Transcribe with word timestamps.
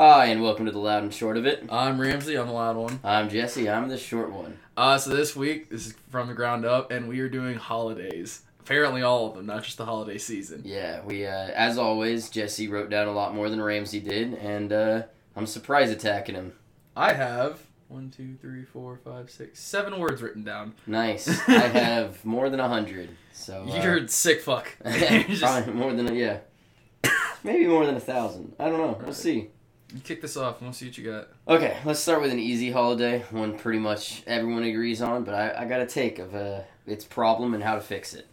Hi, 0.00 0.26
and 0.26 0.40
welcome 0.44 0.64
to 0.66 0.70
the 0.70 0.78
loud 0.78 1.02
and 1.02 1.12
short 1.12 1.36
of 1.36 1.44
it. 1.44 1.64
I'm 1.68 2.00
Ramsey. 2.00 2.36
I'm 2.38 2.46
the 2.46 2.52
loud 2.52 2.76
one. 2.76 3.00
I'm 3.02 3.28
Jesse. 3.28 3.68
I'm 3.68 3.88
the 3.88 3.98
short 3.98 4.30
one. 4.30 4.56
Uh, 4.76 4.96
so 4.96 5.10
this 5.10 5.34
week, 5.34 5.70
this 5.70 5.88
is 5.88 5.94
from 6.08 6.28
the 6.28 6.34
ground 6.34 6.64
up, 6.64 6.92
and 6.92 7.08
we 7.08 7.18
are 7.18 7.28
doing 7.28 7.56
holidays. 7.56 8.42
Apparently, 8.60 9.02
all 9.02 9.26
of 9.26 9.34
them, 9.34 9.46
not 9.46 9.64
just 9.64 9.76
the 9.76 9.84
holiday 9.86 10.16
season. 10.16 10.62
Yeah, 10.64 11.00
we, 11.04 11.26
uh, 11.26 11.48
as 11.52 11.78
always, 11.78 12.30
Jesse 12.30 12.68
wrote 12.68 12.90
down 12.90 13.08
a 13.08 13.12
lot 13.12 13.34
more 13.34 13.50
than 13.50 13.60
Ramsey 13.60 13.98
did, 13.98 14.34
and 14.34 14.72
uh, 14.72 15.02
I'm 15.34 15.46
surprise 15.46 15.90
attacking 15.90 16.36
him. 16.36 16.52
I 16.96 17.14
have 17.14 17.58
one, 17.88 18.08
two, 18.16 18.36
three, 18.40 18.62
four, 18.62 19.00
five, 19.04 19.28
six, 19.32 19.58
seven 19.58 19.98
words 19.98 20.22
written 20.22 20.44
down. 20.44 20.74
Nice. 20.86 21.26
I 21.48 21.58
have 21.58 22.24
more 22.24 22.48
than 22.50 22.60
a 22.60 22.68
hundred. 22.68 23.08
So 23.32 23.66
uh, 23.68 23.82
You're 23.82 23.96
a 23.96 24.08
sick 24.08 24.42
fuck. 24.42 24.70
You're 24.84 24.94
just- 25.24 25.42
probably 25.42 25.72
more 25.74 25.92
than 25.92 26.08
a, 26.08 26.14
yeah, 26.14 26.38
maybe 27.42 27.66
more 27.66 27.84
than 27.84 27.96
a 27.96 28.00
thousand. 28.00 28.54
I 28.60 28.66
don't 28.68 28.78
know. 28.78 28.96
We'll 28.96 29.06
Right. 29.06 29.14
see. 29.16 29.48
You 29.94 30.00
kick 30.00 30.20
this 30.20 30.36
off. 30.36 30.60
We'll 30.60 30.72
see 30.72 30.86
what 30.86 30.98
you 30.98 31.04
got. 31.10 31.28
Okay, 31.46 31.76
let's 31.84 32.00
start 32.00 32.20
with 32.20 32.30
an 32.30 32.38
easy 32.38 32.70
holiday, 32.70 33.24
one 33.30 33.58
pretty 33.58 33.78
much 33.78 34.22
everyone 34.26 34.64
agrees 34.64 35.00
on, 35.00 35.24
but 35.24 35.34
I, 35.34 35.62
I 35.62 35.64
got 35.64 35.80
a 35.80 35.86
take 35.86 36.18
of 36.18 36.34
uh, 36.34 36.60
its 36.86 37.04
problem 37.04 37.54
and 37.54 37.62
how 37.62 37.74
to 37.74 37.80
fix 37.80 38.14
it. 38.14 38.26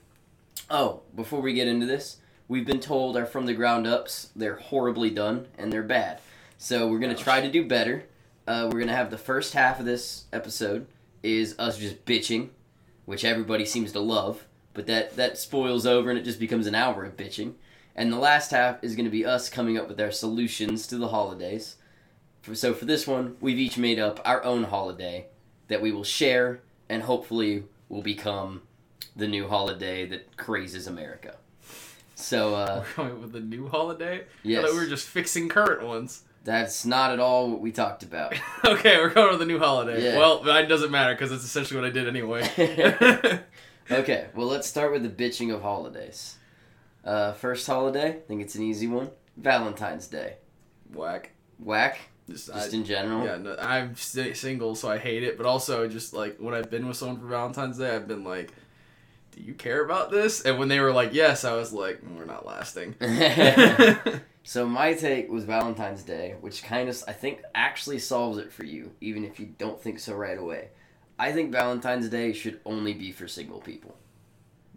Oh, 0.70 1.02
before 1.16 1.42
we 1.42 1.54
get 1.54 1.68
into 1.68 1.86
this, 1.86 2.18
we've 2.48 2.66
been 2.66 2.80
told 2.80 3.16
our 3.16 3.26
from 3.26 3.46
the 3.46 3.54
ground 3.54 3.88
ups, 3.88 4.30
they're 4.36 4.58
horribly 4.58 5.10
done 5.10 5.48
and 5.58 5.72
they're 5.72 5.84
bad. 5.84 6.20
So 6.58 6.88
we're 6.88 7.00
going 7.00 7.16
to 7.16 7.24
try 7.24 7.42
to 7.42 7.52
do 7.52 7.66
better. 7.66 8.06
Uh, 8.48 8.64
we're 8.66 8.80
going 8.80 8.88
to 8.88 8.96
have 8.96 9.12
the 9.12 9.18
first 9.18 9.54
half 9.54 9.80
of 9.80 9.86
this 9.86 10.26
episode 10.34 10.88
is 11.24 11.56
us 11.58 11.78
just 11.78 12.06
bitching, 12.06 12.50
which 13.06 13.26
everybody 13.26 13.66
seems 13.66 13.92
to 13.94 14.00
love, 14.00 14.46
but 14.74 14.88
that, 14.88 15.16
that 15.16 15.38
spoils 15.38 15.86
over 15.86 16.10
and 16.10 16.20
it 16.20 16.24
just 16.26 16.40
becomes 16.40 16.68
an 16.68 16.76
hour 16.76 17.04
of 17.06 17.18
bitching. 17.18 17.54
And 17.96 18.12
the 18.12 18.20
last 18.20 18.52
half 18.52 18.84
is 18.84 18.96
going 18.96 19.06
to 19.06 19.12
be 19.12 19.26
us 19.26 19.50
coming 19.50 19.78
up 19.78 19.88
with 19.88 20.00
our 20.02 20.12
solutions 20.12 20.86
to 20.88 20.98
the 20.98 21.08
holidays. 21.10 21.78
So 22.54 22.74
for 22.74 22.86
this 22.86 23.08
one, 23.08 23.38
we've 23.40 23.58
each 23.58 23.78
made 23.78 24.00
up 24.00 24.20
our 24.26 24.44
own 24.44 24.66
holiday 24.66 25.28
that 25.68 25.82
we 25.82 25.92
will 25.92 26.04
share 26.04 26.62
and 26.90 27.04
hopefully 27.04 27.64
will 27.90 28.04
become 28.04 28.62
the 29.16 29.28
new 29.28 29.48
holiday 29.48 30.06
that 30.08 30.38
crazes 30.38 30.88
America. 30.88 31.38
So 32.16 32.56
uh, 32.56 32.84
We're 32.86 32.94
coming 32.94 33.12
up 33.14 33.22
with 33.22 33.36
a 33.36 33.40
new 33.40 33.68
holiday. 33.68 34.24
Yes, 34.44 34.72
we 34.72 34.78
were 34.78 34.86
just 34.86 35.08
fixing 35.08 35.50
current 35.50 35.84
ones. 35.84 36.24
that's 36.44 36.86
not 36.86 37.12
at 37.12 37.20
all 37.20 37.50
what 37.50 37.62
we 37.62 37.72
talked 37.72 38.04
about. 38.04 38.36
okay, 38.66 38.98
we're 38.98 39.10
going 39.10 39.32
with 39.32 39.42
a 39.42 39.46
new 39.46 39.60
holiday. 39.60 40.04
Yeah. 40.04 40.18
Well, 40.18 40.44
that 40.44 40.70
doesn't 40.70 40.92
matter 40.92 41.14
because 41.14 41.32
it's 41.32 41.44
essentially 41.44 41.80
what 41.80 41.88
I 41.88 41.92
did 41.92 42.08
anyway. 42.08 42.44
okay, 43.92 44.28
well 44.36 44.48
let's 44.48 44.68
start 44.68 44.92
with 44.92 45.04
the 45.04 45.10
bitching 45.10 45.54
of 45.54 45.62
holidays. 45.62 46.38
Uh, 47.06 47.34
first 47.34 47.68
holiday, 47.68 48.10
I 48.10 48.20
think 48.28 48.42
it's 48.42 48.56
an 48.56 48.64
easy 48.64 48.88
one. 48.88 49.10
Valentine's 49.38 50.08
Day. 50.08 50.38
Whack. 50.94 51.32
Whack, 51.60 52.00
Just, 52.30 52.48
just 52.48 52.74
I- 52.74 52.76
in 52.76 52.84
general. 52.84 53.24
Yeah, 53.26 53.38
no, 53.38 53.56
I'm 53.60 53.96
single, 53.96 54.76
so 54.76 54.90
I 54.90 54.98
hate 54.98 55.24
it. 55.24 55.38
But 55.38 55.46
also, 55.46 55.88
just 55.88 56.14
like 56.14 56.38
when 56.38 56.54
I've 56.54 56.70
been 56.70 56.88
with 56.88 56.98
someone 56.98 57.20
for 57.20 57.28
Valentine's 57.28 57.78
Day, 57.78 57.96
I've 57.96 58.08
been 58.08 58.24
like, 58.24 58.52
"Do 59.32 59.42
you 59.42 59.54
care 59.54 59.86
about 59.86 60.12
this?" 60.12 60.42
And 60.42 60.58
when 60.60 60.68
they 60.68 60.80
were 60.80 60.92
like, 60.92 61.14
"Yes," 61.14 61.46
I 61.46 61.54
was 61.56 61.72
like, 61.72 62.02
"Mm, 62.02 62.18
"We're 62.18 62.26
not 62.26 62.46
lasting." 62.46 62.96
So 64.48 64.68
my 64.68 64.94
take 64.94 65.32
was 65.32 65.44
Valentine's 65.44 66.04
Day, 66.04 66.36
which 66.40 66.64
kind 66.64 66.88
of 66.88 67.04
I 67.08 67.14
think 67.14 67.42
actually 67.56 67.98
solves 67.98 68.38
it 68.38 68.54
for 68.54 68.64
you, 68.64 68.92
even 69.02 69.26
if 69.26 69.40
you 69.40 69.48
don't 69.58 69.82
think 69.82 69.98
so 70.00 70.14
right 70.14 70.38
away. 70.38 70.68
I 71.18 71.32
think 71.32 71.52
Valentine's 71.52 72.10
Day 72.10 72.32
should 72.32 72.60
only 72.64 72.94
be 72.94 73.12
for 73.12 73.28
single 73.28 73.60
people. 73.60 73.98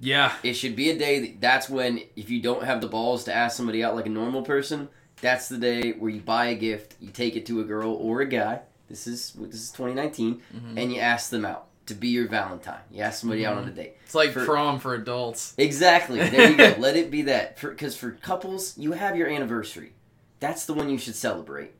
Yeah, 0.01 0.33
It 0.43 0.55
should 0.55 0.77
be 0.77 0.91
a 0.91 0.99
day 0.99 1.19
that 1.21 1.41
that's 1.41 1.69
when 1.69 2.01
if 2.17 2.31
you 2.31 2.41
don't 2.41 2.65
have 2.65 2.81
the 2.81 2.89
balls 2.89 3.25
to 3.25 3.35
ask 3.35 3.57
somebody 3.57 3.83
out 3.83 3.95
like 3.95 4.07
a 4.07 4.11
normal 4.11 4.43
person, 4.43 4.89
that's 5.21 5.49
the 5.49 5.59
day 5.59 5.93
where 5.93 6.11
you 6.11 6.21
buy 6.21 6.47
a 6.47 6.55
gift, 6.55 6.95
you 7.01 7.11
take 7.11 7.35
it 7.37 7.47
to 7.47 7.61
a 7.61 7.65
girl 7.65 7.93
or 7.95 8.21
a 8.21 8.27
guy. 8.27 8.61
This 8.89 9.07
is 9.07 9.33
this 9.33 9.55
is 9.61 9.71
2019, 9.73 10.41
Mhm. 10.55 10.81
and 10.81 10.93
you 10.93 11.01
ask 11.01 11.31
them 11.31 11.45
out 11.45 11.67
to 11.87 11.95
be 11.95 12.09
your 12.09 12.29
Valentine. 12.29 12.81
You 12.91 13.03
ask 13.03 13.21
somebody 13.21 13.45
out 13.47 13.57
on 13.59 13.67
a 13.67 13.71
date. 13.73 13.97
it's 14.05 14.15
like 14.15 14.31
For- 14.31 14.45
prom 14.45 14.79
for 14.79 14.95
adults. 14.95 15.55
Exactly. 15.59 16.19
There 16.21 16.51
you 16.51 16.57
go. 16.57 16.75
Let 16.79 16.97
it 16.97 17.11
be 17.11 17.23
that. 17.23 17.61
Because 17.61 17.97
for, 17.97 18.13
couples, 18.13 18.77
you 18.79 18.93
have 18.93 19.17
your 19.17 19.29
anniversary. 19.29 19.93
That's 20.41 20.65
the 20.67 20.75
one 20.75 20.89
you 20.91 20.99
should 20.99 21.15
celebrate. 21.17 21.73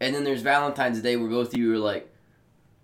And 0.00 0.14
then 0.14 0.22
there's 0.24 0.42
Valentine's 0.42 1.00
Day 1.00 1.16
where 1.16 1.28
both 1.28 1.52
of 1.54 1.58
you 1.58 1.72
are 1.74 1.78
like, 1.78 2.08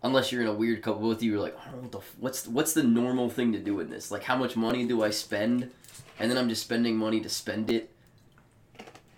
unless 0.02 0.32
you're 0.32 0.42
in 0.42 0.48
a 0.48 0.52
weird 0.54 0.82
couple, 0.82 1.02
both 1.02 1.18
of 1.18 1.22
you 1.22 1.36
are 1.36 1.40
like, 1.40 1.56
I 1.60 1.70
don't 1.70 1.76
know 1.76 1.82
what 1.82 1.92
the 1.92 1.98
f- 1.98 2.14
what's 2.18 2.46
what's 2.48 2.72
the 2.72 2.82
normal 2.82 3.28
thing 3.30 3.52
to 3.52 3.58
do 3.58 3.80
in 3.80 3.90
this? 3.90 4.10
Like, 4.10 4.24
how 4.24 4.36
much 4.36 4.56
money 4.56 4.86
do 4.86 5.02
I 5.02 5.10
spend? 5.10 5.70
And 6.18 6.30
then 6.30 6.36
I'm 6.38 6.48
just 6.48 6.62
spending 6.62 6.96
money 6.96 7.20
to 7.20 7.28
spend 7.28 7.70
it. 7.70 7.90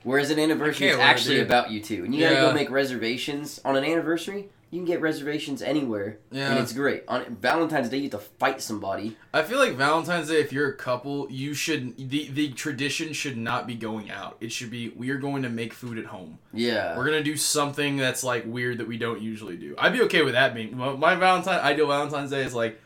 Whereas 0.05 0.31
an 0.31 0.39
anniversary 0.39 0.89
is 0.89 0.97
can't 0.97 1.01
let 1.01 1.07
it 1.07 1.11
actually 1.11 1.41
about 1.41 1.71
you 1.71 1.81
two, 1.81 2.05
and 2.05 2.15
you 2.15 2.21
gotta 2.21 2.35
Yeah. 2.35 2.41
go 2.43 2.53
make 2.53 2.71
reservations 2.71 3.61
on 3.65 3.77
an 3.77 3.85
anniversary. 3.85 4.49
You 4.73 4.79
can 4.79 4.87
get 4.87 5.03
reservations 5.03 5.61
anywhere, 5.61 6.19
and 6.31 6.39
Yeah, 6.39 6.63
it's 6.63 6.73
great. 6.73 7.05
On 7.07 7.37
Valentine's 7.43 7.91
Day, 7.91 7.99
you 7.99 8.03
have 8.05 8.13
to 8.13 8.19
fight 8.19 8.63
somebody. 8.63 9.19
I 9.35 9.43
feel 9.43 9.59
like 9.59 9.75
Valentine's 9.75 10.29
Day. 10.29 10.41
If 10.41 10.51
you're 10.51 10.71
a 10.71 10.75
couple, 10.75 11.31
you 11.31 11.53
should 11.53 11.95
the 11.99 12.29
the 12.31 12.49
tradition 12.55 13.13
should 13.13 13.37
not 13.37 13.67
be 13.67 13.75
going 13.75 14.11
out. 14.11 14.39
It 14.41 14.51
should 14.51 14.71
be 14.71 14.89
we 14.89 15.11
are 15.11 15.19
going 15.19 15.43
to 15.43 15.51
make 15.51 15.75
food 15.75 15.99
at 15.99 16.07
home. 16.07 16.39
Yeah. 16.55 16.97
We're 16.97 17.05
gonna 17.05 17.23
do 17.23 17.37
something 17.37 17.99
that's 17.99 18.25
like 18.25 18.47
weird 18.47 18.79
that 18.79 18.89
we 18.89 18.97
don't 18.97 19.21
usually 19.21 19.59
do. 19.59 19.75
I'd 19.79 19.93
be 19.93 20.01
okay 20.05 20.23
with 20.23 20.33
that 20.33 20.55
being 20.55 20.75
my 20.75 21.17
Valentine. 21.17 21.61
Ideal 21.61 21.89
Valentine's 21.89 22.31
Day 22.31 22.43
is 22.43 22.55
like 22.55 22.81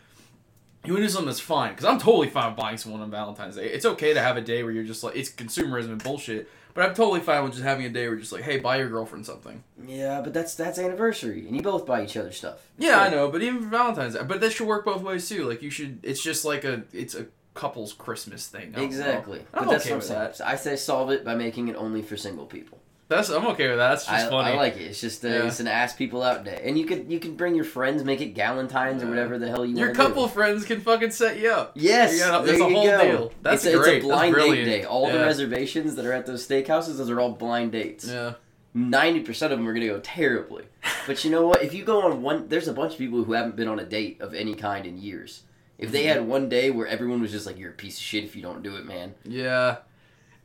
you 0.85 0.93
want 0.93 1.03
to 1.03 1.07
do 1.07 1.13
something 1.13 1.27
that's 1.27 1.39
fine 1.41 1.71
because 1.71 1.85
I'm 1.85 1.99
totally 2.01 2.31
fine 2.31 2.57
buying 2.57 2.79
someone 2.79 3.01
on 3.01 3.13
Valentine's 3.13 3.55
Day. 3.55 3.67
It's 3.67 3.85
okay 3.85 4.13
to 4.13 4.21
have 4.21 4.37
a 4.37 4.41
day 4.41 4.65
where 4.65 4.73
you're 4.73 4.83
just 4.83 5.05
like 5.05 5.15
it's 5.15 5.31
consumerism 5.31 5.91
and 5.91 6.03
bullshit. 6.03 6.49
But 6.77 6.91
I'm 6.91 6.95
totally 6.95 7.21
fine 7.21 7.43
with 7.43 7.53
just 7.55 7.65
having 7.65 7.87
a 7.87 7.89
day 7.89 8.03
where 8.03 8.11
you're 8.11 8.21
just 8.21 8.33
like, 8.33 8.43
hey, 8.43 8.59
buy 8.59 8.77
your 8.77 8.91
girlfriend 8.91 9.25
something. 9.25 9.65
Yeah, 9.87 10.21
but 10.21 10.35
that's 10.35 10.55
that's 10.55 10.79
anniversary, 10.79 11.47
and 11.47 11.57
you 11.57 11.63
both 11.63 11.87
buy 11.87 12.05
each 12.05 12.19
other 12.19 12.31
stuff. 12.33 12.69
Yeah, 12.79 13.01
I 13.01 13.09
know, 13.09 13.31
but 13.31 13.43
even 13.43 13.63
for 13.63 13.69
Valentine's 13.69 14.15
Day, 14.15 14.21
but 14.23 14.43
that 14.43 14.53
should 14.53 14.67
work 14.69 14.85
both 14.85 15.01
ways 15.03 15.27
too. 15.27 15.45
Like 15.49 15.63
you 15.63 15.71
should, 15.71 16.01
it's 16.03 16.23
just 16.23 16.45
like 16.45 16.65
a 16.65 16.83
it's 16.93 17.15
a 17.15 17.27
couple's 17.55 17.95
Christmas 17.95 18.47
thing. 18.47 18.61
I 18.61 18.65
don't 18.65 18.75
know. 18.77 18.83
Exactly. 18.85 19.39
I'm 19.55 19.65
but 19.65 19.71
that's 19.71 19.87
okay 19.87 19.91
what 19.91 19.95
I'm 19.95 19.99
with 20.01 20.07
saying. 20.07 20.21
that. 20.21 20.37
So 20.37 20.45
I 20.45 20.57
say 20.57 20.77
solve 20.77 21.11
it 21.11 21.25
by 21.25 21.35
making 21.35 21.69
it 21.69 21.77
only 21.77 22.03
for 22.03 22.19
single 22.19 22.45
people. 22.45 22.79
That's 23.09 23.29
I'm 23.31 23.47
okay 23.49 23.69
with 23.69 23.77
that. 23.79 23.91
That's 23.91 24.05
just 24.07 24.27
I, 24.27 24.29
funny. 24.31 24.51
I 24.53 24.57
like 24.57 24.77
it. 24.77 24.83
It's 24.83 25.01
just 25.01 25.25
uh, 25.25 25.29
Yeah. 25.29 25.47
it's 25.47 25.61
an 25.61 25.69
ask 25.69 25.97
people 25.97 26.25
out 26.25 26.45
day, 26.45 26.61
and 26.65 26.77
you 26.77 26.87
could 26.87 27.11
you 27.11 27.21
can 27.21 27.37
bring 27.37 27.55
your 27.55 27.65
friends, 27.65 28.03
make 28.03 28.21
it 28.21 28.35
Galentine's 28.35 29.03
or 29.03 29.09
whatever 29.09 29.39
the 29.39 29.47
hell 29.49 29.65
you 29.65 29.77
want. 29.77 29.79
Your 29.87 29.95
couple 29.95 30.27
friends 30.27 30.65
can 30.65 30.81
fucking 30.81 31.13
set 31.13 31.39
you 31.39 31.51
up. 31.51 31.71
Yes, 31.77 32.15
You 32.15 32.19
gotta- 32.21 32.45
there 32.45 32.59
there's 32.59 32.61
a 32.73 32.75
whole 32.75 32.85
go. 32.87 33.03
deal. 33.03 33.33
That's 33.43 33.65
it's 33.65 33.75
a, 33.75 33.79
great. 33.79 33.97
It's 33.99 34.05
a 34.07 34.09
blind 34.09 34.35
date 34.35 34.65
day. 34.65 34.85
All 34.85 35.11
the 35.11 35.19
reservations 35.21 35.95
that 35.95 36.05
are 36.05 36.13
at 36.13 36.27
those 36.27 36.47
steakhouses, 36.47 36.97
those 36.97 37.09
are 37.11 37.21
all 37.21 37.31
blind 37.31 37.73
dates. 37.73 38.09
Yeah. 38.09 38.33
Ninety 38.75 39.21
percent 39.21 39.53
of 39.53 39.59
them 39.61 39.69
are 39.69 39.73
gonna 39.73 39.87
go 39.87 40.01
terribly. 40.01 40.65
But 41.07 41.25
you 41.25 41.31
know 41.31 41.47
what? 41.47 41.63
If 41.63 41.75
you 41.75 41.85
go 41.85 42.03
on 42.03 42.23
one, 42.23 42.49
there's 42.49 42.67
a 42.69 42.73
bunch 42.73 42.93
of 42.95 42.99
people 42.99 43.23
who 43.23 43.33
haven't 43.35 43.55
been 43.55 43.69
on 43.69 43.79
a 43.79 43.85
date 43.85 44.21
of 44.21 44.35
any 44.35 44.55
kind 44.55 44.85
in 44.85 44.99
years. 44.99 45.45
If 45.79 45.93
they 45.93 46.05
Mhm. 46.05 46.09
had 46.09 46.27
one 46.27 46.49
day 46.49 46.71
where 46.71 46.87
everyone 46.87 47.21
was 47.21 47.31
just 47.31 47.47
like, 47.47 47.59
"You're 47.59 47.71
a 47.71 47.75
piece 47.75 47.99
of 47.99 48.03
shit 48.03 48.25
if 48.25 48.35
you 48.35 48.43
don't 48.43 48.63
do 48.63 48.77
it, 48.77 48.85
man," 48.87 49.15
Yeah. 49.25 49.77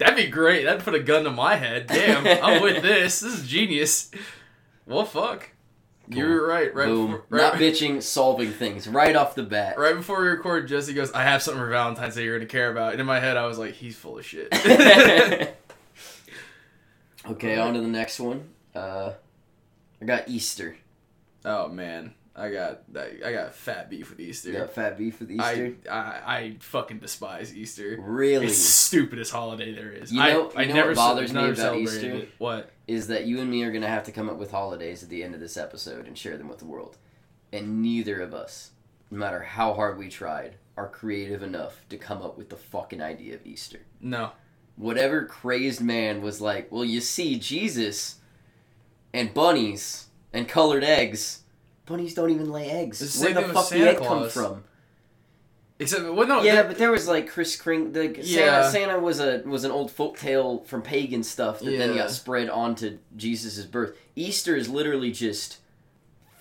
That'd 0.01 0.16
be 0.25 0.29
great. 0.31 0.66
That'd 0.66 0.84
put 0.84 0.95
a 0.95 1.00
gun 1.00 1.23
to 1.23 1.31
my 1.31 1.56
head. 1.56 1.88
Damn, 1.88 2.25
I'm 2.44 2.62
with 2.62 2.81
this. 2.84 3.19
This 3.22 3.39
is 3.39 3.47
genius. 3.47 4.12
Well, 4.85 5.06
fuck. 5.06 5.50
You 6.09 6.25
were 6.28 6.45
right. 6.45 6.73
Right. 6.75 6.88
Boom. 6.88 7.12
Before, 7.12 7.38
Not 7.38 7.53
bitching, 7.53 8.01
solving 8.01 8.51
things 8.51 8.88
right 8.88 9.16
off 9.16 9.35
the 9.35 9.44
bat. 9.44 9.78
right 9.79 9.95
before 9.95 10.22
we 10.22 10.28
record, 10.28 10.67
Jesse 10.67 10.94
goes, 10.94 11.12
"I 11.13 11.23
have 11.23 11.41
something 11.41 11.62
for 11.62 11.69
Valentine's 11.69 12.16
Day 12.16 12.23
you're 12.25 12.38
gonna 12.38 12.47
care 12.50 12.69
about." 12.72 12.91
And 12.91 13.00
in 13.00 13.07
my 13.07 13.19
head, 13.22 13.38
I 13.38 13.45
was 13.45 13.57
like, 13.57 13.73
"He's 13.75 13.95
full 13.95 14.17
of 14.17 14.25
shit." 14.25 14.50
okay, 17.29 17.57
on 17.57 17.73
to 17.75 17.81
the 17.81 17.88
next 17.88 18.19
one. 18.19 18.50
Uh, 18.75 19.13
I 20.01 20.06
got 20.06 20.28
Easter. 20.28 20.75
oh 21.45 21.69
man, 21.69 22.13
I 22.41 22.50
got 22.52 22.81
I 23.24 23.31
got 23.31 23.53
fat 23.53 23.90
beef 23.90 24.09
with 24.09 24.19
Easter. 24.19 24.50
You 24.50 24.57
got 24.57 24.74
fat 24.74 24.97
beef 24.97 25.19
with 25.19 25.29
Easter. 25.31 25.75
I, 25.90 25.94
I 25.94 26.35
I 26.38 26.56
fucking 26.59 26.97
despise 27.00 27.56
Easter. 27.56 27.97
really? 28.02 28.47
It's 28.47 28.57
the 28.57 28.63
stupidest 28.63 29.31
holiday 29.31 29.74
there 29.75 29.91
is. 29.91 30.12
You 30.12 30.19
know- 30.19 30.51
I, 30.56 30.59
I 30.59 30.62
you 30.63 30.68
know 30.69 30.74
never 30.74 30.88
what 30.90 30.96
bothers 30.96 31.34
me 31.34 31.50
about 31.50 31.78
Easter? 31.78 32.09
it. 32.12 32.30
What? 32.40 32.72
Is 32.88 33.07
that 33.07 33.25
you 33.25 33.40
and 33.41 33.50
me 33.51 33.63
are 33.63 33.72
gonna 33.72 33.88
have 33.88 34.06
to 34.06 34.12
come 34.12 34.28
up 34.28 34.38
with 34.38 34.50
holidays 34.51 35.04
at 35.04 35.10
the 35.10 35.24
end 35.24 35.36
of 35.36 35.39
this 35.39 35.56
episode 35.56 36.07
and 36.07 36.18
share 36.18 36.36
them 36.38 36.50
with 36.50 36.57
the 36.57 36.66
world, 36.66 36.98
and 37.54 37.81
neither 37.81 38.19
of 38.21 38.33
us, 38.33 38.71
no 39.12 39.18
matter 39.19 39.42
how 39.42 39.74
hard 39.74 39.98
we 40.00 40.10
tried, 40.10 40.56
are 40.77 40.89
creative 40.89 41.44
enough 41.44 41.86
to 41.89 41.98
come 41.98 42.21
up 42.24 42.38
with 42.38 42.50
the 42.50 42.56
fucking 42.57 43.01
idea 43.01 43.36
of 43.36 43.45
Easter. 43.45 43.81
No. 44.00 44.31
Whatever 44.77 45.25
crazed 45.25 45.81
man 45.81 46.21
was 46.21 46.42
like, 46.42 46.71
well, 46.71 46.83
you 46.86 47.01
see, 47.01 47.38
Jesus 47.38 48.16
and 49.13 49.33
bunnies 49.33 50.07
and 50.33 50.48
colored 50.48 50.83
eggs. 50.83 51.41
Bunnies 51.92 52.14
don't 52.14 52.30
even 52.32 52.52
lay 52.52 52.70
eggs. 52.70 53.00
The 53.00 53.26
Where 53.26 53.34
the 53.48 53.54
fuck 53.54 53.70
did 53.70 53.88
egg 53.88 53.98
come 53.98 54.30
from? 54.30 54.64
Except, 55.80 56.04
well, 56.14 56.28
no. 56.28 56.44
yeah, 56.44 56.62
but 56.64 56.78
there 56.78 56.92
was 56.92 57.08
like 57.08 57.28
Chris 57.28 57.56
Kring. 57.56 57.92
The 57.92 58.20
Yeah. 58.22 58.62
Santa, 58.70 58.72
Santa 58.72 59.00
was 59.00 59.20
a 59.20 59.42
was 59.46 59.64
an 59.64 59.72
old 59.72 59.92
folk 59.92 60.18
tale 60.18 60.60
from 60.66 60.84
pagan 60.84 61.24
stuff 61.24 61.60
that 61.60 61.72
then 61.78 61.96
got 61.96 62.12
spread 62.12 62.50
onto 62.50 63.00
Jesus' 63.18 63.66
birth. 63.66 63.98
Easter 64.16 64.56
is 64.56 64.70
literally 64.70 65.12
just 65.12 65.58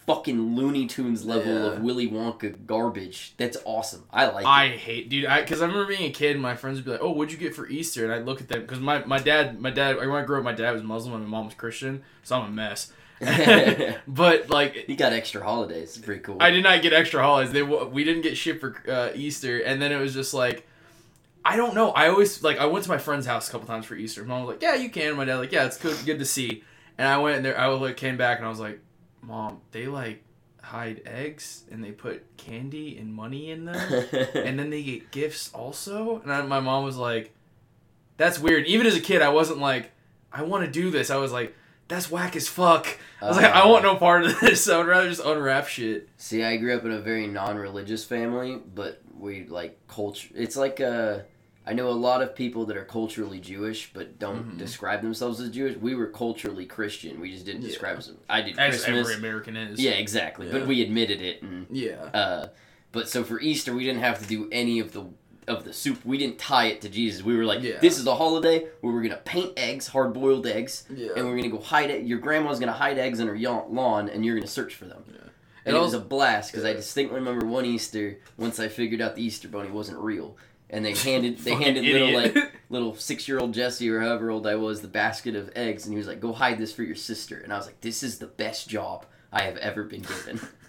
fucking 0.06 0.56
Looney 0.56 0.86
Tunes 0.86 1.24
level 1.24 1.54
Yeah. 1.54 1.72
of 1.72 1.80
Willy 1.82 2.06
Wonka 2.10 2.66
garbage. 2.66 3.32
That's 3.38 3.56
awesome. 3.64 4.04
I 4.10 4.26
like 4.26 4.44
I 4.44 4.64
it. 4.66 4.78
hate, 4.80 5.08
dude. 5.08 5.24
I 5.24 5.40
because 5.40 5.62
I 5.62 5.66
remember 5.66 5.86
being 5.86 6.10
a 6.10 6.12
kid, 6.12 6.32
and 6.32 6.42
my 6.42 6.54
friends 6.54 6.76
would 6.76 6.84
be 6.84 6.90
like, 6.90 7.00
"Oh, 7.02 7.12
what'd 7.12 7.32
you 7.32 7.38
get 7.38 7.54
for 7.54 7.66
Easter?" 7.66 8.04
And 8.04 8.12
I'd 8.12 8.26
look 8.26 8.42
at 8.42 8.48
them 8.48 8.60
because 8.60 8.80
my, 8.80 9.02
my 9.06 9.18
dad, 9.20 9.58
my 9.58 9.70
dad, 9.70 9.96
when 9.96 10.10
I 10.10 10.22
grew 10.22 10.36
up, 10.36 10.44
my 10.44 10.52
dad 10.52 10.72
was 10.72 10.82
Muslim 10.82 11.14
and 11.14 11.24
my 11.24 11.30
mom 11.38 11.46
was 11.46 11.54
Christian, 11.54 12.02
so 12.22 12.36
I'm 12.36 12.44
a 12.44 12.50
mess. 12.50 12.92
but 14.08 14.48
like, 14.48 14.88
You 14.88 14.96
got 14.96 15.12
extra 15.12 15.42
holidays. 15.42 15.96
It's 15.96 16.04
pretty 16.04 16.22
cool. 16.22 16.38
I 16.40 16.50
did 16.50 16.62
not 16.62 16.82
get 16.82 16.92
extra 16.92 17.22
holidays. 17.22 17.52
They 17.52 17.62
we 17.62 18.04
didn't 18.04 18.22
get 18.22 18.36
shit 18.36 18.60
for 18.60 18.76
uh, 18.88 19.10
Easter, 19.14 19.58
and 19.58 19.80
then 19.80 19.92
it 19.92 19.98
was 19.98 20.14
just 20.14 20.34
like. 20.34 20.66
I 21.42 21.56
don't 21.56 21.74
know. 21.74 21.90
I 21.92 22.08
always 22.08 22.42
like 22.42 22.58
I 22.58 22.66
went 22.66 22.84
to 22.84 22.90
my 22.90 22.98
friend's 22.98 23.24
house 23.24 23.48
a 23.48 23.52
couple 23.52 23.66
times 23.66 23.86
for 23.86 23.94
Easter. 23.94 24.22
Mom 24.24 24.44
was 24.44 24.50
like, 24.50 24.62
"Yeah, 24.62 24.74
you 24.74 24.90
can." 24.90 25.16
My 25.16 25.24
dad 25.24 25.36
like, 25.36 25.52
"Yeah, 25.52 25.64
it's 25.64 25.78
good, 25.78 25.96
good 26.04 26.18
to 26.18 26.26
see." 26.26 26.62
And 26.98 27.08
I 27.08 27.16
went 27.16 27.38
in 27.38 27.42
there. 27.42 27.58
I 27.58 27.66
like 27.68 27.96
came 27.96 28.18
back 28.18 28.38
and 28.38 28.46
I 28.46 28.50
was 28.50 28.60
like, 28.60 28.78
"Mom, 29.22 29.62
they 29.70 29.86
like 29.86 30.22
hide 30.62 31.00
eggs 31.06 31.64
and 31.70 31.82
they 31.82 31.92
put 31.92 32.36
candy 32.36 32.98
and 32.98 33.14
money 33.14 33.50
in 33.50 33.64
them, 33.64 33.74
and 34.34 34.58
then 34.58 34.68
they 34.68 34.82
get 34.82 35.10
gifts 35.10 35.50
also." 35.54 36.20
And 36.20 36.30
I, 36.30 36.42
my 36.42 36.60
mom 36.60 36.84
was 36.84 36.98
like, 36.98 37.34
"That's 38.18 38.38
weird." 38.38 38.66
Even 38.66 38.86
as 38.86 38.94
a 38.94 39.00
kid, 39.00 39.22
I 39.22 39.30
wasn't 39.30 39.60
like, 39.60 39.92
"I 40.30 40.42
want 40.42 40.66
to 40.66 40.70
do 40.70 40.90
this." 40.90 41.08
I 41.08 41.16
was 41.16 41.32
like, 41.32 41.56
"That's 41.90 42.10
whack 42.10 42.34
as 42.36 42.48
fuck." 42.48 42.86
I 43.20 43.28
was 43.28 43.36
like, 43.36 43.46
"I 43.54 43.60
Uh, 43.60 43.68
want 43.68 43.82
no 43.84 43.96
part 43.96 44.24
of 44.24 44.40
this. 44.40 44.66
I 44.70 44.78
would 44.78 44.86
rather 44.86 45.08
just 45.10 45.22
unwrap 45.24 45.68
shit." 45.68 46.08
See, 46.16 46.42
I 46.42 46.56
grew 46.56 46.74
up 46.74 46.84
in 46.86 46.92
a 46.92 47.00
very 47.00 47.26
non-religious 47.26 48.04
family, 48.06 48.58
but 48.74 49.02
we 49.18 49.44
like 49.44 49.78
culture. 49.88 50.28
It's 50.34 50.56
like 50.56 50.80
uh, 50.80 51.18
I 51.66 51.74
know 51.74 51.88
a 51.88 51.92
lot 51.92 52.22
of 52.22 52.34
people 52.34 52.64
that 52.66 52.76
are 52.78 52.84
culturally 52.86 53.38
Jewish 53.38 53.92
but 53.92 54.18
don't 54.18 54.54
Mhm. 54.54 54.58
describe 54.58 55.02
themselves 55.02 55.40
as 55.40 55.50
Jewish. 55.50 55.76
We 55.76 55.94
were 55.94 56.06
culturally 56.06 56.64
Christian. 56.64 57.20
We 57.20 57.30
just 57.32 57.44
didn't 57.44 57.62
Yeah. 57.62 57.68
describe 57.68 57.96
ourselves. 57.96 58.20
I 58.30 58.40
did 58.40 58.58
As 58.58 58.70
Christmas. 58.82 59.00
every 59.00 59.14
American 59.16 59.56
is. 59.56 59.78
Yeah, 59.78 59.92
exactly. 59.92 60.46
Yeah. 60.46 60.54
But 60.54 60.66
we 60.66 60.80
admitted 60.82 61.20
it, 61.20 61.42
and 61.42 61.66
Yeah. 61.70 62.02
uh, 62.14 62.46
but 62.92 63.08
so 63.10 63.22
for 63.24 63.38
Easter 63.40 63.74
we 63.74 63.84
didn't 63.84 64.00
have 64.00 64.18
to 64.20 64.26
do 64.26 64.48
any 64.50 64.80
of 64.80 64.92
the 64.92 65.04
of 65.50 65.64
the 65.64 65.72
soup. 65.72 65.98
We 66.04 66.16
didn't 66.16 66.38
tie 66.38 66.66
it 66.66 66.80
to 66.82 66.88
Jesus. 66.88 67.22
We 67.22 67.36
were 67.36 67.44
like, 67.44 67.62
Yeah. 67.62 67.78
this 67.80 67.98
is 67.98 68.06
a 68.06 68.14
holiday 68.14 68.66
where 68.80 68.92
we're 68.92 69.02
gonna 69.02 69.16
paint 69.24 69.52
eggs, 69.58 69.88
hard 69.88 70.12
boiled 70.14 70.46
eggs, 70.46 70.84
Yeah. 70.94 71.10
and 71.16 71.26
we're 71.26 71.36
gonna 71.36 71.48
go 71.50 71.58
hide 71.60 71.90
it. 71.90 72.04
Your 72.04 72.18
grandma's 72.18 72.58
gonna 72.60 72.72
hide 72.72 72.98
eggs 72.98 73.20
in 73.20 73.28
her 73.28 73.36
lawn, 73.38 74.08
and 74.08 74.24
you're 74.24 74.36
gonna 74.36 74.46
search 74.46 74.74
for 74.74 74.86
them. 74.86 75.04
Yeah. 75.08 75.16
And 75.66 75.76
It 75.76 75.78
it 75.78 75.82
was 75.82 75.92
a 75.94 76.00
blast 76.00 76.50
because 76.52 76.64
I 76.64 76.72
distinctly 76.72 77.18
remember 77.18 77.44
one 77.46 77.66
Easter 77.66 78.18
once 78.38 78.58
I 78.58 78.68
figured 78.68 79.00
out 79.02 79.14
the 79.16 79.22
Easter 79.22 79.46
bunny 79.48 79.70
wasn't 79.70 79.98
real, 79.98 80.36
and 80.70 80.84
they 80.84 80.94
handed 80.94 81.38
they 81.38 81.54
handed 81.64 81.84
little 81.84 82.08
idiot. 82.08 82.34
like 82.36 82.52
little 82.70 82.94
six 82.94 83.28
year 83.28 83.38
old 83.38 83.52
Jesse 83.52 83.90
or 83.90 84.00
however 84.00 84.30
old 84.30 84.46
I 84.46 84.54
was 84.54 84.80
the 84.80 84.88
basket 84.88 85.34
of 85.36 85.50
eggs, 85.54 85.84
and 85.84 85.92
he 85.92 85.98
was 85.98 86.06
like, 86.06 86.20
"Go 86.20 86.32
hide 86.32 86.58
this 86.58 86.72
for 86.72 86.82
your 86.82 86.94
sister," 86.96 87.38
and 87.38 87.52
I 87.52 87.56
was 87.58 87.66
like, 87.66 87.80
"This 87.82 88.02
is 88.02 88.18
the 88.18 88.26
best 88.26 88.68
job 88.68 89.04
I 89.32 89.42
have 89.42 89.56
ever 89.58 89.82
been 89.84 90.02
given." 90.02 90.40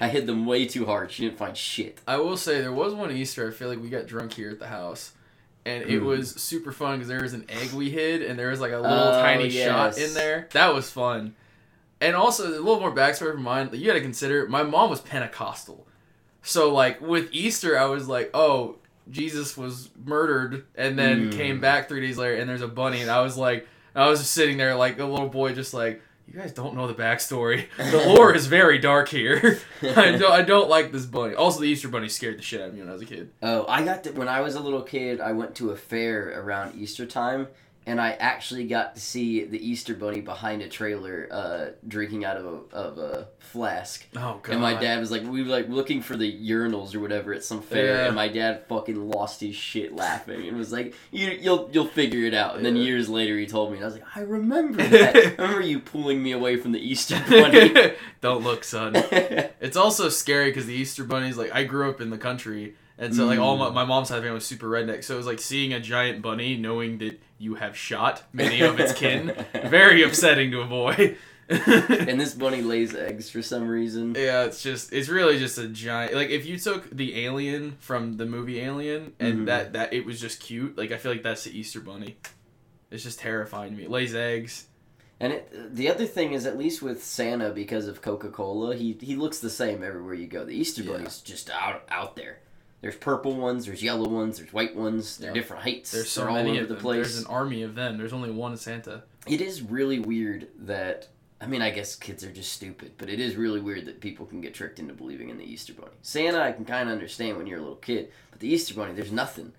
I 0.00 0.08
hid 0.08 0.26
them 0.26 0.46
way 0.46 0.66
too 0.66 0.86
hard. 0.86 1.10
She 1.12 1.22
didn't 1.24 1.38
find 1.38 1.56
shit. 1.56 1.98
I 2.06 2.16
will 2.18 2.36
say 2.36 2.60
there 2.60 2.72
was 2.72 2.94
one 2.94 3.10
Easter. 3.12 3.48
I 3.48 3.50
feel 3.52 3.68
like 3.68 3.80
we 3.82 3.88
got 3.88 4.06
drunk 4.06 4.32
here 4.34 4.50
at 4.50 4.58
the 4.58 4.66
house, 4.68 5.12
and 5.64 5.82
it 5.84 6.00
Mm. 6.00 6.04
was 6.04 6.30
super 6.34 6.72
fun 6.72 6.94
because 6.98 7.08
there 7.08 7.22
was 7.22 7.34
an 7.34 7.44
egg 7.48 7.72
we 7.72 7.90
hid, 7.90 8.22
and 8.22 8.38
there 8.38 8.48
was 8.50 8.60
like 8.60 8.72
a 8.72 8.78
little 8.78 8.96
Oh, 9.14 9.22
tiny 9.22 9.48
yes. 9.48 9.66
shot 9.96 9.98
in 9.98 10.14
there. 10.14 10.48
That 10.52 10.74
was 10.74 10.90
fun. 10.90 11.34
And 12.00 12.16
also 12.16 12.48
a 12.48 12.50
little 12.50 12.80
more 12.80 12.94
backstory 12.94 13.32
from 13.32 13.42
mine. 13.44 13.70
You 13.72 13.86
got 13.86 13.92
to 13.94 14.00
consider 14.00 14.48
my 14.48 14.62
mom 14.64 14.90
was 14.90 15.00
Pentecostal, 15.00 15.86
so 16.42 16.72
like 16.72 17.00
with 17.00 17.28
Easter, 17.32 17.78
I 17.78 17.84
was 17.84 18.08
like, 18.08 18.30
oh, 18.34 18.76
Jesus 19.10 19.56
was 19.56 19.90
murdered 20.04 20.64
and 20.74 20.98
then 20.98 21.30
Mm. 21.30 21.36
came 21.36 21.60
back 21.60 21.88
three 21.88 22.00
days 22.00 22.18
later, 22.18 22.34
and 22.34 22.48
there's 22.48 22.62
a 22.62 22.68
bunny, 22.68 23.00
and 23.02 23.10
I 23.10 23.20
was 23.20 23.36
like, 23.36 23.66
I 23.94 24.08
was 24.08 24.20
just 24.20 24.32
sitting 24.32 24.56
there 24.56 24.74
like 24.74 24.98
a 24.98 25.04
little 25.04 25.28
boy, 25.28 25.52
just 25.54 25.74
like. 25.74 26.00
You 26.32 26.38
guys 26.38 26.52
don't 26.52 26.74
know 26.74 26.86
the 26.86 26.94
backstory. 26.94 27.66
The 27.76 28.06
lore 28.06 28.34
is 28.34 28.46
very 28.46 28.78
dark 28.78 29.10
here. 29.10 29.60
I 29.82 30.12
don't. 30.12 30.32
I 30.32 30.40
don't 30.40 30.70
like 30.70 30.90
this 30.90 31.04
bunny. 31.04 31.34
Also, 31.34 31.60
the 31.60 31.66
Easter 31.66 31.88
bunny 31.88 32.08
scared 32.08 32.38
the 32.38 32.42
shit 32.42 32.62
out 32.62 32.68
of 32.68 32.74
me 32.74 32.80
when 32.80 32.88
I 32.88 32.92
was 32.92 33.02
a 33.02 33.06
kid. 33.06 33.30
Oh, 33.42 33.66
I 33.68 33.84
got 33.84 34.04
to, 34.04 34.12
when 34.12 34.28
I 34.28 34.40
was 34.40 34.54
a 34.54 34.60
little 34.60 34.80
kid. 34.80 35.20
I 35.20 35.32
went 35.32 35.54
to 35.56 35.72
a 35.72 35.76
fair 35.76 36.40
around 36.40 36.80
Easter 36.80 37.04
time, 37.04 37.48
and 37.86 38.00
I 38.00 38.12
actually 38.12 38.66
got 38.66 38.94
to 38.94 39.00
see 39.00 39.44
the 39.44 39.58
Easter 39.58 39.94
bunny 39.94 40.20
behind 40.20 40.62
a 40.62 40.68
trailer, 40.68 41.28
uh, 41.30 41.66
drinking 41.88 42.24
out 42.24 42.36
of 42.36 42.44
a 42.46 42.76
of 42.76 42.98
a 42.98 43.28
flask. 43.38 44.06
Oh 44.16 44.38
god. 44.42 44.52
And 44.52 44.60
my 44.60 44.74
dad 44.74 45.00
was 45.00 45.10
like, 45.10 45.22
we 45.24 45.42
were 45.42 45.48
like 45.48 45.68
looking 45.68 46.00
for 46.00 46.16
the 46.16 46.30
urinals 46.48 46.94
or 46.94 47.00
whatever 47.00 47.32
at 47.34 47.42
some 47.44 47.60
fair, 47.60 47.96
Yeah. 47.96 48.06
and 48.06 48.14
my 48.14 48.28
dad 48.28 48.64
fucking 48.68 49.08
lost 49.08 49.40
his 49.40 49.56
shit 49.56 49.94
laughing 49.94 50.46
and 50.48 50.56
was 50.56 50.72
like, 50.72 50.94
you, 51.10 51.28
"You'll 51.40 51.68
you'll 51.72 51.86
figure 51.88 52.24
it 52.26 52.34
out." 52.34 52.56
And 52.56 52.64
then 52.64 52.76
years 52.76 53.08
later, 53.08 53.36
he 53.38 53.46
told 53.46 53.70
me, 53.70 53.76
and 53.78 53.84
I 53.84 53.88
was 53.88 53.94
like, 53.94 54.16
"I 54.16 54.20
remember 54.20 54.82
that. 54.88 55.16
I 55.16 55.20
remember 55.42 55.60
you 55.62 55.80
pulling 55.80 56.22
me 56.22 56.32
away 56.32 56.56
from 56.56 56.72
the 56.72 56.80
Easter 56.80 57.20
bunny." 57.28 57.92
don't 58.20 58.42
look, 58.44 58.64
son. 58.64 58.92
It's 59.60 59.76
also 59.76 60.08
scary 60.08 60.50
because 60.50 60.66
the 60.66 60.74
Easter 60.74 61.04
bunnies. 61.04 61.36
Like 61.36 61.52
I 61.54 61.64
grew 61.64 61.90
up 61.90 62.00
in 62.00 62.10
the 62.10 62.18
country, 62.18 62.74
and 62.98 63.14
so 63.14 63.26
like 63.26 63.38
all 63.38 63.56
my, 63.56 63.66
Mm. 63.70 63.74
my 63.74 63.84
mom's 63.84 64.08
side 64.08 64.16
of 64.18 64.22
the 64.22 64.26
family 64.28 64.36
was 64.36 64.46
super 64.46 64.68
redneck. 64.68 65.02
So 65.04 65.14
it 65.14 65.16
was 65.18 65.26
like 65.26 65.40
seeing 65.40 65.72
a 65.72 65.80
giant 65.80 66.22
bunny, 66.22 66.56
knowing 66.56 66.98
that 66.98 67.20
you 67.42 67.54
have 67.56 67.76
shot 67.76 68.22
many 68.32 68.60
of 68.62 68.78
its 68.80 68.92
kin, 68.92 69.34
very 69.66 70.02
upsetting 70.02 70.50
to 70.52 70.60
a 70.62 70.66
boy. 70.66 71.16
and 71.48 72.20
this 72.20 72.34
bunny 72.34 72.62
lays 72.62 72.94
eggs 72.94 73.28
for 73.28 73.42
some 73.42 73.68
reason. 73.68 74.14
Yeah, 74.16 74.44
it's 74.44 74.62
just 74.62 74.92
it's 74.92 75.08
really 75.08 75.38
just 75.38 75.58
a 75.58 75.66
giant 75.68 76.14
like 76.14 76.30
if 76.30 76.46
you 76.46 76.56
took 76.58 76.88
the 76.90 77.24
alien 77.26 77.76
from 77.80 78.16
the 78.16 78.24
movie 78.26 78.60
Alien 78.60 79.12
and 79.18 79.40
Mhm. 79.40 79.46
that 79.46 79.72
that 79.74 79.92
it 79.92 80.06
was 80.06 80.20
just 80.20 80.40
cute, 80.40 80.78
like 80.78 80.92
I 80.92 80.96
feel 80.96 81.12
like 81.12 81.22
that's 81.22 81.44
the 81.44 81.58
Easter 81.58 81.80
bunny. 81.80 82.16
It's 82.90 83.02
just 83.02 83.18
terrifying 83.18 83.72
to 83.72 83.76
me. 83.76 83.84
It 83.84 83.90
lays 83.90 84.14
eggs. 84.14 84.66
And 85.20 85.32
it, 85.34 85.74
the 85.76 85.88
other 85.88 86.04
thing 86.06 86.32
is, 86.32 86.46
at 86.46 86.58
least 86.58 86.82
with 86.82 87.02
Santa, 87.04 87.50
because 87.50 87.86
of 87.86 88.02
Coca 88.02 88.28
Cola, 88.30 88.74
he 88.74 88.96
he 89.00 89.16
looks 89.16 89.38
the 89.40 89.50
same 89.50 89.82
everywhere 89.82 90.14
you 90.14 90.26
go. 90.28 90.44
The 90.44 90.54
Easter 90.54 90.82
Yeah. 90.82 90.92
Bunny's 90.92 91.18
just 91.20 91.50
out 91.50 91.82
out 91.90 92.16
there. 92.16 92.38
There's 92.82 92.96
purple 92.96 93.34
ones, 93.36 93.64
there's 93.66 93.82
yellow 93.82 94.08
ones, 94.08 94.38
there's 94.38 94.52
white 94.52 94.76
ones. 94.76 95.16
They're 95.16 95.30
Yeah. 95.30 95.34
different 95.34 95.62
heights. 95.62 95.92
There's 95.92 96.10
so 96.10 96.22
They're 96.22 96.30
all 96.30 96.36
many 96.36 96.50
over 96.52 96.62
of 96.62 96.68
the 96.68 96.74
place. 96.74 96.96
There's 97.14 97.18
an 97.20 97.26
army 97.26 97.62
of 97.62 97.74
them. 97.76 97.96
There's 97.96 98.12
only 98.12 98.30
one 98.30 98.56
Santa. 98.56 99.04
It 99.26 99.40
is 99.40 99.62
really 99.62 99.98
weird 100.00 100.48
that 100.58 101.08
I 101.40 101.46
mean, 101.46 101.60
I 101.60 101.70
guess 101.70 101.96
kids 101.96 102.22
are 102.22 102.30
just 102.30 102.52
stupid, 102.52 102.92
but 102.98 103.08
it 103.08 103.18
is 103.18 103.34
really 103.34 103.60
weird 103.60 103.86
that 103.86 104.00
people 104.00 104.26
can 104.26 104.40
get 104.40 104.54
tricked 104.54 104.78
into 104.78 104.94
believing 104.94 105.28
in 105.28 105.38
the 105.38 105.44
Easter 105.44 105.72
Bunny. 105.72 105.90
Santa, 106.00 106.40
I 106.40 106.52
can 106.52 106.64
kind 106.64 106.88
of 106.88 106.92
understand 106.92 107.36
when 107.36 107.48
you're 107.48 107.58
a 107.58 107.62
little 107.62 107.74
kid, 107.74 108.12
but 108.30 108.38
the 108.38 108.46
Easter 108.48 108.74
Bunny, 108.74 108.92
there's 108.92 109.10
nothing. 109.10 109.52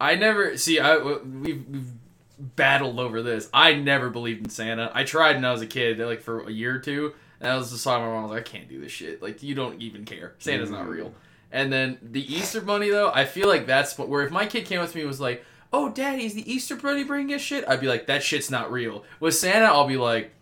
I 0.00 0.14
never 0.14 0.56
see. 0.56 0.78
I 0.78 0.98
we've, 0.98 1.66
we've 1.68 1.90
battled 2.38 3.00
over 3.00 3.22
this. 3.22 3.48
I 3.52 3.74
never 3.74 4.10
believed 4.10 4.44
in 4.44 4.50
Santa. 4.50 4.90
I 4.94 5.02
tried 5.04 5.36
when 5.36 5.44
I 5.44 5.50
was 5.52 5.62
a 5.62 5.66
kid, 5.66 5.98
like 5.98 6.20
for 6.20 6.46
a 6.46 6.52
year 6.52 6.76
or 6.76 6.78
two, 6.78 7.14
and 7.40 7.50
I 7.50 7.56
was 7.56 7.70
just 7.72 7.82
talking 7.84 8.04
to 8.04 8.08
my 8.08 8.14
mom. 8.14 8.18
I 8.20 8.26
was 8.26 8.30
like, 8.32 8.48
I 8.48 8.50
can't 8.58 8.68
do 8.68 8.80
this 8.80 8.92
shit. 8.92 9.22
Like 9.22 9.42
you 9.42 9.54
don't 9.56 9.80
even 9.82 10.04
care. 10.04 10.34
Santa's 10.38 10.70
not 10.70 10.86
Mm. 10.86 10.90
real. 10.90 11.14
And 11.52 11.72
then 11.72 11.98
the 12.02 12.20
Easter 12.34 12.60
Bunny, 12.60 12.90
though, 12.90 13.10
I 13.14 13.24
feel 13.24 13.48
like 13.48 13.66
that's 13.66 13.96
what- 13.96 14.08
where 14.08 14.24
if 14.24 14.30
my 14.32 14.46
kid 14.46 14.64
came 14.66 14.80
up 14.80 14.90
to 14.90 14.94
me 14.96 15.02
and 15.02 15.08
was 15.08 15.20
like, 15.20 15.44
"Oh, 15.72 15.88
Daddy, 15.88 16.24
is 16.26 16.34
the 16.34 16.50
Easter 16.52 16.76
Bunny 16.76 17.04
bringing 17.04 17.34
us 17.34 17.40
shit?" 17.40 17.64
I'd 17.68 17.80
be 17.80 17.86
like, 17.86 18.06
"That 18.06 18.22
shit's 18.22 18.50
not 18.50 18.70
real." 18.72 19.04
With 19.20 19.34
Santa, 19.34 19.66
I'll 19.66 19.86
be 19.86 19.96
like, 19.96 20.32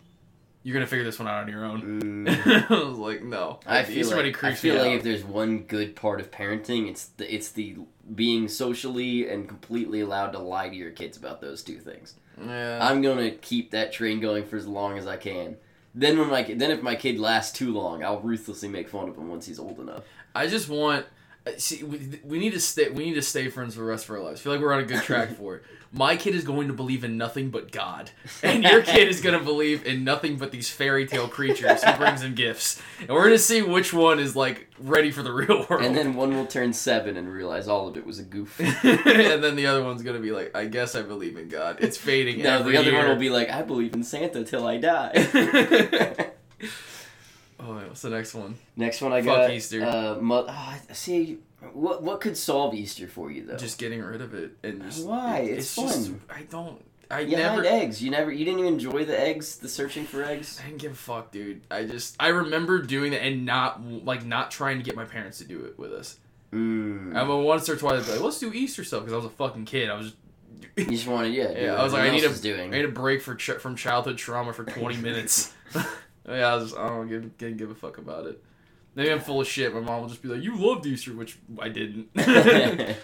"You're 0.63 0.73
gonna 0.73 0.87
figure 0.87 1.05
this 1.05 1.19
one 1.19 1.27
out 1.27 1.43
on 1.43 1.47
your 1.47 1.63
own." 1.63 2.01
Mm. 2.01 2.69
I 2.71 2.83
was 2.85 2.97
like, 2.97 3.23
"No." 3.23 3.59
I 3.67 3.81
The 3.83 3.87
feel 3.87 3.97
Easter 3.99 4.15
Bunny 4.15 4.31
like, 4.33 4.43
I 4.43 4.53
feel 4.55 4.75
like 4.75 4.87
out. 4.91 4.95
if 4.97 5.03
there's 5.03 5.23
one 5.23 5.59
good 5.59 5.95
part 5.95 6.19
of 6.19 6.31
parenting, 6.31 6.89
it's 6.89 7.05
the 7.05 7.33
it's 7.33 7.49
the 7.49 7.77
being 8.13 8.47
socially 8.47 9.27
and 9.29 9.47
completely 9.47 10.01
allowed 10.01 10.31
to 10.31 10.39
lie 10.39 10.69
to 10.69 10.75
your 10.75 10.91
kids 10.91 11.17
about 11.17 11.39
those 11.41 11.63
two 11.63 11.79
things. 11.79 12.15
yeah. 12.43 12.79
I'm 12.81 13.01
gonna 13.01 13.31
keep 13.31 13.71
that 13.71 13.93
train 13.93 14.19
going 14.19 14.43
for 14.45 14.57
as 14.57 14.67
long 14.67 14.97
as 14.97 15.07
I 15.07 15.17
can. 15.17 15.57
Then 15.93 16.19
when 16.19 16.29
my 16.29 16.43
then 16.43 16.71
if 16.71 16.81
my 16.81 16.95
kid 16.95 17.19
lasts 17.19 17.57
too 17.57 17.71
long, 17.71 18.03
I'll 18.03 18.19
ruthlessly 18.19 18.67
make 18.69 18.89
fun 18.89 19.07
of 19.07 19.15
him 19.17 19.29
once 19.29 19.45
he's 19.45 19.59
old 19.59 19.79
enough. 19.79 20.03
I 20.35 20.47
just 20.47 20.69
want. 20.69 21.05
uh, 21.47 21.51
See, 21.57 21.83
we, 21.83 22.19
we 22.23 22.39
need 22.39 22.51
to 22.53 22.59
stay. 22.59 22.89
We 22.89 23.05
need 23.05 23.15
to 23.15 23.21
stay 23.21 23.49
friends 23.49 23.73
for 23.75 23.81
the 23.81 23.87
rest 23.87 24.05
of 24.05 24.11
our 24.11 24.19
lives. 24.19 24.41
I 24.41 24.43
feel 24.43 24.53
like 24.53 24.61
we're 24.61 24.73
on 24.73 24.81
a 24.81 24.85
good 24.85 25.01
track 25.03 25.29
for 25.37 25.55
it. 25.55 25.63
My 25.91 26.17
kid 26.17 26.35
is 26.35 26.43
going 26.43 26.67
to 26.67 26.73
believe 26.73 27.05
in 27.05 27.17
nothing 27.17 27.51
but 27.51 27.71
God, 27.71 28.11
and 28.43 28.63
your 28.65 28.81
kid 28.81 29.07
is 29.07 29.21
going 29.21 29.37
to 29.39 29.45
believe 29.45 29.85
in 29.85 30.03
nothing 30.03 30.35
but 30.35 30.51
these 30.51 30.69
fairy 30.69 31.05
tale 31.07 31.29
creatures 31.29 31.83
who 31.83 31.93
brings 31.93 32.21
him 32.21 32.35
gifts. 32.35 32.81
And 32.99 33.11
we're 33.11 33.23
gonna 33.23 33.37
see 33.37 33.61
which 33.61 33.93
one 33.93 34.19
is 34.19 34.35
like 34.35 34.67
ready 34.77 35.09
for 35.09 35.23
the 35.23 35.31
real 35.31 35.65
world. 35.69 35.85
And 35.85 35.95
then 35.95 36.15
one 36.15 36.35
will 36.35 36.47
turn 36.47 36.73
seven 36.73 37.15
and 37.15 37.31
realize 37.31 37.69
all 37.69 37.87
of 37.87 37.95
it 37.95 38.05
was 38.05 38.19
a 38.19 38.23
goof. 38.23 38.59
and 38.83 39.41
then 39.41 39.55
the 39.55 39.67
other 39.67 39.85
one's 39.85 40.01
gonna 40.01 40.19
be 40.19 40.31
like, 40.31 40.53
I 40.53 40.65
guess 40.65 40.95
I 40.95 41.01
believe 41.01 41.37
in 41.37 41.47
God. 41.47 41.77
It's 41.79 41.95
fading. 41.95 42.41
no, 42.43 42.61
the 42.63 42.75
other 42.75 42.91
year. 42.91 42.99
one 42.99 43.07
will 43.07 43.15
be 43.15 43.29
like, 43.29 43.49
I 43.49 43.61
believe 43.61 43.93
in 43.93 44.03
Santa 44.03 44.43
till 44.43 44.67
I 44.67 44.75
die. 44.77 46.31
Oh, 47.59 47.73
what's 47.87 48.01
the 48.01 48.09
next 48.09 48.33
one? 48.33 48.55
Next 48.75 49.01
one 49.01 49.13
I 49.13 49.21
Fuck 49.21 49.37
got. 49.37 49.51
Easter. 49.51 49.83
Uh, 49.85 50.17
mo- 50.21 50.45
oh, 50.47 50.77
see, 50.91 51.37
what 51.73 52.03
what 52.03 52.19
could 52.21 52.35
solve 52.37 52.73
Easter 52.73 53.07
for 53.07 53.31
you 53.31 53.45
though? 53.45 53.55
Just 53.57 53.77
getting 53.77 54.01
rid 54.01 54.21
of 54.21 54.33
it 54.33 54.51
and 54.63 54.81
just 54.83 55.05
Why? 55.07 55.39
it- 55.39 55.59
It's 55.59 55.75
just 55.75 56.09
fun. 56.09 56.21
I 56.29 56.41
don't. 56.43 56.83
I 57.09 57.19
you 57.21 57.37
never. 57.37 57.63
had 57.63 57.65
eggs. 57.71 58.01
You 58.03 58.09
never. 58.11 58.31
You 58.31 58.43
didn't 58.45 58.59
even 58.61 58.73
enjoy 58.73 59.05
the 59.05 59.17
eggs. 59.19 59.57
The 59.57 59.69
searching 59.69 60.05
for 60.05 60.23
eggs. 60.23 60.59
I 60.61 60.67
didn't 60.67 60.81
give 60.81 60.91
a 60.93 60.95
fuck, 60.95 61.31
dude. 61.31 61.61
I 61.69 61.83
just 61.85 62.15
I 62.19 62.29
remember 62.29 62.81
doing 62.81 63.11
that 63.11 63.21
and 63.21 63.45
not 63.45 63.81
like 63.83 64.25
not 64.25 64.49
trying 64.51 64.77
to 64.79 64.83
get 64.83 64.95
my 64.95 65.05
parents 65.05 65.37
to 65.37 65.43
do 65.45 65.63
it 65.65 65.77
with 65.77 65.93
us. 65.93 66.17
Mm. 66.51 67.15
I 67.15 67.23
mean, 67.23 67.43
once 67.43 67.69
or 67.69 67.75
twice, 67.75 68.09
like, 68.09 68.21
let's 68.21 68.39
do 68.39 68.51
Easter 68.53 68.83
stuff 68.83 69.01
because 69.01 69.13
I 69.13 69.17
was 69.17 69.25
a 69.25 69.29
fucking 69.29 69.65
kid. 69.65 69.89
I 69.89 69.95
was 69.97 70.07
just 70.07 70.17
You 70.77 70.85
just 70.85 71.07
wanted, 71.07 71.33
yeah. 71.33 71.51
Yeah, 71.57 71.75
I 71.75 71.83
was 71.83 71.93
like, 71.93 72.03
I 72.03 72.09
need 72.11 72.23
a- 72.23 72.33
doing. 72.37 72.73
I 72.73 72.77
need 72.77 72.85
a 72.85 72.89
break 72.89 73.21
for 73.21 73.35
ch- 73.35 73.51
from 73.59 73.75
childhood 73.75 74.17
trauma 74.17 74.51
for 74.51 74.63
twenty 74.65 74.97
minutes. 75.01 75.53
Yeah, 76.27 76.47
I, 76.47 76.55
was 76.55 76.71
just, 76.71 76.79
I 76.79 76.87
don't 76.89 77.07
give, 77.07 77.37
didn't 77.37 77.57
give 77.57 77.69
a 77.69 77.75
fuck 77.75 77.97
about 77.97 78.25
it. 78.25 78.43
Maybe 78.95 79.11
I'm 79.11 79.19
full 79.19 79.41
of 79.41 79.47
shit. 79.47 79.73
My 79.73 79.81
mom 79.81 80.01
will 80.01 80.09
just 80.09 80.21
be 80.21 80.29
like, 80.29 80.41
"You 80.41 80.55
loved 80.55 80.85
Easter," 80.85 81.13
which 81.13 81.37
I 81.59 81.67
didn't. 81.69 82.09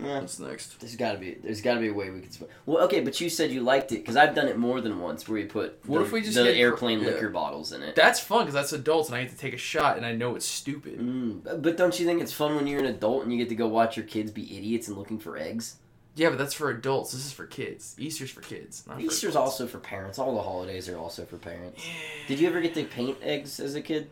What's 0.00 0.38
next? 0.38 0.80
There's 0.80 0.96
gotta 0.96 1.18
be 1.18 1.34
there's 1.42 1.60
gotta 1.60 1.80
be 1.80 1.88
a 1.88 1.92
way 1.92 2.10
we 2.10 2.20
can. 2.20 2.30
Sp- 2.32 2.48
well, 2.64 2.84
okay, 2.84 3.00
but 3.00 3.20
you 3.20 3.28
said 3.28 3.50
you 3.50 3.60
liked 3.62 3.92
it 3.92 3.96
because 3.96 4.16
I've 4.16 4.34
done 4.34 4.48
it 4.48 4.56
more 4.56 4.80
than 4.80 4.98
once, 5.00 5.28
where 5.28 5.38
you 5.38 5.46
put 5.46 5.78
What 5.86 5.98
the, 5.98 6.04
if 6.04 6.12
we 6.12 6.22
just 6.22 6.36
the 6.36 6.44
get 6.44 6.54
cr- 6.54 6.60
airplane 6.60 7.00
yeah. 7.00 7.08
liquor 7.08 7.28
bottles 7.28 7.72
in 7.72 7.82
it. 7.82 7.96
That's 7.96 8.18
fun 8.18 8.40
because 8.40 8.54
that's 8.54 8.72
adults 8.72 9.08
and 9.08 9.16
I 9.16 9.24
get 9.24 9.32
to 9.32 9.36
take 9.36 9.52
a 9.52 9.58
shot 9.58 9.96
and 9.98 10.06
I 10.06 10.12
know 10.12 10.36
it's 10.36 10.46
stupid. 10.46 11.00
Mm, 11.00 11.62
but 11.62 11.76
don't 11.76 11.98
you 12.00 12.06
think 12.06 12.22
it's 12.22 12.32
fun 12.32 12.56
when 12.56 12.66
you're 12.66 12.80
an 12.80 12.86
adult 12.86 13.24
and 13.24 13.32
you 13.32 13.38
get 13.38 13.50
to 13.50 13.54
go 13.54 13.66
watch 13.68 13.96
your 13.96 14.06
kids 14.06 14.30
be 14.30 14.56
idiots 14.56 14.88
and 14.88 14.96
looking 14.96 15.18
for 15.18 15.36
eggs? 15.36 15.76
Yeah, 16.16 16.30
but 16.30 16.38
that's 16.38 16.54
for 16.54 16.70
adults. 16.70 17.12
This 17.12 17.24
is 17.26 17.32
for 17.32 17.46
kids. 17.46 17.94
Easter's 17.98 18.30
for 18.30 18.40
kids. 18.40 18.84
Not 18.86 19.00
Easter's 19.00 19.34
adults. 19.34 19.52
also 19.52 19.66
for 19.66 19.78
parents. 19.78 20.18
All 20.18 20.34
the 20.34 20.42
holidays 20.42 20.88
are 20.88 20.98
also 20.98 21.24
for 21.24 21.36
parents. 21.36 21.82
Did 22.26 22.40
you 22.40 22.48
ever 22.48 22.60
get 22.60 22.74
to 22.74 22.84
paint 22.84 23.18
eggs 23.22 23.60
as 23.60 23.74
a 23.74 23.80
kid? 23.82 24.10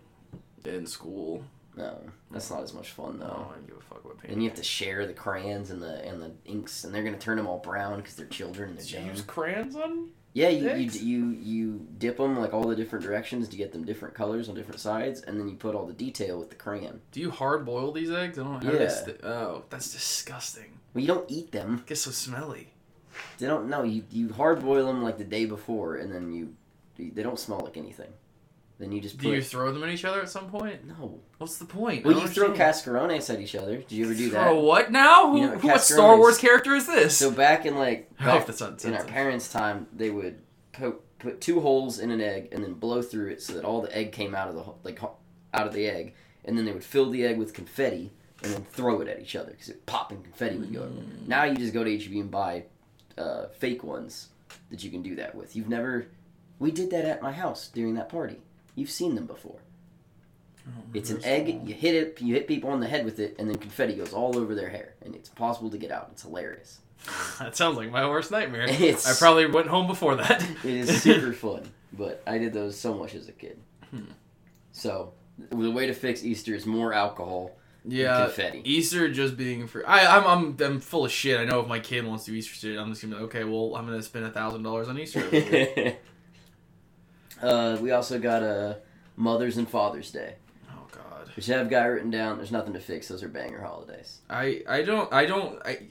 in 0.65 0.87
school. 0.87 1.43
No, 1.77 1.99
that's 2.31 2.51
not 2.51 2.63
as 2.63 2.75
much 2.75 2.91
fun 2.91 3.19
No, 3.21 3.27
though. 3.27 3.33
I 3.51 3.55
don't 3.55 3.67
give 3.69 3.77
a 3.77 3.81
fuck 3.81 4.05
about 4.05 4.17
painting. 4.19 4.33
And 4.33 4.43
you 4.43 4.49
have 4.51 4.59
to 4.59 4.65
share 4.65 5.07
the 5.07 5.13
crayons 5.15 5.71
and 5.71 5.81
the 5.81 6.05
and 6.07 6.21
the 6.21 6.33
inks, 6.45 6.85
and 6.85 6.93
they're 6.95 7.05
gonna 7.05 7.17
turn 7.19 7.37
them 7.39 7.47
all 7.47 7.59
brown 7.59 7.99
because 7.99 8.17
they're 8.17 8.27
children 8.27 8.71
and 8.71 8.79
they're 8.79 8.85
Did 8.85 9.03
you 9.05 9.11
use 9.13 9.23
crayons 9.23 9.77
on? 9.77 10.11
Yeah, 10.35 10.49
you, 10.51 10.75
you 10.75 10.91
you 10.91 11.31
you 11.41 11.87
dip 11.99 12.19
them 12.19 12.39
like 12.39 12.53
all 12.53 12.65
the 12.69 12.77
different 12.77 13.05
directions 13.05 13.49
to 13.49 13.57
get 13.57 13.73
them 13.73 13.85
different 13.85 14.15
colors 14.15 14.49
on 14.49 14.55
different 14.57 14.81
sides, 14.81 15.21
and 15.23 15.41
then 15.41 15.49
you 15.49 15.55
put 15.57 15.75
all 15.75 15.87
the 15.87 15.93
detail 15.95 16.39
with 16.39 16.51
the 16.51 16.57
crayon. 16.57 17.01
Do 17.13 17.21
you 17.21 17.31
hard 17.31 17.65
boil 17.65 17.93
these 17.93 18.11
eggs? 18.11 18.39
I 18.39 18.43
don't 18.43 18.63
know. 18.63 18.67
How 18.69 18.73
Yeah. 18.75 18.79
they 18.87 18.89
sti- 18.89 19.27
oh, 19.27 19.63
that's 19.71 19.91
disgusting. 19.93 20.78
Well, 20.95 21.03
you 21.03 21.09
don't 21.09 21.31
eat 21.31 21.53
them. 21.53 21.81
It 21.81 21.87
gets 21.87 22.03
so 22.03 22.11
smelly. 22.11 22.73
They 23.39 23.47
don't. 23.47 23.69
No, 23.69 23.83
you 23.83 24.05
you 24.11 24.33
hard 24.33 24.63
boil 24.63 24.87
them 24.87 25.03
like 25.03 25.19
the 25.19 25.25
day 25.25 25.45
before, 25.45 25.97
and 25.97 26.13
then 26.13 26.33
you 26.33 26.55
they 26.97 27.23
don't 27.23 27.39
smell 27.39 27.61
like 27.61 27.77
anything. 27.77 28.13
Then 28.79 28.93
you 28.93 29.01
just 29.01 29.19
put. 29.19 29.25
Do 29.25 29.33
you 29.33 29.43
throw 29.43 29.73
them 29.73 29.83
at 29.83 29.91
each 29.91 30.05
other 30.05 30.23
at 30.23 30.29
some 30.29 30.49
point? 30.49 30.87
no. 30.87 31.21
What's 31.39 31.59
the 31.59 31.65
point? 31.65 32.05
Well, 32.05 32.21
you 32.21 32.29
throw 32.29 32.53
cascarones 32.53 33.33
at 33.33 33.41
each 33.41 33.55
other. 33.55 33.79
Did 33.79 33.93
you 33.93 34.05
ever 34.05 34.15
do 34.15 34.31
that? 34.31 34.45
Throw 34.45 34.61
what 34.61 34.91
now? 34.93 35.31
Who, 35.31 35.41
You 35.41 35.47
know, 35.49 35.59
who 35.59 35.69
what 35.69 35.83
Star. 35.83 36.17
Wars 36.17 36.39
character 36.39 36.75
is 36.75 36.87
this? 36.87 37.17
So 37.17 37.31
back 37.31 37.67
in 37.67 37.77
like 37.77 38.17
back 38.19 38.49
not 38.49 38.85
in 38.85 38.95
our 38.95 39.05
parents' 39.05 39.51
time, 39.51 39.89
they 39.93 40.11
would 40.11 40.41
put 40.73 41.01
put 41.19 41.41
two 41.41 41.61
holes 41.61 41.99
in 41.99 42.11
an 42.13 42.21
egg 42.21 42.49
and 42.53 42.63
then 42.63 42.75
blow 42.75 43.03
through 43.03 43.31
it 43.31 43.43
so 43.43 43.53
that 43.55 43.65
all 43.65 43.83
the 43.83 43.97
egg 43.97 44.13
came 44.13 44.35
out 44.35 44.49
of 44.49 44.55
the 44.55 44.65
like 44.85 45.01
out 45.03 45.67
of 45.67 45.73
the 45.73 45.87
egg, 45.87 46.15
and 46.45 46.57
then 46.57 46.65
they 46.65 46.73
would 46.73 46.85
fill 46.85 47.11
the 47.11 47.25
egg 47.25 47.37
with 47.37 47.53
confetti 47.53 48.13
and 48.43 48.53
then 48.53 48.65
throw 48.65 49.01
it 49.01 49.09
at 49.09 49.21
each 49.21 49.37
other 49.37 49.51
because 49.51 49.69
it 49.69 49.85
pop 49.87 50.11
and 50.13 50.23
confetti 50.23 50.57
would 50.57 50.73
go 50.73 50.83
everywhere. 50.85 51.05
Mm. 51.05 51.29
Now 51.29 51.45
you 51.45 51.57
just 51.57 51.75
go 51.75 51.85
to 51.85 51.99
HEB 51.99 52.13
and 52.13 52.31
buy 52.31 52.65
uh, 53.17 53.47
fake 53.59 53.83
ones 53.83 54.29
that 54.71 54.85
you 54.85 54.91
can 54.91 55.03
do 55.03 55.17
that 55.17 55.35
with. 55.35 55.57
You've 55.57 55.69
never. 55.69 56.07
We 56.59 56.71
did 56.71 56.91
that 56.91 57.05
at 57.05 57.23
my 57.23 57.33
house 57.33 57.69
during 57.69 57.95
that 57.95 58.09
party. 58.09 58.37
You've 58.75 58.91
seen 58.91 59.15
them 59.15 59.27
before. 59.27 59.61
It's 60.93 61.11
an 61.11 61.25
egg. 61.25 61.67
You 61.67 61.75
hit 61.75 61.95
it. 61.95 62.21
You 62.21 62.35
hit 62.35 62.47
people 62.47 62.71
on 62.71 62.81
the 62.81 62.89
head 62.89 63.05
with 63.05 63.19
it, 63.21 63.37
and 63.39 63.49
then 63.49 63.57
confetti 63.57 63.95
goes 63.95 64.13
all 64.13 64.37
over 64.37 64.55
their 64.55 64.69
hair, 64.69 64.95
and 65.03 65.15
it's 65.15 65.29
impossible 65.31 65.71
to 65.71 65.79
get 65.79 65.91
out. 65.91 66.09
It's 66.13 66.23
hilarious. 66.23 66.81
that 67.39 67.57
sounds 67.57 67.77
like 67.77 67.91
my 67.91 68.07
worst 68.09 68.31
nightmare. 68.31 68.63
It's- 68.69 69.07
I 69.07 69.19
probably 69.19 69.47
went 69.47 69.69
home 69.69 69.87
before 69.87 70.17
that. 70.17 70.43
It 70.65 70.75
is 70.75 71.03
super 71.03 71.33
fun, 71.33 71.71
but 71.93 72.23
I 72.27 72.39
did 72.39 72.53
those 72.53 72.79
so 72.79 72.95
much 72.95 73.15
as 73.15 73.29
a 73.29 73.33
kid. 73.33 73.59
Hmm. 73.91 74.11
So 74.73 75.13
the 75.51 75.71
way 75.71 75.87
to 75.87 75.95
fix 75.95 76.25
Easter 76.25 76.55
is 76.55 76.67
more 76.67 76.93
alcohol. 76.93 77.53
Yeah, 77.85 78.25
confetti. 78.25 78.63
Easter 78.65 79.11
just 79.11 79.37
being 79.37 79.67
free. 79.67 79.85
I, 79.85 80.17
I'm, 80.17 80.27
I'm, 80.27 80.57
I'm 80.61 80.81
full 80.81 81.05
of 81.05 81.13
shit. 81.13 81.39
I 81.41 81.45
know 81.45 81.61
if 81.61 81.69
my 81.69 81.81
kid 81.81 82.07
wants 82.07 82.25
to 82.25 82.33
do 82.33 82.37
Easter 82.37 82.55
shit, 82.55 82.79
I'm 82.79 82.91
just 82.91 83.03
gonna 83.03 83.15
be 83.15 83.21
like, 83.21 83.35
okay, 83.35 83.45
well, 83.45 83.77
I'm 83.77 83.87
gonna 83.87 84.03
spend 84.03 84.25
a 84.25 84.31
thousand 84.31 84.63
dollars 84.63 84.89
on 84.89 84.99
Easter. 84.99 85.23
uh, 87.43 87.79
we 87.81 87.91
also 87.91 88.19
got 88.19 88.43
a 88.43 88.79
Mother's 89.17 89.57
and 89.57 89.69
Father's 89.69 90.11
Day, 90.11 90.37
oh 90.71 90.87
God, 90.93 91.31
which 91.35 91.51
I've 91.51 91.71
guy 91.71 91.85
written 91.85 92.11
down. 92.11 92.37
There's 92.37 92.53
nothing 92.53 92.73
to 92.75 92.81
fix. 92.81 93.09
Those 93.09 93.23
are 93.23 93.29
banger 93.29 93.61
holidays. 93.61 94.21
I, 94.29 94.63
I 94.69 94.83
don't, 94.83 95.13
I 95.13 95.27
don't, 95.27 95.61
I. 95.65 95.87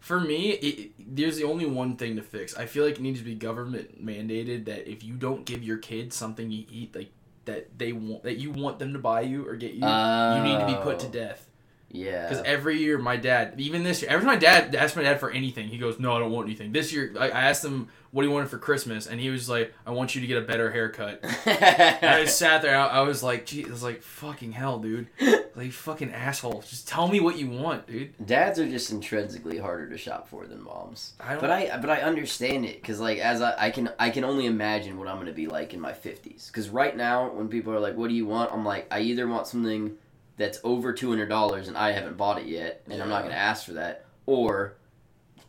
For 0.00 0.20
me, 0.20 0.52
it, 0.52 0.92
there's 0.98 1.36
the 1.36 1.42
only 1.42 1.66
one 1.66 1.96
thing 1.96 2.14
to 2.14 2.22
fix. 2.22 2.56
I 2.56 2.66
feel 2.66 2.84
like 2.84 2.94
it 2.94 3.00
needs 3.00 3.18
to 3.18 3.24
be 3.24 3.34
government 3.34 4.04
mandated 4.04 4.66
that 4.66 4.88
if 4.88 5.02
you 5.02 5.14
don't 5.14 5.44
give 5.44 5.64
your 5.64 5.78
kids 5.78 6.14
something 6.14 6.48
you 6.48 6.64
eat, 6.70 6.94
like 6.94 7.10
that 7.46 7.78
they 7.78 7.92
want, 7.92 8.24
that 8.24 8.36
you 8.38 8.50
want 8.50 8.78
them 8.78 8.92
to 8.92 8.98
buy 8.98 9.22
you 9.22 9.48
or 9.48 9.56
get 9.56 9.72
you, 9.72 9.86
you 9.86 10.42
need 10.42 10.60
to 10.60 10.66
be 10.66 10.74
put 10.82 10.98
to 11.00 11.06
Oh, 11.06 11.10
death. 11.10 11.48
Yeah. 11.90 12.28
Because 12.28 12.42
every 12.44 12.78
year, 12.78 12.98
my 12.98 13.16
dad, 13.16 13.54
even 13.58 13.84
this 13.84 14.02
year, 14.02 14.10
every 14.10 14.24
time 14.24 14.34
my 14.34 14.40
dad 14.40 14.74
asked 14.74 14.96
my 14.96 15.02
dad 15.02 15.20
for 15.20 15.30
anything, 15.30 15.68
he 15.68 15.78
goes, 15.78 15.98
"No, 15.98 16.14
I 16.14 16.18
don't 16.18 16.32
want 16.32 16.46
anything." 16.46 16.72
This 16.72 16.92
year, 16.92 17.14
I, 17.18 17.30
I 17.30 17.40
asked 17.42 17.64
him 17.64 17.88
what 18.10 18.24
he 18.24 18.28
wanted 18.28 18.48
for 18.48 18.58
Christmas, 18.58 19.06
and 19.06 19.20
he 19.20 19.30
was 19.30 19.48
like, 19.48 19.72
"I 19.86 19.92
want 19.92 20.14
you 20.14 20.20
to 20.20 20.26
get 20.26 20.38
a 20.38 20.42
better 20.42 20.70
haircut." 20.70 21.24
And 21.46 22.10
I 22.10 22.24
just 22.24 22.38
sat 22.38 22.62
there. 22.62 22.76
I, 22.76 22.86
I 22.86 23.00
was 23.00 23.22
like, 23.22 23.46
"Gee," 23.46 23.64
I 23.64 23.68
was 23.68 23.82
like, 23.82 24.02
"Fucking 24.02 24.52
hell, 24.52 24.78
dude! 24.78 25.08
Like, 25.54 25.72
fucking 25.72 26.12
asshole! 26.12 26.62
Just 26.68 26.88
tell 26.88 27.08
me 27.08 27.20
what 27.20 27.38
you 27.38 27.48
want, 27.48 27.86
dude." 27.86 28.14
Dads 28.26 28.58
are 28.58 28.68
just 28.68 28.90
intrinsically 28.90 29.58
harder 29.58 29.88
to 29.88 29.96
shop 29.96 30.28
for 30.28 30.46
than 30.46 30.62
moms. 30.62 31.14
I 31.20 31.32
don't. 31.32 31.40
But 31.40 31.50
I 31.50 31.78
but 31.78 31.88
I 31.88 32.00
understand 32.00 32.64
it 32.66 32.82
because 32.82 33.00
like 33.00 33.18
as 33.18 33.40
I, 33.40 33.54
I 33.66 33.70
can 33.70 33.90
I 33.98 34.10
can 34.10 34.24
only 34.24 34.46
imagine 34.46 34.98
what 34.98 35.08
I'm 35.08 35.18
gonna 35.18 35.32
be 35.32 35.46
like 35.46 35.72
in 35.72 35.80
my 35.80 35.92
fifties. 35.92 36.50
Because 36.52 36.68
right 36.68 36.96
now 36.96 37.30
when 37.30 37.48
people 37.48 37.72
are 37.72 37.80
like, 37.80 37.96
"What 37.96 38.08
do 38.08 38.14
you 38.14 38.26
want?" 38.26 38.52
I'm 38.52 38.64
like, 38.64 38.86
I 38.90 39.00
either 39.00 39.26
want 39.28 39.46
something 39.46 39.96
that's 40.36 40.58
over 40.64 40.92
two 40.92 41.08
hundred 41.10 41.28
dollars 41.28 41.68
and 41.68 41.76
I 41.76 41.92
haven't 41.92 42.16
bought 42.16 42.38
it 42.40 42.46
yet, 42.46 42.82
and 42.90 43.02
I'm 43.02 43.08
not 43.08 43.22
gonna 43.22 43.34
ask 43.34 43.64
for 43.64 43.72
that, 43.74 44.04
or 44.26 44.74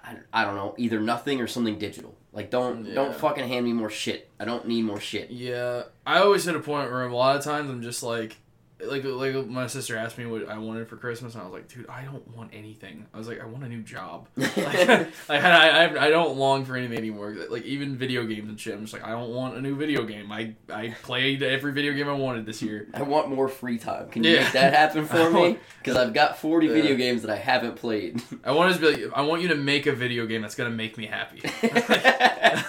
I, 0.03 0.15
I 0.34 0.46
don't 0.46 0.56
know, 0.56 0.74
either 0.77 1.00
nothing 1.00 1.41
or 1.41 1.48
something 1.48 1.77
digital. 1.77 2.15
Like 2.34 2.50
don't 2.51 2.86
Yeah. 2.86 2.94
don't 2.96 3.15
fucking 3.15 3.48
hand 3.48 3.65
me 3.65 3.74
more 3.74 3.89
shit. 3.89 4.29
I 4.39 4.46
don't 4.46 4.67
need 4.67 4.84
more 4.84 5.00
shit. 5.00 5.29
yeah, 5.32 5.84
I 6.06 6.20
always 6.20 6.46
hit 6.46 6.56
a 6.56 6.60
point 6.60 6.91
where 6.91 7.03
a 7.06 7.15
lot 7.15 7.36
of 7.36 7.44
times 7.44 7.70
I'm 7.70 7.82
just 7.82 8.03
like. 8.03 8.38
Like, 8.79 9.03
like 9.03 9.48
my 9.48 9.65
sister 9.65 9.98
asked 9.98 10.19
me 10.19 10.27
what 10.27 10.48
I 10.48 10.60
wanted 10.60 10.88
for 10.88 10.98
Christmas, 10.98 11.34
and 11.34 11.41
I 11.41 11.46
was 11.46 11.53
like, 11.53 11.67
"Dude, 11.67 11.88
I 11.89 12.03
don't 12.03 12.27
want 12.38 12.51
anything." 12.53 13.07
I 13.12 13.17
was 13.17 13.27
like, 13.27 13.41
"I 13.41 13.46
want 13.46 13.63
a 13.63 13.67
new 13.67 13.81
job." 13.81 14.27
like, 14.38 14.55
like 14.57 15.43
I, 15.43 15.86
I, 15.86 16.05
I 16.05 16.10
don't 16.12 16.38
long 16.38 16.63
for 16.63 16.75
anything 16.75 16.96
anymore. 17.00 17.36
Like 17.50 17.63
even 17.63 17.96
video 17.98 18.24
games 18.25 18.50
and 18.50 18.60
shit. 18.60 18.75
I'm 18.75 18.81
just 18.81 18.93
like, 18.93 19.03
I 19.03 19.10
don't 19.10 19.31
want 19.34 19.57
a 19.57 19.62
new 19.62 19.75
video 19.75 20.03
game. 20.03 20.31
I, 20.31 20.53
I 20.72 20.96
played 21.01 21.41
every 21.41 21.72
video 21.74 21.93
game 21.93 22.07
I 22.07 22.13
wanted 22.13 22.46
this 22.46 22.62
year. 22.62 22.88
I 22.93 23.01
want 23.01 23.29
more 23.29 23.48
free 23.48 23.79
time. 23.79 24.10
Can 24.10 24.24
you 24.24 24.29
Yeah. 24.36 24.43
make 24.43 24.51
that 24.53 24.74
happen 24.75 25.05
for 25.07 25.31
me? 25.31 25.57
Because 25.79 25.98
I've 25.98 26.13
got 26.13 26.38
forty 26.38 26.67
Yeah. 26.67 26.74
video 26.74 26.96
games 26.96 27.24
that 27.24 27.31
I 27.31 27.38
haven't 27.38 27.77
played. 27.77 28.22
I 28.43 28.51
want 28.51 28.75
to 28.75 28.79
be 28.79 29.05
like, 29.05 29.13
I 29.17 29.22
want 29.24 29.41
you 29.41 29.48
to 29.48 29.55
make 29.55 29.88
a 29.88 29.93
video 29.93 30.27
game 30.27 30.43
that's 30.43 30.53
gonna 30.55 30.69
make 30.69 31.00
me 31.00 31.07
happy. 31.07 31.41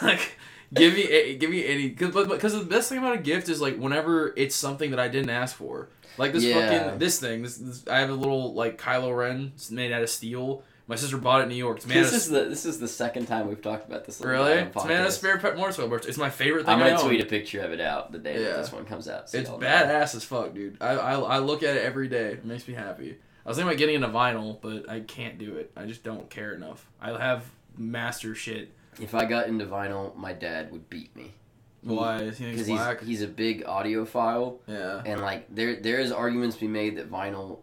like, 0.02 0.36
give 0.72 0.94
me, 0.94 1.36
give 1.36 1.50
me 1.50 1.66
any. 1.66 1.90
Cause, 1.90 2.12
but 2.14 2.28
because 2.28 2.58
the 2.58 2.64
best 2.64 2.88
thing 2.88 2.96
about 2.98 3.14
a 3.14 3.18
gift 3.18 3.48
is 3.50 3.60
like 3.60 3.76
whenever 3.76 4.32
it's 4.36 4.54
something 4.54 4.90
that 4.90 5.00
I 5.00 5.08
didn't 5.08 5.30
ask 5.30 5.54
for. 5.54 5.88
Like 6.18 6.32
this 6.32 6.44
Yeah. 6.44 6.82
fucking 6.84 6.98
this 6.98 7.18
thing. 7.20 7.42
This, 7.42 7.56
this 7.56 7.86
I 7.88 8.00
have 8.00 8.10
a 8.10 8.14
little 8.14 8.54
like 8.54 8.80
Kylo 8.80 9.16
Ren 9.16 9.52
made 9.70 9.92
out 9.92 10.02
of 10.02 10.10
steel. 10.10 10.62
My 10.86 10.96
sister 10.96 11.18
bought 11.18 11.40
it 11.40 11.42
in 11.44 11.48
New 11.50 11.54
York. 11.54 11.76
It's 11.78 11.86
made 11.86 11.98
this 11.98 12.12
is 12.14 12.28
the 12.30 12.44
this 12.44 12.64
is 12.64 12.80
the 12.80 12.88
second 12.88 13.26
time 13.26 13.46
we've 13.46 13.60
talked 13.60 13.86
about 13.86 14.04
this. 14.06 14.20
Really? 14.22 14.52
It's 14.54 14.84
made 14.86 14.96
out 14.96 15.06
of 15.06 15.12
spare 15.12 15.38
pet 15.38 15.56
motorcycle 15.56 15.88
parts. 15.90 16.06
It's 16.06 16.16
my 16.16 16.30
favorite 16.30 16.64
thing 16.64 16.74
I'm 16.74 16.80
gonna 16.80 16.98
tweet 17.02 17.20
a 17.20 17.26
picture 17.26 17.60
of 17.60 17.72
it 17.72 17.80
out 17.80 18.10
the 18.10 18.18
day 18.18 18.34
Yeah. 18.42 18.48
that 18.50 18.56
this 18.58 18.72
one 18.72 18.86
comes 18.86 19.06
out. 19.06 19.28
so 19.28 19.38
It's 19.38 19.50
badass 19.50 20.14
as 20.14 20.24
fuck, 20.24 20.54
dude. 20.54 20.78
I, 20.80 20.92
I 20.92 21.14
I 21.18 21.38
look 21.38 21.62
at 21.62 21.76
it 21.76 21.82
every 21.82 22.08
day. 22.08 22.32
It 22.32 22.44
makes 22.44 22.66
me 22.66 22.74
happy. 22.74 23.18
I 23.44 23.48
was 23.48 23.56
thinking 23.56 23.68
about 23.70 23.78
getting 23.78 23.94
into 23.96 24.08
vinyl, 24.08 24.58
but 24.60 24.90
I 24.90 25.00
can't 25.00 25.38
do 25.38 25.56
it. 25.56 25.70
I 25.76 25.84
just 25.86 26.04
don't 26.04 26.28
care 26.30 26.52
enough. 26.54 26.86
I 27.00 27.10
have 27.18 27.44
master 27.76 28.34
shit. 28.34 28.72
If 29.00 29.14
I 29.14 29.24
got 29.26 29.46
into 29.46 29.64
vinyl, 29.66 30.14
my 30.16 30.32
dad 30.32 30.72
would 30.72 30.88
beat 30.90 31.14
me 31.14 31.32
Why? 31.82 32.22
Is 32.22 32.38
he 32.38 32.50
because 32.50 32.66
he's 32.66 32.76
black? 32.76 33.02
he's 33.02 33.22
a 33.22 33.28
big 33.28 33.64
audiophile, 33.64 34.58
yeah. 34.66 35.02
and 35.06 35.20
like 35.20 35.52
there 35.54 35.76
there 35.76 36.00
is 36.00 36.10
arguments 36.10 36.56
to 36.56 36.62
be 36.62 36.68
made 36.68 36.96
that 36.96 37.10
vinyl 37.10 37.60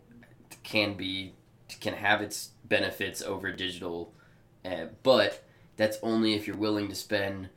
can 0.63 0.93
be 0.93 1.33
can 1.81 1.93
have 1.93 2.21
its 2.21 2.51
benefits 2.63 3.21
over 3.21 3.51
digital, 3.51 4.13
uh, 4.63 4.85
but 5.03 5.43
that's 5.77 5.97
only 6.01 6.33
if 6.33 6.47
you're 6.47 6.55
willing 6.57 6.87
to 6.87 6.95
spend 6.95 7.49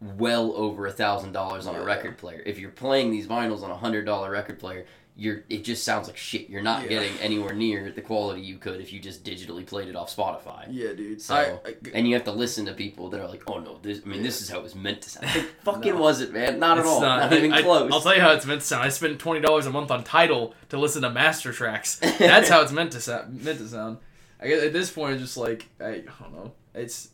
well 0.00 0.52
over 0.56 0.86
a 0.86 0.92
thousand 0.92 1.32
dollars 1.32 1.66
on 1.66 1.76
a 1.76 1.84
record 1.84 2.18
player. 2.18 2.42
If 2.44 2.58
you're 2.58 2.70
playing 2.70 3.10
these 3.10 3.26
vinyls 3.26 3.62
on 3.62 3.70
a 3.70 3.76
hundred 3.76 4.04
dollar 4.04 4.30
record 4.30 4.58
player, 4.58 4.84
you're 5.14 5.42
it 5.50 5.62
just 5.62 5.84
sounds 5.84 6.06
like 6.08 6.16
shit. 6.16 6.48
You're 6.48 6.62
not 6.62 6.82
Yeah. 6.84 6.88
getting 6.88 7.18
anywhere 7.20 7.52
near 7.52 7.90
the 7.92 8.00
quality 8.00 8.40
you 8.40 8.56
could 8.56 8.80
if 8.80 8.92
you 8.94 8.98
just 9.00 9.22
digitally 9.24 9.66
played 9.66 9.88
it 9.88 9.94
off 9.96 10.14
Spotify. 10.14 10.66
Yeah, 10.70 10.94
dude. 10.94 11.20
So- 11.20 11.34
I, 11.34 11.68
I, 11.68 11.74
And 11.92 12.08
you 12.08 12.14
have 12.14 12.24
to 12.24 12.32
listen 12.32 12.64
to 12.66 12.72
people 12.72 13.10
that 13.10 13.20
are 13.20 13.28
like, 13.28 13.42
"Oh 13.46 13.58
no, 13.58 13.78
this. 13.82 14.00
I 14.04 14.08
mean, 14.08 14.22
this 14.22 14.40
is 14.40 14.48
how 14.48 14.58
it 14.58 14.62
was 14.62 14.74
meant 14.74 15.02
to 15.02 15.10
sound." 15.10 15.26
Like, 15.34 15.44
fucking 15.64 15.94
No. 15.94 16.00
was 16.00 16.20
it, 16.22 16.32
man? 16.32 16.58
Not 16.58 16.78
at 16.78 16.86
all. 16.86 17.00
Not, 17.02 17.30
even 17.32 17.52
I, 17.52 17.60
close. 17.62 17.92
I'll 17.92 18.00
tell 18.00 18.14
you 18.14 18.22
how 18.22 18.32
it's 18.32 18.46
meant 18.46 18.62
to 18.62 18.66
sound. 18.66 18.84
I 18.84 18.88
spent 18.88 19.18
twenty 19.18 19.40
dollars 19.40 19.66
a 19.66 19.70
month 19.70 19.90
on 19.90 20.02
Tidal 20.02 20.54
to 20.70 20.78
listen 20.78 21.02
to 21.02 21.10
master 21.10 21.52
tracks. 21.52 21.96
That's 22.18 22.48
how 22.48 22.62
it's 22.62 22.72
meant 22.72 22.92
to 22.92 23.00
sound. 23.00 23.42
Meant 23.44 23.58
to 23.58 23.68
sound. 23.68 23.98
I 24.40 24.48
guess 24.48 24.62
at 24.62 24.72
this 24.72 24.90
point, 24.90 25.12
it's 25.14 25.22
just 25.22 25.36
like 25.36 25.68
I, 25.78 25.86
I 25.88 26.00
don't 26.20 26.32
know. 26.32 26.52
It's 26.74 27.10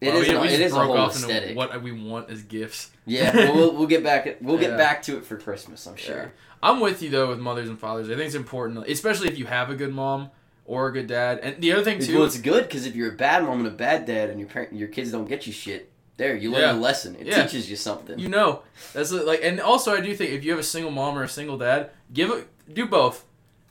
It 0.00 0.08
well, 0.08 0.16
is. 0.22 0.28
we- 0.28 0.34
an- 0.34 0.40
we 0.40 0.48
it 0.48 0.58
just 0.58 0.72
a 0.74 0.78
broke 0.78 0.88
whole 0.88 0.96
off 0.98 1.14
into 1.16 1.28
aesthetic. 1.28 1.56
what 1.56 1.82
we 1.82 1.92
want 1.92 2.30
as 2.30 2.42
gifts. 2.42 2.90
Yeah, 3.04 3.34
well, 3.36 3.54
we'll 3.54 3.76
we'll 3.76 3.86
get 3.86 4.02
back. 4.02 4.38
We'll 4.40 4.58
get 4.58 4.70
Yeah. 4.72 4.76
back 4.76 5.02
to 5.02 5.16
it 5.18 5.24
for 5.26 5.36
Christmas. 5.36 5.86
I'm 5.86 5.94
sure. 5.96 6.32
I'm 6.62 6.80
with 6.80 7.02
you 7.02 7.10
though 7.10 7.28
with 7.28 7.38
mothers 7.38 7.68
and 7.68 7.78
fathers. 7.78 8.08
I 8.08 8.14
think 8.14 8.26
it's 8.26 8.34
important, 8.34 8.86
especially 8.88 9.28
if 9.28 9.38
you 9.38 9.46
have 9.46 9.70
a 9.70 9.74
good 9.74 9.92
mom 9.94 10.30
or 10.64 10.88
a 10.88 10.92
good 10.92 11.06
dad. 11.06 11.38
And 11.42 11.60
the 11.62 11.72
other 11.72 11.84
thing 11.84 12.00
too, 12.00 12.16
Well, 12.16 12.24
it's 12.26 12.38
good 12.38 12.64
because 12.64 12.86
if 12.86 12.96
you're 12.96 13.12
a 13.12 13.16
bad 13.16 13.44
mom 13.44 13.58
and 13.58 13.68
a 13.68 13.70
bad 13.70 14.04
dad, 14.06 14.30
and 14.30 14.40
your 14.40 14.48
parent, 14.48 14.72
your 14.72 14.88
kids 14.88 15.12
don't 15.12 15.28
get 15.28 15.46
you 15.46 15.52
shit, 15.52 15.90
There, 16.18 16.34
you 16.34 16.50
learn 16.50 16.62
Yeah. 16.62 16.72
a 16.72 16.80
lesson. 16.80 17.14
It 17.20 17.26
Yeah. 17.26 17.42
teaches 17.42 17.68
you 17.68 17.76
something. 17.76 18.18
You 18.18 18.30
know, 18.30 18.62
that's 18.94 19.12
like, 19.12 19.40
and 19.44 19.60
also 19.60 19.94
I 19.94 20.00
do 20.00 20.16
think 20.16 20.32
if 20.32 20.44
you 20.44 20.50
have 20.52 20.58
a 20.60 20.62
single 20.64 20.90
mom 20.90 21.18
or 21.18 21.22
a 21.24 21.28
single 21.28 21.58
dad, 21.58 21.90
give 22.12 22.30
it, 22.30 22.48
do 22.72 22.86
both. 22.86 23.26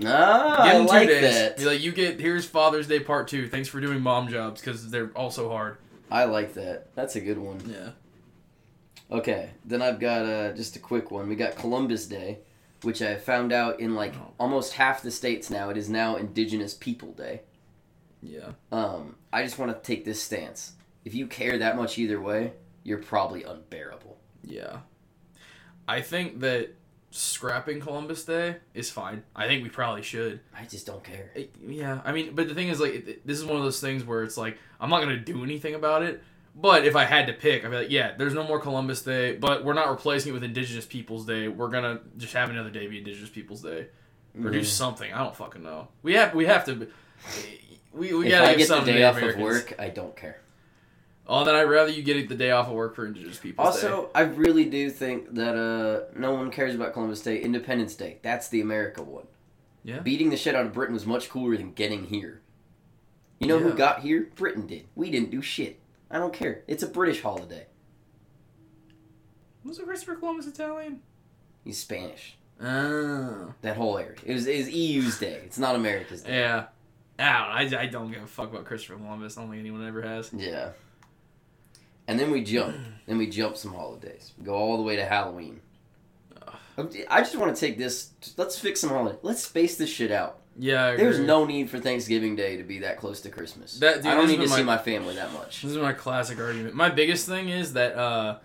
ah, 0.06 0.58
Give 0.58 0.66
I 0.66 0.74
them 0.78 0.86
two 0.86 0.94
like 0.94 1.08
days. 1.08 1.22
that. 1.34 1.58
Be 1.58 1.66
like, 1.66 1.82
you 1.82 1.92
get 1.92 2.20
here's 2.20 2.46
Father's 2.46 2.86
Day 2.88 3.00
part 3.00 3.28
two. 3.28 3.48
Thanks 3.48 3.68
for 3.68 3.82
doing 3.82 4.00
mom 4.00 4.28
jobs 4.28 4.62
because 4.62 4.92
they're 4.92 5.10
also 5.16 5.50
hard. 5.50 5.78
I 6.12 6.26
like 6.26 6.54
that. 6.54 6.94
That's 6.96 7.16
a 7.16 7.20
good 7.22 7.40
one. 7.40 7.62
Yeah. 7.68 7.90
Okay, 9.12 9.52
then 9.66 9.82
I've 9.82 10.00
got 10.00 10.26
uh, 10.26 10.52
just 10.54 10.76
a 10.76 10.80
quick 10.80 11.12
one. 11.12 11.28
We 11.30 11.36
got 11.36 11.56
Columbus 11.56 12.06
Day, 12.08 12.40
which 12.86 13.02
I 13.02 13.16
found 13.16 13.52
out 13.52 13.80
in 13.80 13.96
like 13.96 14.14
Oh. 14.16 14.34
almost 14.40 14.74
half 14.74 15.02
the 15.02 15.12
states 15.12 15.50
now. 15.50 15.70
It 15.70 15.78
is 15.78 15.90
now 15.90 16.16
Indigenous 16.16 16.74
People 16.74 17.12
Day. 17.14 17.42
Yeah. 18.22 18.52
Um, 18.72 19.16
I 19.34 19.44
just 19.44 19.58
want 19.60 19.72
to 19.76 19.86
take 19.86 20.06
this 20.06 20.22
stance. 20.22 20.74
If 21.04 21.14
you 21.14 21.28
care 21.28 21.58
that 21.58 21.76
much 21.76 21.98
either 21.98 22.20
way, 22.22 22.54
you're 22.84 23.00
probably 23.00 23.44
unbearable. 23.44 24.18
Yeah. 24.44 24.80
I 25.88 26.02
think 26.02 26.40
that 26.40 26.76
scrapping 27.12 27.80
Columbus 27.80 28.26
Day 28.26 28.58
is 28.74 28.90
fine. 28.90 29.24
I 29.36 29.48
think 29.48 29.64
we 29.64 29.70
probably 29.70 30.02
should. 30.02 30.40
I 30.58 30.66
just 30.66 30.86
don't 30.86 31.04
care. 31.04 31.32
It- 31.36 31.56
yeah, 31.66 32.02
I 32.04 32.12
mean, 32.12 32.34
but 32.36 32.48
the 32.48 32.56
thing 32.56 32.70
is, 32.70 32.80
like, 32.80 32.94
it- 32.94 33.28
this 33.28 33.38
is 33.38 33.46
one 33.46 33.58
of 33.58 33.64
those 33.64 33.80
things 33.80 34.04
where 34.04 34.24
it's 34.24 34.38
like, 34.38 34.58
I'm 34.80 34.90
not 34.90 35.02
going 35.02 35.16
to 35.18 35.20
do 35.24 35.44
anything 35.44 35.76
about 35.76 36.04
it. 36.04 36.24
But 36.58 36.86
if 36.86 36.96
I 36.96 37.04
had 37.04 37.28
to 37.28 37.34
pick, 37.34 37.66
I'd 37.66 37.72
be 37.72 37.76
like, 37.78 37.90
yeah, 37.92 38.14
there's 38.18 38.34
no 38.34 38.44
more 38.44 38.60
Columbus 38.62 39.02
Day, 39.02 39.36
but 39.36 39.66
we're 39.66 39.74
not 39.74 39.90
replacing 39.90 40.30
it 40.30 40.34
with 40.34 40.44
Indigenous 40.44 40.86
Peoples 40.86 41.26
Day. 41.26 41.50
We're 41.50 41.68
going 41.68 41.84
to 41.84 42.02
just 42.18 42.34
have 42.34 42.50
another 42.50 42.70
day 42.70 42.88
be 42.88 43.00
Indigenous 43.00 43.30
Peoples 43.30 43.62
Day. 43.62 43.88
Or 44.42 44.50
do 44.50 44.60
Mm. 44.60 44.66
something. 44.66 45.14
I 45.14 45.20
don't 45.20 45.36
fucking 45.36 45.64
know. 45.64 45.88
We 46.04 46.14
have 46.16 46.34
we 46.36 46.46
have 46.46 46.66
to. 46.66 46.88
We, 47.94 48.14
we 48.14 48.26
if 48.26 48.32
gotta 48.32 48.48
I 48.48 48.56
give 48.56 48.68
get 48.68 48.80
the 48.86 48.92
day 48.92 49.04
off 49.04 49.16
Americans. 49.16 49.36
of 49.42 49.50
work, 49.50 49.74
I 49.80 49.88
don't 49.90 50.14
care. 50.16 50.42
Oh, 51.26 51.46
then 51.46 51.56
I'd 51.56 51.64
rather 51.64 51.90
you 51.90 52.04
get 52.04 52.28
the 52.28 52.36
day 52.36 52.52
off 52.52 52.68
of 52.68 52.74
work 52.74 52.96
for 52.96 53.06
Indigenous 53.06 53.38
Peoples 53.40 53.82
Day. 53.82 53.88
Also, 53.88 54.10
I 54.14 54.22
really 54.24 54.66
do 54.66 54.90
think 54.90 55.34
that 55.36 55.56
uh, 55.56 56.20
no 56.20 56.34
one 56.34 56.52
cares 56.52 56.76
about 56.76 56.92
Columbus 56.94 57.22
Day. 57.22 57.40
Independence 57.42 57.96
Day, 57.96 58.18
that's 58.24 58.50
the 58.50 58.60
America 58.60 59.02
one. 59.02 59.26
Yeah. 59.86 60.00
Beating 60.00 60.30
the 60.30 60.38
shit 60.38 60.54
out 60.54 60.66
of 60.66 60.74
Britain 60.74 60.94
was 60.94 61.06
much 61.06 61.30
cooler 61.30 61.56
than 61.56 61.72
getting 61.72 62.06
here. 62.08 62.42
You 63.40 63.48
know 63.48 63.58
Yeah. 63.58 63.64
who 63.64 63.74
got 63.74 64.02
here? 64.02 64.30
Britain 64.36 64.68
did. 64.68 64.86
We 64.96 65.10
didn't 65.10 65.32
do 65.32 65.42
shit. 65.42 65.80
I 66.10 66.18
don't 66.18 66.34
care. 66.34 66.64
It's 66.68 66.84
a 66.84 66.88
British 66.88 67.22
holiday. 67.22 67.68
Was 69.64 69.80
Christopher 69.80 70.16
Columbus 70.16 70.48
Italian? 70.48 71.02
He's 71.64 71.80
Spanish. 71.80 72.38
Oh. 72.62 73.54
That 73.62 73.76
whole 73.76 73.98
area. 73.98 74.16
It 74.24 74.34
was, 74.34 74.46
it 74.48 74.58
was 74.58 74.70
EU's 74.70 75.20
day. 75.20 75.42
It's 75.46 75.58
not 75.58 75.76
America's 75.76 76.22
day. 76.22 76.40
Yeah. 76.40 76.66
I 77.18 77.64
don't. 77.64 77.74
I, 77.74 77.82
I 77.82 77.86
don't 77.88 78.12
give 78.12 78.22
a 78.22 78.28
fuck 78.28 78.52
about 78.52 78.66
Christopher 78.66 78.96
Columbus. 78.96 79.38
I 79.38 79.42
don't 79.42 79.50
think 79.50 79.62
anyone 79.62 79.86
ever 79.88 80.02
has. 80.02 80.32
Yeah. 80.34 80.70
And 82.08 82.20
then 82.20 82.32
we 82.32 82.44
jump. 82.44 82.76
then 83.08 83.18
we 83.18 83.28
jump 83.28 83.58
some 83.58 83.74
holidays. 83.74 84.34
We 84.38 84.46
go 84.46 84.54
all 84.54 84.78
the 84.78 84.84
way 84.84 84.96
to 84.98 85.06
Halloween. 85.06 85.62
I 87.10 87.22
just 87.22 87.38
want 87.38 87.56
to 87.56 87.60
take 87.60 87.78
this. 87.78 88.12
Let's 88.36 88.60
fix 88.60 88.82
some 88.82 88.90
holiday. 88.90 89.18
Let's 89.22 89.44
space 89.44 89.78
this 89.78 89.90
shit 89.90 90.12
out. 90.12 90.40
Yeah, 90.58 90.86
I 90.86 90.96
There's 90.96 91.20
no 91.20 91.46
need 91.46 91.70
for 91.70 91.80
Thanksgiving 91.80 92.36
Day 92.36 92.58
to 92.58 92.64
be 92.64 92.80
that 92.80 92.98
close 92.98 93.22
to 93.22 93.30
Christmas. 93.30 93.80
That- 93.80 93.98
dude, 93.98 94.08
I 94.08 94.16
don't 94.16 94.28
need 94.28 94.38
to 94.38 94.44
is 94.44 94.54
see 94.54 94.64
my- 94.64 94.76
my 94.76 94.82
family 94.82 95.16
that 95.16 95.34
much. 95.34 95.62
This 95.62 95.72
is 95.72 95.78
my 95.78 95.94
classic 95.94 96.40
argument. 96.40 96.76
My 96.76 96.90
biggest 96.90 97.28
thing 97.28 97.50
is 97.50 97.74
that 97.74 97.96
uh, 97.96 98.38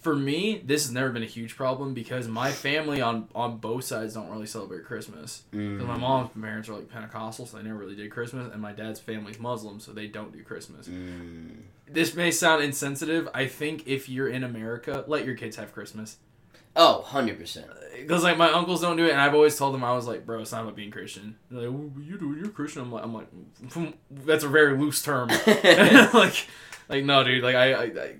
for 0.00 0.14
me, 0.14 0.60
this 0.64 0.84
has 0.84 0.92
never 0.92 1.10
been 1.10 1.22
a 1.22 1.26
huge 1.26 1.56
problem 1.56 1.94
because 1.94 2.28
my 2.28 2.50
family 2.50 3.00
on 3.00 3.28
on 3.34 3.56
both 3.56 3.84
sides 3.84 4.14
don't 4.14 4.28
really 4.28 4.46
celebrate 4.46 4.84
Christmas. 4.84 5.44
Mm. 5.52 5.86
My 5.86 5.96
mom's 5.96 6.30
parents 6.38 6.68
are 6.68 6.74
like 6.74 6.90
Pentecostal, 6.90 7.46
so 7.46 7.56
they 7.56 7.62
never 7.62 7.78
really 7.78 7.96
did 7.96 8.10
Christmas, 8.10 8.52
and 8.52 8.60
my 8.60 8.72
dad's 8.72 9.00
family's 9.00 9.38
Muslim, 9.38 9.80
so 9.80 9.92
they 9.92 10.06
don't 10.06 10.32
do 10.32 10.42
Christmas. 10.42 10.88
Mm. 10.88 11.62
This 11.88 12.14
may 12.14 12.30
sound 12.30 12.62
insensitive. 12.62 13.28
I 13.32 13.46
think 13.46 13.86
if 13.86 14.08
you're 14.08 14.28
in 14.28 14.44
America, 14.44 15.04
let 15.06 15.24
your 15.24 15.36
kids 15.36 15.56
have 15.56 15.72
Christmas. 15.72 16.18
Oh, 16.76 17.04
100%. 17.08 17.64
Because 17.96 18.24
like 18.24 18.36
my 18.36 18.50
uncles 18.52 18.80
don't 18.80 18.96
do 18.96 19.06
it, 19.06 19.12
and 19.12 19.20
I've 19.20 19.34
always 19.34 19.56
told 19.56 19.72
them 19.74 19.84
I 19.84 19.92
was 19.94 20.06
like, 20.06 20.26
bro, 20.26 20.40
it's 20.40 20.52
not 20.52 20.62
about 20.62 20.76
being 20.76 20.90
Christian. 20.90 21.36
They're 21.50 21.70
like, 21.70 21.78
well, 21.78 22.02
you 22.02 22.18
do, 22.18 22.36
you're 22.36 22.48
Christian. 22.50 22.82
I'm 22.82 22.92
like, 22.92 23.04
I'm 23.04 23.14
like, 23.14 23.28
"Hmm, 23.72 23.86
that's 24.10 24.44
a 24.44 24.48
very 24.48 24.76
loose 24.76 25.00
term. 25.02 25.28
like, 25.46 26.46
like 26.88 27.04
no, 27.04 27.22
dude. 27.24 27.42
Like 27.44 27.54
I, 27.54 27.72
I, 27.72 27.82
I 27.84 28.14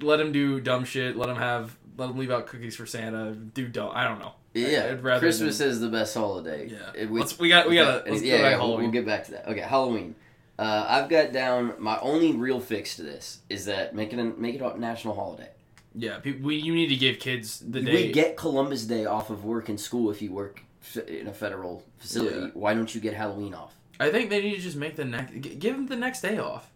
let 0.00 0.20
him 0.20 0.32
do 0.32 0.60
dumb 0.60 0.84
shit. 0.84 1.16
Let 1.16 1.28
him 1.28 1.36
have, 1.36 1.76
let 1.98 2.10
him 2.10 2.16
leave 2.18 2.30
out 2.30 2.46
cookies 2.46 2.76
for 2.76 2.86
Santa. 2.86 3.32
Do 3.32 3.66
dumb. 3.68 3.90
I 3.92 4.04
don't 4.04 4.20
know. 4.20 4.32
yeah, 4.54 4.94
rather 5.00 5.18
Christmas 5.20 5.58
than- 5.58 5.68
is 5.68 5.80
the 5.80 5.88
best 5.88 6.14
holiday. 6.14 6.68
Yeah. 6.68 7.06
We- 7.06 7.18
let's, 7.20 7.38
we 7.38 7.48
got, 7.48 7.68
we 7.68 7.74
got. 7.74 8.08
Let's 8.08 8.22
yeah, 8.22 8.38
go 8.38 8.48
yeah, 8.48 8.56
we'll, 8.58 8.76
we'll 8.78 8.90
get 8.90 9.04
back 9.04 9.24
to 9.24 9.32
that. 9.32 9.48
Okay, 9.48 9.60
Halloween. 9.60 10.14
Uh, 10.58 10.86
I've 10.88 11.10
got 11.10 11.32
down 11.32 11.74
my 11.78 11.98
only 12.00 12.32
real 12.32 12.60
fix 12.60 12.96
to 12.96 13.02
this 13.02 13.40
is 13.50 13.66
that 13.66 13.94
make 13.94 14.14
it 14.14 14.18
a, 14.18 14.24
make 14.24 14.54
it 14.54 14.62
a 14.62 14.80
national 14.80 15.14
holiday. 15.14 15.50
Yeah, 15.96 16.20
we 16.42 16.56
you 16.56 16.74
need 16.74 16.88
to 16.88 16.96
give 16.96 17.18
kids 17.18 17.60
the 17.60 17.80
day. 17.80 18.06
We 18.06 18.12
get 18.12 18.36
Columbus 18.36 18.84
Day 18.84 19.06
off 19.06 19.30
of 19.30 19.44
work 19.44 19.68
and 19.68 19.80
school 19.80 20.10
if 20.10 20.20
you 20.20 20.30
work 20.32 20.62
in 21.08 21.26
a 21.26 21.32
federal 21.32 21.82
facility. 21.98 22.40
Yeah. 22.40 22.50
Why 22.54 22.74
don't 22.74 22.94
you 22.94 23.00
get 23.00 23.14
Halloween 23.14 23.54
off? 23.54 23.74
I 23.98 24.10
think 24.10 24.28
they 24.30 24.42
need 24.42 24.56
to 24.56 24.60
just 24.60 24.76
make 24.76 24.96
the 24.96 25.04
next. 25.04 25.32
Give 25.40 25.74
them 25.74 25.86
the 25.86 25.96
next 25.96 26.20
day 26.20 26.38
off. 26.38 26.70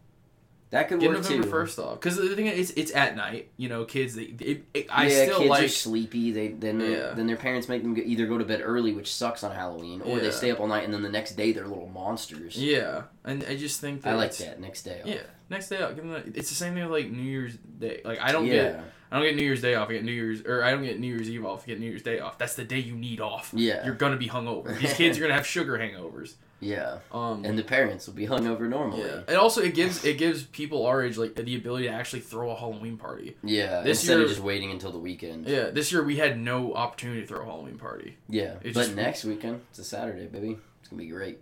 That 0.70 0.88
could 0.88 1.00
Give 1.00 1.12
work 1.12 1.22
November 1.22 1.48
first 1.48 1.80
off, 1.80 1.98
because 2.00 2.16
the 2.16 2.34
thing 2.36 2.46
is, 2.46 2.70
it's 2.70 2.78
it's 2.78 2.92
at 2.94 3.16
night. 3.16 3.50
You 3.56 3.68
know, 3.68 3.84
kids. 3.84 4.14
They, 4.14 4.22
it, 4.22 4.64
it, 4.72 4.86
I 4.88 5.08
yeah, 5.08 5.24
still 5.24 5.38
kids 5.38 5.50
like. 5.50 5.64
are 5.64 5.68
sleepy. 5.68 6.30
They 6.30 6.48
then 6.48 6.78
Yeah. 6.80 7.12
then 7.12 7.26
their 7.26 7.36
parents 7.36 7.68
make 7.68 7.82
them 7.82 7.96
either 7.98 8.26
go 8.26 8.38
to 8.38 8.44
bed 8.44 8.60
early, 8.62 8.92
which 8.94 9.12
sucks 9.12 9.42
on 9.42 9.52
Halloween, 9.54 10.00
or 10.00 10.20
they 10.20 10.30
stay 10.30 10.52
up 10.52 10.60
all 10.60 10.68
night 10.68 10.84
and 10.84 10.94
then 10.94 11.02
the 11.02 11.08
next 11.08 11.32
day 11.32 11.50
they're 11.50 11.66
little 11.66 11.88
monsters. 11.88 12.56
Yeah, 12.56 13.02
and 13.24 13.44
I 13.48 13.56
just 13.56 13.80
think 13.80 14.02
that 14.02 14.12
I 14.14 14.16
like 14.16 14.36
that 14.36 14.60
next 14.60 14.82
day. 14.82 15.00
Off. 15.00 15.08
Yeah, 15.08 15.22
next 15.50 15.70
day 15.70 15.82
off. 15.82 15.96
Give 15.96 16.04
them 16.04 16.12
the, 16.12 16.38
it's 16.38 16.50
the 16.50 16.54
same 16.54 16.74
thing 16.74 16.84
with 16.84 16.92
like 16.92 17.10
New 17.10 17.20
Year's 17.20 17.56
Day. 17.56 18.00
Like 18.04 18.20
I 18.20 18.30
don't 18.30 18.46
yeah, 18.46 18.52
get 18.54 18.84
I 19.10 19.16
don't 19.18 19.26
get 19.26 19.36
New 19.36 19.42
Year's 19.42 19.60
Day 19.62 19.74
off. 19.74 19.88
I 19.88 19.94
get 19.94 20.04
New 20.04 20.12
Year's 20.12 20.42
or 20.42 20.62
I 20.62 20.70
don't 20.70 20.84
get 20.84 21.00
New 21.00 21.08
Year's 21.08 21.28
Eve 21.28 21.44
off. 21.44 21.64
I 21.64 21.66
get 21.66 21.80
New 21.80 21.86
Year's 21.86 22.02
Day 22.02 22.20
off. 22.20 22.38
That's 22.38 22.54
the 22.54 22.64
day 22.64 22.78
you 22.78 22.94
need 22.94 23.20
off. 23.20 23.50
yeah, 23.54 23.84
You're 23.84 23.94
gonna 23.94 24.16
be 24.16 24.28
hungover. 24.28 24.78
These 24.78 24.92
kids 25.00 25.18
are 25.18 25.22
gonna 25.22 25.34
have 25.34 25.46
sugar 25.46 25.76
hangovers. 25.78 26.34
yeah. 26.60 26.98
Um, 27.10 27.44
And 27.44 27.58
the 27.58 27.64
parents 27.64 28.06
will 28.06 28.14
be 28.14 28.26
hungover 28.26 28.68
normally. 28.68 29.02
yeah, 29.02 29.22
and 29.26 29.36
also 29.36 29.60
it 29.62 29.74
gives 29.74 30.04
it 30.04 30.16
gives 30.18 30.44
people 30.44 30.86
our 30.86 31.02
age 31.02 31.16
like 31.16 31.34
the 31.34 31.56
ability 31.56 31.86
to 31.86 31.92
actually 31.92 32.20
throw 32.20 32.50
a 32.50 32.54
Halloween 32.56 32.96
party. 32.98 33.36
Yeah, 33.42 33.80
This 33.82 34.00
instead 34.00 34.14
year- 34.14 34.22
of 34.24 34.28
just 34.28 34.40
waiting 34.42 34.70
until 34.70 34.92
the 34.92 34.98
weekend. 34.98 35.46
Yeah, 35.48 35.70
this 35.70 35.90
year 35.90 36.04
we 36.04 36.16
had 36.16 36.38
no 36.38 36.74
opportunity 36.74 37.22
to 37.22 37.26
throw 37.26 37.40
a 37.42 37.44
Halloween 37.46 37.78
party. 37.78 38.16
Yeah, 38.28 38.56
It's 38.62 38.74
but 38.74 38.84
just- 38.84 38.94
next 38.96 39.24
weekend 39.24 39.62
it's 39.70 39.78
a 39.80 39.84
Saturday, 39.84 40.26
baby. 40.26 40.58
It's 40.80 40.88
gonna 40.88 41.02
be 41.02 41.08
great. 41.08 41.38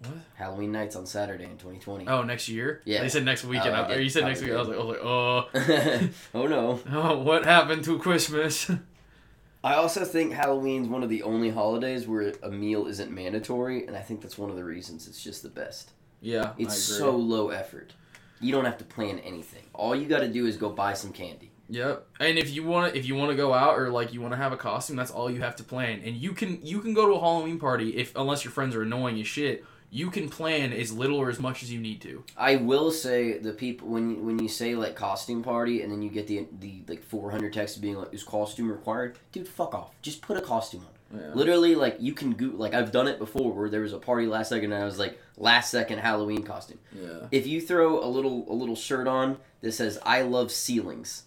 What? 0.00 0.14
Halloween 0.34 0.72
nights 0.72 0.96
on 0.96 1.04
Saturday 1.04 1.44
in 1.44 1.52
2020. 1.58 2.06
Oh, 2.08 2.22
next 2.22 2.48
year? 2.48 2.80
Yeah. 2.84 3.02
They 3.02 3.08
said 3.10 3.24
next 3.24 3.44
weekend. 3.44 3.76
Oh, 3.76 3.82
I 3.82 3.96
you 3.96 4.08
said 4.08 4.24
next 4.24 4.40
week. 4.40 4.52
I 4.52 4.56
was 4.56 4.68
like, 4.68 4.78
I 4.78 4.82
was 4.82 4.88
like, 4.88 5.00
oh, 5.02 6.08
oh 6.34 6.46
no. 6.46 6.80
oh, 6.92 7.18
what 7.18 7.44
happened 7.44 7.84
to 7.84 7.98
Christmas? 7.98 8.70
I 9.64 9.74
also 9.74 10.06
think 10.06 10.32
Halloween's 10.32 10.88
one 10.88 11.02
of 11.02 11.10
the 11.10 11.22
only 11.22 11.50
holidays 11.50 12.08
where 12.08 12.32
a 12.42 12.50
meal 12.50 12.86
isn't 12.86 13.10
mandatory, 13.10 13.86
and 13.86 13.94
I 13.94 14.00
think 14.00 14.22
that's 14.22 14.38
one 14.38 14.48
of 14.48 14.56
the 14.56 14.64
reasons 14.64 15.06
it's 15.06 15.22
just 15.22 15.42
the 15.42 15.50
best. 15.50 15.90
yeah, 16.22 16.54
It's 16.56 16.78
so 16.78 17.14
low 17.14 17.50
effort. 17.50 17.92
You 18.40 18.52
don't 18.52 18.64
have 18.64 18.78
to 18.78 18.84
plan 18.84 19.18
anything. 19.18 19.64
All 19.74 19.94
you 19.94 20.06
got 20.06 20.20
to 20.20 20.28
do 20.28 20.46
is 20.46 20.56
go 20.56 20.70
buy 20.70 20.94
some 20.94 21.12
candy. 21.12 21.50
Yep. 21.68 22.06
And 22.18 22.38
if 22.38 22.50
you 22.50 22.64
want 22.64 22.92
to, 22.92 22.98
if 22.98 23.06
you 23.06 23.14
want 23.14 23.30
to 23.30 23.36
go 23.36 23.52
out 23.54 23.78
or 23.78 23.90
like 23.90 24.12
you 24.12 24.20
want 24.20 24.32
to 24.32 24.36
have 24.38 24.52
a 24.52 24.56
costume, 24.56 24.96
that's 24.96 25.10
all 25.10 25.30
you 25.30 25.40
have 25.40 25.56
to 25.56 25.62
plan. 25.62 26.00
And 26.04 26.16
you 26.16 26.32
can 26.32 26.64
you 26.64 26.80
can 26.80 26.94
go 26.94 27.06
to 27.06 27.12
a 27.14 27.20
Halloween 27.20 27.60
party 27.60 27.96
if 27.96 28.16
unless 28.16 28.44
your 28.44 28.50
friends 28.50 28.74
are 28.74 28.82
annoying 28.82 29.20
as 29.20 29.26
shit. 29.28 29.64
You 29.90 30.10
can 30.10 30.28
plan 30.28 30.72
as 30.72 30.92
little 30.92 31.16
or 31.18 31.30
as 31.30 31.40
much 31.40 31.62
as 31.62 31.72
you 31.72 31.80
need 31.80 32.00
to. 32.02 32.24
I 32.36 32.56
will 32.56 32.90
say 32.92 33.38
the 33.38 33.52
people 33.52 33.88
when 33.88 34.24
when 34.24 34.38
you 34.38 34.48
say 34.48 34.76
like 34.76 34.94
costume 34.94 35.42
party 35.42 35.82
and 35.82 35.90
then 35.90 36.00
you 36.00 36.10
get 36.10 36.26
the 36.28 36.46
the 36.60 36.82
like 36.86 37.02
400 37.02 37.52
texts 37.52 37.76
being 37.78 37.96
like 37.96 38.14
is 38.14 38.22
costume 38.22 38.70
required? 38.70 39.18
Dude, 39.32 39.48
fuck 39.48 39.74
off. 39.74 39.90
Just 40.02 40.22
put 40.22 40.36
a 40.36 40.40
costume 40.40 40.82
on. 40.82 41.20
Yeah. 41.20 41.34
Literally, 41.34 41.74
like 41.74 41.96
you 41.98 42.12
can 42.12 42.32
go 42.32 42.52
like 42.54 42.72
I've 42.72 42.92
done 42.92 43.08
it 43.08 43.18
before 43.18 43.52
where 43.52 43.68
there 43.68 43.80
was 43.80 43.92
a 43.92 43.98
party 43.98 44.26
last 44.26 44.50
second 44.50 44.72
and 44.72 44.80
I 44.80 44.84
was 44.84 44.98
like 44.98 45.18
last 45.36 45.70
second 45.70 45.98
Halloween 45.98 46.44
costume. 46.44 46.78
Yeah. 46.94 47.26
If 47.32 47.48
you 47.48 47.60
throw 47.60 48.04
a 48.04 48.06
little 48.06 48.46
a 48.48 48.54
little 48.54 48.76
shirt 48.76 49.08
on 49.08 49.38
that 49.60 49.72
says 49.72 49.98
I 50.04 50.22
love 50.22 50.52
ceilings, 50.52 51.24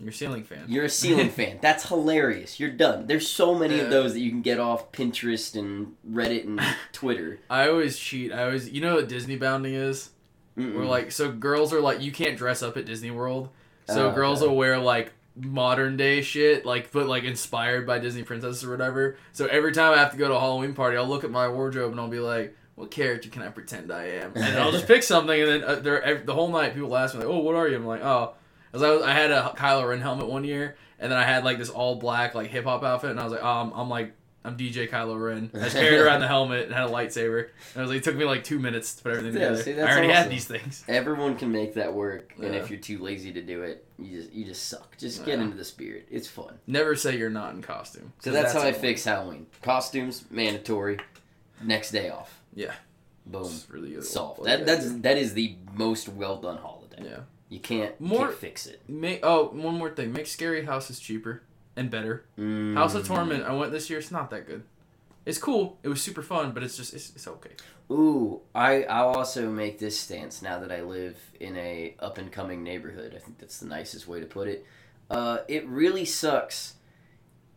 You're 0.00 0.08
a 0.08 0.12
ceiling 0.12 0.44
fan. 0.44 0.64
you're 0.66 0.84
a 0.84 0.88
ceiling 0.88 1.28
fan. 1.38 1.58
That's 1.60 1.88
hilarious. 1.88 2.58
You're 2.58 2.70
done. 2.70 3.06
There's 3.06 3.28
so 3.28 3.54
many 3.54 3.76
Yeah. 3.76 3.82
of 3.82 3.90
those 3.90 4.14
that 4.14 4.20
you 4.20 4.30
can 4.30 4.40
get 4.42 4.58
off 4.58 4.90
Pinterest 4.92 5.54
and 5.58 5.94
Reddit 6.10 6.44
and 6.44 6.60
Twitter. 6.92 7.40
I 7.50 7.68
always 7.68 7.98
cheat. 7.98 8.32
I 8.32 8.44
always 8.44 8.70
you 8.70 8.80
know 8.80 8.94
what 8.96 9.08
Disney 9.08 9.36
bounding 9.36 9.74
is? 9.74 10.10
Mm-mm. 10.58 10.74
Where 10.74 10.84
like 10.86 11.12
so 11.12 11.30
girls 11.30 11.72
are 11.72 11.80
like 11.80 12.00
you 12.00 12.12
can't 12.12 12.36
dress 12.38 12.62
up 12.62 12.76
at 12.76 12.86
Disney 12.86 13.10
World. 13.10 13.50
So 13.88 14.10
Oh, 14.10 14.14
girls 14.14 14.40
will 14.40 14.56
wear 14.56 14.78
like 14.78 15.12
modern 15.36 15.96
day 15.96 16.22
shit, 16.22 16.64
like 16.66 16.90
but 16.92 17.06
like 17.06 17.24
inspired 17.24 17.86
by 17.86 17.98
Disney 17.98 18.22
princesses 18.22 18.64
or 18.64 18.70
whatever. 18.70 19.16
So 19.32 19.46
every 19.46 19.72
time 19.72 19.92
I 19.92 19.98
have 19.98 20.12
to 20.12 20.16
go 20.16 20.28
to 20.28 20.34
a 20.34 20.40
Halloween 20.40 20.74
party, 20.74 20.96
I'll 20.96 21.06
look 21.08 21.24
at 21.24 21.30
my 21.30 21.48
wardrobe 21.48 21.92
and 21.92 22.00
I'll 22.00 22.08
be 22.08 22.18
like, 22.20 22.56
"What 22.74 22.90
character 22.90 23.28
can 23.28 23.42
I 23.42 23.48
pretend 23.48 23.92
I 23.92 24.04
am?" 24.06 24.32
And 24.34 24.58
I'll 24.58 24.72
just 24.72 24.86
pick 24.88 25.02
something, 25.02 25.40
and 25.40 25.48
then 25.50 25.64
uh, 25.64 26.20
the 26.24 26.34
whole 26.34 26.48
night 26.48 26.74
people 26.74 26.96
ask 26.96 27.14
me 27.14 27.20
like, 27.20 27.28
"Oh, 27.28 27.38
what 27.40 27.54
are 27.54 27.68
you?" 27.68 27.76
I'm 27.76 27.86
like, 27.86 28.02
"Oh," 28.02 28.34
because 28.70 28.82
I 28.82 28.90
was 28.90 29.02
I 29.02 29.12
had 29.12 29.30
a 29.30 29.54
Kylo 29.56 29.88
Ren 29.88 30.00
helmet 30.00 30.26
one 30.28 30.44
year, 30.44 30.76
and 30.98 31.10
then 31.10 31.18
I 31.18 31.24
had 31.24 31.44
like 31.44 31.58
this 31.58 31.70
all 31.70 31.96
black 31.96 32.34
like 32.34 32.48
hip 32.50 32.64
hop 32.64 32.82
outfit, 32.82 33.10
and 33.10 33.20
I 33.20 33.24
was 33.24 33.32
like, 33.32 33.42
"Um, 33.44 33.72
I'm 33.74 33.88
like 33.88 34.12
I'm 34.42 34.56
DJ 34.56 34.88
Kylo 34.88 35.22
Ren. 35.22 35.50
I 35.52 35.58
just 35.64 35.76
carried 35.76 35.98
around 36.00 36.20
the 36.20 36.28
helmet 36.36 36.64
and 36.66 36.74
had 36.74 36.84
a 36.88 36.90
lightsaber. 36.90 37.40
And 37.74 37.76
I 37.76 37.80
was 37.82 37.90
like, 37.90 37.98
it 37.98 38.04
took 38.04 38.16
me 38.16 38.24
like 38.24 38.42
two 38.42 38.58
minutes 38.58 38.94
to 38.94 39.02
put 39.02 39.12
everything 39.16 39.38
Yeah, 39.38 39.48
together. 39.50 39.62
see, 39.62 39.72
I 39.72 39.74
that's 39.76 39.92
already 39.92 40.12
had 40.12 40.30
these 40.30 40.46
things. 40.46 40.82
Everyone 40.88 41.36
can 41.36 41.52
make 41.52 41.74
that 41.74 41.92
work, 41.92 42.32
and 42.42 42.54
if 42.54 42.70
you're 42.70 42.80
too 42.80 42.98
lazy 42.98 43.32
to 43.34 43.42
do 43.42 43.62
it, 43.64 43.84
you 43.98 44.18
just 44.20 44.32
you 44.32 44.44
just 44.46 44.66
suck. 44.68 44.96
Just 44.96 45.26
get 45.26 45.38
into 45.40 45.56
the 45.56 45.64
spirit. 45.64 46.08
It's 46.10 46.26
fun. 46.26 46.58
Never 46.66 46.96
say 46.96 47.18
you're 47.18 47.28
not 47.28 47.54
in 47.54 47.60
costume. 47.60 48.12
So 48.20 48.30
that's, 48.30 48.52
how 48.54 48.60
I 48.60 48.68
annoying. 48.68 48.80
fix 48.80 49.04
Halloween. 49.04 49.46
Costumes 49.62 50.24
mandatory. 50.30 50.98
Next 51.62 51.90
day 51.90 52.08
off. 52.08 52.40
Yeah. 52.54 52.72
Boom. 53.26 53.42
It's 53.44 53.68
really 53.68 53.90
good. 53.90 54.04
Solved. 54.04 54.44
That 54.44 54.64
that's 54.64 54.90
that 55.00 55.18
is 55.18 55.34
the 55.34 55.56
most 55.74 56.08
well 56.08 56.38
done 56.38 56.56
holiday. 56.56 57.02
Yeah. 57.04 57.18
You 57.50 57.60
can't 57.60 58.00
More- 58.00 58.28
can't 58.28 58.38
fix 58.38 58.66
it. 58.66 58.80
Make 58.88 59.20
oh 59.22 59.50
one 59.52 59.74
more 59.74 59.90
thing. 59.90 60.12
Make 60.12 60.26
scary 60.28 60.64
houses 60.64 60.98
cheaper 60.98 61.42
and 61.76 61.90
better. 61.90 62.24
Mm. 62.38 62.74
House 62.74 62.94
of 62.94 63.06
Torment. 63.06 63.44
I 63.44 63.52
went 63.52 63.72
this 63.72 63.90
year. 63.90 63.98
It's 63.98 64.10
not 64.10 64.30
that 64.30 64.46
good. 64.46 64.62
It's 65.26 65.36
cool. 65.38 65.78
It 65.82 65.88
was 65.88 66.00
super 66.00 66.22
fun, 66.22 66.52
but 66.52 66.62
it's 66.62 66.76
just 66.76 66.94
it's, 66.94 67.10
it's 67.10 67.26
okay. 67.28 67.50
Ooh, 67.90 68.40
I 68.54 68.84
I'll 68.84 69.08
also 69.08 69.50
make 69.50 69.78
this 69.80 69.98
stance 69.98 70.40
now 70.42 70.60
that 70.60 70.70
I 70.70 70.82
live 70.82 71.16
in 71.40 71.56
a 71.56 71.96
up 71.98 72.18
and 72.18 72.30
coming 72.30 72.62
neighborhood. 72.62 73.14
I 73.16 73.18
think 73.18 73.38
that's 73.38 73.58
the 73.58 73.66
nicest 73.66 74.06
way 74.06 74.20
to 74.20 74.26
put 74.26 74.46
it. 74.48 74.64
Uh, 75.10 75.38
it 75.48 75.66
really 75.66 76.04
sucks 76.04 76.74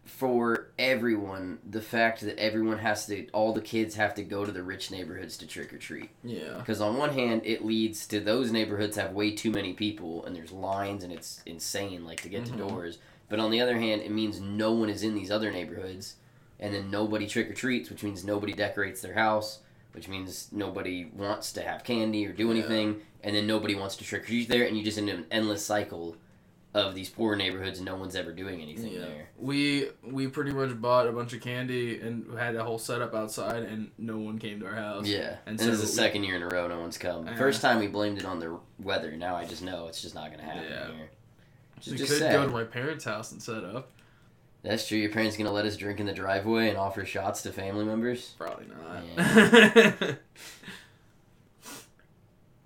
for 0.06 0.68
everyone 0.78 1.60
the 1.70 1.82
fact 1.82 2.22
that 2.22 2.38
everyone 2.38 2.78
has 2.80 3.06
to 3.08 3.28
all 3.30 3.54
the 3.54 3.62
kids 3.62 3.96
have 3.96 4.13
to 4.16 4.24
go 4.24 4.44
to 4.46 4.52
the 4.52 4.62
rich 4.63 4.92
neighborhoods 4.92 5.38
to 5.38 5.48
trick 5.48 5.74
or 5.74 5.78
treat. 5.78 6.10
Yeah. 6.24 6.58
Because 6.58 6.82
on 6.82 6.98
one 6.98 7.13
hand, 7.13 7.42
it 7.46 7.63
leads 7.66 8.06
to 8.08 8.20
those 8.20 8.52
neighborhoods 8.52 8.98
have 8.98 9.13
way 9.13 9.32
too 9.32 9.50
many 9.52 9.74
people 9.74 10.26
and 10.26 10.36
there's 10.36 10.52
lines 10.52 11.04
and 11.04 11.13
it's 11.13 11.42
insane, 11.46 12.06
like 12.06 12.22
to 12.22 12.30
get 12.30 12.44
Mhm. 12.44 12.52
to 12.52 12.58
doors. 12.58 12.98
But 13.30 13.39
on 13.39 13.50
the 13.50 13.62
other 13.62 13.78
hand, 13.80 14.02
it 14.02 14.12
means 14.12 14.39
no 14.42 14.74
one 14.74 14.89
is 14.89 15.04
in 15.04 15.16
these 15.16 15.32
other 15.32 15.52
neighborhoods, 15.52 16.16
and 16.60 16.74
then 16.74 16.92
nobody 16.92 17.26
trick 17.26 17.50
or 17.50 17.54
treats, 17.54 17.89
which 17.89 18.04
means 18.04 18.24
nobody 18.26 18.54
decorates 18.54 19.02
their 19.02 19.13
house, 19.13 19.60
which 19.94 20.08
means 20.10 20.50
nobody 20.52 21.06
wants 21.06 21.52
to 21.54 21.62
have 21.62 21.84
candy 21.84 22.28
or 22.28 22.34
do 22.34 22.46
Yeah. 22.48 22.52
anything, 22.52 23.02
and 23.24 23.36
then 23.36 23.48
nobody 23.48 23.74
wants 23.74 23.96
to 23.96 24.04
trick 24.04 24.24
or 24.24 24.28
treat 24.28 24.50
there, 24.50 24.66
and 24.68 24.78
you 24.78 24.84
just 24.84 24.98
end 24.98 25.10
up 25.10 25.18
an 25.18 25.26
endless 25.32 25.66
cycle 25.66 26.18
of 26.74 26.96
these 26.96 27.08
poor 27.10 27.36
neighborhoods 27.36 27.78
and 27.78 27.86
no 27.86 27.96
one's 27.96 28.16
ever 28.16 28.32
doing 28.32 28.62
anything 28.62 28.94
Yeah. 28.94 29.00
there. 29.02 29.30
We 29.38 29.90
we 30.04 30.28
pretty 30.28 30.52
much 30.52 30.80
bought 30.82 31.08
a 31.08 31.12
bunch 31.12 31.34
of 31.34 31.42
candy 31.42 32.00
and 32.00 32.36
had 32.38 32.56
a 32.56 32.64
whole 32.64 32.80
setup 32.80 33.14
outside, 33.14 33.64
and 33.64 33.92
no 33.98 34.18
one 34.18 34.40
came 34.40 34.60
to 34.62 34.66
our 34.66 34.74
house. 34.76 35.06
Yeah, 35.08 35.38
And 35.46 35.60
and 35.60 35.60
this 35.60 35.68
is 35.68 35.82
the 35.82 35.88
so- 35.88 36.02
second 36.02 36.24
year 36.24 36.36
in 36.36 36.42
a 36.42 36.48
row 36.48 36.68
no 36.68 36.80
one's 36.80 36.98
come. 36.98 37.28
Yeah. 37.28 37.36
First 37.36 37.62
time 37.62 37.80
we 37.80 37.88
blamed 37.88 38.18
it 38.18 38.26
on 38.26 38.40
the 38.40 38.58
weather. 38.80 39.12
Now 39.16 39.36
I 39.36 39.46
just 39.46 39.62
know 39.62 39.88
it's 39.88 40.02
just 40.02 40.16
not 40.16 40.28
going 40.28 40.40
to 40.40 40.46
happen 40.46 40.64
Yeah. 40.64 40.88
here. 40.96 41.10
Is 41.80 41.92
we 41.92 41.98
just 41.98 42.12
could 42.12 42.20
sad. 42.20 42.32
go 42.34 42.46
to 42.46 42.52
my 42.52 42.64
parents' 42.64 43.04
house 43.06 43.32
and 43.34 43.42
set 43.42 43.64
up. 43.64 43.92
That's 44.64 44.88
true. 44.88 44.98
Your 44.98 45.12
parents 45.12 45.36
gonna 45.36 45.52
let 45.52 45.66
us 45.66 45.76
drink 45.76 46.00
in 46.00 46.06
the 46.06 46.14
driveway 46.14 46.70
and 46.70 46.78
offer 46.78 47.04
shots 47.06 47.42
to 47.44 47.52
family 47.52 47.84
members? 47.84 48.34
Probably 48.38 48.66
not. 48.68 50.16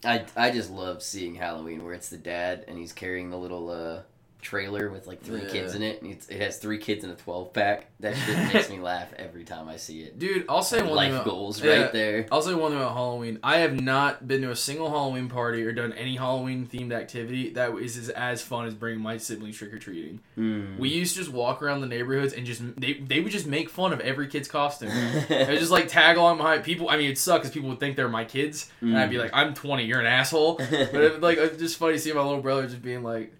I, 0.08 0.26
I 0.38 0.52
just 0.52 0.72
love 0.72 1.04
seeing 1.04 1.36
Halloween 1.36 1.84
where 1.84 1.94
it's 1.94 2.10
the 2.10 2.18
dad 2.18 2.64
and 2.68 2.78
he's 2.78 2.94
carrying 2.94 3.30
the 3.30 3.38
little 3.38 3.70
uh, 3.70 4.02
trailer 4.42 4.90
with 4.90 5.08
like 5.08 5.22
three 5.22 5.42
Yeah. 5.42 5.50
kids 5.50 5.76
in 5.76 5.82
it. 5.82 6.00
It's, 6.04 6.28
it 6.30 6.40
has 6.42 6.58
three 6.58 6.78
kids 6.78 7.04
in 7.04 7.10
a 7.10 7.16
twelve 7.16 7.54
pack. 7.54 7.88
That 8.00 8.16
shit 8.16 8.38
makes 8.54 8.70
me 8.70 8.80
laugh 8.80 9.12
every 9.18 9.44
time 9.44 9.68
I 9.68 9.78
see 9.78 10.02
it. 10.02 10.20
Dude, 10.20 10.46
I'll 10.48 10.62
say 10.62 10.82
one 10.82 10.96
Life 10.96 11.12
about- 11.14 11.26
goals 11.26 11.62
yeah, 11.62 11.82
right 11.82 11.92
there. 11.92 12.28
I'll 12.32 12.42
say 12.42 12.54
one 12.54 12.72
thing 12.72 12.80
about 12.80 12.94
Halloween. 12.94 13.40
I 13.44 13.58
have 13.58 13.80
not 13.82 14.28
been 14.28 14.42
to 14.44 14.52
a 14.52 14.56
single 14.56 14.90
Halloween 14.90 15.28
party 15.28 15.64
or 15.66 15.72
done 15.74 15.92
any 15.94 16.16
Halloween 16.16 16.68
themed 16.68 16.94
activity 16.94 17.50
that 17.54 17.76
is 17.78 17.98
as- 17.98 18.10
as 18.10 18.42
fun 18.42 18.68
as 18.68 18.74
bringing 18.76 19.02
my 19.02 19.18
siblings 19.18 19.58
trick 19.58 19.74
or 19.74 19.80
treating. 19.80 20.20
Mm. 20.38 20.78
We 20.78 20.90
used 20.90 21.14
to 21.16 21.20
just 21.22 21.32
walk 21.34 21.62
around 21.64 21.82
the 21.82 21.88
neighborhoods 21.88 22.34
and 22.34 22.46
just 22.46 22.62
they, 22.80 22.94
they 22.94 23.20
would 23.20 23.32
just 23.32 23.48
make 23.48 23.70
fun 23.70 23.92
of 23.92 24.00
every 24.02 24.28
kid's 24.28 24.48
costume. 24.48 24.90
It 25.30 25.50
was 25.50 25.60
just 25.60 25.72
like 25.72 25.88
tag 25.88 26.18
along 26.18 26.38
behind 26.38 26.64
people. 26.64 26.90
I 26.90 26.98
mean, 26.98 27.10
it 27.12 27.18
sucks 27.18 27.42
because 27.44 27.54
people 27.54 27.70
would 27.70 27.80
think 27.80 27.96
they're 27.96 28.08
my 28.08 28.24
kids, 28.26 28.72
and 28.82 28.98
I'd 28.98 29.10
be 29.10 29.18
like, 29.18 29.32
"I'm 29.34 29.54
20, 29.54 29.86
you're 29.86 30.00
an 30.00 30.06
asshole." 30.06 30.56
But 30.58 30.70
it, 30.96 31.22
like, 31.22 31.38
it's 31.38 31.58
just 31.58 31.78
funny 31.78 31.98
seeing 31.98 32.16
my 32.16 32.22
little 32.24 32.42
brother 32.42 32.68
just 32.68 32.82
being 32.82 33.04
like, 33.04 33.34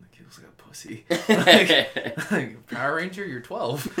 "The 0.00 0.06
kid 0.08 0.24
looks 0.24 0.38
like 0.38 0.46
a 0.48 0.59
pussy." 0.70 1.04
like, 1.28 2.30
like, 2.30 2.66
Power 2.70 2.94
Ranger, 2.94 3.26
you're 3.26 3.40
12. 3.40 3.98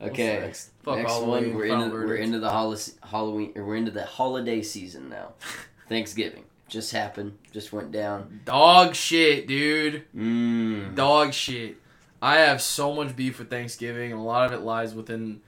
okay. 0.00 0.38
next? 0.40 0.70
Fuck 0.82 0.98
Next 0.98 1.12
Halloween, 1.12 1.48
one, 1.48 1.54
we're 1.54 1.64
into 1.66 1.90
we're 1.90 2.14
into 2.16 2.38
the 2.38 2.50
hol- 2.50 2.76
Halloween 3.02 3.52
or 3.56 3.64
we're 3.64 3.76
into 3.76 3.90
the 3.90 4.04
holiday 4.04 4.62
season 4.62 5.08
now. 5.08 5.32
Thanksgiving 5.88 6.44
just 6.68 6.92
happened, 6.92 7.36
just 7.52 7.72
went 7.72 7.92
down. 7.92 8.40
Dog 8.44 8.94
shit, 8.94 9.46
dude. 9.46 10.04
Mm. 10.16 10.94
Dog 10.94 11.32
shit. 11.32 11.76
I 12.22 12.36
have 12.36 12.62
so 12.62 12.94
much 12.94 13.14
beef 13.14 13.38
with 13.38 13.50
Thanksgiving, 13.50 14.12
and 14.12 14.20
a 14.20 14.24
lot 14.24 14.46
of 14.46 14.58
it 14.58 14.64
lies 14.64 14.94
within 14.94 15.42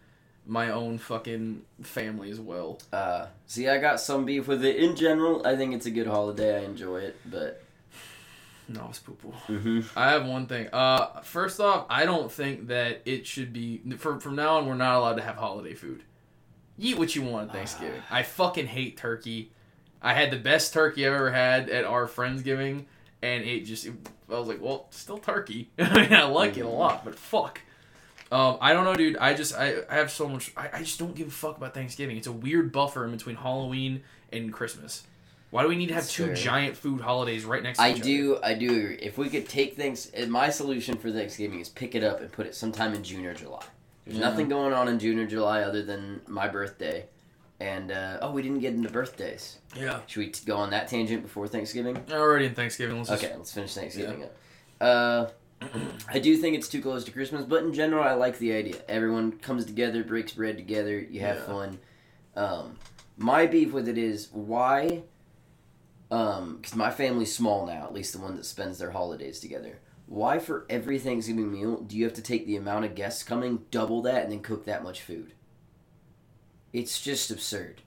my 0.47 0.71
own 0.71 0.99
fucking 0.99 1.63
family 1.83 2.31
as 2.31 2.39
well. 2.39 2.79
Uh, 2.93 3.27
see, 3.47 3.69
I 3.69 3.79
got 3.79 4.01
some 4.01 4.25
beef 4.25 4.47
with 4.47 4.65
it. 4.65 4.77
In 4.77 4.95
general, 4.95 5.47
I 5.47 5.57
think 5.57 5.75
it's 5.75 5.87
a 5.87 5.91
good 5.91 6.07
holiday. 6.07 6.61
I 6.61 6.65
enjoy 6.65 6.99
it, 6.99 7.17
but 7.25 7.63
No, 8.69 8.87
it's 8.89 8.99
poo 8.99 9.13
poo. 9.15 9.31
hmm 9.31 9.81
I 9.97 10.11
have 10.11 10.27
one 10.27 10.47
thing. 10.47 10.69
Uh, 10.73 11.21
first 11.21 11.61
off, 11.61 11.87
I 11.89 12.05
don't 12.05 12.31
think 12.31 12.67
that 12.69 13.03
it 13.05 13.27
should 13.27 13.53
be 13.53 13.81
from 13.99 14.19
from 14.21 14.35
now 14.35 14.57
on. 14.59 14.67
We're 14.67 14.75
not 14.75 14.97
allowed 14.97 15.15
to 15.17 15.23
have 15.23 15.37
holiday 15.37 15.75
food. 15.75 16.03
Eat 16.79 16.99
what 16.99 17.15
you 17.15 17.23
want 17.23 17.49
at 17.49 17.55
Thanksgiving. 17.55 18.03
I 18.11 18.23
fucking 18.23 18.67
hate 18.67 18.97
turkey. 18.97 19.53
I 20.03 20.13
had 20.15 20.31
the 20.31 20.37
best 20.37 20.73
turkey 20.75 21.07
I've 21.07 21.15
ever 21.15 21.31
had 21.33 21.71
at 21.71 21.85
our 21.85 22.07
friendsgiving, 22.07 22.85
and 23.23 23.45
it 23.45 23.61
just 23.65 23.87
I 23.87 24.39
was 24.39 24.49
like, 24.49 24.61
well, 24.61 24.89
still 24.91 25.19
turkey. 25.19 25.71
I 25.79 26.03
mean, 26.03 26.13
I 26.13 26.25
like 26.25 26.57
it 26.59 26.67
a 26.67 26.69
lot, 26.69 27.05
but 27.05 27.15
fuck. 27.19 27.61
Um, 28.33 28.59
I 28.61 28.73
don't 28.73 28.83
know, 28.85 28.95
dude. 28.95 29.17
I 29.19 29.35
just 29.35 29.55
I, 29.55 29.77
I 29.89 29.95
have 29.95 30.11
so 30.11 30.29
much. 30.29 30.53
I, 30.57 30.69
I 30.73 30.79
just 30.81 30.99
don't 30.99 31.15
give 31.15 31.29
a 31.29 31.31
fuck 31.31 31.57
about 31.57 31.73
Thanksgiving. 31.75 32.17
It's 32.17 32.27
a 32.27 32.33
weird 32.33 32.73
buffer 32.73 33.05
in 33.05 33.13
between 33.13 33.37
Halloween 33.37 34.03
and 34.33 34.53
Christmas. 34.53 35.05
Why 35.51 35.63
do 35.63 35.69
we 35.69 35.77
need 35.77 35.87
to 35.89 35.95
have 35.95 36.03
That's 36.05 36.13
two 36.15 36.27
fair. 36.27 36.35
giant 36.35 36.77
food 36.77 37.01
holidays 37.01 37.45
right 37.45 37.63
next 37.63 37.79
to 37.79 37.85
I 37.85 37.91
each 37.91 38.01
other? 38.01 38.03
I 38.03 38.05
do, 38.05 38.39
I 38.43 38.55
do 38.55 38.71
agree. 38.81 38.97
If 38.97 39.17
we 39.17 39.29
could 39.29 39.49
take 39.49 39.75
things, 39.77 40.11
and 40.11 40.31
my 40.31 40.51
solution 40.51 40.97
for 40.99 41.11
Thanksgiving 41.13 41.61
is 41.61 41.69
pick 41.69 41.95
it 41.95 42.03
up 42.03 42.21
and 42.21 42.31
put 42.33 42.47
it 42.47 42.55
sometime 42.55 42.95
in 42.95 43.03
June 43.05 43.25
or 43.25 43.35
July. 43.35 43.63
There's 44.05 44.19
Yeah. 44.19 44.29
nothing 44.29 44.49
going 44.49 44.73
on 44.73 44.89
in 44.89 44.99
June 44.99 45.19
or 45.19 45.27
July 45.27 45.63
other 45.63 45.83
than 45.83 46.21
my 46.27 46.49
birthday, 46.49 47.07
and 47.61 47.91
uh, 47.93 48.19
oh, 48.23 48.33
we 48.33 48.43
didn't 48.43 48.59
get 48.61 48.75
into 48.75 48.89
birthdays. 48.91 49.59
Yeah. 49.77 50.01
Should 50.07 50.21
we 50.21 50.29
t- 50.31 50.45
go 50.45 50.57
on 50.57 50.71
that 50.71 50.89
tangent 50.89 51.23
before 51.23 51.47
Thanksgiving? 51.49 51.97
Already 52.11 52.47
in 52.47 52.55
Thanksgiving. 52.55 52.97
Let's 52.99 53.09
just 53.11 53.25
Okay, 53.25 53.37
let's 53.37 53.53
finish 53.55 53.75
Thanksgiving 53.75 54.25
up. 54.25 54.37
Uh, 54.81 55.27
I 56.09 56.19
do 56.19 56.37
think 56.37 56.57
it's 56.57 56.69
too 56.69 56.83
close 56.83 57.05
to 57.05 57.11
Christmas, 57.13 57.45
but 57.45 57.63
in 57.63 57.73
general, 57.73 58.03
I 58.05 58.13
like 58.13 58.39
the 58.39 58.53
idea. 58.53 58.77
Everyone 58.89 59.33
comes 59.33 59.65
together, 59.65 60.05
breaks 60.05 60.33
bread 60.33 60.57
together, 60.57 60.99
you 60.99 61.21
have 61.21 61.37
Yeah. 61.37 61.47
fun. 61.47 61.79
Um, 62.37 62.77
my 63.17 63.47
beef 63.47 63.73
with 63.73 63.89
it 63.89 63.97
is 63.97 64.29
why, 64.33 65.03
Um, 66.11 66.57
because 66.59 66.77
my 66.77 66.91
family's 66.91 67.35
small 67.35 67.67
now, 67.67 67.85
at 67.85 67.93
least 67.93 68.13
the 68.13 68.21
one 68.21 68.37
that 68.37 68.47
spends 68.47 68.79
their 68.79 68.93
holidays 68.93 69.41
together. 69.41 69.79
Why, 70.07 70.39
for 70.39 70.65
every 70.71 71.01
Thanksgiving 71.01 71.51
meal, 71.51 71.81
do 71.81 71.97
you 71.97 72.05
have 72.05 72.15
to 72.15 72.23
take 72.23 72.47
the 72.47 72.57
amount 72.57 72.85
of 72.85 72.95
guests 72.95 73.25
coming, 73.25 73.65
double 73.73 74.03
that, 74.03 74.23
and 74.23 74.31
then 74.33 74.41
cook 74.41 74.65
that 74.67 74.85
much 74.85 75.03
food? 75.03 75.33
It's 76.73 77.01
just 77.03 77.31
absurd. 77.31 77.83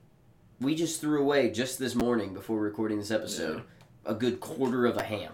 We 0.60 0.76
just 0.76 1.00
threw 1.00 1.22
away 1.22 1.50
just 1.52 1.80
this 1.80 1.96
morning 1.96 2.34
before 2.34 2.60
recording 2.60 2.98
this 3.00 3.12
episode 3.12 3.64
a 4.06 4.14
good 4.14 4.40
quarter 4.42 4.86
of 4.86 4.98
a 4.98 5.04
ham. 5.04 5.32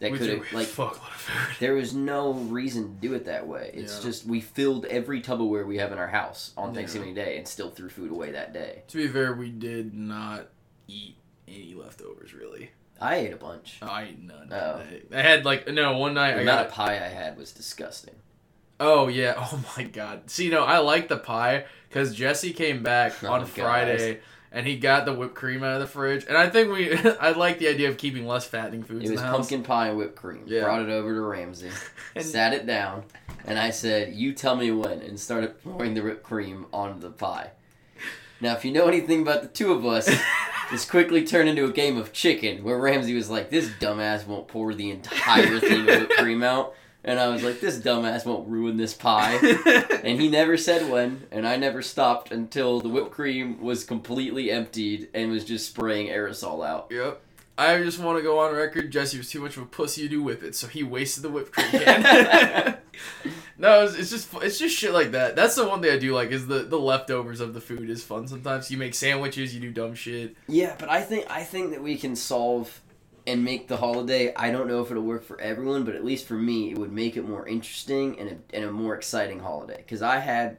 That 0.00 0.12
could 0.14 0.30
have 0.30 0.52
a 0.52 0.56
like 0.56 0.66
fuckload 0.66 0.92
of 0.96 1.12
food. 1.12 1.56
there 1.60 1.74
was 1.74 1.92
no 1.94 2.32
reason 2.32 2.84
to 2.94 3.00
do 3.08 3.14
it 3.14 3.26
that 3.26 3.46
way. 3.46 3.70
It's 3.74 3.98
Yeah. 3.98 4.02
just 4.02 4.24
we 4.26 4.40
filled 4.40 4.86
every 4.86 5.20
Tupperware 5.20 5.66
we 5.66 5.76
have 5.76 5.92
in 5.92 5.98
our 5.98 6.08
house 6.08 6.52
on 6.56 6.70
Yeah. 6.70 6.76
Thanksgiving 6.76 7.14
Day 7.14 7.36
and 7.36 7.46
still 7.46 7.70
threw 7.70 7.90
food 7.90 8.10
away 8.10 8.32
that 8.32 8.52
day. 8.54 8.82
To 8.88 8.96
be 8.96 9.06
fair, 9.08 9.34
we 9.34 9.50
did 9.50 9.92
not 9.94 10.48
eat 10.88 11.16
any 11.50 11.74
leftovers 11.74 12.32
really. 12.34 12.70
I 13.00 13.16
ate 13.16 13.32
a 13.32 13.36
bunch. 13.36 13.78
Oh, 13.82 13.86
I 13.86 14.02
ate 14.04 14.22
none. 14.22 14.52
Oh. 14.52 14.82
I, 15.14 15.22
had 15.22 15.44
like 15.44 15.66
no 15.68 15.96
one 15.96 16.14
night. 16.14 16.32
The 16.32 16.38
I 16.38 16.42
amount 16.42 16.58
got 16.58 16.66
of 16.66 16.72
pie 16.72 16.94
I 16.96 17.08
had 17.08 17.36
was 17.38 17.52
disgusting. 17.52 18.14
Oh 18.78 19.08
yeah. 19.08 19.34
Oh 19.52 19.64
my 19.76 19.84
god. 19.84 20.30
See, 20.30 20.48
no, 20.50 20.64
I 20.64 20.78
like 20.78 21.08
the 21.08 21.16
pie 21.16 21.64
because 21.88 22.14
Jesse 22.14 22.52
came 22.52 22.82
back 22.82 23.12
Oh, 23.24 23.32
on 23.32 23.40
God. 23.40 23.48
Friday 23.48 24.20
and 24.52 24.66
he 24.66 24.76
got 24.76 25.04
the 25.04 25.14
whipped 25.14 25.34
cream 25.34 25.62
out 25.62 25.74
of 25.74 25.80
the 25.80 25.86
fridge, 25.86 26.24
and 26.26 26.36
I 26.36 26.48
think 26.48 26.72
we. 26.72 26.92
I 27.20 27.30
like 27.32 27.58
the 27.58 27.68
idea 27.68 27.88
of 27.88 27.96
keeping 27.96 28.26
less 28.26 28.46
fattening 28.46 28.82
foods 28.82 29.04
It 29.04 29.08
in 29.08 29.12
was 29.12 29.22
pumpkin 29.22 29.62
pie 29.62 29.88
and 29.88 29.96
whipped 29.98 30.16
cream. 30.16 30.42
Yeah. 30.46 30.64
Brought 30.64 30.82
it 30.82 30.90
over 30.90 31.14
to 31.14 31.20
Ramsey, 31.20 31.70
And- 32.16 32.24
sat 32.24 32.52
it 32.52 32.66
down, 32.66 33.04
and 33.44 33.58
I 33.58 33.70
said, 33.70 34.12
"You 34.14 34.32
tell 34.32 34.56
me 34.56 34.70
when," 34.72 35.02
and 35.02 35.18
started 35.20 35.62
pouring 35.62 35.94
the 35.94 36.02
whipped 36.02 36.24
cream 36.24 36.66
on 36.72 37.00
the 37.00 37.10
pie. 37.10 37.50
Now, 38.40 38.54
if 38.54 38.64
you 38.64 38.72
know 38.72 38.86
anything 38.86 39.22
about 39.22 39.42
the 39.42 39.48
two 39.48 39.72
of 39.72 39.84
us, 39.84 40.08
this 40.70 40.84
quickly 40.84 41.24
turned 41.26 41.48
into 41.48 41.64
a 41.64 41.72
game 41.72 41.96
of 41.96 42.12
chicken, 42.12 42.64
where 42.64 42.78
Ramsey 42.78 43.14
was 43.14 43.28
like, 43.30 43.50
"This 43.50 43.68
dumbass 43.80 44.26
won't 44.26 44.48
pour 44.48 44.74
the 44.74 44.90
entire 44.90 45.60
thing 45.60 45.88
of 45.88 46.00
whipped 46.00 46.12
cream 46.14 46.42
out," 46.42 46.74
and 47.04 47.20
I 47.20 47.28
was 47.28 47.42
like, 47.42 47.60
"This 47.60 47.78
dumbass 47.78 48.24
won't 48.24 48.48
ruin 48.48 48.76
this 48.76 48.94
pie." 48.94 49.38
And 50.02 50.18
he 50.18 50.30
never 50.30 50.56
said 50.56 50.90
when, 50.90 51.26
and 51.30 51.46
I 51.46 51.56
never 51.56 51.82
stopped 51.82 52.32
until 52.32 52.80
the 52.80 52.88
whipped 52.88 53.10
cream 53.10 53.60
was 53.60 53.84
completely 53.84 54.50
emptied 54.50 55.08
and 55.12 55.30
was 55.30 55.44
just 55.44 55.66
spraying 55.66 56.08
aerosol 56.08 56.66
out. 56.66 56.86
Yep. 56.90 57.20
I 57.60 57.82
just 57.82 57.98
want 57.98 58.16
to 58.16 58.22
go 58.22 58.38
on 58.38 58.54
record. 58.54 58.90
Jesse 58.90 59.18
was 59.18 59.28
too 59.28 59.40
much 59.40 59.58
of 59.58 59.64
a 59.64 59.66
pussy 59.66 60.02
to 60.02 60.08
do 60.08 60.22
whip 60.22 60.42
it, 60.42 60.54
so 60.54 60.66
he 60.66 60.82
wasted 60.82 61.22
the 61.22 61.28
whipped 61.28 61.52
cream 61.52 61.68
can. 61.70 62.78
no, 63.58 63.84
it's, 63.84 63.94
it's 63.94 64.10
just 64.10 64.32
it's 64.42 64.58
just 64.58 64.74
shit 64.74 64.94
like 64.94 65.10
that. 65.10 65.36
That's 65.36 65.56
the 65.56 65.68
one 65.68 65.82
thing 65.82 65.92
I 65.92 65.98
do 65.98 66.14
like 66.14 66.30
is 66.30 66.46
the 66.46 66.60
the 66.60 66.78
leftovers 66.78 67.40
of 67.40 67.52
the 67.52 67.60
food 67.60 67.90
is 67.90 68.02
fun. 68.02 68.26
Sometimes 68.26 68.70
you 68.70 68.78
make 68.78 68.94
sandwiches, 68.94 69.54
you 69.54 69.60
do 69.60 69.72
dumb 69.72 69.94
shit. 69.94 70.36
Yeah, 70.48 70.74
but 70.78 70.88
I 70.88 71.02
think 71.02 71.26
I 71.28 71.42
think 71.42 71.72
that 71.72 71.82
we 71.82 71.96
can 71.96 72.16
solve 72.16 72.80
and 73.26 73.44
make 73.44 73.68
the 73.68 73.76
holiday. 73.76 74.32
I 74.34 74.50
don't 74.50 74.66
know 74.66 74.80
if 74.80 74.90
it'll 74.90 75.02
work 75.02 75.22
for 75.22 75.38
everyone, 75.38 75.84
but 75.84 75.94
at 75.94 76.02
least 76.02 76.26
for 76.26 76.34
me, 76.34 76.70
it 76.70 76.78
would 76.78 76.92
make 76.92 77.18
it 77.18 77.28
more 77.28 77.46
interesting 77.46 78.18
and 78.18 78.30
a, 78.30 78.56
and 78.56 78.64
a 78.64 78.72
more 78.72 78.94
exciting 78.94 79.38
holiday. 79.38 79.76
Because 79.76 80.00
I 80.00 80.18
had 80.18 80.56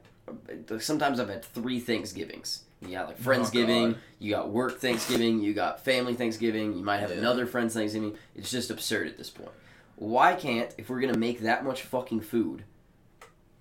sometimes 0.79 1.19
I've 1.19 1.29
had 1.29 1.43
three 1.43 1.79
Thanksgivings. 1.79 2.65
You 2.81 2.89
got 2.91 3.07
like 3.07 3.17
oh, 3.19 3.23
Friendsgiving, 3.23 3.91
God. 3.93 4.01
you 4.19 4.31
got 4.31 4.49
work 4.49 4.79
Thanksgiving, 4.79 5.41
you 5.41 5.53
got 5.53 5.83
family 5.85 6.15
Thanksgiving, 6.15 6.75
you 6.75 6.83
might 6.83 6.97
have 6.97 7.11
Yeah. 7.11 7.17
another 7.17 7.45
friend's 7.45 7.73
Thanksgiving. 7.73 8.17
It's 8.35 8.49
just 8.49 8.71
absurd 8.71 9.07
at 9.07 9.17
this 9.17 9.29
point. 9.29 9.51
Why 9.97 10.33
can't, 10.33 10.73
if 10.77 10.89
we're 10.89 10.99
gonna 10.99 11.17
make 11.17 11.41
that 11.41 11.63
much 11.63 11.83
fucking 11.83 12.21
food, 12.21 12.63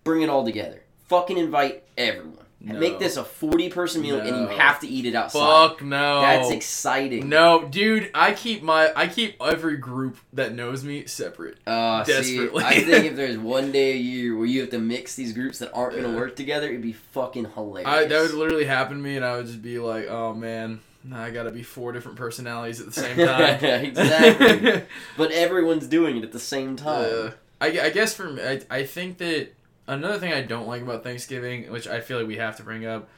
bring 0.04 0.22
it 0.22 0.30
all 0.30 0.44
together? 0.44 0.82
Fucking 1.08 1.36
invite 1.36 1.84
everyone. 1.98 2.46
No. 2.62 2.78
Make 2.78 2.98
this 2.98 3.16
a 3.16 3.24
40 3.24 3.70
person 3.70 4.02
meal 4.02 4.20
and 4.20 4.36
you 4.36 4.46
have 4.58 4.80
to 4.80 4.86
eat 4.86 5.06
it 5.06 5.14
outside. 5.14 5.68
Fuck 5.70 5.82
no. 5.82 6.20
That's 6.20 6.50
exciting. 6.50 7.30
No, 7.30 7.64
dude, 7.64 8.10
I 8.14 8.32
keep 8.32 8.62
my 8.62 8.92
I 8.94 9.06
keep 9.08 9.36
every 9.42 9.78
group 9.78 10.18
that 10.34 10.54
knows 10.54 10.84
me 10.84 11.06
separate. 11.06 11.56
Uh, 11.66 12.04
see, 12.04 12.50
I 12.56 12.80
think 12.82 13.06
if 13.06 13.16
there's 13.16 13.38
one 13.38 13.72
day 13.72 13.92
a 13.92 13.96
year 13.96 14.36
where 14.36 14.44
you 14.44 14.60
have 14.60 14.70
to 14.70 14.78
mix 14.78 15.14
these 15.14 15.32
groups 15.32 15.58
that 15.60 15.72
aren't 15.72 15.92
going 15.92 16.12
to 16.12 16.16
work 16.18 16.36
together, 16.36 16.68
it'd 16.68 16.82
be 16.82 16.92
fucking 16.92 17.46
hilarious. 17.54 17.88
I 17.88 18.04
that 18.04 18.20
would 18.20 18.34
literally 18.34 18.66
happen 18.66 18.98
to 18.98 19.02
me, 19.02 19.16
and 19.16 19.24
I 19.24 19.36
would 19.38 19.46
just 19.46 19.62
be 19.62 19.78
like, 19.78 20.08
"Oh 20.08 20.34
man, 20.34 20.80
I 21.10 21.30
gotta 21.30 21.50
be 21.52 21.62
four 21.62 21.92
different 21.92 22.18
personalities 22.18 22.78
at 22.80 22.86
the 22.86 22.92
same 22.92 23.16
time." 23.26 23.64
exactly. 23.64 24.82
but 25.16 25.30
everyone's 25.32 25.86
doing 25.86 26.18
it 26.18 26.24
at 26.24 26.32
the 26.32 26.38
same 26.38 26.76
time. 26.76 27.08
Uh, 27.10 27.30
I, 27.62 27.80
I 27.80 27.90
guess 27.90 28.14
for 28.14 28.28
me, 28.28 28.42
I, 28.42 28.60
I 28.70 28.84
think 28.84 29.16
that 29.18 29.54
another 29.90 30.18
thing 30.18 30.32
I 30.32 30.42
don't 30.42 30.66
like 30.66 30.82
about 30.82 31.02
Thanksgiving, 31.04 31.70
which 31.70 31.86
I 31.86 32.00
feel 32.00 32.18
like 32.18 32.26
we 32.26 32.36
have 32.36 32.56
to 32.56 32.62
bring 32.62 32.86
up, 32.86 33.08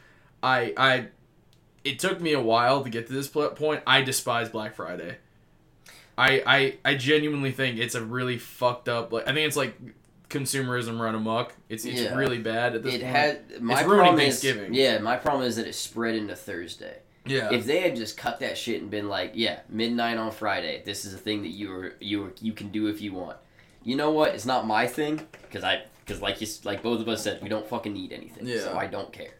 I 0.42 0.72
I 0.76 1.06
it 1.84 1.98
took 1.98 2.20
me 2.20 2.32
a 2.32 2.40
while 2.40 2.82
to 2.84 2.90
get 2.90 3.06
to 3.08 3.12
this 3.12 3.28
point. 3.28 3.82
I 3.86 4.02
despise 4.02 4.48
Black 4.48 4.74
Friday. 4.74 5.16
I 6.18 6.42
I 6.46 6.90
I 6.92 6.94
genuinely 6.96 7.52
think 7.52 7.78
it's 7.78 7.94
a 7.94 8.04
really 8.04 8.38
fucked 8.38 8.88
up. 8.88 9.12
Like 9.12 9.24
I 9.28 9.32
think 9.34 9.46
it's 9.46 9.56
like 9.56 9.74
consumerism 10.28 10.98
run 11.00 11.14
amok. 11.14 11.54
It's 11.68 11.84
it's 11.84 12.00
Yeah. 12.00 12.14
really 12.14 12.38
bad 12.38 12.74
at 12.74 12.82
this 12.82 12.94
it 12.94 13.00
point. 13.02 13.12
had 13.16 13.60
my 13.62 13.74
It's 13.80 13.82
ruining 13.82 14.02
problem 14.04 14.20
is 14.20 14.40
Thanksgiving. 14.42 14.74
yeah. 14.74 14.98
My 14.98 15.16
problem 15.16 15.46
is 15.46 15.56
that 15.56 15.66
it 15.66 15.74
spread 15.74 16.14
into 16.14 16.34
Thursday. 16.36 16.98
yeah. 17.26 17.52
If 17.52 17.66
they 17.66 17.80
had 17.80 17.96
just 17.96 18.16
cut 18.16 18.40
that 18.40 18.56
shit 18.58 18.80
and 18.82 18.90
been 18.90 19.08
like, 19.08 19.32
yeah, 19.34 19.60
midnight 19.68 20.16
on 20.18 20.30
Friday, 20.32 20.82
this 20.84 21.04
is 21.04 21.14
a 21.14 21.18
thing 21.18 21.42
that 21.42 21.50
you 21.50 21.72
are 21.72 21.94
you 22.00 22.24
are, 22.26 22.32
you 22.40 22.52
can 22.52 22.68
do 22.70 22.86
if 22.88 23.00
you 23.00 23.12
want. 23.12 23.36
You 23.84 23.96
know 23.96 24.10
what? 24.12 24.34
It's 24.34 24.46
not 24.46 24.66
my 24.66 24.86
thing 24.86 25.20
because 25.42 25.64
I 25.64 25.82
because 26.04 26.20
like 26.22 26.40
you 26.40 26.46
like 26.64 26.82
both 26.82 27.00
of 27.00 27.08
us 27.08 27.22
said, 27.22 27.40
we 27.42 27.48
don't 27.48 27.66
fucking 27.66 27.92
need 27.92 28.12
anything. 28.12 28.46
Yeah. 28.46 28.60
So 28.60 28.76
I 28.76 28.86
don't 28.86 29.12
care. 29.12 29.30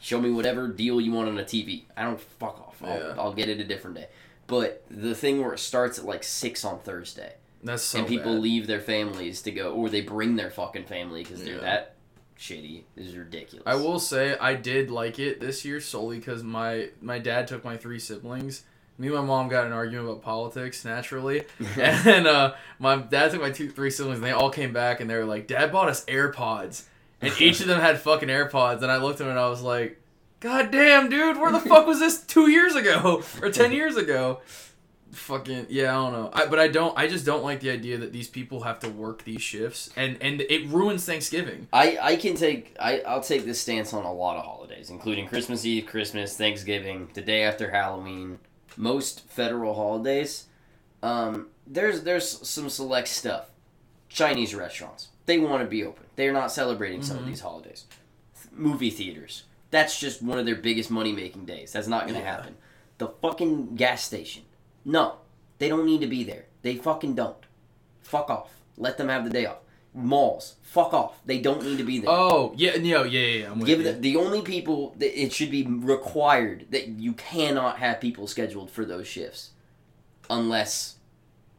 Show 0.00 0.20
me 0.20 0.30
whatever 0.30 0.66
deal 0.68 1.00
you 1.00 1.12
want 1.12 1.28
on 1.28 1.38
a 1.38 1.44
TV. 1.44 1.82
I 1.96 2.02
don't 2.02 2.20
fuck 2.20 2.58
off. 2.60 2.82
I'll, 2.82 2.98
Yeah. 2.98 3.14
I'll 3.18 3.32
get 3.32 3.48
it 3.48 3.60
a 3.60 3.64
different 3.64 3.96
day. 3.96 4.08
But 4.48 4.84
the 4.90 5.14
thing 5.14 5.40
where 5.40 5.52
it 5.52 5.58
starts 5.60 5.98
at 5.98 6.04
like 6.04 6.24
six 6.24 6.64
on 6.64 6.80
Thursday 6.80 7.34
That's 7.62 7.82
so 7.84 8.00
and 8.00 8.08
people 8.08 8.34
bad. 8.34 8.42
leave 8.42 8.66
their 8.66 8.80
families 8.80 9.40
to 9.42 9.52
go, 9.52 9.72
or 9.72 9.88
they 9.88 10.00
bring 10.00 10.34
their 10.36 10.50
fucking 10.50 10.84
family 10.86 11.22
because 11.22 11.42
they're 11.44 11.54
Yeah. 11.56 11.60
that 11.60 11.94
shitty 12.38 12.82
This 12.96 13.06
is 13.06 13.16
ridiculous. 13.16 13.62
I 13.66 13.76
will 13.76 14.00
say 14.00 14.36
I 14.38 14.54
did 14.54 14.90
like 14.90 15.18
it 15.20 15.40
this 15.40 15.64
year 15.64 15.80
solely 15.80 16.18
because 16.18 16.42
my 16.42 16.88
my 17.00 17.18
dad 17.20 17.46
took 17.46 17.64
my 17.64 17.76
three 17.76 18.00
siblings. 18.00 18.64
Me 19.02 19.08
and 19.08 19.16
my 19.16 19.22
mom 19.22 19.48
got 19.48 19.66
an 19.66 19.72
argument 19.72 20.08
about 20.08 20.22
politics 20.22 20.84
naturally, 20.84 21.42
and 21.76 22.24
uh, 22.24 22.54
my 22.78 22.98
dad 22.98 23.32
took 23.32 23.40
my 23.40 23.50
two 23.50 23.68
three 23.68 23.90
siblings. 23.90 24.18
and 24.18 24.24
They 24.24 24.30
all 24.30 24.48
came 24.48 24.72
back 24.72 25.00
and 25.00 25.10
they 25.10 25.16
were 25.16 25.24
like, 25.24 25.48
"Dad 25.48 25.72
bought 25.72 25.88
us 25.88 26.04
AirPods," 26.04 26.84
and 27.20 27.34
each 27.40 27.60
of 27.60 27.66
them 27.66 27.80
had 27.80 27.98
fucking 27.98 28.28
AirPods. 28.28 28.80
And 28.80 28.92
I 28.92 28.98
looked 28.98 29.14
at 29.20 29.24
them 29.24 29.30
and 29.30 29.40
I 29.40 29.48
was 29.48 29.60
like, 29.60 30.00
"God 30.38 30.70
damn, 30.70 31.10
dude, 31.10 31.36
where 31.36 31.50
the 31.50 31.58
fuck 31.68 31.84
was 31.84 31.98
this 31.98 32.22
two 32.22 32.48
years 32.48 32.76
ago 32.76 33.24
or 33.42 33.50
ten 33.50 33.72
years 33.72 33.96
ago?" 33.96 34.40
Fucking 35.10 35.66
yeah, 35.68 35.90
I 35.90 35.94
don't 35.94 36.12
know. 36.12 36.30
I, 36.32 36.46
but 36.46 36.60
I 36.60 36.68
don't. 36.68 36.96
I 36.96 37.08
just 37.08 37.26
don't 37.26 37.42
like 37.42 37.58
the 37.58 37.70
idea 37.70 37.98
that 37.98 38.12
these 38.12 38.28
people 38.28 38.62
have 38.62 38.78
to 38.80 38.88
work 38.88 39.24
these 39.24 39.42
shifts, 39.42 39.90
and 39.96 40.16
and 40.20 40.42
it 40.42 40.68
ruins 40.68 41.04
Thanksgiving. 41.04 41.66
I, 41.72 41.98
I 42.00 42.16
can 42.16 42.36
take 42.36 42.76
I, 42.78 43.00
I'll 43.00 43.20
take 43.20 43.44
this 43.44 43.60
stance 43.60 43.92
on 43.92 44.04
a 44.04 44.12
lot 44.12 44.36
of 44.36 44.44
holidays, 44.44 44.90
including 44.90 45.26
Christmas 45.26 45.66
Eve, 45.66 45.86
Christmas, 45.86 46.36
Thanksgiving, 46.36 47.10
the 47.14 47.20
day 47.20 47.42
after 47.42 47.70
Halloween, 47.72 48.38
most 48.76 49.28
federal 49.28 49.74
holidays. 49.74 50.46
Um, 51.02 51.48
there's 51.66 52.02
there's 52.02 52.46
some 52.48 52.68
select 52.68 53.08
stuff. 53.08 53.50
Chinese 54.08 54.54
restaurants. 54.54 55.08
They 55.26 55.38
want 55.38 55.62
to 55.62 55.68
be 55.68 55.84
open. 55.84 56.04
They're 56.16 56.32
not 56.32 56.52
celebrating 56.52 57.02
some 57.02 57.16
of 57.18 57.24
Mhm. 57.24 57.28
these 57.28 57.40
holidays. 57.40 57.84
Movie 58.50 58.90
theaters. 58.90 59.44
That's 59.70 59.98
just 59.98 60.22
one 60.22 60.38
of 60.38 60.44
their 60.44 60.56
biggest 60.56 60.90
money 60.90 61.12
making 61.12 61.46
days. 61.46 61.72
That's 61.72 61.88
not 61.88 62.06
gonna 62.06 62.18
Yeah. 62.18 62.24
happen. 62.36 62.56
The 62.98 63.08
fucking 63.08 63.76
gas 63.76 64.04
station. 64.04 64.42
No. 64.84 65.16
They 65.58 65.68
don't 65.68 65.86
need 65.86 66.00
to 66.02 66.06
be 66.06 66.24
there. 66.24 66.46
They 66.62 66.76
fucking 66.76 67.14
don't. 67.14 67.36
Fuck 68.02 68.28
off. 68.30 68.50
Let 68.76 68.98
them 68.98 69.08
have 69.08 69.24
the 69.24 69.30
day 69.30 69.46
off. 69.46 69.61
Malls. 69.94 70.54
Fuck 70.62 70.94
off. 70.94 71.18
They 71.26 71.38
don't 71.38 71.62
need 71.64 71.76
to 71.78 71.84
be 71.84 71.98
there. 71.98 72.10
Oh 72.10 72.54
yeah, 72.56 72.76
no, 72.76 73.02
yeah, 73.04 73.04
yeah. 73.04 73.26
yeah 73.44 73.50
I'm 73.52 73.58
with 73.58 73.66
Give 73.66 73.80
you. 73.80 73.84
the, 73.86 73.92
the 73.92 74.16
only 74.16 74.40
people 74.40 74.94
that 74.98 75.20
it 75.20 75.32
should 75.32 75.50
be 75.50 75.64
required 75.66 76.66
that 76.70 76.88
you 76.88 77.12
cannot 77.12 77.78
have 77.78 78.00
people 78.00 78.26
scheduled 78.26 78.70
for 78.70 78.84
those 78.84 79.06
shifts 79.06 79.50
unless 80.30 80.96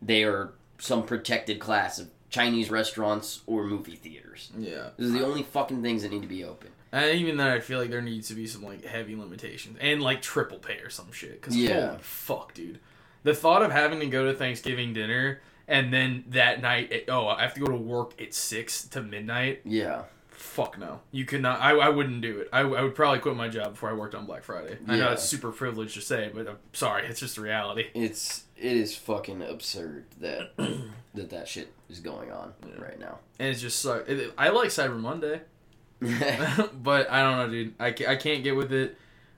they 0.02 0.24
are 0.24 0.54
some 0.80 1.04
protected 1.06 1.60
class 1.60 2.00
of 2.00 2.10
Chinese 2.30 2.72
restaurants 2.72 3.41
or 3.46 3.63
movie 3.65 3.96
theaters. 3.96 4.52
Yeah, 4.58 4.89
Those 4.98 5.10
are 5.13 5.19
the 5.19 5.26
only 5.26 5.43
fucking 5.43 5.84
things 5.84 6.02
that 6.02 6.12
need 6.12 6.24
to 6.24 6.28
be 6.28 6.43
open. 6.43 6.69
and 6.91 7.19
even 7.19 7.38
then, 7.38 7.48
I 7.48 7.60
feel 7.60 7.80
like 7.80 7.91
there 7.91 8.02
needs 8.02 8.28
to 8.30 8.34
be 8.34 8.48
some 8.48 8.63
like 8.63 8.84
heavy 8.84 9.15
limitations 9.15 9.78
and 9.80 10.02
like 10.02 10.22
triple 10.24 10.58
pay 10.58 10.78
or 10.80 10.89
some 10.89 11.12
shit. 11.12 11.41
Cause 11.41 11.56
Yeah. 11.56 11.89
holy 11.89 12.00
fuck, 12.02 12.54
dude, 12.56 12.80
the 13.24 13.36
thought 13.36 13.62
of 13.62 13.72
having 13.72 14.00
to 14.00 14.08
go 14.08 14.26
to 14.26 14.34
Thanksgiving 14.34 14.93
dinner 14.93 15.41
and 15.67 15.93
then 15.93 16.26
that 16.30 16.62
night, 16.62 16.91
it, 16.91 17.06
oh, 17.10 17.28
I 17.28 17.41
have 17.41 17.54
to 17.56 17.60
go 17.60 17.67
to 17.67 17.76
work 17.78 18.21
at 18.21 18.34
six 18.34 18.86
to 18.89 19.02
midnight. 19.02 19.62
Yeah. 19.65 20.04
Fuck 20.30 20.78
no, 20.78 20.99
you 21.12 21.26
could 21.26 21.41
not. 21.41 21.62
I, 21.62 21.71
I 21.71 21.89
wouldn't 21.89 22.21
do 22.21 22.39
it. 22.39 22.49
I, 22.52 22.60
I 22.62 22.82
would 22.82 22.95
probably 22.95 23.19
quit 23.19 23.36
my 23.36 23.47
job 23.47 23.71
before 23.73 23.89
I 23.89 23.93
worked 23.93 24.13
on 24.13 24.26
Black 24.26 24.43
Friday. 24.43 24.78
I 24.88 24.97
know 24.97 25.06
Yeah. 25.06 25.13
it's 25.13 25.23
super 25.23 25.52
privileged 25.52 25.93
to 25.95 26.02
say, 26.02 26.30
but 26.34 26.47
I'm 26.47 26.58
sorry, 26.73 27.06
it's 27.08 27.19
just 27.19 27.36
the 27.38 27.41
reality. 27.41 27.86
It's 27.93 28.43
it 28.58 28.73
is 28.73 28.95
fucking 28.95 29.41
absurd 29.41 30.06
that 30.19 30.52
that 31.13 31.30
that 31.30 31.47
shit 31.47 31.71
is 31.89 32.02
going 32.02 32.32
on 32.32 32.54
right 32.78 32.99
now. 32.99 33.19
And 33.39 33.49
it's 33.49 33.62
just 33.62 33.80
so. 33.80 34.04
It, 34.06 34.34
I 34.38 34.49
like 34.49 34.69
Cyber 34.69 34.99
Monday. 34.99 35.41
but 36.02 37.10
I 37.10 37.21
don't 37.23 37.38
know, 37.38 37.49
dude. 37.49 37.73
I, 37.80 37.91
ca- 37.91 38.08
I 38.08 38.15
can't 38.17 38.43
get 38.43 38.56
with 38.56 38.73
it. 38.73 38.97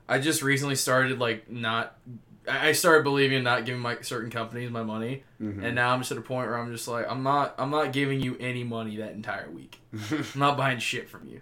I 0.10 0.20
just 0.20 0.42
recently 0.42 0.76
started 0.76 1.20
like 1.20 1.50
not. 1.52 1.98
I 2.48 2.70
I 2.70 2.72
started 2.72 3.04
believing 3.04 3.38
in 3.40 3.44
not 3.44 3.66
giving 3.66 3.82
my 3.82 3.98
certain 4.02 4.30
companies 4.30 4.70
my 4.72 4.84
money, 4.84 5.24
Mhm. 5.42 5.64
and 5.64 5.76
now 5.76 5.94
I'm 5.94 6.00
just 6.02 6.12
at 6.12 6.18
a 6.18 6.22
point 6.22 6.48
where 6.48 6.58
I'm 6.58 6.72
just 6.72 6.88
like, 6.88 7.06
I'm 7.10 7.24
not. 7.24 7.56
I'm 7.58 7.70
not 7.72 7.92
giving 7.94 8.22
you 8.22 8.38
any 8.40 8.64
money 8.64 8.98
that 8.98 9.12
entire 9.14 9.50
week. 9.50 9.80
I'm 10.12 10.26
not 10.36 10.58
buying 10.58 10.80
shit 10.80 11.10
from 11.10 11.28
you. 11.28 11.42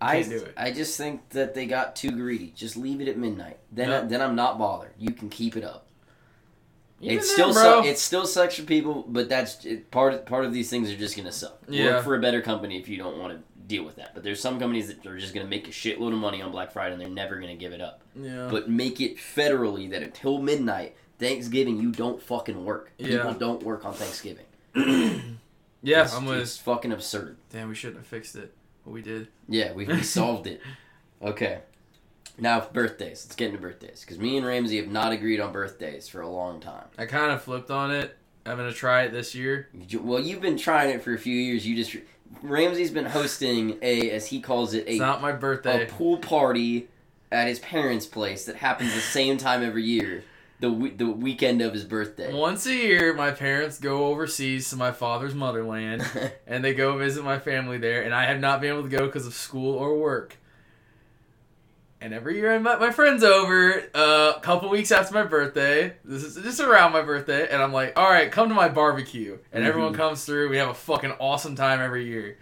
I 0.00 0.16
Can't 0.22 0.30
do 0.30 0.36
it. 0.38 0.54
I 0.56 0.72
just 0.72 0.96
think 0.96 1.28
that 1.30 1.54
they 1.54 1.66
got 1.66 1.94
too 1.94 2.10
greedy. 2.10 2.52
Just 2.56 2.76
leave 2.76 3.00
it 3.00 3.06
at 3.08 3.16
midnight. 3.16 3.58
Then 3.70 3.88
Yeah. 3.90 4.00
I, 4.00 4.04
then 4.04 4.20
I'm 4.20 4.34
not 4.34 4.58
bothered. 4.58 4.94
You 4.98 5.12
can 5.12 5.28
keep 5.30 5.56
it 5.56 5.62
up. 5.62 5.86
Even 7.00 7.18
It 7.18 7.20
then, 7.20 7.28
still 7.28 7.54
su- 7.54 7.88
it 7.88 7.98
still 7.98 8.26
sucks 8.26 8.56
for 8.56 8.62
people, 8.62 9.04
but 9.08 9.28
that's 9.28 9.64
it, 9.64 9.90
part 9.90 10.14
of, 10.14 10.26
part 10.26 10.44
of 10.44 10.52
these 10.52 10.70
things 10.70 10.90
are 10.90 10.96
just 10.96 11.16
gonna 11.16 11.32
suck. 11.32 11.58
Yeah. 11.68 11.94
Work 11.96 12.04
for 12.04 12.14
a 12.16 12.20
better 12.20 12.40
company 12.42 12.78
if 12.80 12.88
you 12.88 12.96
don't 12.96 13.18
want 13.18 13.32
to 13.34 13.42
deal 13.66 13.84
with 13.84 13.96
that. 13.96 14.12
But 14.14 14.22
there's 14.22 14.40
some 14.40 14.58
companies 14.58 14.88
that 14.88 15.04
are 15.06 15.18
just 15.18 15.34
gonna 15.34 15.46
make 15.46 15.68
a 15.68 15.70
shitload 15.70 16.12
of 16.12 16.18
money 16.18 16.42
on 16.42 16.50
Black 16.50 16.72
Friday 16.72 16.92
and 16.92 17.00
they're 17.00 17.08
never 17.08 17.36
gonna 17.40 17.54
give 17.56 17.72
it 17.72 17.80
up. 17.80 18.02
yeah. 18.14 18.48
But 18.50 18.68
make 18.70 19.00
it 19.00 19.16
federally 19.16 19.90
that 19.90 20.02
until 20.02 20.38
midnight, 20.40 20.96
Thanksgiving, 21.18 21.80
you 21.80 21.92
don't 21.92 22.20
fucking 22.22 22.64
work. 22.64 22.90
Yeah. 22.98 23.18
People 23.18 23.34
don't 23.34 23.62
work 23.62 23.84
on 23.84 23.94
Thanksgiving. 23.94 24.46
yeah, 25.82 26.02
it's, 26.04 26.14
I'm 26.14 26.24
with. 26.26 26.38
it's 26.38 26.56
fucking 26.58 26.92
absurd. 26.92 27.36
Damn, 27.50 27.68
we 27.68 27.74
shouldn't 27.74 27.98
have 27.98 28.06
fixed 28.06 28.36
it, 28.36 28.54
but 28.84 28.90
we 28.92 29.02
did. 29.02 29.28
Yeah, 29.48 29.72
we, 29.72 29.84
we 29.84 30.02
solved 30.02 30.46
it. 30.46 30.60
Okay. 31.20 31.60
Now 32.38 32.60
birthdays. 32.60 33.24
Let's 33.26 33.36
get 33.36 33.48
into 33.48 33.60
birthdays 33.60 34.00
because 34.00 34.18
me 34.18 34.36
and 34.36 34.46
Ramsey 34.46 34.78
have 34.78 34.88
not 34.88 35.12
agreed 35.12 35.38
on 35.40 35.52
birthdays 35.52 36.08
for 36.08 36.22
a 36.22 36.28
long 36.28 36.60
time. 36.60 36.86
I 36.98 37.06
kind 37.06 37.30
of 37.30 37.42
flipped 37.42 37.70
on 37.70 37.90
it. 37.90 38.16
I'm 38.46 38.56
gonna 38.56 38.72
try 38.72 39.02
it 39.02 39.12
this 39.12 39.34
year. 39.34 39.68
You- 39.88 40.00
Well, 40.00 40.18
you've 40.18 40.40
been 40.40 40.56
trying 40.56 40.90
it 40.90 41.02
for 41.02 41.14
a 41.14 41.18
few 41.18 41.36
years. 41.36 41.66
You 41.66 41.76
just 41.76 41.94
Ramsey's 42.42 42.90
been 42.90 43.06
hosting 43.06 43.78
a, 43.82 44.10
as 44.10 44.26
he 44.26 44.40
calls 44.40 44.74
it, 44.74 44.86
It's 44.86 44.96
a, 44.96 44.98
not 44.98 45.20
my 45.20 45.32
birthday, 45.32 45.84
a 45.84 45.86
pool 45.86 46.18
party 46.18 46.88
at 47.30 47.48
his 47.48 47.58
parents' 47.58 48.06
place 48.06 48.44
that 48.46 48.56
happens 48.56 48.94
the 48.94 49.00
same 49.00 49.38
time 49.38 49.62
every 49.62 49.84
year, 49.84 50.24
the 50.60 50.92
the 50.96 51.06
weekend 51.06 51.62
of 51.62 51.72
his 51.72 51.84
birthday. 51.84 52.32
Once 52.32 52.66
a 52.66 52.74
year, 52.74 53.14
my 53.14 53.30
parents 53.30 53.78
go 53.78 54.06
overseas 54.06 54.70
to 54.70 54.76
my 54.76 54.92
father's 54.92 55.34
motherland. 55.34 56.04
and 56.46 56.64
they 56.64 56.74
go 56.74 56.96
visit 56.98 57.24
my 57.24 57.38
family 57.38 57.78
there, 57.78 58.02
and 58.02 58.14
I 58.14 58.26
have 58.26 58.40
not 58.40 58.60
been 58.60 58.70
able 58.70 58.82
to 58.82 58.88
go 58.88 59.06
because 59.06 59.26
of 59.26 59.34
school 59.34 59.74
or 59.74 59.98
work. 59.98 60.36
And 62.02 62.12
every 62.12 62.34
year 62.36 62.52
I 62.52 62.56
invite 62.56 62.80
my 62.80 62.90
friends 62.90 63.22
over 63.22 63.80
uh, 63.94 64.32
a 64.36 64.40
couple 64.40 64.68
weeks 64.70 64.90
after 64.90 65.14
my 65.14 65.22
birthday. 65.22 65.94
This 66.04 66.24
is 66.24 66.34
just 66.42 66.58
around 66.58 66.90
my 66.92 67.02
birthday, 67.02 67.48
and 67.48 67.62
I'm 67.62 67.72
like, 67.72 67.96
all 67.96 68.10
right, 68.10 68.28
come 68.30 68.48
to 68.48 68.54
my 68.56 68.68
barbecue. 68.68 69.38
And 69.52 69.62
everyone 69.64 69.92
Mhm. 69.94 69.98
comes 69.98 70.24
through. 70.24 70.48
We 70.48 70.56
have 70.56 70.68
a 70.68 70.74
fucking 70.74 71.12
awesome 71.20 71.54
time 71.54 71.80
every 71.80 72.04
year. 72.06 72.38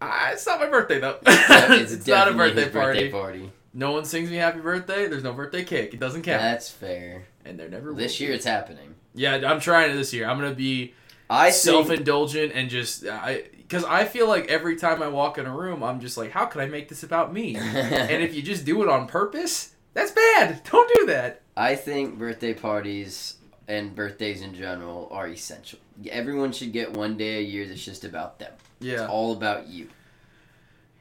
Uh, 0.00 0.28
it's 0.32 0.46
not 0.46 0.60
my 0.60 0.66
birthday 0.66 1.00
though. 1.00 1.18
It's, 1.26 1.92
it's 1.92 2.06
not 2.06 2.28
a 2.28 2.32
birthday 2.34 2.64
his 2.64 2.72
party. 2.72 2.98
birthday 3.00 3.10
party. 3.10 3.52
No 3.74 3.90
one 3.92 4.04
sings 4.04 4.30
me 4.30 4.36
happy 4.36 4.60
birthday. 4.60 5.08
There's 5.08 5.24
no 5.24 5.32
birthday 5.32 5.64
cake. 5.64 5.92
It 5.92 5.98
doesn't 6.00 6.22
count. 6.22 6.40
That's 6.42 6.70
fair. 6.70 7.24
and 7.44 7.58
they're 7.58 7.68
never 7.68 7.92
This 7.92 8.20
year 8.20 8.32
it's 8.32 8.44
happening. 8.44 8.94
Yeah, 9.14 9.34
I'm 9.50 9.58
trying 9.60 9.90
it 9.90 9.94
this 9.94 10.12
year. 10.14 10.28
I'm 10.28 10.38
gonna 10.38 10.54
be 10.54 10.94
I 11.28 11.50
self 11.50 11.90
indulgent 11.90 12.52
and 12.54 12.70
just 12.70 13.06
I 13.06 13.44
because 13.56 13.84
I 13.84 14.04
feel 14.04 14.28
like 14.28 14.46
every 14.48 14.76
time 14.76 15.02
I 15.02 15.08
walk 15.08 15.38
in 15.38 15.46
a 15.46 15.54
room, 15.54 15.82
I'm 15.82 16.00
just 16.00 16.16
like, 16.16 16.30
how 16.30 16.46
can 16.46 16.60
I 16.60 16.66
make 16.66 16.88
this 16.88 17.02
about 17.02 17.32
me? 17.32 17.56
and 17.58 18.22
if 18.22 18.34
you 18.34 18.42
just 18.42 18.64
do 18.64 18.82
it 18.82 18.88
on 18.88 19.06
purpose, 19.08 19.74
that's 19.92 20.12
bad. 20.12 20.62
Don't 20.70 20.92
do 20.94 21.06
that. 21.06 21.42
I 21.56 21.74
think 21.74 22.18
birthday 22.18 22.54
parties 22.54 23.34
and 23.66 23.94
birthdays 23.96 24.42
in 24.42 24.54
general 24.54 25.08
are 25.10 25.26
essential. 25.26 25.80
Everyone 26.10 26.52
should 26.52 26.72
get 26.72 26.92
one 26.92 27.16
day 27.16 27.38
a 27.38 27.42
year 27.42 27.66
that's 27.66 27.84
just 27.84 28.04
about 28.04 28.38
them. 28.38 28.52
Yeah, 28.78 28.92
It's 29.02 29.10
all 29.10 29.32
about 29.32 29.66
you. 29.66 29.88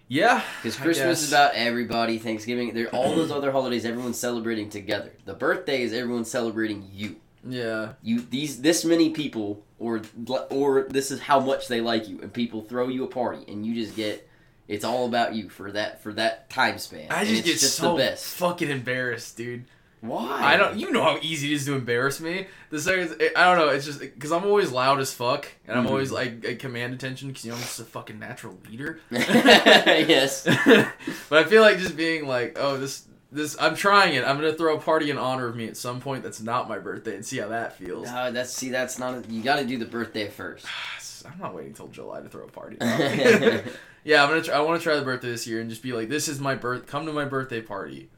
yeah. 0.08 0.42
Because 0.62 0.78
Christmas 0.78 1.22
is 1.24 1.32
about 1.32 1.54
everybody. 1.54 2.18
Thanksgiving, 2.18 2.74
there 2.74 2.88
all 2.90 3.16
those 3.16 3.32
other 3.32 3.52
holidays. 3.52 3.86
Everyone's 3.86 4.18
celebrating 4.18 4.70
together. 4.70 5.12
The 5.26 5.34
birthday 5.34 5.84
is 5.84 5.94
everyone 5.94 6.26
celebrating 6.26 6.90
you. 6.92 7.18
Yeah, 7.48 7.94
You 8.02 8.22
these 8.22 8.62
this 8.62 8.84
many 8.86 9.12
people, 9.12 9.64
or 9.80 10.02
or 10.50 10.84
this 10.90 11.12
is 11.12 11.20
how 11.20 11.40
much 11.40 11.68
they 11.68 11.82
like 11.82 12.08
you, 12.10 12.20
and 12.22 12.34
people 12.34 12.62
throw 12.64 12.88
you 12.88 13.04
a 13.04 13.08
party, 13.08 13.44
and 13.52 13.66
you 13.66 13.76
just 13.76 13.96
get. 13.96 14.28
It's 14.68 14.84
all 14.84 15.06
about 15.06 15.36
you 15.36 15.48
for 15.50 15.72
that 15.74 16.02
for 16.02 16.12
that 16.14 16.50
time 16.50 16.80
span. 16.80 17.12
I 17.12 17.24
just 17.24 17.44
get 17.44 17.60
just 17.60 17.76
so 17.76 17.92
the 17.92 17.98
best. 18.04 18.26
fucking 18.38 18.70
embarrassed, 18.72 19.38
dude. 19.38 19.66
Why? 20.02 20.42
I 20.54 20.58
don't. 20.58 20.78
You 20.80 20.92
know 20.92 21.04
how 21.04 21.20
easy 21.22 21.52
it 21.52 21.56
is 21.56 21.66
to 21.66 21.74
embarrass 21.76 22.20
me. 22.20 22.48
The 22.72 22.80
second, 22.82 23.22
I 23.36 23.44
don't 23.44 23.58
know. 23.60 23.70
It's 23.70 23.86
just 23.86 24.00
because 24.00 24.32
I'm 24.32 24.44
always 24.44 24.72
loud 24.72 25.00
as 25.00 25.14
fuck, 25.14 25.48
and 25.68 25.78
I'm 25.78 25.86
Mhm. 25.86 25.90
always 25.90 26.12
like 26.12 26.44
I 26.48 26.56
command 26.56 26.94
attention 26.96 27.28
because 27.28 27.46
you 27.46 27.52
know 27.52 27.58
I'm 27.58 27.62
just 27.62 27.80
a 27.80 27.84
fucking 27.84 28.18
natural 28.18 28.58
leader. 28.68 29.00
yes. 29.12 30.44
but 31.30 31.40
I 31.40 31.44
feel 31.44 31.62
like 31.62 31.78
just 31.78 31.96
being 31.96 32.28
like, 32.28 32.58
oh, 32.60 32.78
this, 32.78 33.06
this, 33.36 33.56
I'm 33.60 33.76
trying 33.76 34.16
it. 34.16 34.24
I'm 34.24 34.38
gonna 34.38 34.54
throw 34.54 34.76
a 34.76 34.80
party 34.80 35.10
in 35.12 35.18
honor 35.18 35.48
of 35.48 35.56
me 35.56 35.68
at 35.68 35.78
some 35.78 36.00
point. 36.00 36.24
That's 36.24 36.42
not 36.42 36.68
my 36.70 36.80
birthday, 36.80 37.16
and 37.16 37.26
see 37.26 37.38
how 37.38 37.50
that 37.50 37.78
feels. 37.78 38.08
No, 38.08 38.32
that's 38.32 38.52
see, 38.52 38.70
that's 38.70 38.98
not. 38.98 39.14
A, 39.14 39.32
you 39.32 39.44
got 39.44 39.58
to 39.58 39.66
do 39.66 39.78
the 39.78 39.86
birthday 39.86 40.30
first. 40.30 40.66
I'm 41.26 41.40
not 41.40 41.54
waiting 41.56 41.74
till 41.74 41.88
July 41.88 42.22
to 42.22 42.30
throw 42.30 42.46
a 42.46 42.48
party. 42.48 42.78
yeah, 44.04 44.24
I'm 44.24 44.30
gonna. 44.30 44.42
Try, 44.42 44.56
I 44.56 44.60
want 44.62 44.80
to 44.80 44.84
try 44.84 44.96
the 44.96 45.02
birthday 45.02 45.30
this 45.30 45.46
year 45.48 45.60
and 45.60 45.70
just 45.70 45.82
be 45.84 45.92
like, 45.92 46.08
this 46.10 46.28
is 46.28 46.40
my 46.40 46.56
birth. 46.56 46.86
Come 46.88 47.06
to 47.08 47.14
my 47.14 47.26
birthday 47.26 47.62
party. 47.62 48.10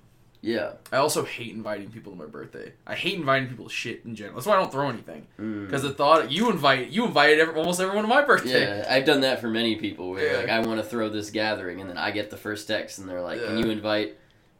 yeah. 0.41 0.73
I 0.91 0.97
also 0.97 1.23
hate 1.23 1.53
inviting 1.55 1.89
people 1.89 2.11
to 2.11 2.17
my 2.17 2.25
birthday. 2.25 2.73
I 2.85 2.95
hate 2.95 3.15
inviting 3.15 3.47
people 3.47 3.65
to 3.65 3.73
shit 3.73 4.03
in 4.05 4.13
general. 4.15 4.35
That's 4.35 4.45
why 4.45 4.55
I 4.55 4.59
don't 4.59 4.71
throw 4.71 4.89
anything. 4.89 5.25
Mm. 5.39 5.65
Because 5.65 5.83
the 5.83 5.93
thought 5.93 6.31
you 6.31 6.49
invite 6.51 6.89
you 6.89 7.05
invited 7.05 7.39
every, 7.39 7.55
almost 7.55 7.79
everyone 7.79 8.03
to 8.03 8.09
my 8.09 8.23
birthday. 8.23 8.79
Yeah, 8.79 8.93
I've 8.93 9.05
done 9.05 9.21
that 9.21 9.39
for 9.41 9.47
many 9.47 9.77
people. 9.77 10.11
Where 10.11 10.33
Yeah. 10.33 10.37
like 10.39 10.49
I 10.49 10.59
want 10.59 10.79
to 10.81 10.85
throw 10.85 11.09
this 11.09 11.29
gathering, 11.31 11.81
and 11.81 11.89
then 11.89 11.97
I 11.97 12.11
get 12.11 12.29
the 12.29 12.37
first 12.37 12.67
text, 12.67 12.99
and 12.99 13.07
they're 13.09 13.21
like, 13.21 13.41
"Can 13.43 13.57
you 13.57 13.69
invite 13.69 14.17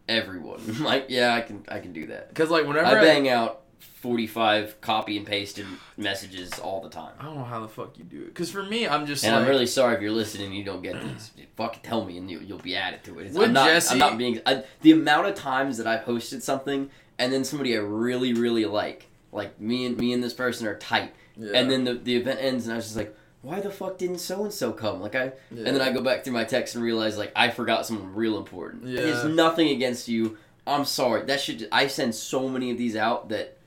everyone?" 0.08 0.62
Like, 0.82 1.06
"Yeah, 1.10 1.34
I 1.34 1.42
can. 1.42 1.66
I 1.68 1.80
can 1.80 1.94
do 1.94 2.08
that." 2.08 2.30
Because 2.30 2.50
like 2.50 2.66
whenever 2.66 2.88
I 2.88 3.00
I, 3.00 3.04
bang 3.04 3.30
out 3.30 3.62
forty-five 3.80 4.80
copy 4.82 5.18
and 5.18 5.26
pasted 5.26 5.66
messages 5.98 6.60
all 6.60 6.82
the 6.82 6.90
time. 6.90 7.14
I 7.20 7.26
don't 7.26 7.36
know 7.36 7.44
how 7.44 7.62
the 7.62 7.68
fuck 7.68 7.98
you 7.98 8.04
do 8.04 8.22
it. 8.22 8.28
Because 8.28 8.52
for 8.52 8.64
me, 8.64 8.88
I'm 8.88 9.06
just 9.06 9.24
And 9.24 9.34
like 9.34 9.44
I'm 9.44 9.50
really 9.50 9.66
sorry 9.66 9.96
if 9.96 10.02
you're 10.02 10.12
listening 10.12 10.48
and 10.48 10.56
you 10.56 10.64
don't 10.64 10.82
get 10.82 11.02
these. 11.02 11.32
Fucking 11.56 11.82
tell 11.84 12.06
me, 12.06 12.18
and 12.18 12.30
you, 12.30 12.40
you'll 12.40 12.60
be 12.60 12.76
added 12.76 13.04
to 13.06 13.20
it. 13.20 13.28
It's, 13.28 13.38
I'm 13.38 13.54
not. 13.54 13.68
Jesse- 13.68 13.94
I'm 13.94 14.00
not 14.00 14.18
being. 14.18 14.40
I, 14.46 14.64
the 14.82 14.92
amount 14.92 15.28
of 15.28 15.36
times 15.36 15.78
that 15.78 15.88
I 15.88 15.98
posted 15.98 16.44
something, 16.44 16.92
and 17.18 17.34
then 17.34 17.44
somebody 17.44 17.76
I 17.76 17.80
really, 17.80 18.34
really 18.34 18.66
like, 18.66 19.08
like 19.32 19.60
me 19.60 19.86
and 19.86 19.98
me 19.98 20.14
and 20.14 20.24
this 20.24 20.34
person 20.34 20.68
are 20.68 20.78
tight, 20.78 21.14
yeah, 21.36 21.54
and 21.56 21.70
then 21.72 21.84
the 21.84 21.96
the 21.96 22.16
event 22.16 22.40
ends, 22.42 22.66
and 22.66 22.74
I 22.74 22.76
was 22.76 22.86
just 22.86 22.96
like, 22.98 23.16
why 23.42 23.60
the 23.60 23.70
fuck 23.70 23.98
didn't 23.98 24.20
so 24.20 24.44
and 24.44 24.54
so 24.54 24.72
come? 24.72 25.02
Like 25.02 25.16
I, 25.16 25.34
yeah. 25.52 25.66
and 25.66 25.68
then 25.68 25.82
I 25.82 25.92
go 25.92 26.02
back 26.02 26.24
through 26.24 26.34
my 26.34 26.44
text 26.44 26.76
and 26.76 26.84
realize 26.84 27.18
like 27.18 27.32
I 27.36 27.50
forgot 27.50 27.86
someone 27.86 28.14
real 28.14 28.38
important. 28.38 28.86
Yeah. 28.86 29.02
It's 29.02 29.26
nothing 29.26 29.70
against 29.70 30.08
you. 30.08 30.38
I'm 30.66 30.86
sorry. 30.86 31.26
That 31.26 31.40
should. 31.40 31.68
I 31.72 31.88
send 31.88 32.14
so 32.14 32.50
many 32.50 32.72
of 32.72 32.78
these 32.78 32.96
out 32.96 33.30
that 33.30 33.58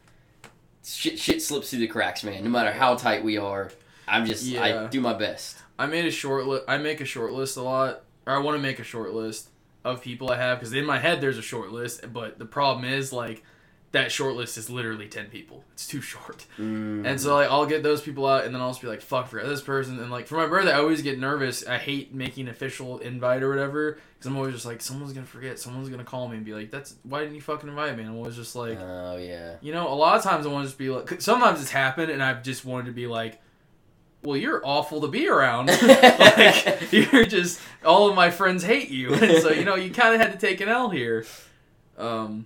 shit 0.85 1.19
shit 1.19 1.43
slips 1.43 1.71
through 1.71 1.81
the 1.81 1.87
cracks, 1.87 2.25
man. 2.25 2.45
No 2.45 2.51
matter 2.51 2.73
how 2.73 2.95
tight 2.97 3.25
we 3.25 3.39
are, 3.39 3.71
I'm 4.07 4.27
just 4.27 4.45
Yeah. 4.45 4.85
I 4.85 4.87
do 4.89 5.01
my 5.01 5.15
best. 5.15 5.57
I 5.79 5.87
made 5.87 6.05
a 6.05 6.11
short 6.11 6.47
list. 6.47 6.65
I 6.69 6.77
make 6.77 7.01
a 7.01 7.07
short 7.07 7.33
list 7.33 7.57
a 7.57 7.63
lot, 7.63 8.03
or 8.27 8.35
I 8.35 8.39
want 8.39 8.57
to 8.57 8.63
make 8.63 8.81
a 8.81 8.85
short 8.85 9.15
list 9.15 9.49
of 9.85 10.03
people 10.03 10.31
I 10.31 10.37
have 10.37 10.59
because 10.59 10.75
in 10.75 10.85
my 10.85 10.99
head 10.99 11.21
there's 11.21 11.39
a 11.39 11.43
short 11.43 11.73
list, 11.73 12.13
but 12.13 12.39
the 12.39 12.45
problem 12.45 12.85
is 12.85 13.13
like 13.13 13.43
that 13.93 14.13
short 14.13 14.37
list 14.37 14.57
is 14.57 14.71
literally 14.71 15.09
ten 15.09 15.27
people. 15.27 15.65
It's 15.73 15.87
too 15.87 16.01
short, 16.01 16.47
Mm. 16.59 17.05
and 17.05 17.21
so 17.21 17.35
like 17.35 17.51
I'll 17.51 17.67
get 17.67 17.83
those 17.83 18.01
people 18.01 18.25
out, 18.27 18.45
and 18.45 18.55
then 18.55 18.63
I'll 18.63 18.71
just 18.71 18.81
be 18.81 18.87
like, 18.87 19.01
"Fuck, 19.03 19.29
forgot 19.29 19.49
this 19.49 19.63
person." 19.63 19.99
And 19.99 20.11
like 20.13 20.27
for 20.29 20.37
my 20.37 20.47
birthday, 20.47 20.73
I 20.73 20.79
always 20.79 21.03
get 21.03 21.19
nervous. 21.19 21.67
I 21.67 21.77
hate 21.79 22.15
making 22.15 22.47
official 22.49 22.99
invite 22.99 23.43
or 23.43 23.49
whatever 23.49 23.99
because 24.15 24.27
I'm 24.31 24.37
always 24.37 24.55
just 24.55 24.67
like, 24.67 24.81
someone's 24.81 25.13
gonna 25.13 25.27
forget, 25.27 25.59
someone's 25.59 25.89
gonna 25.89 26.05
call 26.05 26.29
me 26.29 26.37
and 26.37 26.45
be 26.47 26.55
like, 26.55 26.71
"That's 26.71 26.95
why 27.03 27.21
didn't 27.21 27.35
you 27.35 27.41
fucking 27.41 27.69
invite 27.69 27.97
me?" 27.97 28.03
And 28.03 28.13
I'm 28.13 28.17
always 28.19 28.37
just 28.37 28.55
like, 28.55 28.79
oh 28.81 29.17
yeah. 29.17 29.57
you 29.61 29.73
know, 29.73 29.89
a 29.93 29.95
lot 29.97 30.17
of 30.17 30.23
times 30.23 30.47
I 30.47 30.51
want 30.51 30.65
to 30.65 30.69
just 30.69 30.79
be 30.79 30.91
like, 30.91 31.21
sometimes 31.21 31.61
it's 31.61 31.71
happened, 31.73 32.13
and 32.13 32.23
I've 32.23 32.43
just 32.45 32.65
wanted 32.65 32.87
to 32.87 32.93
be 32.93 33.07
like, 33.09 33.41
well, 34.23 34.37
you're 34.37 34.61
awful 34.65 35.01
to 35.01 35.09
be 35.09 35.27
around. 35.29 35.67
like, 35.83 36.93
you're 36.93 37.25
just, 37.25 37.59
all 37.85 38.09
of 38.09 38.15
my 38.15 38.31
friends 38.31 38.63
hate 38.63 38.91
you. 38.91 39.15
And 39.21 39.43
so, 39.43 39.51
you 39.51 39.65
know, 39.65 39.75
you 39.77 39.91
kind 39.91 40.15
of 40.15 40.21
had 40.21 40.31
to 40.33 40.39
take 40.39 40.61
an 40.61 40.69
L 40.69 40.91
here. 40.91 41.25
Um, 41.99 42.45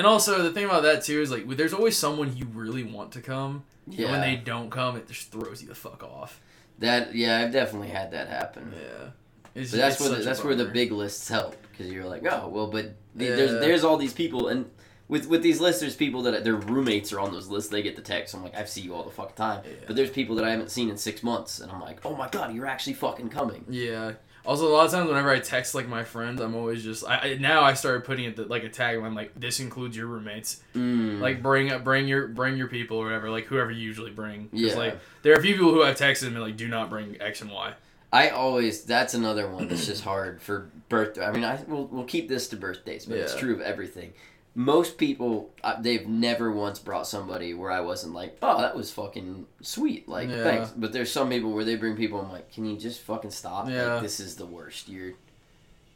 and 0.00 0.06
also, 0.06 0.42
the 0.42 0.50
thing 0.50 0.64
about 0.64 0.82
that, 0.82 1.04
too, 1.04 1.20
is 1.20 1.30
like, 1.30 1.46
there's 1.56 1.72
always 1.74 1.96
someone 1.96 2.36
you 2.36 2.46
really 2.52 2.82
want 2.82 3.12
to 3.12 3.20
come. 3.20 3.64
yeah. 3.86 4.06
And 4.06 4.12
when 4.12 4.20
they 4.22 4.36
don't 4.36 4.70
come, 4.70 4.96
it 4.96 5.06
just 5.06 5.30
throws 5.30 5.62
you 5.62 5.68
the 5.68 5.74
fuck 5.74 6.02
off. 6.02 6.40
that 6.78 7.14
yeah, 7.14 7.38
I've 7.40 7.52
definitely 7.52 7.88
had 7.88 8.10
that 8.12 8.28
happen. 8.28 8.72
Yeah. 8.74 9.10
It's, 9.54 9.70
But 9.72 9.76
that's 9.78 10.00
where 10.00 10.08
the, 10.10 10.16
that's 10.16 10.42
where 10.44 10.54
the 10.54 10.64
big 10.66 10.92
lists 10.92 11.28
help 11.28 11.56
because 11.70 11.92
you're 11.92 12.06
like, 12.06 12.22
oh 12.30 12.48
well, 12.48 12.68
but 12.68 12.94
the, 13.14 13.24
Yeah. 13.26 13.36
there's 13.36 13.52
there's 13.60 13.84
all 13.84 13.96
these 13.96 14.14
people 14.14 14.48
and. 14.48 14.70
With, 15.08 15.26
with 15.26 15.42
these 15.42 15.60
lists, 15.60 15.80
there's 15.80 15.96
people 15.96 16.22
that 16.22 16.44
their 16.44 16.54
roommates 16.54 17.12
are 17.12 17.18
on 17.18 17.32
those 17.32 17.48
lists. 17.48 17.68
They 17.68 17.82
get 17.82 17.96
the 17.96 18.00
text. 18.14 18.32
I'm 18.32 18.44
like, 18.44 18.54
I 18.56 18.64
see 18.64 18.80
you 18.82 18.94
all 18.94 19.02
the 19.02 19.10
fucking 19.10 19.34
time. 19.34 19.60
Yeah. 19.64 19.72
But 19.88 19.96
there's 19.96 20.08
people 20.08 20.36
that 20.36 20.44
I 20.44 20.50
haven't 20.52 20.70
seen 20.70 20.88
in 20.88 20.96
six 20.96 21.24
months, 21.24 21.58
and 21.58 21.68
I'm 21.72 21.80
like, 21.80 21.98
oh 22.06 22.14
my 22.14 22.28
god, 22.28 22.54
you're 22.54 22.66
actually 22.74 22.92
fucking 22.92 23.28
coming. 23.30 23.64
Yeah. 23.68 24.12
Also, 24.44 24.66
a 24.66 24.72
lot 24.72 24.86
of 24.86 24.92
times 24.92 25.08
whenever 25.08 25.30
I 25.30 25.38
text 25.38 25.74
like 25.74 25.86
my 25.86 26.02
friends, 26.02 26.40
I'm 26.40 26.54
always 26.54 26.82
just 26.82 27.06
I, 27.06 27.16
I 27.16 27.36
now 27.38 27.62
I 27.62 27.74
started 27.74 28.04
putting 28.04 28.24
it 28.24 28.48
like 28.48 28.64
a 28.64 28.68
tag. 28.68 28.98
I'm 28.98 29.14
like, 29.14 29.38
this 29.38 29.60
includes 29.60 29.96
your 29.96 30.06
roommates. 30.06 30.62
Mm. 30.74 31.20
Like 31.20 31.42
bring 31.42 31.70
up 31.70 31.84
bring 31.84 32.08
your 32.08 32.26
bring 32.28 32.56
your 32.56 32.68
people 32.68 32.98
or 32.98 33.04
whatever. 33.04 33.30
Like 33.30 33.46
whoever 33.46 33.70
you 33.70 33.80
usually 33.80 34.10
bring. 34.10 34.48
Yeah. 34.52 34.74
Like 34.74 34.98
there 35.22 35.34
are 35.34 35.38
a 35.38 35.42
few 35.42 35.54
people 35.54 35.72
who 35.72 35.82
I've 35.82 35.96
texted 35.96 36.24
and 36.24 36.32
been 36.32 36.42
like, 36.42 36.56
do 36.56 36.68
not 36.68 36.88
bring 36.88 37.20
X 37.20 37.42
and 37.42 37.50
Y. 37.50 37.74
I 38.12 38.30
always 38.30 38.84
that's 38.84 39.14
another 39.14 39.48
one 39.48 39.68
that's 39.68 39.86
just 39.86 40.02
hard 40.02 40.42
for 40.42 40.70
birthday. 40.88 41.24
I 41.24 41.32
mean, 41.32 41.44
I 41.44 41.62
we'll, 41.68 41.86
we'll 41.86 42.04
keep 42.04 42.28
this 42.28 42.48
to 42.48 42.56
birthdays, 42.56 43.06
but 43.06 43.18
it's 43.18 43.36
true 43.36 43.54
of 43.54 43.60
everything. 43.60 44.12
Most 44.54 44.98
people 44.98 45.50
uh, 45.62 45.80
they've 45.80 46.06
never 46.08 46.50
once 46.50 46.78
brought 46.80 47.06
somebody 47.06 47.54
where 47.54 47.70
I 47.70 47.80
wasn't 47.80 48.14
like, 48.14 48.36
oh, 48.42 48.60
that 48.60 48.76
was 48.76 48.90
fucking 48.90 49.46
sweet, 49.62 50.08
like 50.08 50.28
Yeah. 50.28 50.42
thanks. 50.42 50.70
But 50.76 50.92
there's 50.92 51.12
some 51.12 51.28
people 51.30 51.52
where 51.52 51.64
they 51.64 51.76
bring 51.76 51.96
people. 51.96 52.20
I'm 52.20 52.32
like, 52.32 52.52
can 52.52 52.64
you 52.66 52.76
just 52.76 53.00
fucking 53.02 53.30
stop? 53.30 53.68
Yeah. 53.68 53.94
Like, 53.94 54.02
this 54.02 54.18
is 54.20 54.34
the 54.36 54.46
worst. 54.46 54.88
You're 54.88 55.12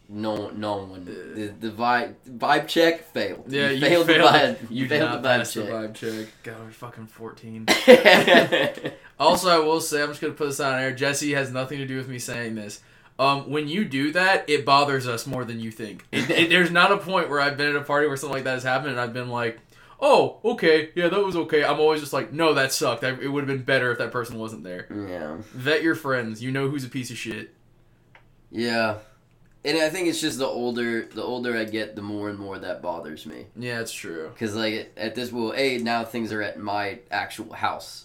no 0.08 0.50
no 0.50 0.76
one 0.84 1.00
Uh. 1.08 1.34
the, 1.34 1.68
the 1.68 1.70
vibe 1.70 2.14
vibe 2.28 2.68
check 2.68 3.10
failed. 3.12 3.44
Yeah, 3.48 3.70
you, 3.70 3.80
failed, 3.80 4.06
failed. 4.06 4.20
the 4.32 4.38
vibe. 4.38 4.60
you, 4.70 4.76
You, 4.82 4.82
did 4.86 4.98
failed 4.98 5.10
not 5.10 5.22
the 5.22 5.28
vibe 5.28 5.38
pass 5.38 5.54
the 5.54 5.60
vibe 5.62 5.94
check. 5.94 6.28
God, 6.42 6.56
we're 6.64 6.70
fucking 6.70 7.06
14. 7.06 7.66
Also, 9.18 9.48
I 9.48 9.58
will 9.64 9.80
say, 9.80 10.02
I'm 10.02 10.08
just 10.08 10.20
gonna 10.20 10.32
put 10.34 10.46
this 10.48 10.58
on 10.60 10.78
air. 10.78 10.92
Jesse 10.92 11.32
has 11.34 11.50
nothing 11.52 11.78
to 11.78 11.86
do 11.86 11.96
with 11.96 12.08
me 12.08 12.18
saying 12.18 12.56
this. 12.56 12.80
Um, 13.18 13.48
when 13.50 13.68
you 13.68 13.85
do 13.85 14.11
that, 14.12 14.48
it 14.50 14.64
bothers 14.64 15.07
us 15.07 15.27
more 15.27 15.44
than 15.44 15.61
you 15.61 15.70
think. 15.70 16.05
It, 16.11 16.29
it- 16.31 16.48
there's 16.50 16.70
not 16.70 16.90
a 16.90 16.96
point 16.96 17.29
where 17.31 17.40
I've 17.40 17.57
been 17.57 17.68
at 17.68 17.77
a 17.77 17.83
party 17.83 18.07
where 18.09 18.16
something 18.16 18.35
like 18.35 18.44
that 18.44 18.55
has 18.55 18.64
happened, 18.64 18.90
and 18.90 19.00
I've 19.00 19.12
been 19.12 19.29
like, 19.29 19.61
"Oh, 20.00 20.40
okay, 20.44 20.90
yeah, 20.96 21.09
that 21.09 21.24
was 21.24 21.37
okay." 21.37 21.62
I'm 21.64 21.79
always 21.79 22.00
just 22.00 22.12
like, 22.12 22.33
"No, 22.33 22.55
that 22.55 22.72
sucked. 22.72 23.05
I, 23.05 23.11
it 23.11 23.29
would 23.29 23.42
have 23.46 23.57
been 23.57 23.64
better 23.64 23.92
if 23.92 23.98
that 23.98 24.11
person 24.11 24.38
wasn't 24.38 24.64
there." 24.64 24.87
yeah. 24.90 25.37
Vet 25.53 25.83
your 25.85 25.94
friends. 25.94 26.42
You 26.42 26.50
know 26.50 26.68
who's 26.68 26.85
a 26.85 26.88
piece 26.88 27.11
of 27.12 27.16
shit. 27.16 27.55
Yeah. 28.50 28.96
And 29.64 29.79
I 29.79 29.88
think 29.88 30.09
it's 30.09 30.20
just 30.20 30.38
the 30.38 30.46
older 30.46 31.07
the 31.07 31.22
older 31.22 31.57
I 31.57 31.64
get, 31.64 31.96
the 31.96 32.03
more 32.03 32.29
and 32.29 32.38
more 32.38 32.59
that 32.59 32.83
bothers 32.83 33.24
me. 33.24 33.46
Yeah, 33.57 33.81
it's 33.81 33.92
true. 33.92 34.31
Cause 34.38 34.55
like 34.55 34.92
at 34.96 35.14
this 35.14 35.33
well, 35.33 35.55
a 35.57 35.79
now 35.79 36.05
things 36.05 36.33
are 36.33 36.42
at 36.42 36.59
my 36.59 36.98
actual 37.11 37.53
house, 37.55 38.05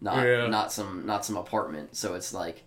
not 0.00 0.24
Yeah. 0.26 0.48
not 0.48 0.72
some 0.72 1.06
not 1.06 1.24
some 1.24 1.36
apartment. 1.36 1.94
So 1.94 2.14
it's 2.14 2.34
like 2.34 2.64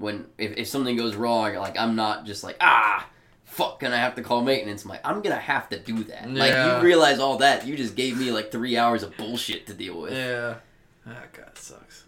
when 0.00 0.26
if, 0.38 0.56
if 0.56 0.68
something 0.68 0.96
goes 0.96 1.14
wrong, 1.14 1.54
like 1.54 1.78
I'm 1.78 1.94
not 1.94 2.24
just 2.24 2.42
like 2.42 2.56
ah 2.60 3.06
fuck, 3.44 3.80
gonna 3.80 3.96
have 3.96 4.14
to 4.14 4.22
call 4.22 4.42
maintenance. 4.42 4.84
I'm 4.84 4.90
like 4.90 5.06
I'm 5.06 5.20
gonna 5.20 5.36
have 5.36 5.68
to 5.70 5.78
do 5.78 6.04
that. 6.04 6.30
Like 6.30 6.54
you 6.54 6.84
realize 6.84 7.18
all 7.18 7.38
that, 7.38 7.66
you 7.66 7.76
just 7.76 7.94
gave 7.94 8.18
me 8.18 8.32
like 8.32 8.50
three 8.50 8.76
hours 8.76 9.02
of 9.02 9.16
bullshit 9.16 9.66
to 9.66 9.74
deal 9.74 10.00
with. 10.00 10.12
Yeah. 10.12 10.56
Ah, 11.06 11.24
God, 11.32 11.48
it 11.48 11.58
sucks. 11.58 12.04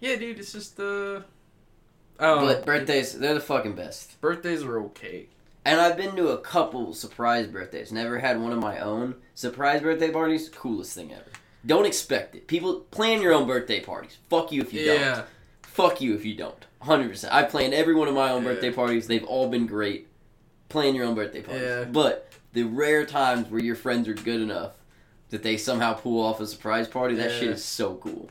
Yeah, 0.00 0.16
dude, 0.16 0.38
it's 0.38 0.52
just 0.52 0.80
uh. 0.80 1.20
Oh 2.20 2.46
But 2.46 2.64
birthdays, 2.64 3.18
they're 3.18 3.34
the 3.34 3.40
fucking 3.40 3.74
best. 3.74 4.20
Birthdays 4.20 4.62
are 4.62 4.78
okay. 4.84 5.26
And 5.64 5.80
I've 5.80 5.96
been 5.96 6.16
to 6.16 6.28
a 6.28 6.38
couple 6.38 6.92
surprise 6.92 7.46
birthdays. 7.46 7.92
Never 7.92 8.18
had 8.18 8.40
one 8.40 8.52
of 8.52 8.58
my 8.58 8.78
own. 8.78 9.16
Surprise 9.34 9.80
birthday 9.80 10.10
parties, 10.10 10.48
coolest 10.48 10.94
thing 10.94 11.12
ever. 11.12 11.30
Don't 11.64 11.86
expect 11.86 12.34
it. 12.34 12.48
People 12.48 12.80
plan 12.90 13.22
your 13.22 13.32
own 13.32 13.46
birthday 13.46 13.80
parties. 13.80 14.18
Fuck 14.28 14.50
you 14.50 14.62
if 14.62 14.72
you 14.72 14.84
don't. 14.84 15.24
Yeah. 15.78 15.88
Fuck 15.88 16.00
you 16.00 16.14
if 16.14 16.24
you 16.24 16.34
don't. 16.34 16.66
100%. 16.82 17.28
I 17.30 17.44
planned 17.44 17.74
every 17.74 17.94
one 17.94 18.08
of 18.08 18.14
my 18.14 18.30
own 18.30 18.42
Yeah. 18.42 18.52
birthday 18.52 18.72
parties. 18.72 19.06
They've 19.06 19.24
all 19.24 19.48
been 19.48 19.66
great. 19.66 20.08
Plan 20.68 20.94
your 20.94 21.04
own 21.06 21.14
birthday 21.14 21.42
parties. 21.42 21.62
Yeah. 21.62 21.84
But 21.84 22.32
the 22.52 22.64
rare 22.64 23.04
times 23.06 23.48
where 23.48 23.60
your 23.62 23.76
friends 23.76 24.08
are 24.08 24.14
good 24.14 24.40
enough 24.40 24.72
that 25.30 25.42
they 25.42 25.56
somehow 25.56 25.94
pull 25.94 26.22
off 26.22 26.40
a 26.40 26.46
surprise 26.46 26.88
party, 26.88 27.14
that 27.16 27.30
shit 27.32 27.48
is 27.50 27.64
so 27.64 27.94
cool. 27.96 28.28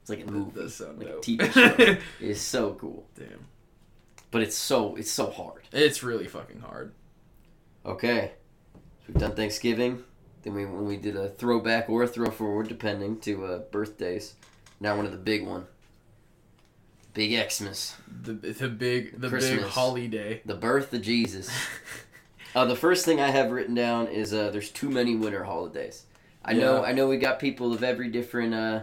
It's 0.00 0.10
like 0.10 0.20
a 0.20 0.24
That 0.24 0.32
movie. 0.32 0.68
sound 0.68 0.98
like 0.98 1.08
a. 1.08 1.12
TV 1.18 1.52
show. 1.52 1.96
It's 2.20 2.40
so 2.40 2.74
cool. 2.74 3.06
Damn. 3.16 3.46
But 4.32 4.42
it's 4.42 4.56
so 4.56 4.96
it's 4.96 5.10
so 5.10 5.30
hard. 5.30 5.62
It's 5.72 6.02
really 6.02 6.26
fucking 6.26 6.60
hard. 6.60 6.92
Okay. 7.86 8.32
So 8.74 8.80
we've 9.08 9.18
done 9.18 9.36
Thanksgiving. 9.36 10.02
Then 10.42 10.54
we 10.54 10.64
when 10.64 10.86
we 10.86 10.96
did 10.96 11.16
a 11.16 11.28
throwback 11.28 11.88
or 11.90 12.02
a 12.04 12.08
throw 12.08 12.30
forward, 12.30 12.66
depending, 12.68 13.20
to 13.20 13.44
uh, 13.44 13.58
birthdays. 13.70 14.34
Now 14.80 14.96
one 14.96 15.04
of 15.06 15.12
the 15.12 15.18
big 15.18 15.46
one. 15.46 15.66
Big 17.14 17.50
Xmas. 17.50 17.96
The 18.22 18.32
the 18.32 18.68
big 18.68 19.12
the 19.12 19.28
big 19.28 19.30
Christmas. 19.30 19.70
holiday. 19.72 20.40
The 20.44 20.54
birth 20.54 20.92
of 20.92 21.02
Jesus. 21.02 21.50
Uh, 22.54 22.66
the 22.66 22.76
first 22.76 23.06
thing 23.06 23.18
I 23.18 23.30
have 23.30 23.50
written 23.50 23.74
down 23.74 24.08
is 24.08 24.34
uh, 24.34 24.50
there's 24.50 24.68
too 24.70 24.90
many 24.90 25.16
winter 25.16 25.42
holidays. 25.42 26.04
I 26.44 26.52
know 26.52 26.84
I 26.84 26.92
know 26.92 27.08
we 27.08 27.16
got 27.16 27.38
people 27.38 27.72
of 27.72 27.82
every 27.82 28.08
different 28.10 28.52
uh, 28.52 28.82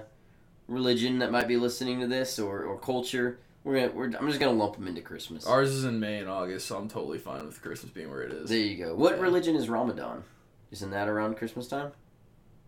religion 0.68 1.20
that 1.20 1.32
might 1.32 1.48
be 1.48 1.56
listening 1.56 2.00
to 2.00 2.08
this 2.08 2.40
or, 2.40 2.64
or 2.64 2.80
culture. 2.80 3.38
We're 3.64 3.76
gonna 3.82 3.92
we're, 3.92 4.06
I'm 4.18 4.28
just 4.28 4.40
gonna 4.40 4.58
lump 4.58 4.74
them 4.76 4.88
into 4.88 5.02
Christmas. 5.02 5.46
Ours 5.46 5.70
is 5.70 5.86
in 5.86 6.00
May 6.00 6.18
and 6.18 6.28
August, 6.28 6.66
so 6.66 6.78
I'm 6.80 6.90
totally 6.90 7.20
fine 7.20 7.46
with 7.46 7.62
Christmas 7.62 7.92
being 7.92 8.10
where 8.10 8.24
it 8.24 8.32
is. 8.32 8.50
There 8.50 8.58
you 8.58 8.76
go. 8.84 8.96
What 8.96 9.18
Yeah. 9.18 9.22
religion 9.22 9.56
is 9.56 9.70
Ramadan? 9.70 10.24
Isn't 10.72 10.90
that 10.90 11.08
around 11.08 11.38
Christmas 11.38 11.68
time? 11.68 11.92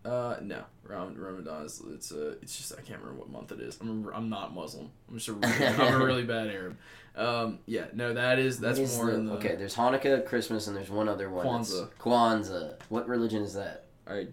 Uh, 0.04 0.36
no, 0.40 0.62
Ramadan 0.92 1.64
is 1.66 1.82
it's 1.92 2.10
a 2.12 2.30
it's 2.42 2.56
just 2.56 2.72
I 2.72 2.82
can't 2.82 3.00
remember 3.00 3.20
what 3.20 3.30
month 3.30 3.52
it 3.52 3.60
is. 3.60 3.78
I'm 3.80 4.06
a, 4.06 4.10
I'm 4.12 4.28
not 4.28 4.54
Muslim. 4.54 4.90
I'm 5.08 5.14
just 5.16 5.28
a 5.28 5.32
really, 5.34 5.66
I'm 5.66 6.00
a 6.02 6.04
really 6.04 6.24
bad 6.24 6.48
Arab. 6.48 6.76
Um, 7.14 7.58
yeah, 7.66 7.86
no, 7.92 8.14
that 8.14 8.38
is 8.38 8.58
that's 8.58 8.78
is 8.78 8.96
more 8.96 9.06
the- 9.06 9.14
in 9.14 9.26
the 9.26 9.32
okay. 9.34 9.54
There's 9.56 9.74
Hanukkah, 9.74 10.24
Christmas, 10.26 10.66
and 10.66 10.76
there's 10.76 10.90
one 10.90 11.08
other 11.08 11.28
one. 11.30 11.46
Kwanzaa. 11.46 11.88
Kwanzaa. 12.00 12.74
What 12.88 13.08
religion 13.08 13.42
is 13.42 13.54
that? 13.54 13.84
I 14.06 14.28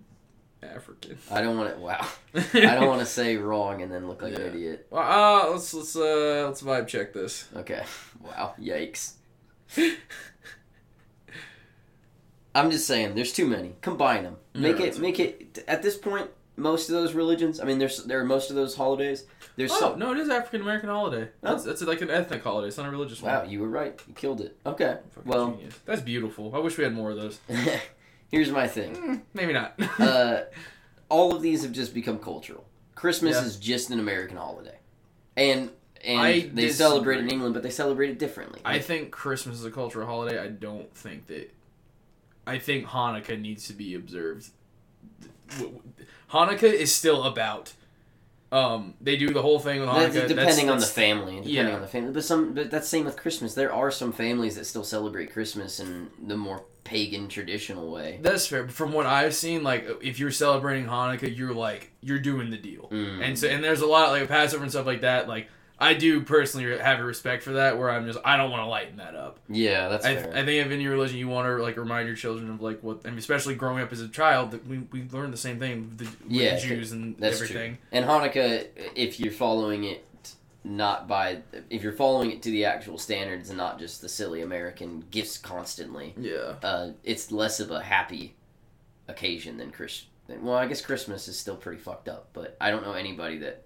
African. 0.61 1.17
I 1.31 1.41
don't 1.41 1.57
want 1.57 1.73
to. 1.75 1.79
Wow. 1.81 2.05
I 2.35 2.75
don't 2.75 2.87
want 2.87 2.99
to 2.99 3.05
say 3.05 3.37
wrong 3.37 3.81
and 3.81 3.91
then 3.91 4.07
look 4.07 4.21
like 4.21 4.33
Yeah. 4.33 4.39
an 4.45 4.47
idiot. 4.55 4.87
Well, 4.89 5.01
uh, 5.47 5.51
let's 5.51 5.73
let's 5.73 5.95
uh 5.95 6.45
let's 6.47 6.61
vibe 6.61 6.87
check 6.87 7.13
this. 7.13 7.47
Okay. 7.55 7.83
Wow. 8.21 8.53
Yikes. 8.59 9.13
I'm 12.55 12.71
just 12.71 12.87
saying, 12.87 13.15
there's 13.15 13.31
too 13.31 13.45
many. 13.47 13.75
Combine 13.81 14.23
them. 14.23 14.37
Make 14.53 14.79
Yeah, 14.79 14.87
it. 14.87 14.99
Make 14.99 15.19
it. 15.19 15.63
At 15.67 15.81
this 15.83 15.95
point, 15.97 16.29
most 16.59 16.89
of 16.89 16.93
those 16.95 17.13
religions. 17.13 17.59
I 17.59 17.63
mean, 17.65 17.79
there's 17.79 18.03
there 18.05 18.19
are 18.19 18.25
most 18.25 18.49
of 18.49 18.55
those 18.55 18.75
holidays. 18.75 19.25
There's 19.55 19.71
Oh 19.71 19.79
some. 19.79 19.99
no, 19.99 20.11
it 20.11 20.17
is 20.17 20.29
African 20.29 20.61
American 20.61 20.89
holiday. 20.89 21.29
Oh. 21.43 21.51
That's 21.51 21.63
that's 21.63 21.81
like 21.81 22.01
an 22.01 22.09
ethnic 22.09 22.43
holiday. 22.43 22.67
It's 22.67 22.77
not 22.77 22.87
a 22.87 22.91
religious 22.91 23.21
Wow, 23.21 23.41
one. 23.41 23.49
you 23.49 23.59
were 23.61 23.69
right. 23.69 23.99
You 24.07 24.13
killed 24.13 24.41
it. 24.41 24.57
Okay. 24.65 24.97
Well, 25.25 25.51
genius. 25.51 25.79
that's 25.85 26.01
beautiful. 26.01 26.55
I 26.55 26.59
wish 26.59 26.77
we 26.77 26.83
had 26.83 26.93
more 26.93 27.11
of 27.11 27.17
those. 27.17 27.39
here's 28.31 28.51
my 28.51 28.67
thing. 28.67 28.95
Mm, 28.95 29.21
maybe 29.33 29.53
not. 29.53 29.73
uh, 29.99 30.41
all 31.09 31.35
of 31.35 31.41
these 31.41 31.63
have 31.63 31.71
just 31.71 31.93
become 31.93 32.19
cultural. 32.19 32.65
Christmas 32.95 33.35
Yeah. 33.37 33.45
is 33.45 33.55
just 33.57 33.89
an 33.89 33.99
American 33.99 34.37
holiday, 34.37 34.77
and 35.37 35.69
and 36.03 36.19
I 36.21 36.41
they 36.53 36.69
celebrate 36.69 37.19
in. 37.19 37.29
England, 37.29 37.53
but 37.53 37.63
they 37.63 37.69
celebrate 37.69 38.09
it 38.09 38.19
differently. 38.19 38.61
I 38.65 38.79
think 38.79 39.11
Christmas 39.11 39.57
is 39.59 39.65
a 39.65 39.71
cultural 39.71 40.05
holiday. 40.07 40.39
I 40.39 40.47
don't 40.47 40.93
think 40.95 41.27
that. 41.27 41.53
I 42.47 42.57
think 42.57 42.85
Hanukkah 42.87 43.39
needs 43.39 43.67
to 43.67 43.73
be 43.73 43.93
observed. 43.93 44.49
W- 45.57 45.81
Hanukkah 46.31 46.63
is 46.71 46.93
still 46.93 47.23
about. 47.23 47.73
Um, 48.51 48.95
they 48.99 49.15
do 49.15 49.31
the 49.31 49.43
whole 49.43 49.59
thing 49.59 49.79
with 49.79 49.89
That's 49.89 50.15
Hanukkah. 50.15 50.27
depending 50.27 50.65
That's- 50.67 50.69
on 50.69 50.79
the 50.79 50.85
family, 50.85 51.33
depending 51.35 51.53
yeah. 51.67 51.75
on 51.75 51.81
the 51.81 51.87
family. 51.87 52.11
But 52.11 52.23
some, 52.23 52.53
but 52.53 52.71
that's 52.71 52.87
same 52.87 53.05
with 53.05 53.15
Christmas. 53.15 53.53
There 53.53 53.71
are 53.71 53.91
some 53.91 54.11
families 54.11 54.55
that 54.55 54.65
still 54.65 54.83
celebrate 54.83 55.31
Christmas 55.31 55.79
in 55.79 56.09
the 56.25 56.35
more 56.35 56.63
pagan 56.83 57.27
traditional 57.27 57.91
way. 57.91 58.17
That's 58.23 58.47
fair. 58.47 58.67
From 58.67 58.91
what 58.91 59.05
I've 59.05 59.35
seen, 59.35 59.61
like 59.63 59.87
if 60.01 60.19
you're 60.19 60.31
celebrating 60.31 60.85
Hanukkah, 60.87 61.35
you're 61.35 61.53
like 61.53 61.91
you're 62.01 62.19
doing 62.19 62.49
the 62.49 62.57
deal. 62.57 62.89
Mm. 62.91 63.23
And 63.23 63.37
so 63.37 63.47
and 63.47 63.63
there's 63.63 63.81
a 63.81 63.85
lot 63.87 64.09
like 64.09 64.27
Passover 64.27 64.63
and 64.63 64.71
stuff 64.71 64.87
like 64.87 65.01
that. 65.01 65.27
Like 65.27 65.47
I 65.81 65.93
do 65.93 66.21
personally 66.21 66.77
have 66.77 66.99
a 66.99 67.03
respect 67.03 67.41
for 67.43 67.53
that, 67.53 67.77
where 67.77 67.89
I'm 67.89 68.05
just 68.05 68.19
I 68.25 68.35
don't 68.37 68.51
want 68.51 68.63
to 68.63 68.67
lighten 68.67 68.97
that 68.97 69.15
up. 69.15 69.39
yeah, 69.47 69.87
that's 69.87 70.05
I, 70.05 70.15
fair. 70.15 70.31
I 70.35 70.43
think 70.45 70.65
if 70.65 70.71
in 70.71 70.81
your 70.81 70.91
religion 70.91 71.17
you 71.17 71.27
want 71.29 71.47
to 71.47 71.61
like 71.63 71.77
remind 71.77 72.07
your 72.07 72.17
children 72.17 72.49
of 72.49 72.61
like 72.61 72.81
what, 72.81 73.01
I 73.05 73.09
and 73.09 73.17
especially 73.17 73.55
growing 73.55 73.81
up 73.81 73.91
as 73.93 74.01
a 74.01 74.07
child, 74.09 74.51
that 74.51 74.67
we 74.67 74.79
we 74.91 75.07
learn 75.11 75.31
the 75.31 75.37
same 75.37 75.57
thing 75.59 75.89
with 75.89 75.97
the, 75.99 76.05
with 76.05 76.31
Yeah, 76.31 76.55
the 76.55 76.61
Jews 76.61 76.91
and 76.91 77.15
that's 77.17 77.37
everything. 77.41 77.77
and 77.91 78.05
Hanukkah, 78.05 78.67
if 78.95 79.19
you're 79.19 79.31
following 79.33 79.85
it 79.85 80.05
not 80.65 81.07
by, 81.07 81.39
if 81.69 81.81
you're 81.81 81.93
following 81.93 82.31
it 82.31 82.41
to 82.43 82.51
the 82.51 82.65
actual 82.65 82.97
standards 82.97 83.49
and 83.49 83.57
not 83.57 83.79
just 83.79 84.01
the 84.01 84.09
silly 84.09 84.41
American 84.41 85.05
gifts 85.09 85.37
constantly, 85.37 86.13
Yeah. 86.17 86.55
uh, 86.61 86.89
it's 87.05 87.31
less 87.31 87.61
of 87.61 87.71
a 87.71 87.81
happy 87.81 88.35
occasion 89.07 89.57
than 89.57 89.71
Chris. 89.71 90.05
Well, 90.27 90.55
I 90.55 90.67
guess 90.67 90.81
Christmas 90.81 91.27
is 91.29 91.39
still 91.39 91.55
pretty 91.55 91.79
fucked 91.81 92.09
up, 92.09 92.27
but 92.33 92.55
I 92.61 92.69
don't 92.71 92.83
know 92.83 92.91
anybody 92.93 93.37
that 93.39 93.63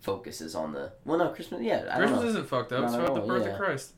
focuses 0.00 0.54
on 0.54 0.72
the. 0.72 0.92
Well, 1.04 1.18
no, 1.18 1.28
Christmas. 1.30 1.62
Yeah, 1.62 1.88
I 1.90 1.98
don't 1.98 2.08
Christmas 2.08 2.30
isn't 2.30 2.48
fucked 2.48 2.72
up. 2.72 2.84
It's 2.84 2.92
Not 2.92 3.02
at 3.02 3.10
about 3.10 3.20
the 3.22 3.26
birth 3.26 3.44
yeah. 3.44 3.52
of 3.52 3.58
Christ. 3.58 3.92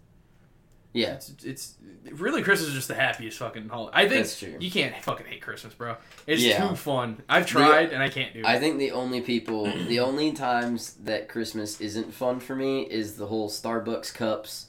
Yeah, 0.94 1.12
It's, 1.14 1.32
it's 1.44 1.74
really 2.12 2.42
Christmas 2.42 2.70
is 2.70 2.74
just 2.74 2.88
the 2.88 2.94
happiest 2.94 3.38
fucking 3.38 3.68
holiday. 3.68 3.92
I 3.96 4.08
think 4.08 4.62
you 4.62 4.70
can't 4.70 4.96
fucking 4.96 5.26
hate 5.26 5.42
Christmas, 5.42 5.74
bro. 5.74 5.96
It's 6.26 6.42
Yeah. 6.42 6.66
too 6.66 6.74
fun. 6.76 7.22
I've 7.28 7.46
tried 7.46 7.92
and 7.92 8.02
I 8.02 8.08
can't 8.08 8.32
do 8.32 8.40
it. 8.40 8.46
I 8.46 8.58
think 8.58 8.78
the 8.78 8.92
only 8.92 9.20
people, 9.20 9.70
the 9.86 10.00
only 10.00 10.32
times 10.32 10.94
that 11.04 11.28
Christmas 11.28 11.78
isn't 11.80 12.14
fun 12.14 12.40
for 12.40 12.56
me 12.56 12.82
is 12.82 13.16
the 13.16 13.26
whole 13.26 13.50
Starbucks 13.50 14.14
cups 14.14 14.68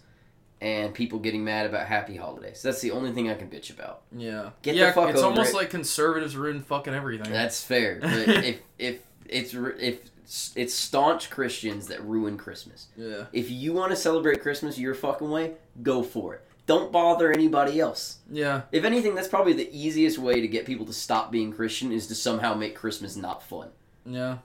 and 0.59 0.93
people 0.93 1.19
getting 1.19 1.45
mad 1.45 1.65
about 1.65 1.87
happy 1.87 2.17
holidays. 2.17 2.61
That's 2.61 2.81
the 2.81 2.91
only 2.91 3.13
thing 3.13 3.29
I 3.29 3.35
can 3.35 3.49
bitch 3.49 3.69
about. 3.69 4.01
yeah. 4.15 4.49
Get 4.61 4.73
the 4.73 4.77
yeah, 4.79 4.91
fuck 4.91 5.09
it's 5.11 5.21
almost 5.21 5.51
it. 5.51 5.55
like 5.55 5.69
conservatives 5.69 6.35
ruin 6.35 6.61
fucking 6.61 6.93
everything. 6.93 7.31
That's 7.31 7.63
fair, 7.63 7.99
but 8.01 8.11
if 8.27 8.59
if 8.77 8.99
it's 9.25 9.53
if 9.53 9.99
it's 10.55 10.73
staunch 10.73 11.29
Christians 11.29 11.87
that 11.87 12.03
ruin 12.03 12.37
Christmas. 12.37 12.87
yeah. 12.95 13.25
If 13.33 13.49
you 13.49 13.73
want 13.73 13.91
to 13.91 13.95
celebrate 13.95 14.41
Christmas 14.41 14.77
your 14.77 14.93
fucking 14.93 15.29
way, 15.29 15.53
go 15.81 16.03
for 16.03 16.35
it. 16.35 16.45
Don't 16.67 16.91
bother 16.91 17.31
anybody 17.31 17.79
else. 17.79 18.19
Yeah. 18.29 18.61
If 18.71 18.83
anything, 18.83 19.15
that's 19.15 19.27
probably 19.27 19.53
the 19.53 19.69
easiest 19.75 20.19
way 20.19 20.39
to 20.39 20.47
get 20.47 20.67
people 20.67 20.85
to 20.85 20.93
stop 20.93 21.31
being 21.31 21.51
Christian 21.51 21.91
is 21.91 22.05
to 22.07 22.15
somehow 22.15 22.53
make 22.53 22.75
Christmas 22.75 23.15
not 23.15 23.41
fun. 23.41 23.69
Yeah. 24.05 24.37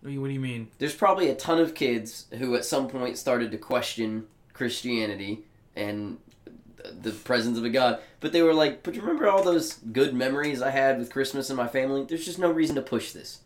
What 0.00 0.08
do 0.08 0.12
you, 0.12 0.20
what 0.20 0.26
do 0.28 0.34
you 0.34 0.40
mean? 0.40 0.68
There's 0.78 0.94
probably 0.94 1.30
a 1.30 1.34
ton 1.34 1.58
of 1.58 1.74
kids 1.74 2.26
who 2.38 2.54
at 2.54 2.64
some 2.66 2.88
point 2.88 3.16
started 3.16 3.50
to 3.52 3.58
question 3.58 4.26
Christianity 4.52 5.44
and 5.74 6.18
the 7.00 7.10
presence 7.10 7.56
of 7.58 7.64
a 7.64 7.70
God, 7.70 8.00
but 8.20 8.32
they 8.32 8.42
were 8.42 8.54
like, 8.54 8.82
"But 8.82 8.94
you 8.94 9.00
remember 9.00 9.28
all 9.28 9.42
those 9.42 9.74
good 9.74 10.14
memories 10.14 10.62
I 10.62 10.70
had 10.70 10.98
with 10.98 11.12
Christmas 11.12 11.50
and 11.50 11.56
my 11.56 11.66
family? 11.68 12.04
There's 12.04 12.24
just 12.24 12.38
no 12.38 12.50
reason 12.50 12.76
to 12.76 12.82
push 12.82 13.12
this. 13.12 13.40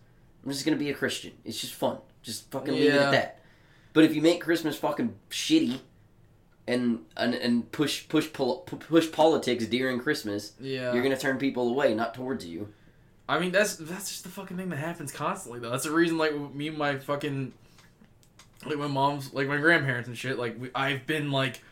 I'm 0.45 0.51
just 0.53 0.65
gonna 0.65 0.77
be 0.77 0.91
a 0.91 0.95
Christian. 0.95 1.33
It's 1.45 1.61
just 1.61 1.75
fun. 1.75 1.99
Just 2.23 2.51
fucking 2.51 2.75
leave 2.75 2.87
it 2.93 2.95
Yeah. 2.95 3.03
at 3.07 3.11
that." 3.13 3.41
But 3.93 4.05
if 4.05 4.15
you 4.15 4.23
make 4.23 4.41
Christmas 4.41 4.77
fucking 4.77 5.15
shitty 5.31 5.81
and 6.67 7.01
and, 7.17 7.35
and 7.35 7.71
push 7.73 8.09
push 8.09 8.33
pol- 8.33 8.61
pu- 8.61 8.77
push 8.77 9.11
politics 9.13 9.67
during 9.67 9.99
Christmas, 10.01 10.53
Yeah. 10.61 10.93
you're 10.93 11.03
gonna 11.03 11.19
turn 11.19 11.39
people 11.39 11.69
away, 11.69 11.95
not 11.95 12.15
towards 12.15 12.45
you. 12.47 12.73
I 13.29 13.39
mean, 13.39 13.53
that's 13.53 13.77
that's 13.77 14.09
just 14.09 14.25
the 14.25 14.31
fucking 14.31 14.57
thing 14.57 14.69
that 14.71 14.77
happens 14.79 15.13
constantly, 15.13 15.61
though. 15.61 15.71
That's 15.71 15.85
the 15.85 15.91
reason, 15.93 16.19
like, 16.19 16.35
me 16.55 16.69
and 16.69 16.77
my 16.79 16.99
fucking, 16.99 17.53
like, 18.67 18.77
my 18.79 18.89
mom's, 18.89 19.33
like, 19.33 19.47
my 19.49 19.57
grandparents 19.59 20.09
and 20.09 20.19
shit, 20.19 20.39
like, 20.39 20.61
we, 20.61 20.71
I've 20.75 21.07
been, 21.07 21.31
like, 21.31 21.63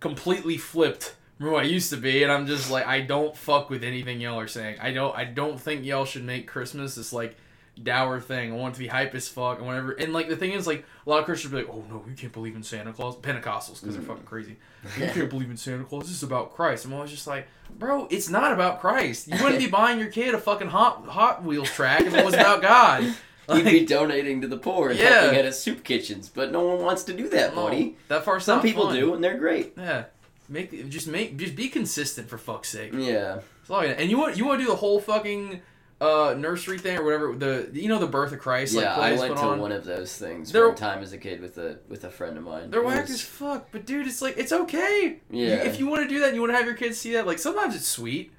completely 0.00 0.56
flipped 0.58 1.14
from 1.38 1.46
who 1.48 1.54
I 1.54 1.62
used 1.62 1.90
to 1.90 1.96
be, 1.96 2.22
and 2.22 2.30
I'm 2.32 2.46
just, 2.46 2.70
like, 2.70 2.86
I 2.86 3.00
don't 3.02 3.36
fuck 3.36 3.70
with 3.70 3.84
anything 3.84 4.20
y'all 4.20 4.38
are 4.40 4.48
saying. 4.48 4.78
I 4.80 4.92
don't, 4.92 5.16
I 5.16 5.24
don't 5.24 5.60
think 5.60 5.84
y'all 5.84 6.04
should 6.04 6.24
make 6.24 6.46
Christmas 6.48 6.96
this, 6.96 7.12
like, 7.12 7.36
dour 7.82 8.20
thing. 8.20 8.52
I 8.52 8.56
want 8.56 8.74
it 8.74 8.76
to 8.76 8.80
be 8.80 8.86
hype 8.88 9.14
as 9.14 9.28
fuck 9.28 9.58
and 9.58 9.66
whatever. 9.66 9.92
And, 9.92 10.12
like, 10.12 10.28
the 10.28 10.36
thing 10.36 10.52
is, 10.52 10.66
like, 10.66 10.84
a 11.06 11.10
lot 11.10 11.18
of 11.20 11.24
Christians 11.24 11.52
be 11.52 11.58
like, 11.58 11.68
oh, 11.68 11.84
no, 11.88 12.04
you 12.08 12.14
can't 12.14 12.32
believe 12.32 12.56
in 12.56 12.62
Santa 12.62 12.92
Claus. 12.92 13.16
Pentecostals, 13.16 13.80
because 13.80 13.94
they're 13.94 14.02
mm. 14.02 14.06
fucking 14.06 14.24
crazy. 14.24 14.56
You 14.98 15.08
can't 15.08 15.30
believe 15.30 15.50
in 15.50 15.56
Santa 15.56 15.84
Claus. 15.84 16.04
This 16.04 16.16
is 16.16 16.22
about 16.22 16.54
Christ. 16.54 16.84
And 16.84 16.94
I'm 16.94 16.98
always 16.98 17.10
just 17.10 17.26
like, 17.26 17.48
bro, 17.78 18.06
it's 18.10 18.28
not 18.28 18.52
about 18.52 18.80
Christ. 18.80 19.28
You 19.28 19.42
wouldn't 19.42 19.58
be 19.58 19.66
buying 19.70 19.98
your 19.98 20.10
kid 20.10 20.34
a 20.34 20.38
fucking 20.38 20.68
Hot 20.68 21.06
Hot 21.06 21.42
Wheels 21.42 21.70
track 21.70 22.02
if 22.02 22.14
it 22.14 22.24
was 22.24 22.34
about 22.34 22.62
God. 22.62 23.02
You'd 23.54 23.64
be 23.64 23.80
Like, 23.80 23.88
donating 23.88 24.40
to 24.40 24.48
the 24.48 24.56
poor 24.56 24.90
and 24.90 24.98
Yeah. 24.98 25.20
helping 25.22 25.38
at 25.38 25.54
soup 25.54 25.84
kitchens, 25.84 26.28
but 26.28 26.50
no 26.50 26.66
one 26.66 26.84
wants 26.84 27.04
to 27.04 27.12
do 27.12 27.28
that, 27.28 27.54
no, 27.54 27.64
buddy. 27.64 27.96
that 28.08 28.24
far 28.24 28.40
Some 28.40 28.60
people 28.60 28.92
do, 28.92 29.14
and 29.14 29.22
they're 29.22 29.38
great. 29.38 29.74
Yeah, 29.76 30.04
make 30.48 30.88
just 30.88 31.06
make 31.06 31.36
just 31.36 31.54
be 31.54 31.68
consistent 31.68 32.28
for 32.28 32.38
fuck's 32.38 32.70
sake. 32.70 32.92
Yeah. 32.92 33.40
That's 33.60 33.70
all 33.70 33.80
I- 33.80 33.86
and 33.86 34.10
you 34.10 34.18
want 34.18 34.36
you 34.36 34.44
want 34.44 34.58
to 34.60 34.64
do 34.64 34.70
the 34.70 34.76
whole 34.76 35.00
fucking 35.00 35.60
uh 35.98 36.34
nursery 36.36 36.76
thing 36.78 36.98
or 36.98 37.04
whatever 37.04 37.34
the 37.34 37.70
you 37.72 37.88
know 37.88 37.98
the 37.98 38.06
birth 38.06 38.30
of 38.32 38.38
Christ 38.38 38.74
yeah, 38.74 38.80
like 38.80 38.88
I 38.88 38.94
plays 39.08 39.20
went 39.20 39.34
put 39.34 39.40
to 39.40 39.46
on? 39.48 39.60
one 39.60 39.72
of 39.72 39.84
those 39.86 40.14
things 40.16 40.52
They're- 40.52 40.66
one 40.68 40.76
time 40.76 41.02
as 41.02 41.12
a 41.14 41.18
kid 41.18 41.40
with 41.40 41.56
a 41.56 41.78
with 41.88 42.04
a 42.04 42.10
friend 42.10 42.36
of 42.36 42.44
mine. 42.44 42.70
They're 42.70 42.82
It 42.82 42.86
whack 42.86 43.02
was- 43.02 43.12
as 43.12 43.22
fuck, 43.22 43.68
but 43.72 43.86
dude, 43.86 44.06
it's 44.06 44.20
like 44.20 44.36
it's 44.36 44.52
okay. 44.52 45.20
You- 45.30 45.46
Yeah. 45.46 45.54
if 45.64 45.78
you 45.80 45.86
want 45.86 46.02
to 46.02 46.08
do 46.08 46.18
that, 46.20 46.26
and 46.26 46.34
you 46.34 46.42
want 46.42 46.52
to 46.52 46.56
have 46.56 46.66
your 46.66 46.74
kids 46.74 46.98
see 46.98 47.12
that. 47.14 47.26
Like 47.26 47.38
sometimes 47.38 47.74
it's 47.74 47.86
sweet, 47.88 48.30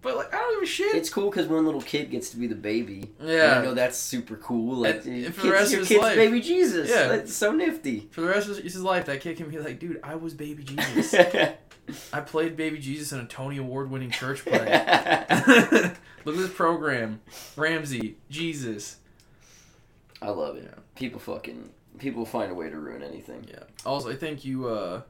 but 0.00 0.16
like 0.16 0.32
I 0.32 0.38
don't 0.38 0.54
give 0.54 0.62
a 0.62 0.66
shit. 0.66 0.94
It's 0.94 1.10
cool 1.10 1.28
because 1.28 1.46
one 1.46 1.66
little 1.66 1.82
kid 1.82 2.10
gets 2.10 2.30
to 2.30 2.38
be 2.38 2.46
the 2.46 2.54
baby. 2.54 3.10
Yeah. 3.20 3.50
And 3.50 3.60
I 3.60 3.62
know 3.64 3.74
that's 3.74 3.98
super 3.98 4.36
cool. 4.36 4.76
Like, 4.76 5.04
And- 5.04 5.26
and 5.26 5.34
for 5.34 5.42
the 5.42 5.52
rest 5.52 5.72
your 5.72 5.82
of 5.82 5.88
his 5.88 5.96
kid's 5.96 6.02
life. 6.02 6.16
baby 6.16 6.40
Jesus. 6.40 6.88
Yeah. 6.88 7.08
That's 7.08 7.34
so 7.34 7.52
nifty. 7.52 8.08
For 8.12 8.22
the 8.22 8.28
rest 8.28 8.48
of 8.48 8.56
his 8.56 8.80
life, 8.80 9.04
that 9.06 9.20
kid 9.20 9.36
can 9.36 9.50
be 9.50 9.58
like, 9.58 9.78
dude, 9.78 10.00
I 10.02 10.14
was 10.14 10.32
baby 10.32 10.62
Jesus. 10.64 11.14
I 12.14 12.20
played 12.20 12.56
baby 12.56 12.78
Jesus 12.78 13.12
in 13.12 13.20
a 13.20 13.26
Tony 13.26 13.58
Award 13.58 13.90
winning 13.90 14.10
church 14.10 14.42
play. 14.46 15.92
Look 16.24 16.36
at 16.36 16.40
this 16.40 16.52
program. 16.52 17.20
Ramsey, 17.56 18.16
Jesus. 18.30 18.96
I 20.22 20.30
love 20.30 20.56
it. 20.56 20.64
Yeah. 20.64 20.80
People 20.96 21.20
fucking 21.20 21.70
people 21.98 22.24
find 22.24 22.50
a 22.50 22.54
way 22.54 22.70
to 22.70 22.78
ruin 22.78 23.02
anything. 23.02 23.46
Yeah. 23.48 23.64
Also, 23.84 24.10
I 24.10 24.16
think 24.16 24.44
you. 24.44 24.68
uh 24.68 25.02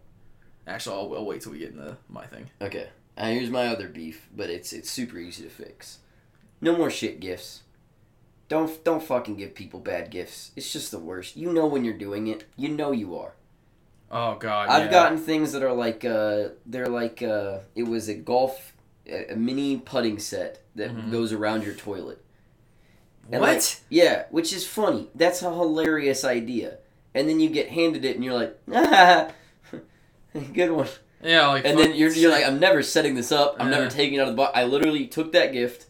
Actually, 0.67 0.97
I'll, 0.97 1.15
I'll 1.17 1.27
wait 1.27 1.43
till 1.43 1.53
we 1.53 1.59
get 1.59 1.73
into 1.73 1.97
my 2.09 2.25
thing. 2.27 2.49
Okay. 2.61 2.89
Uh, 3.17 3.27
here's 3.27 3.51
my 3.51 3.67
other 3.69 3.89
beef, 3.89 4.29
but 4.35 4.51
it's 4.51 4.73
it's 4.73 4.91
super 4.91 5.19
easy 5.19 5.45
to 5.45 5.51
fix. 5.51 5.99
No 6.61 6.77
more 6.77 6.91
shit 6.91 7.21
gifts. 7.21 7.63
Don't 8.49 8.83
don't 8.85 9.03
fucking 9.03 9.37
give 9.37 9.55
people 9.55 9.81
bad 9.81 10.11
gifts. 10.11 10.53
It's 10.57 10.73
just 10.73 10.91
the 10.91 10.99
worst. 10.99 11.37
You 11.37 11.53
know 11.53 11.67
when 11.67 11.85
you're 11.85 11.95
doing 11.95 12.27
it. 12.29 12.45
You 12.57 12.71
know 12.71 12.93
you 12.93 13.17
are. 13.19 13.35
Oh 14.11 14.37
God. 14.37 14.69
I've 14.69 14.87
yeah. 14.87 14.91
gotten 14.91 15.19
things 15.19 15.53
that 15.53 15.63
are 15.63 15.73
like 15.73 16.05
uh 16.05 16.49
they're 16.67 16.89
like 16.89 17.23
uh 17.23 17.59
it 17.75 17.85
was 17.85 18.09
a 18.09 18.15
golf 18.15 18.74
a, 19.07 19.35
mini 19.37 19.77
putting 19.79 20.19
set 20.19 20.61
that 20.77 20.91
Mhm. 20.95 21.11
goes 21.11 21.33
around 21.33 21.65
your 21.65 21.75
toilet. 21.75 22.21
And 23.31 23.41
What? 23.41 23.55
like- 23.55 23.63
yeah, 23.89 24.25
which 24.31 24.53
is 24.53 24.67
funny. 24.67 25.09
That's 25.15 25.43
a 25.43 25.53
hilarious 25.53 26.25
idea. 26.25 26.79
And 27.15 27.29
then 27.29 27.41
you 27.41 27.49
get 27.49 27.69
handed 27.69 28.05
it 28.05 28.17
and 28.17 28.25
you're 28.25 28.35
like, 28.35 28.59
ah, 28.73 29.29
good 30.53 30.71
one. 30.73 30.89
yeah. 31.23 31.47
Like. 31.49 31.65
And 31.65 31.79
then 31.79 31.95
you're, 31.95 32.11
you're 32.13 32.31
like, 32.31 32.45
I'm 32.45 32.59
never 32.59 32.83
setting 32.83 33.15
this 33.15 33.31
up. 33.33 33.57
I'm 33.59 33.71
never 33.71 33.89
taking 33.89 34.15
it 34.15 34.19
out 34.21 34.29
of 34.29 34.35
the 34.35 34.37
box. 34.37 34.53
I 34.55 34.65
literally 34.65 35.07
took 35.07 35.33
that 35.33 35.53
gift, 35.53 35.87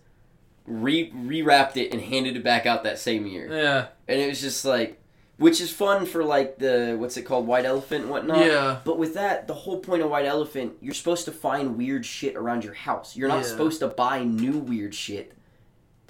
re 0.66 1.10
rewrapped 1.12 1.76
it, 1.76 1.92
and 1.92 2.00
handed 2.02 2.36
it 2.36 2.44
back 2.44 2.66
out 2.66 2.84
that 2.84 2.98
same 2.98 3.26
year. 3.26 3.48
Yeah. 3.50 3.86
And 4.06 4.20
it 4.20 4.28
was 4.28 4.40
just 4.40 4.64
like, 4.64 5.00
which 5.36 5.60
is 5.60 5.70
fun 5.72 6.06
for 6.06 6.24
like 6.24 6.58
the 6.58 6.96
what's 6.98 7.16
it 7.16 7.22
called, 7.22 7.46
white 7.46 7.64
elephant 7.64 8.02
and 8.02 8.10
whatnot. 8.10 8.38
Yeah. 8.46 8.78
But 8.84 8.98
with 8.98 9.14
that, 9.14 9.46
the 9.48 9.54
whole 9.54 9.78
point 9.80 10.02
of 10.02 10.10
White 10.10 10.26
Elephant, 10.26 10.74
you're 10.80 10.94
supposed 10.94 11.24
to 11.24 11.32
find 11.32 11.76
weird 11.76 12.06
shit 12.06 12.36
around 12.36 12.62
your 12.64 12.74
house. 12.74 13.16
You're 13.16 13.28
not 13.28 13.38
Yeah. 13.38 13.48
supposed 13.48 13.80
to 13.80 13.88
buy 13.88 14.22
new 14.22 14.58
weird 14.58 14.94
shit. 14.94 15.32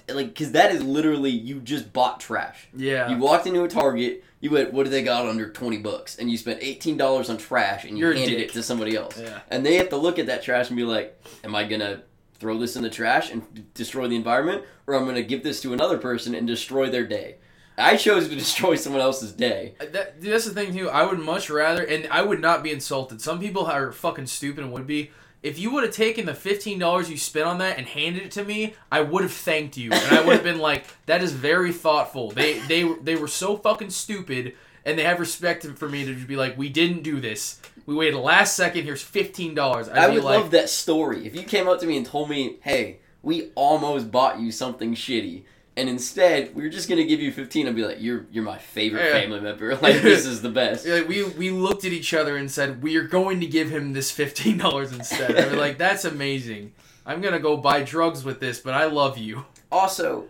Like, 0.07 0.27
because 0.27 0.51
that 0.51 0.71
is 0.71 0.83
literally, 0.83 1.31
you 1.31 1.59
just 1.59 1.91
bought 1.91 2.19
trash. 2.19 2.67
Yeah. 2.75 3.09
You 3.09 3.17
walked 3.17 3.47
into 3.47 3.63
a 3.63 3.67
Target, 3.67 4.23
you 4.39 4.51
went, 4.51 4.71
what 4.71 4.83
do 4.83 4.91
they 4.91 5.01
got 5.01 5.25
under 5.25 5.49
20 5.49 5.77
bucks? 5.79 6.19
And 6.19 6.29
you 6.29 6.37
spent 6.37 6.61
$18 6.61 7.27
on 7.27 7.37
trash 7.37 7.85
and 7.85 7.97
you 7.97 8.05
You're 8.05 8.13
handed 8.13 8.39
it 8.39 8.53
to 8.53 8.61
somebody 8.61 8.95
else. 8.95 9.19
yeah. 9.19 9.39
And 9.49 9.65
they 9.65 9.77
have 9.77 9.89
to 9.89 9.97
look 9.97 10.19
at 10.19 10.27
that 10.27 10.43
trash 10.43 10.67
and 10.67 10.77
be 10.77 10.83
like, 10.83 11.19
am 11.43 11.55
I 11.55 11.63
to 11.67 12.03
throw 12.37 12.59
this 12.59 12.75
in 12.75 12.83
the 12.83 12.89
trash 12.91 13.31
and 13.31 13.41
destroy 13.73 14.07
the 14.07 14.15
environment? 14.15 14.63
Or 14.85 14.93
I'm 14.93 15.11
to 15.15 15.23
give 15.23 15.41
this 15.41 15.59
to 15.61 15.73
another 15.73 15.97
person 15.97 16.35
and 16.35 16.45
destroy 16.45 16.87
their 16.91 17.07
day? 17.07 17.37
I 17.77 17.97
chose 17.97 18.29
to 18.29 18.35
destroy 18.35 18.75
someone 18.75 19.01
else's 19.01 19.31
day. 19.31 19.75
Uh, 19.79 19.85
that, 19.91 20.21
that's 20.21 20.45
the 20.45 20.51
thing 20.51 20.73
too. 20.73 20.89
I 20.89 21.05
would 21.05 21.19
much 21.19 21.49
rather, 21.49 21.83
and 21.83 22.07
I 22.07 22.21
would 22.21 22.39
not 22.39 22.63
be 22.63 22.71
insulted. 22.71 23.21
Some 23.21 23.39
people 23.39 23.65
are 23.65 23.91
fucking 23.91 24.27
stupid 24.27 24.63
and 24.63 24.73
would 24.73 24.87
be. 24.87 25.11
If 25.43 25.59
you 25.59 25.71
would 25.73 25.83
have 25.83 25.93
taken 25.93 26.25
the 26.25 26.33
fifteen 26.33 26.79
dollars 26.79 27.09
you 27.09 27.17
spent 27.17 27.45
on 27.45 27.59
that 27.59 27.77
and 27.77 27.85
handed 27.85 28.23
it 28.23 28.31
to 28.31 28.43
me, 28.43 28.73
I 28.91 29.01
would 29.01 29.21
have 29.21 29.31
thanked 29.31 29.77
you, 29.77 29.91
and 29.91 30.15
I 30.17 30.21
would 30.25 30.33
have 30.33 30.43
been 30.43 30.57
like, 30.59 30.85
"That 31.05 31.21
is 31.21 31.33
very 31.33 31.71
thoughtful." 31.71 32.31
They 32.31 32.59
they 32.59 32.83
they 33.03 33.15
were 33.15 33.27
so 33.27 33.55
fucking 33.55 33.91
stupid, 33.91 34.55
and 34.85 34.97
they 34.97 35.03
have 35.03 35.19
respect 35.19 35.65
for 35.65 35.87
me 35.87 36.03
to 36.03 36.15
just 36.15 36.27
be 36.27 36.35
like, 36.35 36.57
"We 36.57 36.69
didn't 36.69 37.03
do 37.03 37.19
this. 37.19 37.61
We 37.85 37.93
waited 37.93 38.17
last 38.17 38.55
second. 38.55 38.85
Here's 38.85 39.03
fifteen 39.03 39.53
dollars." 39.53 39.87
I 39.87 40.07
would 40.07 40.23
like, 40.23 40.39
love 40.39 40.51
that 40.51 40.69
story. 40.69 41.27
If 41.27 41.35
you 41.35 41.43
came 41.43 41.67
up 41.67 41.79
to 41.81 41.85
me 41.85 41.97
and 41.97 42.05
told 42.05 42.27
me, 42.29 42.57
"Hey, 42.61 43.01
we 43.21 43.51
almost 43.53 44.09
bought 44.09 44.39
you 44.39 44.51
something 44.51 44.95
shitty," 44.95 45.43
and 45.77 45.89
instead 45.89 46.55
we 46.55 46.63
were 46.63 46.69
just 46.69 46.87
gonna 46.89 47.03
give 47.03 47.19
you 47.19 47.31
fifteen, 47.31 47.67
I'd 47.67 47.75
be 47.75 47.85
like, 47.85 47.97
"You're 48.01 48.25
you're 48.31 48.43
my 48.43 48.57
favorite 48.57 49.05
Yeah. 49.05 49.19
family 49.21 49.39
member. 49.41 49.75
Like 49.81 50.01
this 50.01 50.25
is 50.25 50.41
the 50.41 50.49
best." 50.49 50.85
Like 50.95 51.07
we 51.07 51.23
we 51.23 51.51
looked 51.51 51.85
at 51.85 51.91
each 51.91 52.13
other 52.13 52.37
and 52.37 52.49
said 52.49 52.81
we 52.83 52.95
are 52.97 53.03
going 53.07 53.39
to 53.41 53.45
give 53.47 53.69
him 53.69 53.93
this 53.93 54.11
fifteen 54.11 54.57
dollars 54.57 54.91
instead. 54.93 55.31
And 55.31 55.51
we're 55.51 55.57
like, 55.59 55.77
that's 55.77 56.05
amazing. 56.05 56.73
I'm 57.05 57.21
gonna 57.21 57.39
go 57.39 57.57
buy 57.57 57.83
drugs 57.83 58.23
with 58.23 58.39
this, 58.39 58.59
but 58.59 58.73
I 58.73 58.85
love 58.85 59.17
you. 59.17 59.45
Also, 59.71 60.25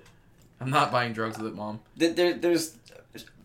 I'm 0.60 0.70
not 0.70 0.92
buying 0.92 1.14
drugs 1.14 1.38
with 1.38 1.48
it, 1.48 1.56
mom. 1.56 1.80
th- 2.00 2.16
there, 2.16 2.34
there's 2.34 2.78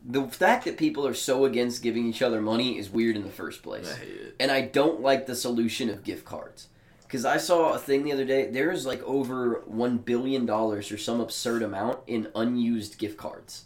the 0.05 0.23
fact 0.29 0.65
that 0.65 0.79
people 0.79 1.07
are 1.07 1.13
so 1.15 1.45
against 1.45 1.83
giving 1.83 2.07
each 2.07 2.23
other 2.23 2.41
money 2.41 2.79
is 2.79 2.89
weird 2.89 3.17
in 3.17 3.23
the 3.23 3.29
first 3.31 3.63
place, 3.63 3.93
I 3.93 3.99
hate 3.99 4.09
it. 4.09 4.35
and 4.41 4.51
I 4.51 4.63
don't 4.63 5.01
like 5.03 5.27
the 5.27 5.35
solution 5.35 5.91
of 5.91 6.03
gift 6.05 6.25
cards. 6.25 6.69
Because 7.11 7.25
I 7.25 7.39
saw 7.39 7.73
a 7.73 7.79
thing 7.79 8.05
the 8.05 8.13
other 8.13 8.25
day. 8.25 8.47
There's 8.47 8.87
like 8.87 9.03
over 9.03 9.65
one 9.67 9.99
billion 9.99 10.47
dollars 10.47 10.93
or 10.93 10.97
some 10.97 11.19
absurd 11.19 11.61
amount 11.61 11.99
in 12.07 12.29
unused 12.37 12.99
gift 12.99 13.17
cards. 13.17 13.65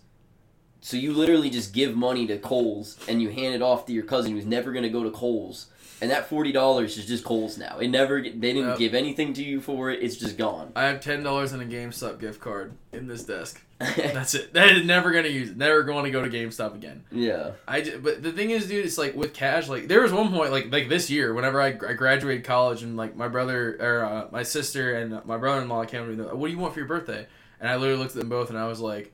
So 0.81 0.97
you 0.97 1.13
literally 1.13 1.51
just 1.51 1.75
give 1.75 1.95
money 1.95 2.27
to 2.29 2.39
Kohl's 2.39 2.97
and 3.07 3.21
you 3.21 3.29
hand 3.29 3.55
it 3.55 3.61
off 3.61 3.85
to 3.85 3.93
your 3.93 4.05
cousin 4.05 4.33
who's 4.33 4.47
never 4.47 4.73
gonna 4.73 4.89
go 4.89 5.05
to 5.05 5.11
Kohl's, 5.11 5.67
and 6.05 6.11
that 6.13 6.29
forty 6.29 6.53
dollars 6.53 6.97
is 6.99 7.07
just 7.07 7.25
Kohl's 7.25 7.57
now. 7.59 7.79
It 7.79 7.89
never 7.89 8.21
they 8.23 8.31
didn't 8.31 8.69
Yep. 8.69 8.79
give 8.79 8.95
anything 8.95 9.33
to 9.35 9.43
you 9.43 9.61
for 9.61 9.91
it. 9.91 10.03
It's 10.03 10.17
just 10.17 10.37
gone. 10.39 10.71
I 10.77 10.85
have 10.85 11.01
ten 11.01 11.23
dollars 11.23 11.53
in 11.53 11.61
a 11.61 11.65
GameStop 11.65 12.21
gift 12.21 12.41
card 12.41 12.75
in 12.93 13.07
this 13.09 13.25
desk. 13.25 13.61
That's 13.79 14.35
it. 14.35 14.53
That 14.53 14.71
is 14.71 14.85
never 14.85 15.11
gonna 15.11 15.29
use 15.29 15.51
it. 15.51 15.57
Never 15.57 15.83
going 15.83 16.05
to 16.05 16.11
go 16.11 16.23
to 16.23 16.31
GameStop 16.31 16.75
again. 16.75 17.05
yeah. 17.11 17.53
I 17.67 17.81
but 18.03 18.23
the 18.23 18.31
thing 18.33 18.51
is, 18.51 18.69
dude, 18.69 18.85
it's 18.85 18.99
like 18.99 19.15
with 19.17 19.35
cash. 19.35 19.69
Like 19.69 19.89
there 19.89 20.01
was 20.03 20.13
one 20.13 20.31
point, 20.31 20.53
like 20.53 20.71
like 20.71 20.89
this 20.89 21.11
year, 21.11 21.35
whenever 21.35 21.61
I, 21.61 21.69
I 21.69 21.95
graduated 21.95 22.45
college, 22.45 22.83
and 22.83 22.97
like 22.97 23.17
my 23.17 23.29
brother 23.29 23.77
or 23.81 24.05
uh, 24.05 24.29
my 24.31 24.43
sister 24.43 24.95
and 24.97 25.25
my 25.25 25.37
brother 25.39 25.63
in 25.63 25.69
law 25.69 25.85
came 25.85 26.05
to 26.07 26.13
me, 26.13 26.23
like, 26.23 26.35
what 26.35 26.47
do 26.49 26.53
you 26.53 26.59
want 26.59 26.75
for 26.75 26.81
your 26.81 26.89
birthday? 26.89 27.27
And 27.61 27.69
I 27.69 27.77
literally 27.77 27.99
looked 28.03 28.13
at 28.15 28.21
them 28.21 28.29
both, 28.29 28.51
and 28.51 28.59
I 28.59 28.69
was 28.69 28.81
like, 28.81 29.13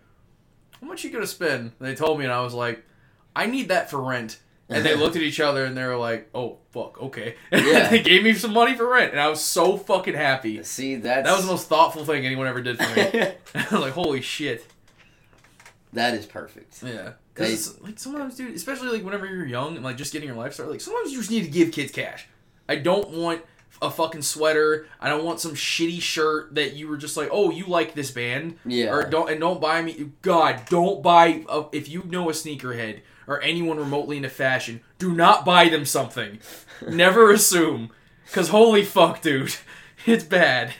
how 0.81 0.87
much 0.87 1.05
you 1.05 1.11
gonna 1.11 1.27
spend? 1.27 1.73
And 1.79 1.89
they 1.89 1.95
told 1.95 2.19
me, 2.19 2.25
and 2.25 2.33
I 2.33 2.41
was 2.43 2.55
like, 2.55 2.85
I 3.37 3.47
need 3.47 3.69
that 3.69 3.91
for 3.91 4.01
rent. 4.03 4.39
And 4.71 4.85
they 4.85 4.95
looked 5.03 5.17
at 5.17 5.23
each 5.23 5.41
other, 5.41 5.65
and 5.65 5.77
they 5.77 5.85
were 5.85 5.97
like, 5.97 6.29
oh 6.35 6.59
fuck, 6.71 7.01
okay. 7.03 7.35
Yeah. 7.53 7.89
they 7.89 8.03
gave 8.03 8.23
me 8.23 8.33
some 8.35 8.53
money 8.53 8.75
for 8.75 8.89
rent, 8.89 9.11
and 9.13 9.21
I 9.21 9.29
was 9.29 9.41
so 9.41 9.77
fucking 9.77 10.15
happy. 10.15 10.63
See 10.63 10.97
that's 10.97 11.27
That 11.29 11.37
was 11.37 11.45
the 11.47 11.51
most 11.53 11.69
thoughtful 11.69 12.05
thing 12.05 12.25
anyone 12.25 12.47
ever 12.47 12.63
did 12.63 12.79
for 12.79 12.95
me. 12.95 13.23
I 13.55 13.63
was 13.73 13.73
like, 13.81 13.93
holy 13.93 14.21
shit. 14.21 14.67
that 15.93 16.15
is 16.15 16.27
perfect. 16.27 16.83
Yeah, 16.83 17.13
because 17.35 17.81
like 17.81 17.99
sometimes, 17.99 18.37
dude, 18.37 18.55
especially 18.55 18.89
like 18.89 19.05
whenever 19.05 19.27
you're 19.27 19.47
young 19.47 19.75
and 19.77 19.85
like 19.85 19.97
just 19.97 20.13
getting 20.13 20.29
your 20.29 20.37
life 20.37 20.55
started, 20.55 20.71
like 20.73 20.81
sometimes 20.81 21.11
you 21.13 21.19
just 21.19 21.31
need 21.31 21.45
to 21.45 21.51
give 21.51 21.73
kids 21.73 21.91
cash. 21.93 22.29
I 22.69 22.77
don't 22.77 23.11
want 23.11 23.43
a 23.83 23.91
fucking 23.91 24.23
sweater. 24.23 24.87
I 25.01 25.09
don't 25.09 25.25
want 25.25 25.41
some 25.41 25.53
shitty 25.55 26.01
shirt 26.03 26.55
that 26.55 26.75
you 26.75 26.87
were 26.87 26.97
just 26.99 27.17
like, 27.17 27.31
oh, 27.33 27.51
you 27.51 27.67
like 27.67 27.95
this 27.95 28.11
band, 28.11 28.57
Yeah. 28.65 28.91
or 28.93 29.05
don't 29.09 29.31
and 29.31 29.41
don't 29.41 29.61
buy 29.61 29.83
me. 29.83 30.11
God, 30.23 30.63
don't 30.69 31.03
buy 31.03 31.45
a, 31.49 31.65
if 31.73 31.89
you 31.89 32.05
know 32.05 32.29
a 32.29 32.33
sneakerhead 32.33 33.01
or 33.31 33.41
anyone 33.41 33.79
remotely 33.79 34.17
into 34.19 34.29
fashion, 34.29 34.81
do 34.99 35.13
not 35.15 35.45
buy 35.47 35.69
them 35.71 35.85
something. 35.87 36.39
Never 36.87 37.31
assume, 37.33 37.91
because 38.27 38.49
holy 38.51 38.85
fuck, 38.85 39.23
dude, 39.23 39.55
it's 40.07 40.25
bad. 40.25 40.75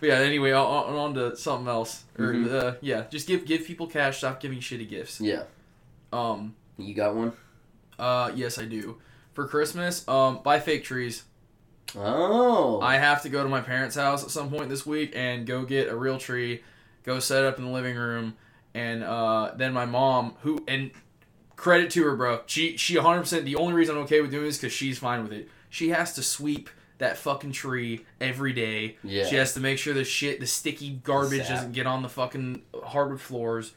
But 0.00 0.08
yeah. 0.08 0.14
Anyway, 0.18 0.50
on, 0.50 0.64
on 0.96 1.14
to 1.14 1.36
something 1.36 1.68
else. 1.68 2.02
Or 2.18 2.32
Mhm. 2.34 2.52
uh, 2.52 2.74
yeah, 2.80 3.04
just 3.10 3.28
give 3.28 3.44
give 3.44 3.64
people 3.64 3.86
cash. 3.86 4.18
Stop 4.18 4.40
giving 4.40 4.58
shitty 4.58 4.88
gifts. 4.88 5.20
yeah. 5.20 5.44
Um. 6.12 6.56
You 6.78 6.94
got 6.94 7.14
one? 7.14 7.32
Uh. 7.98 8.32
Yes, 8.34 8.58
I 8.58 8.64
do. 8.64 8.96
For 9.34 9.46
Christmas, 9.46 10.06
um, 10.08 10.40
buy 10.42 10.58
fake 10.60 10.82
trees. 10.84 11.22
Oh. 11.96 12.80
I 12.80 12.96
have 12.96 13.22
to 13.22 13.28
go 13.28 13.42
to 13.42 13.48
my 13.48 13.60
parents' 13.60 13.96
house 13.96 14.24
at 14.24 14.30
some 14.30 14.50
point 14.50 14.68
this 14.70 14.84
week 14.86 15.12
and 15.14 15.46
go 15.46 15.64
get 15.64 15.88
a 15.88 15.96
real 15.96 16.18
tree, 16.18 16.62
go 17.04 17.18
set 17.18 17.44
it 17.44 17.46
up 17.46 17.58
in 17.58 17.64
the 17.64 17.70
living 17.70 17.96
room, 17.96 18.34
and 18.74 19.02
uh, 19.04 19.52
then 19.56 19.72
my 19.72 19.84
mom, 19.84 20.34
who 20.40 20.64
and 20.66 20.90
credit 21.62 21.90
to 21.90 22.02
her, 22.02 22.16
bro, 22.16 22.40
she 22.46 22.76
she 22.76 22.96
100. 22.96 23.20
percent 23.20 23.44
The 23.44 23.54
only 23.54 23.72
reason 23.72 23.94
I'm 23.96 24.02
okay 24.02 24.20
with 24.20 24.32
doing 24.32 24.46
this 24.46 24.58
because 24.58 24.72
she's 24.72 24.98
fine 24.98 25.22
with 25.22 25.32
it. 25.32 25.48
She 25.70 25.90
has 25.90 26.12
to 26.14 26.22
sweep 26.22 26.68
that 26.98 27.16
fucking 27.16 27.52
tree 27.52 28.04
every 28.20 28.52
day. 28.52 28.96
yeah. 29.04 29.26
She 29.26 29.36
has 29.36 29.54
to 29.54 29.60
make 29.60 29.78
sure 29.78 29.94
the 29.94 30.02
shit, 30.04 30.40
the 30.40 30.46
sticky 30.46 31.00
garbage 31.04 31.42
Sap. 31.46 31.48
doesn't 31.56 31.72
get 31.72 31.86
on 31.86 32.02
the 32.02 32.08
fucking 32.08 32.62
hardwood 32.84 33.20
floors. 33.20 33.74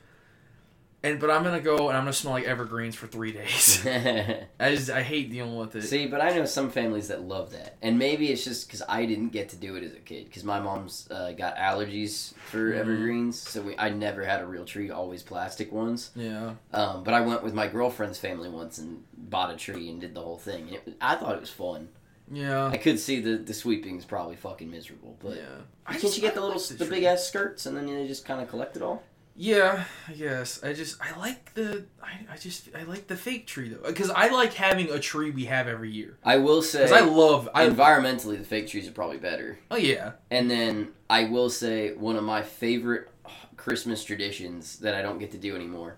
And 1.05 1.19
but 1.19 1.29
I'm 1.29 1.43
gonna 1.43 1.59
go 1.61 1.89
and 1.89 1.97
I'm 1.97 2.03
gonna 2.03 2.13
smell 2.13 2.33
like 2.33 2.45
evergreens 2.45 2.95
for 2.95 3.05
three 3.05 3.31
days. 3.31 3.85
I 4.59 4.75
just 4.75 4.89
I 4.89 5.03
hate 5.03 5.29
dealing 5.29 5.55
with 5.55 5.75
it. 5.75 5.83
See, 5.83 6.07
but 6.07 6.19
I 6.19 6.31
know 6.31 6.45
some 6.45 6.71
families 6.71 7.09
that 7.09 7.21
love 7.21 7.51
that, 7.51 7.75
and 7.81 7.99
maybe 7.99 8.31
it's 8.31 8.43
just 8.43 8.67
because 8.67 8.81
I 8.89 9.05
didn't 9.05 9.29
get 9.29 9.49
to 9.49 9.55
do 9.55 9.75
it 9.75 9.83
as 9.83 9.93
a 9.93 9.99
kid. 9.99 10.25
Because 10.25 10.43
my 10.43 10.59
mom's 10.59 11.07
uh, 11.11 11.31
got 11.33 11.57
allergies 11.57 12.33
for 12.49 12.71
Mhm. 12.71 12.79
evergreens, 12.79 13.39
so 13.39 13.61
we, 13.61 13.77
I 13.77 13.89
never 13.89 14.25
had 14.25 14.41
a 14.41 14.47
real 14.47 14.65
tree, 14.65 14.89
always 14.89 15.21
plastic 15.21 15.71
ones. 15.71 16.09
Yeah. 16.15 16.55
Um, 16.73 17.03
but 17.03 17.13
I 17.13 17.21
went 17.21 17.43
with 17.43 17.53
my 17.53 17.67
girlfriend's 17.67 18.17
family 18.17 18.49
once 18.49 18.79
and 18.79 19.03
bought 19.15 19.53
a 19.53 19.57
tree 19.57 19.89
and 19.89 20.01
did 20.01 20.15
the 20.15 20.21
whole 20.21 20.37
thing. 20.37 20.69
It, 20.73 20.95
I 20.99 21.15
thought 21.15 21.35
it 21.35 21.41
was 21.41 21.51
fun. 21.51 21.89
Yeah. 22.31 22.65
I 22.67 22.77
could 22.77 22.99
see 22.99 23.19
the 23.21 23.37
the 23.37 23.53
sweeping 23.53 23.99
is 23.99 24.05
probably 24.05 24.35
fucking 24.35 24.71
miserable, 24.71 25.15
but 25.19 25.35
yeah. 25.37 25.93
can't 25.99 26.15
you 26.15 26.21
get 26.23 26.33
the 26.33 26.41
little 26.41 26.57
like 26.59 26.79
the 26.79 26.85
tree. 26.85 26.95
big 26.95 27.03
ass 27.03 27.27
skirts 27.27 27.67
and 27.67 27.77
then 27.77 27.87
you 27.87 28.07
just 28.07 28.25
kind 28.25 28.41
of 28.41 28.49
collect 28.49 28.75
it 28.75 28.81
all? 28.81 29.03
Yeah, 29.37 29.83
I 30.07 30.13
guess. 30.13 30.63
I 30.63 30.73
just 30.73 30.97
I 31.01 31.17
like 31.19 31.53
the 31.53 31.85
I, 32.01 32.33
I 32.33 32.37
just 32.37 32.69
I 32.73 32.83
like 32.83 33.07
the 33.07 33.17
fake 33.17 33.47
tree 33.47 33.69
though 33.69 33.87
because 33.87 34.09
I 34.09 34.29
like 34.29 34.53
having 34.53 34.89
a 34.89 34.99
tree 34.99 35.31
we 35.31 35.45
have 35.45 35.67
every 35.67 35.91
year 35.91 36.17
I 36.23 36.37
will 36.37 36.61
say 36.61 36.83
because 36.83 36.93
I 36.93 37.01
love 37.01 37.49
I 37.53 37.67
environmentally 37.67 38.37
the 38.37 38.45
fake 38.45 38.69
trees 38.69 38.87
are 38.87 38.93
probably 38.93 39.17
better. 39.17 39.59
oh 39.69 39.75
yeah 39.75 40.13
And 40.31 40.49
then 40.49 40.93
I 41.09 41.25
will 41.25 41.49
say 41.49 41.93
one 41.93 42.15
of 42.15 42.23
my 42.23 42.43
favorite 42.43 43.09
Christmas 43.57 44.03
traditions 44.03 44.77
that 44.79 44.95
I 44.95 45.01
don't 45.01 45.17
get 45.17 45.31
to 45.31 45.37
do 45.37 45.55
anymore, 45.55 45.95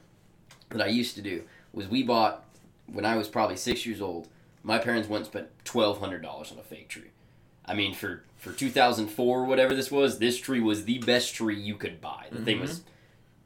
that 0.70 0.82
I 0.82 0.88
used 0.88 1.16
to 1.16 1.22
do, 1.22 1.44
was 1.74 1.88
we 1.88 2.02
bought 2.02 2.46
when 2.88 3.06
I 3.06 3.18
was 3.18 3.28
probably 3.28 3.58
six 3.58 3.86
years 3.86 4.02
old. 4.02 4.30
My 4.64 4.80
parents 4.80 5.08
went 5.08 5.26
and 5.26 5.32
spent 5.32 5.48
twelve 5.64 6.00
hundred 6.00 6.22
dollars 6.22 6.52
on 6.52 6.58
a 6.60 6.64
fake 6.64 6.90
tree. 6.90 7.12
I 7.66 7.74
mean, 7.74 7.94
for 7.94 8.24
for 8.38 8.52
two 8.52 8.70
thousand 8.70 9.10
four, 9.10 9.46
whatever 9.46 9.76
this 9.76 9.92
was, 9.92 10.20
this 10.20 10.40
tree 10.40 10.60
was 10.60 10.86
the 10.86 11.00
best 11.00 11.36
tree 11.36 11.60
you 11.60 11.76
could 11.76 12.02
buy. 12.02 12.28
The 12.32 12.42
thing 12.42 12.56
mm-hmm. 12.56 12.62
was, 12.68 12.82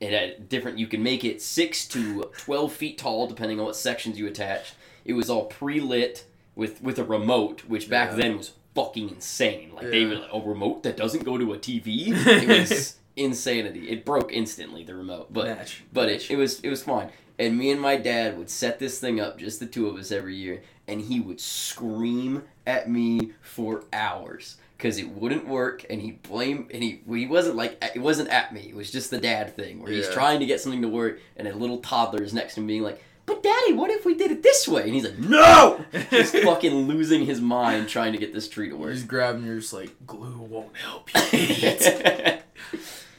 it 0.02 0.12
had 0.12 0.50
different. 0.50 0.78
You 0.80 0.88
can 0.88 1.02
make 1.04 1.24
it 1.24 1.42
six 1.42 1.88
to 1.90 2.30
twelve 2.38 2.74
feet 2.74 2.98
tall, 2.98 3.28
depending 3.28 3.60
on 3.60 3.66
what 3.68 3.76
sections 3.78 4.20
you 4.20 4.28
attach. 4.28 4.74
It 5.06 5.14
was 5.14 5.30
all 5.30 5.46
pre 5.46 5.80
lit 5.80 6.26
with 6.56 6.82
with 6.82 7.00
a 7.00 7.04
remote, 7.06 7.62
which 7.68 7.90
back 7.90 8.10
Yeah. 8.12 8.16
then 8.18 8.38
was 8.38 8.52
fucking 8.76 9.10
insane. 9.10 9.72
Like 9.74 9.90
they 9.92 10.06
were 10.06 10.16
like, 10.16 10.30
a 10.34 10.40
remote 10.40 10.84
that 10.84 10.98
doesn't 10.98 11.24
go 11.24 11.38
to 11.38 11.54
a 11.54 11.58
TV. 11.58 12.08
It 12.10 12.48
was 12.70 12.98
insanity. 13.16 13.90
It 13.90 14.04
broke 14.04 14.34
instantly 14.34 14.84
the 14.84 14.96
remote, 14.96 15.32
but 15.32 15.46
match 15.46 15.84
but 15.94 16.10
it, 16.10 16.30
it 16.32 16.36
was 16.36 16.60
it 16.62 16.70
was 16.70 16.84
fine. 16.84 17.10
And 17.40 17.58
me 17.58 17.72
and 17.72 17.82
my 17.82 17.96
dad 17.96 18.38
would 18.38 18.50
set 18.50 18.78
this 18.80 19.00
thing 19.00 19.20
up, 19.20 19.40
just 19.40 19.60
the 19.60 19.66
two 19.66 19.88
of 19.88 19.96
us 19.98 20.12
every 20.12 20.36
year, 20.36 20.62
and 20.88 21.02
he 21.02 21.20
would 21.20 21.40
scream 21.40 22.44
at 22.68 22.90
me 22.90 23.32
for 23.42 23.84
hours 23.92 24.58
because 24.82 24.98
it 24.98 25.10
wouldn't 25.10 25.48
work, 25.48 25.86
and 25.92 26.02
he 26.02 26.12
blamed 26.14 26.72
and 26.74 26.82
he 26.82 27.02
he 27.08 27.28
wasn't 27.28 27.56
like 27.56 27.78
it 27.96 28.00
wasn't 28.00 28.30
at 28.30 28.52
me. 28.54 28.62
It 28.70 28.76
was 28.76 28.90
just 28.92 29.12
the 29.12 29.20
dad 29.20 29.56
thing 29.56 29.82
where 29.84 29.92
he's 29.92 30.08
Yeah. 30.08 30.14
trying 30.14 30.40
to 30.40 30.46
get 30.48 30.60
something 30.60 30.82
to 30.82 30.88
work, 30.88 31.20
and 31.38 31.48
a 31.48 31.56
little 31.56 31.78
toddler 31.80 32.24
is 32.24 32.34
next 32.34 32.56
to 32.56 32.62
him 32.62 32.68
being 32.68 32.82
like. 32.84 33.02
But 33.28 33.44
daddy, 33.44 33.74
what 33.74 33.92
if 33.92 34.04
we 34.04 34.16
did 34.16 34.32
it 34.32 34.42
this 34.44 34.68
way? 34.68 34.82
And 34.82 34.94
he's 34.96 35.06
like, 35.06 35.20
no! 35.20 35.86
Just 36.10 36.36
fucking 36.36 36.74
losing 36.88 37.24
his 37.26 37.40
mind 37.40 37.88
trying 37.88 38.12
to 38.14 38.18
get 38.18 38.34
this 38.34 38.50
tree 38.50 38.68
to 38.70 38.76
work. 38.76 38.92
he's 38.92 39.04
grabbing 39.04 39.46
you're 39.46 39.60
just 39.60 39.72
like 39.72 39.92
glue 40.08 40.38
won't 40.40 40.76
help 40.76 41.08
you 41.32 41.38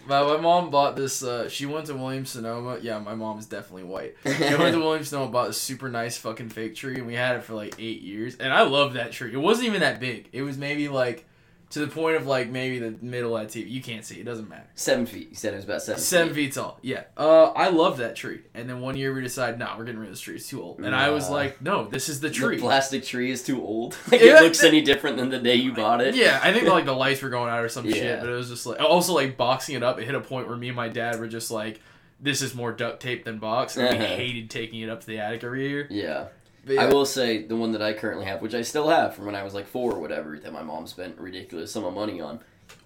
my, 0.07 0.23
my 0.23 0.37
mom 0.39 0.71
bought 0.71 0.97
this 0.97 1.23
uh 1.23 1.49
she 1.49 1.67
went 1.67 1.87
to 1.87 1.95
Williams 1.95 2.31
Sonoma 2.31 2.79
yeah 2.83 2.99
my 2.99 3.15
mom 3.15 3.39
is 3.39 3.47
definitely 3.47 3.85
white 3.85 4.17
she 4.25 4.55
went 4.57 4.75
to 4.75 4.79
Williams 4.85 5.09
Sonoma 5.09 5.31
bought 5.31 5.51
a 5.51 5.53
super 5.53 5.89
nice 5.89 6.17
fucking 6.19 6.49
fake 6.51 6.75
tree 6.75 6.97
and 6.97 7.07
we 7.07 7.15
had 7.15 7.37
it 7.37 7.45
for 7.45 7.55
like 7.55 7.77
eight 7.79 8.03
years 8.03 8.37
and 8.37 8.53
I 8.53 8.63
love 8.63 8.95
that 8.95 9.13
tree 9.13 9.33
it 9.33 9.37
wasn't 9.39 9.69
even 9.69 9.81
that 9.81 10.01
big 10.01 10.29
it 10.33 10.43
was 10.43 10.59
maybe 10.59 10.89
like 10.89 11.25
to 11.73 11.81
the 11.81 11.87
point 11.87 12.17
of 12.17 12.27
like 12.27 12.49
maybe 12.49 12.79
the 12.79 12.95
middle 13.01 13.37
of 13.37 13.43
that 13.51 13.59
TV. 13.59 13.71
You 13.71 13.83
can't 13.83 14.05
see. 14.05 14.21
It 14.21 14.25
doesn't 14.25 14.49
matter. 14.49 14.67
Seven 14.75 15.07
feet. 15.07 15.31
You 15.31 15.35
said 15.37 15.53
it 15.53 15.57
was 15.57 15.65
about 15.65 15.83
seven. 15.83 16.01
Seven 16.01 16.35
feet. 16.35 16.47
feet 16.47 16.55
tall. 16.55 16.79
Yeah. 16.83 17.05
Uh, 17.17 17.47
I 17.47 17.69
love 17.71 17.99
that 17.99 18.15
tree. 18.17 18.41
And 18.55 18.69
then 18.69 18.81
one 18.81 18.97
year 18.97 19.15
we 19.15 19.23
decided, 19.23 19.59
nah, 19.59 19.77
we're 19.79 19.85
getting 19.85 20.01
rid 20.01 20.09
of 20.09 20.13
this 20.13 20.21
tree. 20.21 20.37
It's 20.37 20.49
too 20.49 20.63
old. 20.63 20.81
And 20.81 20.95
I 20.95 21.11
was 21.11 21.29
like, 21.31 21.61
no, 21.63 21.87
this 21.87 22.09
is 22.09 22.21
the 22.21 22.31
tree. 22.31 22.57
The 22.57 22.63
plastic 22.63 23.05
tree 23.05 23.31
is 23.31 23.43
too 23.43 23.63
old. 23.63 23.97
Like 24.13 24.21
Yeah, 24.21 24.39
it 24.39 24.43
looks 24.43 24.61
that- 24.61 24.69
any 24.69 24.83
different 24.83 25.17
than 25.17 25.31
the 25.31 25.39
day 25.39 25.55
you 25.57 25.73
bought 25.73 26.01
it. 26.01 26.15
Yeah, 26.15 26.41
I 26.43 26.53
think 26.53 26.69
like 26.69 26.85
the 26.93 26.93
lights 26.95 27.23
were 27.23 27.31
going 27.31 27.51
out 27.51 27.65
or 27.65 27.69
some 27.69 27.87
Yeah. 27.87 27.95
shit, 27.95 28.21
but 28.21 28.29
it 28.29 28.33
was 28.35 28.49
just 28.51 28.67
like 28.67 28.81
also 28.81 29.15
like 29.15 29.37
boxing 29.37 29.75
it 29.75 29.83
up. 29.83 29.99
It 29.99 30.05
hit 30.05 30.15
a 30.15 30.21
point 30.21 30.49
where 30.49 30.57
me 30.57 30.69
and 30.69 30.77
my 30.77 30.89
dad 30.89 31.19
were 31.19 31.29
just 31.29 31.51
like, 31.51 31.81
"This 32.21 32.43
is 32.43 32.55
more 32.55 32.73
duct 32.73 33.01
tape 33.01 33.25
than 33.25 33.39
box," 33.39 33.77
and 33.77 33.89
we 33.99 34.05
Uh-huh. 34.05 34.15
hated 34.17 34.51
taking 34.51 34.81
it 34.81 34.91
up 34.91 35.01
to 35.01 35.07
the 35.07 35.19
attic 35.19 35.43
every 35.43 35.67
year. 35.69 35.87
Yeah. 35.91 36.27
But 36.65 36.79
I 36.79 36.87
will 36.87 37.05
say 37.07 37.43
the 37.43 37.57
one 37.57 37.73
that 37.73 37.83
I 37.83 37.93
currently 37.93 38.25
have, 38.27 38.41
which 38.41 38.55
I 38.55 38.63
still 38.63 38.89
have 38.89 39.15
from 39.15 39.27
when 39.27 39.35
I 39.35 39.43
was 39.43 39.53
like 39.55 39.67
four 39.67 39.93
or 39.93 39.99
whatever, 40.01 40.39
that 40.39 40.53
my 40.53 40.63
mom 40.63 40.87
spent 40.87 41.19
a 41.19 41.23
ridiculous 41.23 41.73
sum 41.73 41.85
of 41.85 41.95
money 41.95 42.21
on. 42.21 42.41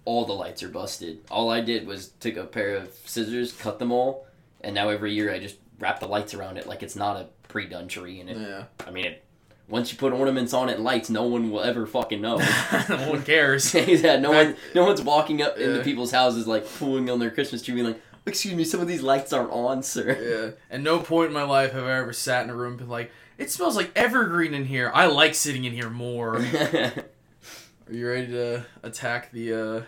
All 0.05 0.25
the 0.25 0.33
lights 0.33 0.63
are 0.63 0.69
busted. 0.69 1.21
All 1.31 1.51
I 1.51 1.61
did 1.61 1.87
was 1.87 2.09
took 2.21 2.37
a 2.37 2.45
pair 2.45 2.77
of 2.77 2.93
scissors, 3.05 3.53
cut 3.53 3.79
them 3.79 3.93
all, 3.93 4.27
and 4.63 4.75
now 4.75 4.89
every 4.89 5.13
year 5.13 5.33
I 5.33 5.39
just 5.39 5.57
wrap 5.79 6.01
the 6.01 6.07
lights 6.09 6.33
around 6.33 6.57
it 6.57 6.67
like 6.67 6.83
it's 6.83 6.97
not 6.97 7.17
a 7.17 7.27
pre-done 7.49 7.87
tree. 7.89 8.21
And 8.21 8.31
it, 8.31 8.37
yeah, 8.39 8.65
I 8.87 8.91
mean, 8.91 9.05
it, 9.05 9.25
once 9.69 9.93
you 9.93 9.99
put 9.99 10.13
ornaments 10.13 10.55
on 10.55 10.69
it 10.69 10.77
and 10.77 10.85
lights, 10.85 11.11
no 11.11 11.25
one 11.25 11.51
will 11.51 11.61
ever 11.61 11.87
fucking 11.87 12.21
know. 12.21 12.37
no 12.89 13.11
one 13.11 13.23
cares. 13.25 13.75
yeah, 13.75 14.17
no 14.17 14.31
one, 14.31 14.57
no 14.75 14.85
one's 14.85 15.03
walking 15.03 15.43
up 15.43 15.59
into 15.59 15.79
Yeah. 15.79 15.83
people's 15.83 16.13
houses 16.13 16.47
like 16.47 16.67
pulling 16.79 17.11
on 17.11 17.19
their 17.19 17.31
Christmas 17.31 17.63
tree, 17.63 17.75
being 17.75 17.87
like, 17.89 18.01
"Excuse 18.25 18.55
me, 18.55 18.65
some 18.65 18.81
of 18.81 18.87
these 18.89 19.03
lights 19.03 19.33
aren't 19.33 19.51
on, 19.51 19.83
sir." 19.83 20.55
Yeah. 20.71 20.75
At 20.75 20.81
no 20.83 21.01
point 21.01 21.29
in 21.29 21.35
my 21.35 21.43
life 21.43 21.73
have 21.73 21.85
I 21.85 21.99
ever 21.99 22.13
sat 22.13 22.45
in 22.45 22.51
a 22.51 22.55
room 22.55 22.71
and 22.71 22.79
been 22.79 22.89
like, 22.89 23.11
"It 23.39 23.51
smells 23.51 23.77
like 23.77 23.91
evergreen 23.97 24.55
in 24.55 24.65
here. 24.67 24.91
I 24.95 25.07
like 25.07 25.35
sitting 25.35 25.65
in 25.65 25.73
here 25.73 25.91
more." 25.91 26.37
Are 27.89 27.93
you 27.93 28.09
ready 28.09 28.27
to 28.29 28.67
attack 28.83 29.31
the? 29.33 29.53
uh 29.53 29.83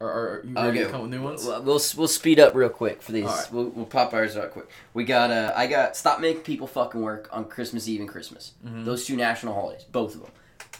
Or 0.00 0.08
are 0.10 0.42
you 0.44 0.54
ready 0.54 0.68
Okay. 0.78 0.84
to 0.84 0.90
come 0.90 1.02
with 1.02 1.10
new 1.10 1.22
ones? 1.22 1.44
We'll, 1.44 1.62
we'll 1.62 1.80
we'll 1.96 2.08
speed 2.08 2.38
up 2.40 2.54
real 2.54 2.68
quick 2.68 3.02
for 3.02 3.12
these. 3.12 3.24
Alright. 3.26 3.52
We'll, 3.52 3.68
we'll 3.70 3.86
pop 3.86 4.12
ours 4.14 4.36
out 4.36 4.50
quick. 4.52 4.68
We 4.94 5.04
got 5.04 5.30
uh, 5.30 5.52
I 5.56 5.66
got 5.66 5.96
stop 5.96 6.20
making 6.20 6.42
people 6.42 6.66
fucking 6.66 7.00
work 7.00 7.28
on 7.32 7.44
Christmas 7.46 7.88
Eve 7.88 8.00
and 8.00 8.08
Christmas. 8.08 8.52
Mhm. 8.66 8.84
Those 8.84 9.06
two 9.06 9.16
national 9.16 9.54
holidays, 9.54 9.84
both 9.90 10.14
of 10.14 10.22
them. 10.22 10.30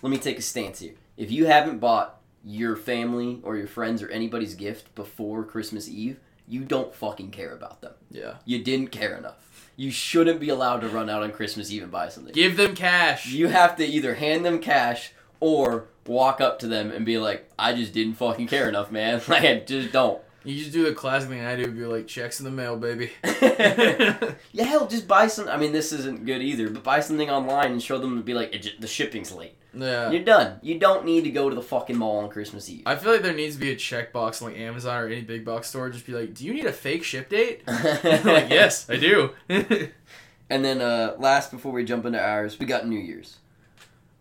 Let 0.02 0.10
me 0.10 0.18
take 0.18 0.38
a 0.38 0.42
stance 0.42 0.80
here. 0.80 0.94
If 1.16 1.30
you 1.30 1.46
haven't 1.46 1.78
bought 1.78 2.20
your 2.44 2.76
family 2.76 3.40
or 3.42 3.56
your 3.56 3.66
friends 3.66 4.02
or 4.02 4.08
anybody's 4.10 4.54
gift 4.54 4.94
before 4.94 5.44
Christmas 5.44 5.88
Eve, 5.88 6.18
you 6.48 6.64
don't 6.64 6.94
fucking 6.94 7.30
care 7.30 7.52
about 7.54 7.80
them. 7.80 7.92
Yeah. 8.10 8.34
You 8.44 8.62
didn't 8.62 8.88
care 8.88 9.16
enough. 9.16 9.70
You 9.76 9.90
shouldn't 9.90 10.40
be 10.40 10.48
allowed 10.48 10.80
to 10.80 10.88
run 10.88 11.10
out 11.10 11.22
on 11.22 11.32
Christmas 11.32 11.70
Eve 11.70 11.82
and 11.82 11.92
buy 11.92 12.08
something. 12.08 12.32
Give 12.32 12.56
them 12.56 12.74
cash. 12.74 13.26
You 13.26 13.48
have 13.48 13.76
to 13.76 13.84
either 13.84 14.14
hand 14.14 14.44
them 14.44 14.58
cash 14.58 15.12
or 15.38 15.88
walk 16.06 16.40
up 16.40 16.58
to 16.60 16.66
them 16.66 16.90
and 16.90 17.04
be 17.04 17.18
like, 17.18 17.50
"I 17.58 17.74
just 17.74 17.92
didn't 17.92 18.14
fucking 18.14 18.46
care 18.46 18.68
enough, 18.68 18.90
man. 18.90 19.20
Like, 19.28 19.44
I 19.44 19.58
just 19.60 19.92
don't." 19.92 20.20
You 20.44 20.56
just 20.56 20.72
do 20.72 20.84
the 20.84 20.94
classic 20.94 21.28
thing 21.28 21.44
I 21.44 21.56
do. 21.56 21.66
Be 21.66 21.84
like, 21.84 22.06
checks 22.06 22.38
in 22.38 22.44
the 22.44 22.52
mail, 22.52 22.76
baby. 22.76 23.10
yeah, 24.52 24.64
hell, 24.64 24.86
just 24.86 25.08
buy 25.08 25.26
some. 25.26 25.48
I 25.48 25.56
mean, 25.56 25.72
this 25.72 25.92
isn't 25.92 26.24
good 26.24 26.40
either, 26.40 26.70
but 26.70 26.84
buy 26.84 27.00
something 27.00 27.28
online 27.28 27.72
and 27.72 27.82
show 27.82 27.98
them 27.98 28.16
to 28.16 28.22
be 28.22 28.32
like, 28.32 28.54
"It 28.54 28.62
ju- 28.62 28.70
the 28.78 28.86
shipping's 28.86 29.32
late. 29.32 29.56
Yeah. 29.76 30.10
You're 30.10 30.24
done. 30.24 30.58
You 30.62 30.78
don't 30.78 31.04
need 31.04 31.24
to 31.24 31.30
go 31.30 31.48
to 31.48 31.54
the 31.54 31.62
fucking 31.62 31.96
mall 31.96 32.18
on 32.18 32.28
Christmas 32.30 32.68
Eve. 32.68 32.82
I 32.86 32.96
feel 32.96 33.12
like 33.12 33.22
there 33.22 33.34
needs 33.34 33.54
to 33.56 33.60
be 33.60 33.70
a 33.70 33.76
checkbox 33.76 34.42
on 34.42 34.48
like 34.50 34.58
Amazon 34.58 35.02
or 35.02 35.06
any 35.06 35.22
big 35.22 35.44
box 35.44 35.68
store. 35.68 35.90
Just 35.90 36.06
be 36.06 36.12
like, 36.12 36.34
do 36.34 36.44
you 36.44 36.54
need 36.54 36.66
a 36.66 36.72
fake 36.72 37.04
ship 37.04 37.28
date? 37.28 37.62
like, 37.66 38.50
yes, 38.50 38.88
I 38.90 38.96
do. 38.96 39.30
And 40.48 40.64
then, 40.64 40.80
uh, 40.80 41.16
last 41.18 41.50
before 41.50 41.72
we 41.72 41.84
jump 41.84 42.06
into 42.06 42.22
ours, 42.22 42.60
we 42.60 42.66
got 42.66 42.86
New 42.86 43.00
Year's. 43.00 43.38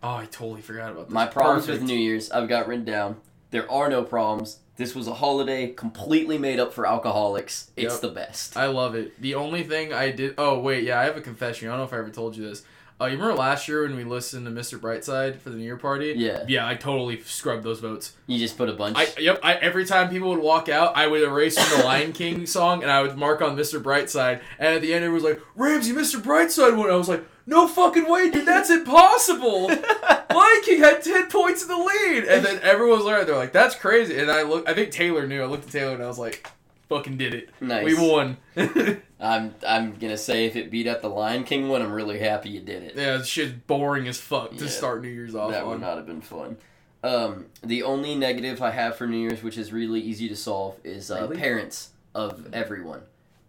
Oh, 0.02 0.16
I 0.16 0.26
totally 0.26 0.62
forgot 0.62 0.92
about 0.92 1.06
this. 1.06 1.14
My 1.14 1.28
problems 1.28 1.68
with 1.68 1.84
New 1.84 1.96
Year's, 1.98 2.32
I've 2.32 2.50
got 2.50 2.68
written 2.68 2.84
down. 2.84 3.18
There 3.52 3.72
are 3.72 3.90
no 3.90 4.04
problems. 4.04 4.58
This 4.78 4.96
was 4.96 5.08
a 5.08 5.14
holiday 5.14 5.68
completely 5.72 6.38
made 6.38 6.60
up 6.60 6.74
for 6.74 6.88
alcoholics. 6.88 7.70
It's 7.78 7.94
Yep. 7.94 8.02
the 8.02 8.10
best. 8.10 8.58
I 8.58 8.66
love 8.66 8.96
it. 8.96 9.22
The 9.22 9.36
only 9.36 9.64
thing 9.64 9.94
I 9.94 10.12
did. 10.12 10.34
Oh 10.38 10.60
wait, 10.60 10.84
yeah, 10.84 11.00
I 11.00 11.04
have 11.06 11.16
a 11.16 11.22
confession. 11.22 11.68
I 11.68 11.72
don't 11.72 11.80
know 11.82 11.86
if 11.86 11.94
I 11.94 11.98
ever 12.00 12.10
told 12.10 12.36
you 12.36 12.44
this. 12.48 12.64
Uh, 13.00 13.06
you 13.08 13.18
remember 13.18 13.36
last 13.36 13.68
year 13.68 13.84
when 13.84 13.98
we 13.98 14.06
listened 14.06 14.46
to 14.46 14.52
Mr. 14.52 14.80
Brightside 14.80 15.40
for 15.40 15.50
the 15.50 15.58
New 15.58 15.64
Year 15.64 15.76
party? 15.76 16.14
Yeah. 16.16 16.46
Yeah, 16.48 16.66
I 16.66 16.76
totally 16.76 17.22
scrubbed 17.24 17.64
those 17.64 17.82
votes. 17.82 18.14
You 18.26 18.40
just 18.40 18.58
put 18.58 18.70
a 18.70 18.74
bunch. 18.74 18.98
I 18.98 19.08
yep. 19.20 19.40
I 19.44 19.56
every 19.56 19.86
time 19.86 20.10
people 20.10 20.30
would 20.30 20.40
walk 20.40 20.70
out, 20.70 20.96
I 20.96 21.08
would 21.08 21.22
erase 21.22 21.62
from 21.62 21.80
the 21.80 21.86
Lion 21.86 22.14
King 22.14 22.46
song 22.46 22.84
and 22.84 22.92
I 22.92 23.02
would 23.02 23.18
mark 23.18 23.42
on 23.42 23.58
Mr. 23.58 23.84
Brightside. 23.84 24.42
And 24.60 24.76
at 24.76 24.82
the 24.82 24.94
end, 24.94 25.04
it 25.04 25.10
was 25.10 25.24
like 25.24 25.42
Ramsey, 25.56 25.92
Mr. 25.92 26.22
Brightside 26.22 26.78
won. 26.78 26.90
I 26.90 26.96
was 26.96 27.10
like, 27.10 27.26
no 27.46 27.68
fucking 27.68 28.10
way, 28.10 28.32
dude. 28.32 28.48
That's 28.48 28.70
impossible. 28.70 29.68
Lion 30.36 30.62
King 30.64 30.80
had 30.80 31.04
ten 31.04 31.28
points 31.28 31.64
in 31.64 31.68
the 31.68 31.78
lead, 31.78 32.24
and 32.24 32.46
then 32.46 32.60
everyone 32.62 32.98
was 33.00 33.06
there. 33.06 33.24
They're 33.24 33.36
like, 33.36 33.54
"That's 33.54 33.76
crazy." 33.76 34.18
And 34.18 34.32
I 34.32 34.42
look, 34.42 34.68
I 34.68 34.74
think 34.74 34.92
Taylor 34.92 35.28
knew. 35.28 35.44
I 35.44 35.46
looked 35.46 35.66
at 35.66 35.72
Taylor 35.72 35.94
and 35.94 36.04
I 36.04 36.08
was 36.08 36.18
like, 36.18 36.50
"Fucking 36.90 37.18
did 37.18 37.34
it. 37.34 37.50
nice. 37.62 37.86
We 37.86 37.94
won." 37.96 38.38
I'm 39.20 39.56
I'm 39.68 39.96
gonna 39.96 40.18
say 40.18 40.46
if 40.46 40.56
it 40.56 40.70
beat 40.70 40.88
out 40.88 41.02
the 41.02 41.10
Lion 41.10 41.44
King 41.44 41.70
one, 41.70 41.82
I'm 41.82 41.92
really 41.92 42.20
happy 42.20 42.50
you 42.50 42.62
did 42.62 42.84
it. 42.84 42.94
yeah, 42.96 43.18
this 43.18 43.28
shit's 43.28 43.54
boring 43.68 44.08
as 44.08 44.20
fuck 44.20 44.56
to 44.58 44.64
Yeah. 44.66 44.70
start 44.70 45.02
New 45.02 45.08
Year's 45.10 45.36
off 45.36 45.52
that 45.52 45.66
would 45.66 45.80
not 45.82 45.98
have 45.98 46.06
been 46.06 46.22
fun. 46.22 46.58
Um, 47.04 47.46
the 47.64 47.84
only 47.84 48.16
negative 48.16 48.62
I 48.62 48.72
have 48.72 48.96
for 48.98 49.06
New 49.08 49.18
Year's, 49.18 49.44
which 49.44 49.58
is 49.58 49.72
really 49.72 50.02
easy 50.02 50.28
to 50.28 50.36
solve, 50.36 50.80
is 50.84 51.12
uh, 51.12 51.22
Really? 51.22 51.38
parents 51.38 51.90
of 52.16 52.52
everyone. 52.54 53.02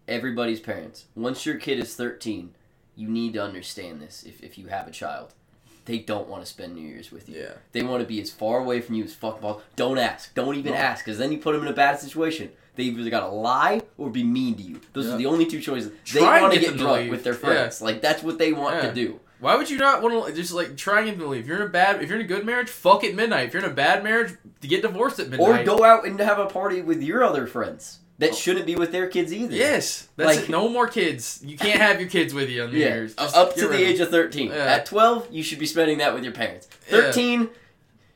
Everybody's 0.07 0.59
parents. 0.59 1.05
Once 1.15 1.45
your 1.45 1.55
kid 1.55 1.79
is 1.79 1.95
13, 1.95 2.53
you 2.95 3.07
need 3.09 3.33
to 3.33 3.41
understand 3.43 3.99
this 4.01 4.23
if, 4.23 4.41
if 4.43 4.57
you 4.57 4.67
have 4.67 4.87
a 4.87 4.91
child. 4.91 5.33
They 5.85 5.97
don't 5.99 6.27
want 6.27 6.43
to 6.43 6.45
spend 6.45 6.75
New 6.75 6.87
Year's 6.87 7.11
with 7.11 7.27
you. 7.29 7.39
Yeah. 7.41 7.53
They 7.71 7.81
want 7.81 8.01
to 8.01 8.07
be 8.07 8.21
as 8.21 8.29
far 8.29 8.59
away 8.59 8.79
from 8.79 8.95
you 8.95 9.05
as 9.05 9.15
fucking 9.15 9.41
possible. 9.41 9.63
Don't 9.75 9.97
ask. 9.97 10.33
Don't 10.35 10.55
even 10.55 10.73
No. 10.73 10.77
ask, 10.79 11.03
because 11.03 11.17
then 11.17 11.31
you 11.31 11.37
put 11.39 11.53
them 11.53 11.63
in 11.63 11.67
a 11.67 11.73
bad 11.75 11.99
situation. 11.99 12.51
They 12.77 12.83
either 12.83 13.09
gotta 13.09 13.27
lie 13.33 13.81
or 13.97 14.09
be 14.09 14.23
mean 14.23 14.55
to 14.55 14.61
you. 14.63 14.79
Those 14.93 15.07
Yeah. 15.07 15.15
are 15.15 15.17
the 15.17 15.25
only 15.25 15.45
two 15.47 15.59
choices. 15.59 15.91
Try 16.05 16.37
they 16.37 16.41
want 16.41 16.53
to 16.53 16.59
get 16.59 16.69
get 16.71 16.77
drunk 16.77 17.11
with 17.11 17.23
their 17.23 17.33
Yeah. 17.33 17.39
friends. 17.39 17.81
Like 17.81 18.01
that's 18.01 18.23
what 18.23 18.37
they 18.37 18.53
want 18.53 18.75
Yeah. 18.75 18.89
to 18.89 18.93
do. 18.95 19.19
Why 19.39 19.55
would 19.55 19.69
you 19.69 19.77
not 19.77 20.01
want 20.01 20.27
to 20.27 20.33
just 20.33 20.53
like 20.53 20.77
try 20.77 20.99
and 20.99 21.07
get 21.07 21.11
them 21.17 21.21
to 21.25 21.27
leave? 21.29 21.41
If 21.41 21.47
you're 21.47 21.57
in 21.57 21.63
a 21.63 21.69
bad, 21.69 22.01
if 22.01 22.09
you're 22.09 22.19
in 22.19 22.25
a 22.25 22.27
good 22.27 22.45
marriage, 22.45 22.69
fuck 22.69 23.03
at 23.03 23.13
midnight. 23.15 23.47
If 23.47 23.53
you're 23.53 23.63
in 23.63 23.69
a 23.69 23.73
bad 23.73 24.03
marriage, 24.03 24.33
to 24.61 24.67
get 24.67 24.81
divorced 24.81 25.19
at 25.19 25.29
midnight. 25.29 25.61
Or 25.61 25.77
go 25.77 25.83
out 25.83 26.05
and 26.05 26.19
have 26.19 26.39
a 26.39 26.45
party 26.47 26.81
with 26.81 27.03
your 27.03 27.23
other 27.23 27.45
friends 27.45 27.99
that 28.19 28.33
shouldn't 28.33 28.65
be 28.65 28.75
with 28.75 28.91
their 28.91 29.05
kids 29.07 29.31
either. 29.33 29.53
Yes, 29.55 30.07
that's 30.15 30.35
Like- 30.37 30.45
it. 30.45 30.49
No 30.49 30.67
more 30.69 30.87
kids. 30.87 31.39
You 31.45 31.55
can't 31.57 31.79
have 31.79 31.99
your 31.99 32.09
kids 32.09 32.33
with 32.33 32.49
you 32.49 32.63
on 32.63 32.71
New 32.71 32.79
Yeah, 32.79 32.95
Year's. 32.95 33.13
Just 33.15 33.35
up 33.35 33.55
to 33.55 33.67
the 33.67 33.77
age 33.77 33.99
of 33.99 34.09
13. 34.09 34.47
Yeah. 34.49 34.55
At 34.55 34.85
12, 34.87 35.27
you 35.31 35.43
should 35.43 35.59
be 35.59 35.67
spending 35.67 35.99
that 35.99 36.15
with 36.15 36.23
your 36.23 36.33
parents. 36.33 36.67
Yeah. 36.91 37.11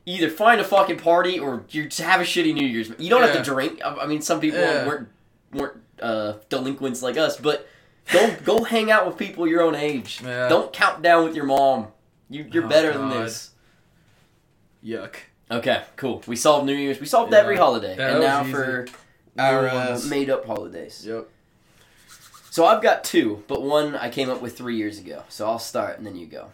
13, 0.06 0.16
either 0.24 0.30
find 0.30 0.60
a 0.62 0.64
fucking 0.64 0.97
party 0.97 1.39
or 1.39 1.64
you 1.70 1.86
just 1.86 2.02
have 2.02 2.22
a 2.22 2.24
shitty 2.24 2.54
New 2.54 2.66
Year's. 2.68 2.91
You 2.97 3.10
don't 3.10 3.22
have 3.22 3.36
to 3.36 3.43
drink. 3.43 3.82
I 3.84 3.95
I 3.95 4.06
mean, 4.08 4.22
some 4.22 4.39
people 4.39 4.60
Yeah. 4.60 4.88
weren't 4.88 5.10
weren't 5.54 5.78
uh, 6.02 6.34
delinquents 6.49 7.02
like 7.02 7.18
us, 7.18 7.38
but 7.38 7.68
go 8.12 8.36
go 8.43 8.64
hang 8.64 8.89
out 8.91 9.06
with 9.08 9.18
people 9.18 9.47
your 9.47 9.62
own 9.62 9.76
age. 9.76 10.22
Yeah. 10.24 10.47
Don't 10.49 10.72
count 10.74 11.02
down 11.02 11.24
with 11.26 11.36
your 11.36 11.45
mom. 11.45 11.88
You, 12.30 12.47
you're 12.52 12.66
Oh, 12.66 12.70
better 12.70 12.93
than 12.93 13.10
this. 13.10 13.52
Yuck. 14.84 15.16
Okay, 15.49 15.84
cool. 15.97 16.24
We 16.28 16.38
solved 16.38 16.66
New 16.66 16.74
Year's. 16.74 16.99
We 16.99 17.06
solved 17.06 17.34
Yeah. 17.34 17.39
every 17.39 17.58
holiday, 17.58 17.95
That 17.97 18.12
and 18.12 18.22
now 18.22 18.41
easy. 18.43 18.52
for 18.54 18.88
our 19.38 19.68
uh, 19.68 19.99
made 20.08 20.30
up 20.30 20.45
holidays. 20.45 21.04
Yep. 21.06 21.28
So 22.49 22.66
I've 22.66 22.82
got 22.82 23.04
two, 23.04 23.43
but 23.47 23.62
one 23.62 23.95
I 23.95 24.10
came 24.10 24.30
up 24.30 24.41
with 24.41 24.58
three 24.58 24.76
years 24.78 24.97
ago. 24.97 25.24
So 25.30 25.47
I'll 25.47 25.60
start 25.60 25.97
and 25.97 26.06
then 26.08 26.16
you 26.16 26.26
go. 26.26 26.52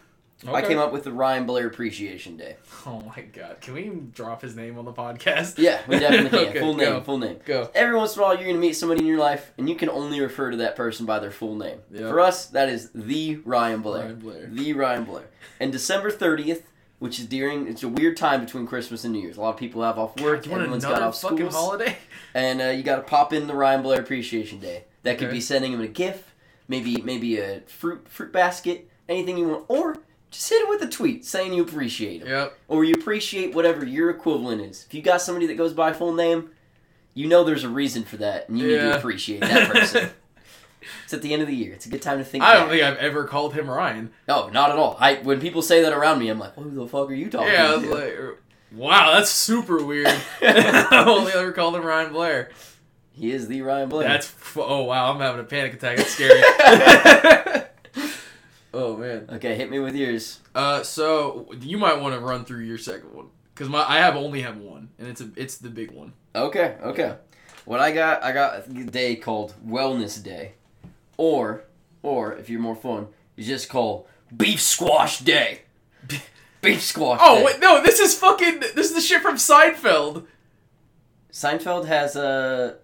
I 0.48 0.62
came 0.62 0.78
up 0.78 0.94
with 0.94 1.04
the 1.04 1.12
Ryan 1.12 1.46
Blair 1.46 1.68
Appreciation 1.68 2.38
Day. 2.38 2.56
Oh 2.86 3.02
my 3.16 3.22
god. 3.22 3.60
Can 3.60 3.74
we 3.74 3.82
even 3.86 4.12
drop 4.12 4.42
his 4.42 4.56
name 4.56 4.78
on 4.80 4.86
the 4.86 4.94
podcast? 4.94 5.58
Yeah, 5.58 5.82
we 5.88 6.00
definitely 6.00 6.30
can. 6.30 6.48
Okay, 6.50 6.60
full 6.60 6.74
name, 6.76 6.88
go. 6.94 7.02
full 7.02 7.18
name. 7.18 7.38
Go. 7.44 7.70
Every 7.76 7.98
once 7.98 8.16
in 8.16 8.22
a 8.22 8.24
while, 8.26 8.34
you're 8.36 8.44
going 8.46 8.56
to 8.56 8.62
meet 8.62 8.74
somebody 8.78 9.02
in 9.02 9.08
your 9.08 9.18
life, 9.18 9.52
and 9.58 9.68
you 9.68 9.76
can 9.76 9.90
only 9.90 10.22
refer 10.22 10.52
to 10.52 10.58
that 10.58 10.76
person 10.78 11.06
by 11.06 11.20
their 11.20 11.32
full 11.32 11.56
name. 11.56 11.80
Yep. 11.92 12.10
For 12.10 12.22
us, 12.22 12.46
that 12.48 12.70
is 12.70 12.90
the 12.96 13.38
Ryan 13.44 13.82
Blair. 13.82 14.04
Ryan 14.06 14.20
Blair. 14.20 14.48
The 14.50 14.74
Ryan 14.74 15.04
Blair. 15.04 15.26
And 15.60 15.72
December 15.74 16.10
30th, 16.12 16.62
which 17.00 17.20
is 17.20 17.26
during, 17.26 17.68
it's 17.68 17.84
a 17.84 17.90
weird 17.90 18.16
time 18.16 18.40
between 18.46 18.66
Christmas 18.68 19.04
and 19.04 19.12
New 19.14 19.20
Year's. 19.20 19.36
A 19.36 19.42
lot 19.42 19.50
of 19.56 19.58
people 19.60 19.84
have 19.84 20.00
off 20.00 20.18
work, 20.22 20.46
want 20.46 20.62
everyone's 20.62 20.86
got 20.86 21.02
off 21.02 21.20
fucking 21.20 21.38
schools, 21.40 21.56
holiday? 21.56 21.98
and 22.34 22.62
uh, 22.62 22.66
you 22.68 22.84
got 22.84 22.96
to 22.98 23.02
pop 23.02 23.34
in 23.34 23.48
the 23.48 23.54
Ryan 23.56 23.82
Blair 23.82 24.00
Appreciation 24.00 24.60
Day. 24.60 24.86
That 25.04 25.18
could 25.18 25.28
Okay. 25.28 25.36
be 25.38 25.42
sending 25.42 25.74
him 25.74 25.82
a 25.82 25.88
gift, 25.88 26.24
maybe 26.70 27.02
maybe 27.02 27.38
a 27.40 27.62
fruit 27.68 28.08
fruit 28.08 28.32
basket, 28.32 28.90
anything 29.10 29.38
you 29.38 29.48
want, 29.50 29.66
or 29.68 29.98
just 30.32 30.50
hit 30.50 30.62
him 30.62 30.70
with 30.70 30.82
a 30.82 30.88
tweet 30.88 31.26
saying 31.26 31.54
you 31.54 31.64
appreciate 31.64 32.22
him 32.22 32.28
Yep. 32.28 32.58
or 32.68 32.84
you 32.84 32.94
appreciate 32.94 33.54
whatever 33.56 33.86
your 33.86 34.10
equivalent 34.10 34.62
is. 34.62 34.86
If 34.88 34.94
you 34.94 35.02
got 35.02 35.22
somebody 35.22 35.48
that 35.48 35.56
goes 35.58 35.74
by 35.74 35.94
full 35.94 36.14
name, 36.14 36.52
you 37.14 37.28
know 37.28 37.44
there's 37.44 37.64
a 37.64 37.70
reason 37.70 38.04
for 38.04 38.18
that, 38.18 38.48
and 38.50 38.60
you 38.60 38.68
need 38.68 38.78
to 38.80 38.98
appreciate 38.98 39.42
that 39.42 39.70
person. 39.72 40.10
it's 41.04 41.14
at 41.14 41.22
the 41.22 41.34
end 41.34 41.42
of 41.42 41.48
the 41.48 41.56
year. 41.56 41.74
It's 41.74 41.86
a 41.86 41.90
good 41.90 42.02
time 42.02 42.20
to 42.20 42.24
think. 42.24 42.44
I 42.44 42.54
don't 42.54 42.64
back. 42.64 42.72
think 42.72 42.84
I've 42.84 42.98
ever 42.98 43.24
called 43.26 43.54
him 43.54 43.70
Ryan. 43.70 44.12
No, 44.28 44.50
not 44.50 44.70
at 44.72 44.78
all. 44.78 44.98
I 45.00 45.16
when 45.16 45.40
people 45.40 45.62
say 45.62 45.82
that 45.82 45.94
around 45.94 46.20
me, 46.20 46.30
I'm 46.30 46.38
like, 46.40 46.54
who 46.56 46.70
the 46.70 46.88
fuck 46.88 47.10
are 47.10 47.14
you 47.14 47.30
talking 47.30 47.52
yeah, 47.54 47.72
I 47.72 47.76
was 47.76 47.84
to? 47.86 47.94
like, 47.96 48.38
wow, 48.74 49.14
that's 49.14 49.32
super 49.32 49.84
weird. 49.84 50.08
I've 50.42 51.08
only 51.08 51.32
ever 51.32 51.52
called 51.54 51.76
him 51.76 51.84
Ryan 51.86 52.12
Blair. 52.14 52.52
he 53.14 53.32
is 53.32 53.48
the 53.48 53.62
Ryan 53.64 53.90
Blair. 53.90 54.08
That's 54.08 54.28
f- 54.28 54.58
oh 54.60 54.84
wow, 54.84 55.12
I'm 55.12 55.20
having 55.20 55.40
a 55.42 55.44
panic 55.46 55.74
attack. 55.74 55.98
That's 55.98 56.12
scary. 56.12 57.57
Oh 58.78 58.98
man. 58.98 59.28
okay. 59.34 59.56
Hit 59.56 59.70
me 59.70 59.80
with 59.80 59.96
yours. 59.96 60.40
Uh, 60.56 60.84
so 60.84 61.48
you 61.60 61.78
might 61.78 62.00
want 62.00 62.16
to 62.16 62.22
run 62.22 62.46
through 62.46 62.62
your 62.62 62.78
second 62.78 63.14
one 63.14 63.28
because 63.54 63.70
my 63.70 63.84
I 63.88 63.98
have 63.98 64.16
only 64.16 64.42
have 64.42 64.58
one, 64.58 64.90
and 65.00 65.08
it's 65.08 65.22
a 65.22 65.30
it's 65.36 65.58
the 65.58 65.70
big 65.70 65.92
one. 65.92 66.14
Okay, 66.36 66.76
okay. 66.84 67.16
What 67.66 67.82
I 67.82 67.92
got, 67.92 68.24
I 68.24 68.32
got 68.32 68.68
a 68.68 68.84
day 68.86 69.18
called 69.18 69.54
Wellness 69.66 70.24
Day, 70.24 70.54
or, 71.18 71.66
or 72.02 72.34
if 72.34 72.50
you're 72.50 72.62
more 72.62 72.78
fun, 72.78 73.08
you 73.36 73.44
just 73.44 73.68
call 73.68 74.08
Beef 74.36 74.62
Squash 74.62 75.20
Day. 75.20 75.64
Beef 76.62 76.82
Squash. 76.82 77.20
Oh 77.22 77.40
Day. 77.40 77.44
wait, 77.46 77.60
no, 77.60 77.84
this 77.84 78.00
is 78.00 78.18
fucking 78.18 78.62
this 78.62 78.88
is 78.88 78.94
the 78.94 79.02
shit 79.02 79.22
from 79.22 79.36
Seinfeld. 79.36 80.28
Seinfeld 81.32 81.88
has 81.88 82.16
a. 82.16 82.78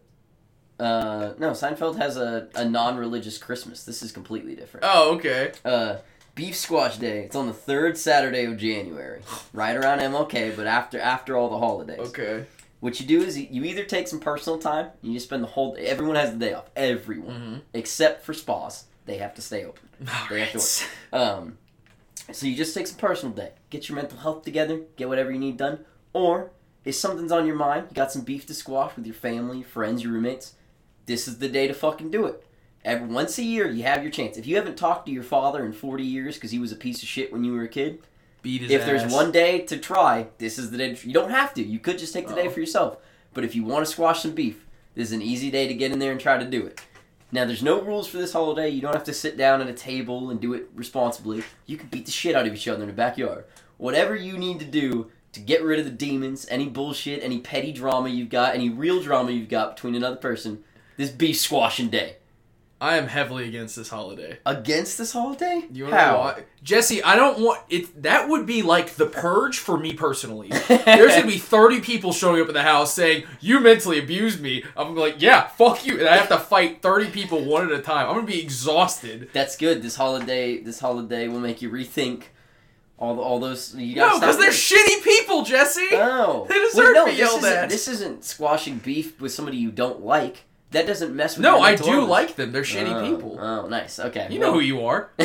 Uh, 0.83 1.33
no, 1.37 1.51
Seinfeld 1.51 1.97
has 1.97 2.17
a, 2.17 2.49
a 2.55 2.65
non-religious 2.65 3.37
Christmas. 3.37 3.83
This 3.85 4.03
is 4.03 4.11
completely 4.11 4.55
different. 4.55 4.85
Oh 4.89 5.15
okay. 5.15 5.51
Uh, 5.63 5.97
Beef 6.35 6.55
Squash 6.55 6.97
Day. 6.97 7.19
It's 7.25 7.35
on 7.35 7.47
the 7.47 7.53
third 7.53 7.97
Saturday 7.97 8.45
of 8.45 8.57
January, 8.57 9.21
right 9.53 9.75
around 9.77 9.99
MLK, 9.99 10.55
but 10.55 10.67
after 10.67 10.99
after 10.99 11.37
all 11.37 11.49
the 11.49 11.59
holidays. 11.59 11.99
Okay. 12.09 12.45
What 12.79 12.99
you 12.99 13.05
do 13.05 13.21
is 13.21 13.39
you 13.39 13.63
either 13.63 13.85
take 13.85 14.09
some 14.09 14.19
personal 14.19 14.59
time, 14.59 14.87
and 15.01 15.13
you 15.13 15.19
spend 15.19 15.41
the 15.41 15.47
whole. 15.47 15.75
Day. 15.75 15.85
Everyone 15.85 16.15
has 16.17 16.31
the 16.31 16.37
day 16.37 16.53
off. 16.53 16.69
Everyone, 16.75 17.29
Mm-hmm. 17.33 17.55
except 17.73 18.25
for 18.25 18.33
spas, 18.33 18.85
they 19.05 19.17
have 19.19 19.33
to 19.35 19.41
stay 19.41 19.63
open. 19.63 19.87
They 20.29 20.41
have 20.41 20.51
to 20.51 21.17
Um, 21.17 21.57
so 22.31 22.45
you 22.45 22.55
just 22.57 22.73
take 22.73 22.87
some 22.87 22.97
personal 22.97 23.33
day, 23.33 23.51
get 23.69 23.87
your 23.87 23.95
mental 23.95 24.17
health 24.17 24.43
together, 24.43 24.81
get 24.97 25.07
whatever 25.07 25.31
you 25.31 25.39
need 25.39 25.55
done. 25.57 25.85
Or 26.11 26.51
if 26.83 26.95
something's 26.95 27.31
on 27.31 27.45
your 27.47 27.55
mind, 27.55 27.87
you 27.89 27.95
got 27.95 28.11
some 28.11 28.23
beef 28.23 28.45
to 28.47 28.53
squash 28.53 28.95
with 28.97 29.05
your 29.05 29.15
family, 29.15 29.63
friends, 29.63 30.03
your 30.03 30.11
roommates. 30.13 30.55
This 31.05 31.27
is 31.27 31.39
the 31.39 31.49
day 31.49 31.67
to 31.67 31.73
fucking 31.73 32.11
do 32.11 32.25
it. 32.25 32.45
Every 32.85 33.07
once 33.07 33.37
a 33.37 33.43
year, 33.43 33.69
you 33.69 33.83
have 33.83 34.03
your 34.03 34.11
chance. 34.11 34.37
If 34.37 34.45
you 34.45 34.55
haven't 34.57 34.77
talked 34.77 35.05
to 35.05 35.11
your 35.11 35.23
father 35.23 35.65
in 35.65 35.73
forty 35.73 36.03
years 36.03 36.35
because 36.35 36.51
he 36.51 36.59
was 36.59 36.71
a 36.71 36.77
piece 36.77 37.01
of 37.01 37.07
shit 37.09 37.31
when 37.31 37.43
you 37.43 37.53
were 37.53 37.63
a 37.63 37.67
kid, 37.69 37.99
Beat 38.41 38.61
his 38.61 38.71
if 38.71 38.85
there's 38.85 39.11
one 39.11 39.31
day 39.31 39.59
to 39.61 39.77
try, 39.77 40.27
this 40.37 40.59
is 40.59 40.69
the 40.71 40.77
day. 40.77 40.93
To, 40.93 41.07
you 41.07 41.13
don't 41.13 41.31
have 41.31 41.53
to. 41.53 41.63
You 41.63 41.79
could 41.79 41.97
just 41.97 42.13
take 42.13 42.27
the 42.27 42.35
day 42.35 42.47
Oh. 42.47 42.49
for 42.49 42.59
yourself. 42.59 42.97
But 43.33 43.45
if 43.45 43.55
you 43.55 43.63
want 43.63 43.85
to 43.85 43.91
squash 43.91 44.21
some 44.21 44.31
beef, 44.33 44.65
this 44.95 45.07
is 45.07 45.13
an 45.13 45.21
easy 45.21 45.49
day 45.49 45.67
to 45.67 45.73
get 45.73 45.91
in 45.91 45.99
there 45.99 46.11
and 46.11 46.19
try 46.19 46.37
to 46.37 46.45
do 46.45 46.65
it. 46.65 46.81
Now, 47.31 47.45
there's 47.45 47.63
no 47.63 47.81
rules 47.81 48.07
for 48.07 48.17
this 48.17 48.33
holiday. 48.33 48.69
You 48.69 48.81
don't 48.81 48.93
have 48.93 49.05
to 49.05 49.13
sit 49.13 49.37
down 49.37 49.59
at 49.59 49.67
a 49.67 49.73
table 49.73 50.29
and 50.29 50.39
do 50.39 50.53
it 50.53 50.67
responsibly. 50.75 51.43
You 51.65 51.77
can 51.77 51.87
beat 51.87 52.05
the 52.05 52.11
shit 52.11 52.35
out 52.35 52.45
of 52.45 52.53
each 52.53 52.67
other 52.67 52.81
in 52.83 52.87
the 52.87 52.93
backyard. 52.93 53.45
Whatever 53.77 54.15
you 54.15 54.37
need 54.37 54.59
to 54.59 54.65
do 54.65 55.09
to 55.31 55.39
get 55.39 55.63
rid 55.63 55.79
of 55.79 55.85
the 55.85 55.91
demons, 55.91 56.45
any 56.51 56.67
bullshit, 56.69 57.23
any 57.23 57.39
petty 57.39 57.71
drama 57.71 58.09
you've 58.09 58.29
got, 58.29 58.53
any 58.53 58.69
real 58.69 59.01
drama 59.01 59.31
you've 59.31 59.49
got 59.49 59.75
between 59.75 59.95
another 59.95 60.17
person, 60.17 60.63
this 60.97 61.09
beef 61.09 61.37
squashing 61.39 61.89
day. 61.89 62.17
I 62.81 62.97
am 62.97 63.07
heavily 63.07 63.47
against 63.47 63.77
this 63.77 63.87
holiday. 63.87 64.39
Against 64.45 64.97
this 64.97 65.13
holiday? 65.13 65.63
You 65.71 65.85
want 65.85 65.95
why? 65.95 66.43
Jesse, 66.63 67.01
I 67.01 67.15
don't 67.15 67.39
want 67.39 67.61
it. 67.69 68.03
That 68.03 68.27
would 68.27 68.45
be 68.45 68.61
like 68.61 68.95
the 68.95 69.05
purge 69.05 69.57
for 69.57 69.77
me 69.77 69.93
personally. 69.93 70.49
There's 70.67 71.15
gonna 71.15 71.25
be 71.27 71.37
30 71.37 71.79
people 71.79 72.11
showing 72.11 72.41
up 72.41 72.49
at 72.49 72.53
the 72.53 72.61
house 72.63 72.93
saying 72.93 73.23
you 73.39 73.61
mentally 73.61 73.99
abused 73.99 74.41
me. 74.41 74.65
I'm 74.75 74.95
like, 74.97 75.21
yeah, 75.21 75.47
fuck 75.47 75.85
you, 75.85 75.97
and 75.99 76.09
I 76.09 76.17
have 76.17 76.27
to 76.27 76.37
fight 76.37 76.81
30 76.81 77.11
people 77.11 77.45
one 77.45 77.63
at 77.65 77.71
a 77.71 77.81
time. 77.81 78.09
I'm 78.09 78.15
gonna 78.15 78.27
be 78.27 78.41
exhausted. 78.41 79.29
That's 79.31 79.55
good. 79.55 79.81
This 79.81 79.95
holiday, 79.95 80.57
this 80.59 80.81
holiday 80.81 81.29
will 81.29 81.39
make 81.39 81.61
you 81.61 81.69
rethink 81.69 82.23
all 82.97 83.15
the, 83.15 83.21
all 83.21 83.39
those. 83.39 83.73
You 83.75 83.95
No, 83.95 84.19
got 84.19 84.19
because 84.19 84.37
they're 84.37 84.49
shitty 84.49 85.03
people, 85.05 85.43
Jesse. 85.43 85.87
Oh, 85.93 86.47
They 86.49 86.59
deserve 86.59 86.95
no, 86.95 87.05
to 87.05 87.11
be 87.11 87.11
this 87.11 87.19
yelled 87.19 87.43
isn't- 87.45 87.53
at. 87.57 87.69
This 87.69 87.87
isn't 87.87 88.25
squashing 88.25 88.79
beef 88.79 89.21
with 89.21 89.31
somebody 89.31 89.55
you 89.55 89.71
don't 89.71 90.01
like. 90.03 90.43
That 90.73 90.85
doesn't 90.87 91.15
mess 91.15 91.37
with. 91.37 91.43
No, 91.43 91.61
I 91.61 91.75
do 91.75 91.85
illness. 91.91 92.09
like 92.09 92.35
them. 92.35 92.51
They're 92.51 92.63
shitty 92.63 92.93
Oh, 92.93 93.15
people. 93.15 93.39
Oh, 93.39 93.67
nice. 93.67 93.99
Okay. 93.99 94.27
You 94.29 94.39
well, 94.39 94.49
know 94.49 94.53
who 94.55 94.59
you 94.59 94.85
are. 94.85 95.09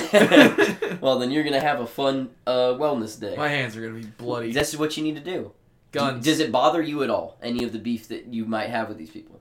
well, 1.00 1.18
then 1.18 1.30
you're 1.30 1.44
gonna 1.44 1.60
have 1.60 1.80
a 1.80 1.86
fun 1.86 2.30
uh, 2.46 2.74
wellness 2.78 3.18
day. 3.18 3.34
My 3.36 3.48
hands 3.48 3.76
are 3.76 3.80
gonna 3.80 3.98
be 4.00 4.06
bloody. 4.06 4.52
This 4.52 4.72
is 4.72 4.78
what 4.78 4.96
you 4.96 5.02
need 5.02 5.16
to 5.16 5.22
do. 5.22 5.52
Guns. 5.92 6.24
Does 6.24 6.38
it 6.40 6.52
bother 6.52 6.82
you 6.82 7.02
at 7.02 7.10
all? 7.10 7.38
Any 7.42 7.64
of 7.64 7.72
the 7.72 7.78
beef 7.78 8.08
that 8.08 8.26
you 8.26 8.44
might 8.44 8.68
have 8.70 8.88
with 8.88 8.98
these 8.98 9.10
people? 9.10 9.40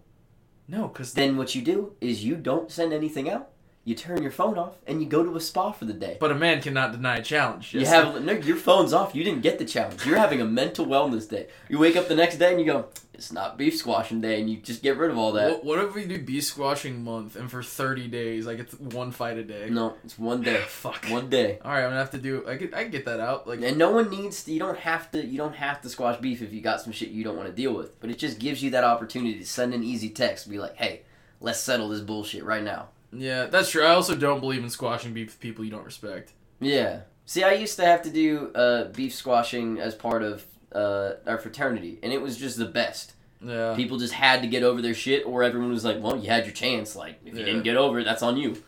no, 0.69 0.87
because 0.87 1.13
Then 1.13 1.37
what 1.37 1.55
you 1.55 1.61
do 1.61 1.93
is 2.01 2.23
you 2.25 2.35
don't 2.35 2.71
send 2.71 2.91
anything 2.93 3.29
out. 3.29 3.49
You 3.87 3.95
turn 3.95 4.21
your 4.21 4.31
phone 4.33 4.57
off 4.57 4.73
and 4.85 5.01
you 5.01 5.07
go 5.07 5.23
to 5.23 5.37
a 5.37 5.39
spa 5.39 5.71
for 5.71 5.85
the 5.85 5.93
day. 5.93 6.17
but 6.19 6.29
a 6.29 6.35
man 6.35 6.61
cannot 6.61 6.91
deny 6.91 7.19
a 7.19 7.23
challenge. 7.23 7.73
You 7.73 7.85
have 7.85 8.21
no, 8.21 8.33
your 8.33 8.57
phone's 8.57 8.91
off. 8.91 9.15
You 9.15 9.23
didn't 9.23 9.43
get 9.43 9.59
the 9.59 9.63
challenge. 9.63 10.05
You're 10.05 10.17
having 10.17 10.41
a 10.41 10.45
mental 10.45 10.85
wellness 10.85 11.29
day. 11.29 11.47
You 11.69 11.79
wake 11.79 11.95
up 11.95 12.09
the 12.09 12.15
next 12.15 12.35
day 12.35 12.51
and 12.51 12.59
you 12.59 12.65
go, 12.65 12.87
"It's 13.13 13.31
not 13.31 13.57
beef 13.57 13.77
squashing 13.77 14.19
day," 14.19 14.41
and 14.41 14.49
you 14.49 14.57
just 14.57 14.83
get 14.83 14.97
rid 14.97 15.09
of 15.09 15.17
all 15.17 15.31
that. 15.31 15.49
What, 15.49 15.63
what 15.63 15.79
if 15.79 15.95
we 15.95 16.03
do 16.03 16.21
beef 16.21 16.43
squashing 16.43 17.01
month 17.01 17.37
and 17.37 17.49
for 17.49 17.63
30 17.63 18.09
days 18.09 18.45
like 18.45 18.59
it's 18.59 18.73
one 18.77 19.11
fight 19.11 19.37
a 19.37 19.43
day? 19.45 19.69
No, 19.69 19.95
it's 20.03 20.19
one 20.19 20.41
day. 20.41 20.57
Fuck. 20.67 21.05
One 21.05 21.29
day. 21.29 21.59
All 21.63 21.71
right, 21.71 21.83
I'm 21.83 21.91
gonna 21.91 21.99
have 21.99 22.11
to 22.11 22.17
do. 22.17 22.43
I 22.45 22.57
could. 22.57 22.73
I 22.73 22.83
can 22.83 22.91
get 22.91 23.05
that 23.05 23.21
out. 23.21 23.47
Like, 23.47 23.61
And 23.61 23.77
no 23.77 23.91
one 23.91 24.09
needs 24.09 24.43
to. 24.43 24.51
You 24.51 24.59
don't 24.59 24.79
have 24.79 25.09
to. 25.11 25.25
You 25.25 25.37
don't 25.37 25.55
have 25.55 25.79
to 25.83 25.89
squash 25.89 26.19
beef 26.19 26.41
if 26.41 26.51
you 26.51 26.59
got 26.59 26.81
some 26.81 26.91
shit 26.91 27.07
you 27.07 27.23
don't 27.23 27.37
want 27.37 27.47
to 27.47 27.55
deal 27.55 27.73
with. 27.73 27.97
But 28.01 28.09
it 28.09 28.17
just 28.17 28.37
gives 28.37 28.61
you 28.61 28.69
that 28.71 28.83
opportunity 28.83 29.39
to 29.39 29.45
send 29.45 29.73
an 29.73 29.81
easy 29.85 30.09
text. 30.09 30.49
Be 30.49 30.59
like, 30.59 30.75
"Hey, 30.75 31.03
let's 31.39 31.61
settle 31.61 31.87
this 31.87 32.01
bullshit 32.01 32.43
right 32.43 32.63
now." 32.63 32.89
Yeah, 33.17 33.45
that's 33.45 33.71
true. 33.71 33.83
I 33.83 33.91
also 33.91 34.15
don't 34.15 34.39
believe 34.39 34.63
in 34.63 34.69
squashing 34.69 35.13
beef 35.13 35.27
with 35.27 35.39
people 35.39 35.65
you 35.65 35.71
don't 35.71 35.85
respect. 35.85 36.33
Yeah. 36.59 37.01
See, 37.25 37.43
I 37.43 37.53
used 37.53 37.75
to 37.77 37.85
have 37.85 38.01
to 38.03 38.09
do 38.09 38.51
uh, 38.55 38.85
beef 38.85 39.13
squashing 39.13 39.79
as 39.79 39.93
part 39.95 40.23
of 40.23 40.45
uh, 40.73 41.13
our 41.25 41.37
fraternity, 41.37 41.99
and 42.03 42.13
it 42.13 42.21
was 42.21 42.37
just 42.37 42.57
the 42.57 42.65
best. 42.65 43.13
Yeah. 43.41 43.73
People 43.75 43.97
just 43.97 44.13
had 44.13 44.41
to 44.41 44.47
get 44.47 44.63
over 44.63 44.81
their 44.81 44.93
shit, 44.93 45.25
or 45.25 45.43
everyone 45.43 45.69
was 45.69 45.83
like, 45.85 46.01
"Well, 46.01 46.17
you 46.17 46.29
had 46.29 46.45
your 46.45 46.53
chance. 46.53 46.95
Like, 46.95 47.19
if 47.25 47.33
you 47.33 47.39
Yeah. 47.39 47.45
didn't 47.45 47.63
get 47.63 47.75
over 47.77 47.99
it, 47.99 48.03
that's 48.05 48.23
on 48.23 48.37
you." 48.37 48.63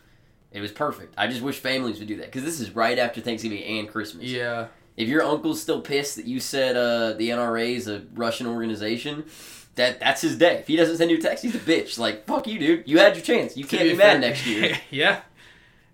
It 0.52 0.62
was 0.62 0.72
perfect. 0.72 1.14
I 1.18 1.28
just 1.28 1.42
wish 1.42 1.58
families 1.60 2.00
would 2.00 2.08
do 2.08 2.18
that 2.18 2.26
because 2.26 2.44
this 2.44 2.60
is 2.60 2.76
right 2.76 2.98
after 3.00 3.22
Thanksgiving 3.22 3.64
and 3.64 3.88
Christmas. 3.88 4.26
Yeah. 4.26 4.68
If 4.98 5.08
your 5.08 5.24
uncle's 5.24 5.62
still 5.62 5.80
pissed 5.82 6.18
that 6.18 6.26
you 6.26 6.40
said 6.40 6.76
uh, 6.76 7.14
the 7.14 7.30
NRA 7.30 7.76
is 7.76 7.88
a 7.88 8.04
Russian 8.16 8.48
organization, 8.48 9.26
that 9.80 10.00
that's 10.00 10.22
his 10.22 10.38
day. 10.38 10.56
If 10.58 10.68
he 10.68 10.76
doesn't 10.76 10.98
send 10.98 11.10
you 11.10 11.18
a 11.18 11.22
text, 11.22 11.44
he's 11.44 11.56
a 11.56 11.60
bitch. 11.60 11.98
Like, 11.98 12.26
fuck 12.26 12.48
you, 12.48 12.60
dude. 12.60 12.84
You 12.88 13.00
had 13.00 13.16
your 13.16 13.24
chance. 13.26 13.58
You 13.58 13.66
can't 13.66 13.84
be, 13.84 13.96
fair- 13.96 14.14
mad 14.14 14.22
next 14.22 14.46
year. 14.46 14.78
yeah. 14.92 15.22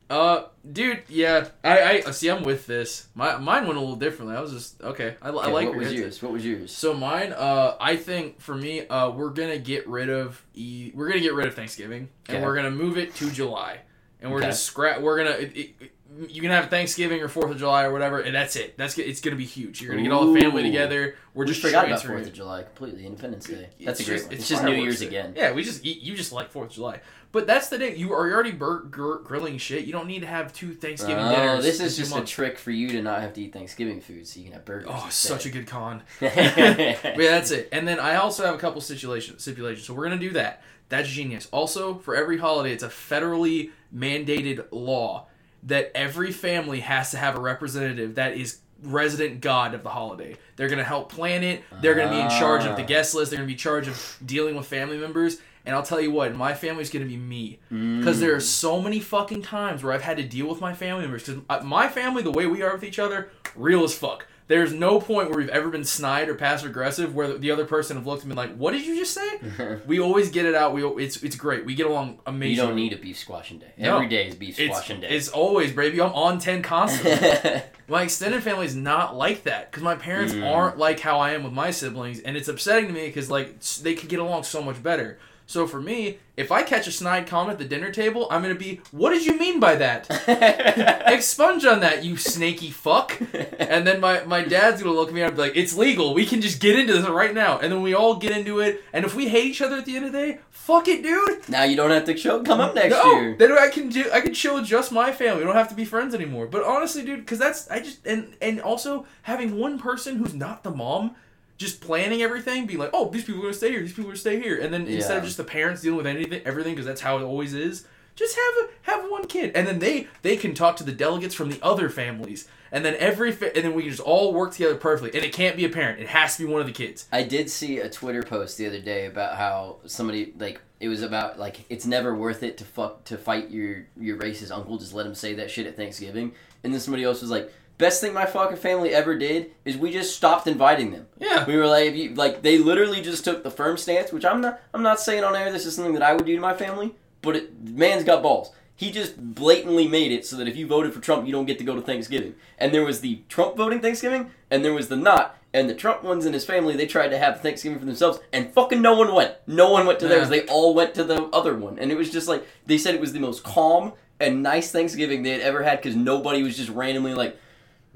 Uh, 0.09 0.43
dude, 0.71 1.01
yeah. 1.09 1.47
I, 1.63 2.03
I 2.05 2.11
see. 2.11 2.29
I'm 2.29 2.43
with 2.43 2.67
this. 2.67 3.07
My 3.15 3.37
mine 3.37 3.65
went 3.65 3.77
a 3.77 3.79
little 3.79 3.95
differently. 3.95 4.35
I 4.35 4.41
was 4.41 4.51
just 4.51 4.81
okay. 4.81 5.15
I, 5.21 5.29
I 5.29 5.47
like 5.49 5.69
what 5.69 5.77
was 5.77 5.93
yours? 5.93 6.21
What 6.21 6.31
was 6.31 6.45
yours? 6.45 6.71
So 6.75 6.93
mine, 6.93 7.33
uh, 7.33 7.75
I 7.79 7.95
think 7.95 8.39
for 8.39 8.55
me, 8.55 8.85
uh, 8.87 9.09
we're 9.11 9.29
gonna 9.31 9.57
get 9.57 9.87
rid 9.87 10.09
of 10.09 10.43
e- 10.53 10.91
we're 10.93 11.07
gonna 11.07 11.21
get 11.21 11.33
rid 11.33 11.47
of 11.47 11.55
Thanksgiving, 11.55 12.09
and 12.27 12.43
we're 12.43 12.55
gonna 12.55 12.71
move 12.71 12.97
it 12.99 13.15
to 13.15 13.31
July, 13.31 13.79
and 14.21 14.31
we're 14.31 14.39
Okay. 14.39 14.47
just 14.49 14.63
scrap. 14.65 15.01
We're 15.01 15.17
gonna 15.17 15.37
it, 15.37 15.57
it, 15.57 15.91
you 16.29 16.41
can 16.41 16.51
have 16.51 16.69
Thanksgiving 16.69 17.21
or 17.21 17.27
Fourth 17.27 17.51
of 17.51 17.57
July 17.57 17.83
or 17.83 17.91
whatever, 17.91 18.19
and 18.19 18.33
that's 18.33 18.55
it. 18.55 18.77
That's 18.77 18.97
it's 18.97 19.21
gonna 19.21 19.35
be 19.35 19.45
huge. 19.45 19.81
You're 19.81 19.91
gonna 19.91 20.03
get 20.03 20.11
all 20.11 20.31
the 20.31 20.39
family 20.39 20.63
together. 20.63 21.15
We're 21.33 21.43
We 21.45 21.51
just 21.51 21.61
forgot 21.61 21.85
about 21.87 22.03
Fourth 22.03 22.27
of 22.27 22.33
July 22.33 22.63
completely. 22.63 23.05
Independence 23.05 23.45
Day. 23.45 23.69
That's 23.83 23.99
It's 23.99 24.07
a 24.07 24.11
great 24.11 24.17
just- 24.19 24.31
it's 24.31 24.39
It's 24.41 24.49
just 24.49 24.63
New 24.63 24.71
Year's 24.73 24.99
day. 25.01 25.07
again. 25.07 25.33
Yeah, 25.35 25.51
we 25.51 25.63
just 25.63 25.83
you, 25.83 25.93
you 25.99 26.15
just 26.15 26.31
like 26.31 26.49
Fourth 26.51 26.69
of 26.69 26.75
July, 26.75 27.01
but 27.31 27.45
that's 27.47 27.67
the 27.69 27.77
day 27.77 27.95
you 27.95 28.13
are 28.13 28.31
already 28.31 28.51
bur- 28.51 28.83
gr- 28.83 29.17
grilling 29.17 29.57
shit. 29.57 29.85
You 29.85 29.91
don't 29.91 30.07
need 30.07 30.21
to 30.21 30.27
have 30.27 30.53
two 30.53 30.73
Thanksgiving 30.73 31.23
Oh, 31.25 31.35
dinners. 31.35 31.63
this 31.63 31.79
is 31.81 31.97
just 31.97 32.15
a 32.15 32.21
trick 32.21 32.57
for 32.57 32.71
you 32.71 32.89
to 32.89 33.01
not 33.01 33.21
have 33.21 33.33
to 33.33 33.41
eat 33.41 33.51
Thanksgiving 33.53 33.99
food, 33.99 34.25
so 34.27 34.39
you 34.39 34.45
can 34.45 34.53
have 34.53 34.63
burgers. 34.65 34.87
Oh, 34.91 35.07
such 35.09 35.45
a 35.45 35.49
good 35.49 35.67
con. 35.67 36.03
But 36.19 36.33
yeah, 36.37 37.13
that's 37.17 37.51
it. 37.51 37.69
And 37.71 37.87
then 37.87 37.99
I 37.99 38.15
also 38.15 38.45
have 38.45 38.55
a 38.55 38.59
couple 38.59 38.79
stipulations. 38.81 39.41
Stipulations. 39.41 39.85
So 39.85 39.93
we're 39.93 40.03
gonna 40.05 40.17
do 40.17 40.31
that. 40.31 40.61
That's 40.87 41.09
genius. 41.09 41.47
Also, 41.51 41.95
for 41.95 42.15
every 42.15 42.37
holiday, 42.37 42.71
it's 42.71 42.83
a 42.83 42.89
federally 42.89 43.71
mandated 43.93 44.65
law 44.71 45.27
that 45.65 45.91
every 45.95 46.31
family 46.31 46.79
has 46.79 47.11
to 47.11 47.17
have 47.17 47.35
a 47.35 47.39
representative 47.39 48.15
that 48.15 48.37
is 48.37 48.59
resident 48.83 49.41
god 49.41 49.73
of 49.73 49.83
the 49.83 49.89
holiday. 49.89 50.35
They're 50.55 50.69
gonna 50.69 50.83
help 50.83 51.11
plan 51.11 51.43
it. 51.43 51.63
They're 51.81 51.95
gonna 51.95 52.11
be 52.11 52.19
in 52.19 52.29
charge 52.29 52.65
of 52.65 52.75
the 52.75 52.83
Ah. 52.83 52.87
guest 52.87 53.15
list. 53.15 53.31
They're 53.31 53.37
gonna 53.37 53.47
be 53.47 53.53
in 53.53 53.57
charge 53.59 53.87
of 53.87 54.17
dealing 54.25 54.55
with 54.55 54.67
family 54.67 54.97
members. 54.97 55.37
And 55.65 55.73
I'll 55.75 55.81
tell 55.81 55.99
you 55.99 56.11
what, 56.11 56.35
my 56.35 56.53
family's 56.53 56.91
gonna 56.91 57.05
be 57.05 57.17
me 57.17 57.59
because 57.69 58.19
there 58.19 58.35
are 58.35 58.39
so 58.39 58.79
many 58.79 58.99
fucking 58.99 59.41
times 59.41 59.83
where 59.83 59.93
I've 59.93 60.03
had 60.03 60.17
to 60.17 60.23
deal 60.23 60.47
with 60.47 60.61
my 60.61 60.73
family 60.75 61.01
members. 61.03 61.23
Because 61.23 61.63
my 61.63 61.87
family, 61.87 62.21
the 62.21 62.31
way 62.31 62.45
we 62.45 62.61
are 62.61 62.73
with 62.73 62.83
each 62.83 62.99
other, 62.99 63.29
real 63.55 63.83
as 63.83 63.95
fuck. 63.95 64.27
There's 64.47 64.71
no 64.73 64.99
point 64.99 65.29
where 65.29 65.39
we've 65.39 65.49
ever 65.49 65.69
been 65.69 65.83
snide 65.83 66.29
or 66.29 66.35
passive 66.35 66.69
aggressive 66.69 67.15
where 67.15 67.35
the 67.35 67.49
other 67.49 67.65
person 67.65 67.97
have 67.97 68.05
looked 68.05 68.21
at 68.21 68.27
me 68.27 68.35
like, 68.35 68.55
"What 68.55 68.71
did 68.73 68.85
you 68.85 68.95
just 68.95 69.13
say?" 69.13 69.79
we 69.87 69.99
always 69.99 70.29
get 70.29 70.45
it 70.45 70.53
out. 70.53 70.73
We 70.73 70.83
it's 71.03 71.23
it's 71.23 71.35
great. 71.35 71.65
We 71.65 71.73
get 71.73 71.87
along 71.87 72.19
amazing. 72.27 72.51
you 72.55 72.61
don't 72.61 72.75
need 72.75 72.93
a 72.93 72.97
beef 72.97 73.17
squashing 73.17 73.57
day. 73.57 73.73
No. 73.77 73.95
Every 73.95 74.07
day 74.07 74.27
is 74.27 74.35
beef 74.35 74.59
it's, 74.59 74.71
squashing 74.75 75.01
day. 75.01 75.09
it's 75.09 75.29
always 75.29 75.71
baby. 75.71 75.99
I'm 75.99 76.13
on 76.13 76.37
ten 76.37 76.61
constantly. 76.61 77.61
my 77.87 78.03
extended 78.03 78.43
family 78.43 78.67
is 78.67 78.75
not 78.75 79.15
like 79.15 79.43
that 79.43 79.71
because 79.71 79.81
my 79.83 79.95
parents 79.95 80.33
Mm. 80.33 80.45
aren't 80.51 80.77
like 80.77 80.99
how 80.99 81.19
I 81.19 81.31
am 81.31 81.43
with 81.43 81.53
my 81.53 81.71
siblings, 81.71 82.19
and 82.19 82.37
it's 82.37 82.47
upsetting 82.47 82.85
to 82.87 82.93
me 82.93 83.07
because 83.07 83.31
like 83.31 83.59
they 83.81 83.95
could 83.95 84.09
get 84.09 84.19
along 84.19 84.43
so 84.43 84.61
much 84.61 84.81
better. 84.83 85.17
So 85.47 85.67
for 85.67 85.79
me, 85.79 86.19
if 86.37 86.51
I 86.51 86.63
catch 86.63 86.87
a 86.87 86.91
snide 86.91 87.27
comment 87.27 87.53
at 87.53 87.59
the 87.59 87.65
dinner 87.65 87.91
table, 87.91 88.27
I'm 88.29 88.41
gonna 88.41 88.55
be, 88.55 88.81
"What 88.91 89.11
did 89.11 89.25
you 89.25 89.37
mean 89.37 89.59
by 89.59 89.75
that?" 89.75 90.07
Expunge 91.07 91.65
on 91.65 91.79
that, 91.81 92.03
you 92.03 92.17
snaky 92.17 92.71
fuck. 92.71 93.19
And 93.59 93.85
then 93.85 93.99
my, 93.99 94.23
my 94.25 94.41
dad's 94.41 94.81
gonna 94.81 94.95
look 94.95 95.09
at 95.09 95.13
me 95.13 95.21
and 95.21 95.35
be 95.35 95.41
like, 95.41 95.55
it's 95.55 95.75
legal. 95.75 96.13
We 96.13 96.25
can 96.25 96.41
just 96.41 96.59
get 96.59 96.77
into 96.77 96.93
this 96.93 97.07
right 97.07 97.33
now. 97.33 97.59
And 97.59 97.71
then 97.71 97.81
we 97.81 97.93
all 97.93 98.15
get 98.15 98.35
into 98.35 98.59
it. 98.59 98.83
And 98.91 99.05
if 99.05 99.15
we 99.15 99.29
hate 99.29 99.45
each 99.45 99.61
other 99.61 99.77
at 99.77 99.85
the 99.85 99.95
end 99.95 100.05
of 100.05 100.11
the 100.11 100.17
day, 100.17 100.39
fuck 100.49 100.87
it, 100.87 101.03
dude. 101.03 101.47
now 101.47 101.63
you 101.63 101.75
don't 101.75 101.91
have 101.91 102.05
to 102.05 102.17
show. 102.17 102.43
Come 102.43 102.59
up 102.59 102.75
next 102.75 102.91
no, 102.91 103.19
year. 103.19 103.35
then 103.37 103.51
I 103.53 103.69
can 103.69 103.89
do. 103.89 104.09
I 104.11 104.21
can 104.21 104.33
chill 104.33 104.55
with 104.55 104.65
just 104.65 104.91
my 104.91 105.11
family. 105.11 105.39
We 105.39 105.45
don't 105.45 105.55
have 105.55 105.69
to 105.69 105.75
be 105.75 105.85
friends 105.85 106.13
anymore. 106.15 106.47
But 106.47 106.63
honestly, 106.63 107.03
dude, 107.03 107.19
because 107.19 107.39
that's 107.39 107.69
I 107.69 107.79
just 107.79 108.05
and 108.05 108.35
and 108.41 108.59
also 108.61 109.05
having 109.23 109.57
one 109.57 109.79
person 109.79 110.17
who's 110.17 110.33
not 110.33 110.63
the 110.63 110.71
mom. 110.71 111.15
Just 111.57 111.79
planning 111.79 112.21
everything, 112.21 112.65
be 112.67 112.75
like, 112.75 112.89
oh, 112.93 113.09
these 113.09 113.23
people 113.23 113.39
are 113.39 113.43
gonna 113.43 113.53
stay 113.53 113.71
here, 113.71 113.79
these 113.79 113.91
people 113.91 114.05
are 114.05 114.13
gonna 114.13 114.17
stay 114.17 114.41
here, 114.41 114.59
and 114.59 114.73
then 114.73 114.87
instead 114.87 115.17
of 115.17 115.23
just 115.23 115.37
the 115.37 115.43
parents 115.43 115.81
dealing 115.81 115.97
with 115.97 116.07
anything, 116.07 116.41
everything, 116.43 116.73
because 116.73 116.85
that's 116.85 117.01
how 117.01 117.17
it 117.17 117.23
always 117.23 117.53
is. 117.53 117.85
Just 118.15 118.35
have 118.35 118.53
a 118.63 118.91
have 118.91 119.11
one 119.11 119.27
kid, 119.27 119.51
and 119.55 119.67
then 119.67 119.79
they 119.79 120.07
they 120.21 120.37
can 120.37 120.53
talk 120.53 120.77
to 120.77 120.83
the 120.83 120.91
delegates 120.93 121.35
from 121.35 121.49
the 121.49 121.59
other 121.61 121.89
families, 121.89 122.47
and 122.71 122.85
then 122.85 122.95
every 122.95 123.31
fa- 123.31 123.53
and 123.55 123.65
then 123.65 123.73
we 123.73 123.83
can 123.83 123.91
just 123.91 124.01
all 124.01 124.33
work 124.33 124.53
together 124.53 124.75
perfectly. 124.75 125.17
And 125.17 125.25
it 125.25 125.33
can't 125.33 125.57
be 125.57 125.65
a 125.65 125.69
parent; 125.69 125.99
it 125.99 126.07
has 126.07 126.37
to 126.37 126.45
be 126.45 126.49
one 126.49 126.61
of 126.61 126.67
the 126.67 126.73
kids. 126.73 127.07
I 127.11 127.23
did 127.23 127.49
see 127.49 127.79
a 127.79 127.89
Twitter 127.89 128.23
post 128.23 128.57
the 128.57 128.67
other 128.67 128.79
day 128.79 129.05
about 129.05 129.35
how 129.35 129.77
somebody 129.85 130.33
like 130.37 130.61
it 130.79 130.87
was 130.87 131.01
about 131.01 131.39
like 131.39 131.65
it's 131.69 131.85
never 131.85 132.15
worth 132.15 132.41
it 132.43 132.57
to 132.57 132.63
fuck 132.63 133.03
to 133.05 133.17
fight 133.17 133.49
your 133.49 133.85
your 133.99 134.17
racist 134.17 134.51
uncle. 134.51 134.77
Just 134.77 134.93
let 134.93 135.05
him 135.05 135.15
say 135.15 135.33
that 135.35 135.51
shit 135.51 135.67
at 135.67 135.75
Thanksgiving. 135.75 136.33
And 136.63 136.73
then 136.73 136.79
somebody 136.79 137.03
else 137.03 137.21
was 137.21 137.29
like, 137.29 137.51
"Best 137.77 138.01
thing 138.01 138.13
my 138.13 138.25
fucking 138.25 138.57
family 138.57 138.91
ever 138.93 139.17
did 139.17 139.51
is 139.65 139.77
we 139.77 139.91
just 139.91 140.15
stopped 140.15 140.47
inviting 140.47 140.91
them. 140.91 141.07
Yeah, 141.19 141.45
We 141.45 141.57
were 141.57 141.67
like, 141.67 141.87
if 141.87 141.95
you, 141.95 142.13
like 142.13 142.41
they 142.41 142.57
literally 142.57 143.01
just 143.01 143.23
took 143.23 143.43
the 143.43 143.51
firm 143.51 143.77
stance, 143.77 144.11
which 144.11 144.25
I'm 144.25 144.41
not 144.41 144.61
I'm 144.73 144.83
not 144.83 144.99
saying 144.99 145.23
on 145.23 145.35
air. 145.35 145.51
This 145.51 145.65
is 145.65 145.75
something 145.75 145.93
that 145.93 146.03
I 146.03 146.13
would 146.13 146.25
do 146.25 146.35
to 146.35 146.41
my 146.41 146.53
family, 146.53 146.95
but 147.21 147.35
it, 147.35 147.69
man's 147.69 148.03
got 148.03 148.23
balls. 148.23 148.51
He 148.77 148.91
just 148.91 149.17
blatantly 149.35 149.87
made 149.87 150.11
it 150.11 150.25
so 150.25 150.35
that 150.35 150.49
if 150.49 150.57
you 150.57 150.67
voted 150.67 150.93
for 150.93 150.99
Trump, 150.99 151.25
you 151.25 151.31
don't 151.31 151.45
get 151.45 151.57
to 151.59 151.63
go 151.63 151.75
to 151.75 151.81
Thanksgiving. 151.81 152.35
And 152.57 152.73
there 152.73 152.83
was 152.83 152.99
the 152.99 153.21
Trump 153.29 153.55
voting 153.55 153.79
Thanksgiving, 153.79 154.31
and 154.51 154.65
there 154.65 154.73
was 154.73 154.89
the 154.89 154.97
not. 154.97 155.37
And 155.53 155.69
the 155.69 155.73
Trump 155.73 156.03
ones 156.03 156.25
and 156.25 156.33
his 156.33 156.43
family, 156.43 156.75
they 156.75 156.85
tried 156.85 157.07
to 157.09 157.17
have 157.17 157.39
Thanksgiving 157.39 157.79
for 157.79 157.85
themselves, 157.85 158.19
and 158.33 158.51
fucking 158.53 158.81
no 158.81 158.93
one 158.97 159.13
went. 159.13 159.35
No 159.47 159.71
one 159.71 159.85
went 159.85 159.99
to 160.01 160.07
theirs. 160.09 160.23
Yeah. 160.29 160.41
They 160.41 160.45
all 160.47 160.73
went 160.73 160.93
to 160.95 161.05
the 161.05 161.23
other 161.27 161.55
one, 161.55 161.79
and 161.79 161.89
it 161.89 161.95
was 161.95 162.11
just 162.11 162.27
like 162.27 162.45
they 162.65 162.77
said 162.77 162.93
it 162.93 162.99
was 162.99 163.13
the 163.13 163.19
most 163.19 163.43
calm 163.43 163.93
and 164.19 164.43
nice 164.43 164.71
Thanksgiving 164.71 165.23
they 165.23 165.29
had 165.31 165.41
ever 165.41 165.63
had 165.63 165.77
because 165.81 165.95
nobody 165.95 166.43
was 166.43 166.57
just 166.57 166.69
randomly 166.69 167.13
like. 167.13 167.37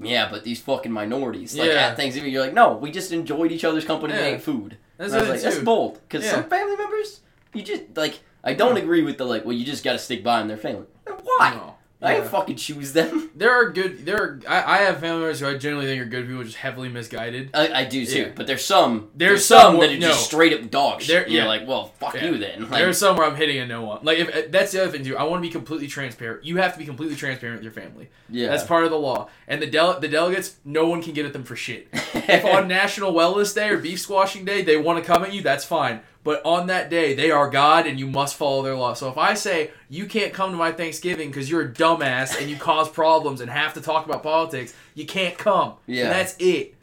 Yeah, 0.08 0.28
but 0.30 0.44
these 0.44 0.60
fucking 0.60 0.92
minorities. 0.92 1.56
Like 1.56 1.68
Yeah. 1.68 1.88
at 1.88 1.96
Thanksgiving, 1.96 2.32
you're 2.32 2.42
like, 2.44 2.54
no, 2.54 2.74
we 2.76 2.90
just 2.90 3.12
enjoyed 3.12 3.52
each 3.52 3.64
other's 3.64 3.84
company 3.84 4.14
and 4.14 4.22
ate 4.22 4.42
food. 4.42 4.76
that's 4.96 5.12
And 5.12 5.28
like, 5.28 5.40
that's 5.40 5.58
bold. 5.58 6.00
Because 6.08 6.24
Yeah. 6.24 6.32
some 6.32 6.44
family 6.44 6.76
members, 6.76 7.20
you 7.54 7.62
just 7.62 7.82
like. 7.96 8.20
I 8.42 8.54
don't 8.54 8.78
agree 8.78 9.02
with 9.02 9.18
the 9.18 9.24
like. 9.26 9.44
Well, 9.44 9.52
you 9.54 9.64
just 9.66 9.84
got 9.84 9.92
to 9.92 9.98
stick 9.98 10.24
by 10.24 10.38
them. 10.38 10.48
Their 10.48 10.56
family. 10.56 10.86
Why? 11.06 11.50
No. 11.54 11.74
I 12.02 12.12
Yeah. 12.12 12.18
didn't 12.18 12.30
fucking 12.30 12.56
choose 12.56 12.92
them. 12.92 13.30
There 13.40 13.50
are 13.52 13.70
good. 13.70 14.04
There 14.04 14.16
are. 14.22 14.40
I, 14.46 14.74
I 14.74 14.76
have 14.82 15.00
family 15.00 15.20
members 15.20 15.40
who 15.40 15.46
I 15.48 15.56
generally 15.56 15.86
think 15.86 16.02
are 16.02 16.06
good 16.06 16.26
people, 16.26 16.42
just 16.44 16.56
heavily 16.56 16.88
misguided. 16.90 17.50
I, 17.54 17.72
I 17.72 17.84
do 17.84 18.04
too. 18.04 18.18
Yeah. 18.20 18.28
But 18.34 18.46
there's 18.46 18.64
some. 18.64 19.08
There's 19.14 19.44
some, 19.46 19.60
some 19.74 19.80
that 19.80 19.90
are 19.90 19.98
no. 19.98 20.08
just 20.08 20.26
straight 20.26 20.52
up 20.52 20.70
dog 20.70 21.00
shit. 21.00 21.08
There- 21.08 21.28
You're 21.28 21.42
yeah. 21.42 21.48
like, 21.48 21.66
well, 21.66 21.86
fuck 21.98 22.20
you 22.20 22.36
then. 22.38 22.62
Like, 22.62 22.70
There 22.72 22.88
are 22.88 22.92
some 22.92 23.16
where 23.16 23.26
I'm 23.26 23.36
hitting 23.36 23.58
a 23.58 23.66
no 23.66 23.82
one. 23.84 24.00
Like 24.02 24.18
if 24.18 24.28
uh, 24.34 24.42
that's 24.50 24.72
the 24.72 24.82
other 24.82 24.92
thing 24.92 25.04
too. 25.04 25.16
I 25.16 25.22
want 25.24 25.42
to 25.42 25.48
be 25.48 25.52
completely 25.52 25.86
transparent. 25.86 26.44
You 26.44 26.56
have 26.58 26.72
to 26.74 26.78
be 26.78 26.84
completely 26.84 27.16
transparent 27.16 27.58
with 27.58 27.64
your 27.64 27.72
family. 27.72 28.10
yeah. 28.28 28.48
That's 28.48 28.64
part 28.64 28.84
of 28.84 28.90
the 28.90 28.98
law. 28.98 29.28
And 29.48 29.62
the 29.62 29.66
dele- 29.66 30.00
the 30.00 30.08
delegates, 30.08 30.56
no 30.64 30.86
one 30.88 31.02
can 31.02 31.14
get 31.14 31.24
at 31.26 31.32
them 31.32 31.44
for 31.44 31.56
shit. 31.56 31.88
if 31.92 32.44
on 32.44 32.68
National 32.68 33.12
Wellness 33.14 33.54
Day 33.54 33.70
or 33.70 33.78
Beef 33.78 34.00
Squashing 34.00 34.44
Day 34.44 34.62
they 34.62 34.76
want 34.76 35.02
to 35.02 35.04
come 35.04 35.24
at 35.24 35.32
you, 35.32 35.40
that's 35.42 35.64
fine. 35.64 36.00
But 36.22 36.44
on 36.44 36.66
that 36.66 36.90
day, 36.90 37.14
they 37.14 37.30
are 37.30 37.48
God 37.48 37.86
and 37.86 37.98
you 37.98 38.06
must 38.06 38.36
follow 38.36 38.62
their 38.62 38.76
law. 38.76 38.92
So 38.92 39.08
if 39.08 39.16
I 39.16 39.34
say 39.34 39.70
you 39.88 40.06
can't 40.06 40.34
come 40.34 40.50
to 40.50 40.56
my 40.56 40.70
Thanksgiving 40.70 41.30
because 41.30 41.50
you're 41.50 41.62
a 41.62 41.72
dumbass 41.72 42.38
and 42.38 42.50
you 42.50 42.56
cause 42.56 42.90
problems 42.90 43.40
and 43.40 43.50
have 43.50 43.72
to 43.74 43.80
talk 43.80 44.04
about 44.04 44.22
politics, 44.22 44.74
you 44.94 45.06
can't 45.06 45.38
come. 45.38 45.74
Yeah. 45.86 46.04
And 46.04 46.12
that's 46.12 46.36
it. 46.38 46.74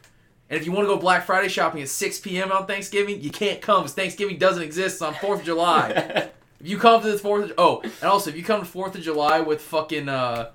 And 0.50 0.58
if 0.58 0.66
you 0.66 0.72
want 0.72 0.88
to 0.88 0.94
go 0.94 0.98
Black 0.98 1.24
Friday 1.24 1.48
shopping 1.48 1.82
at 1.82 1.88
6 1.88 2.20
p.m. 2.20 2.50
on 2.50 2.66
Thanksgiving, 2.66 3.20
you 3.20 3.30
can't 3.30 3.60
come 3.60 3.82
because 3.82 3.94
Thanksgiving 3.94 4.38
doesn't 4.38 4.62
exist. 4.62 4.96
It's 4.96 5.02
on 5.02 5.14
4th 5.14 5.40
of 5.40 5.44
July. 5.44 6.30
If 6.60 6.68
you 6.68 6.78
come 6.78 7.00
to 7.02 7.12
the 7.12 7.18
Fourth 7.18 7.44
of 7.44 7.54
oh, 7.56 7.80
and 7.82 8.04
also 8.04 8.30
if 8.30 8.36
you 8.36 8.42
come 8.42 8.60
to 8.60 8.66
Fourth 8.66 8.94
of 8.96 9.02
July 9.02 9.40
with 9.40 9.62
fucking 9.62 10.08
uh 10.08 10.50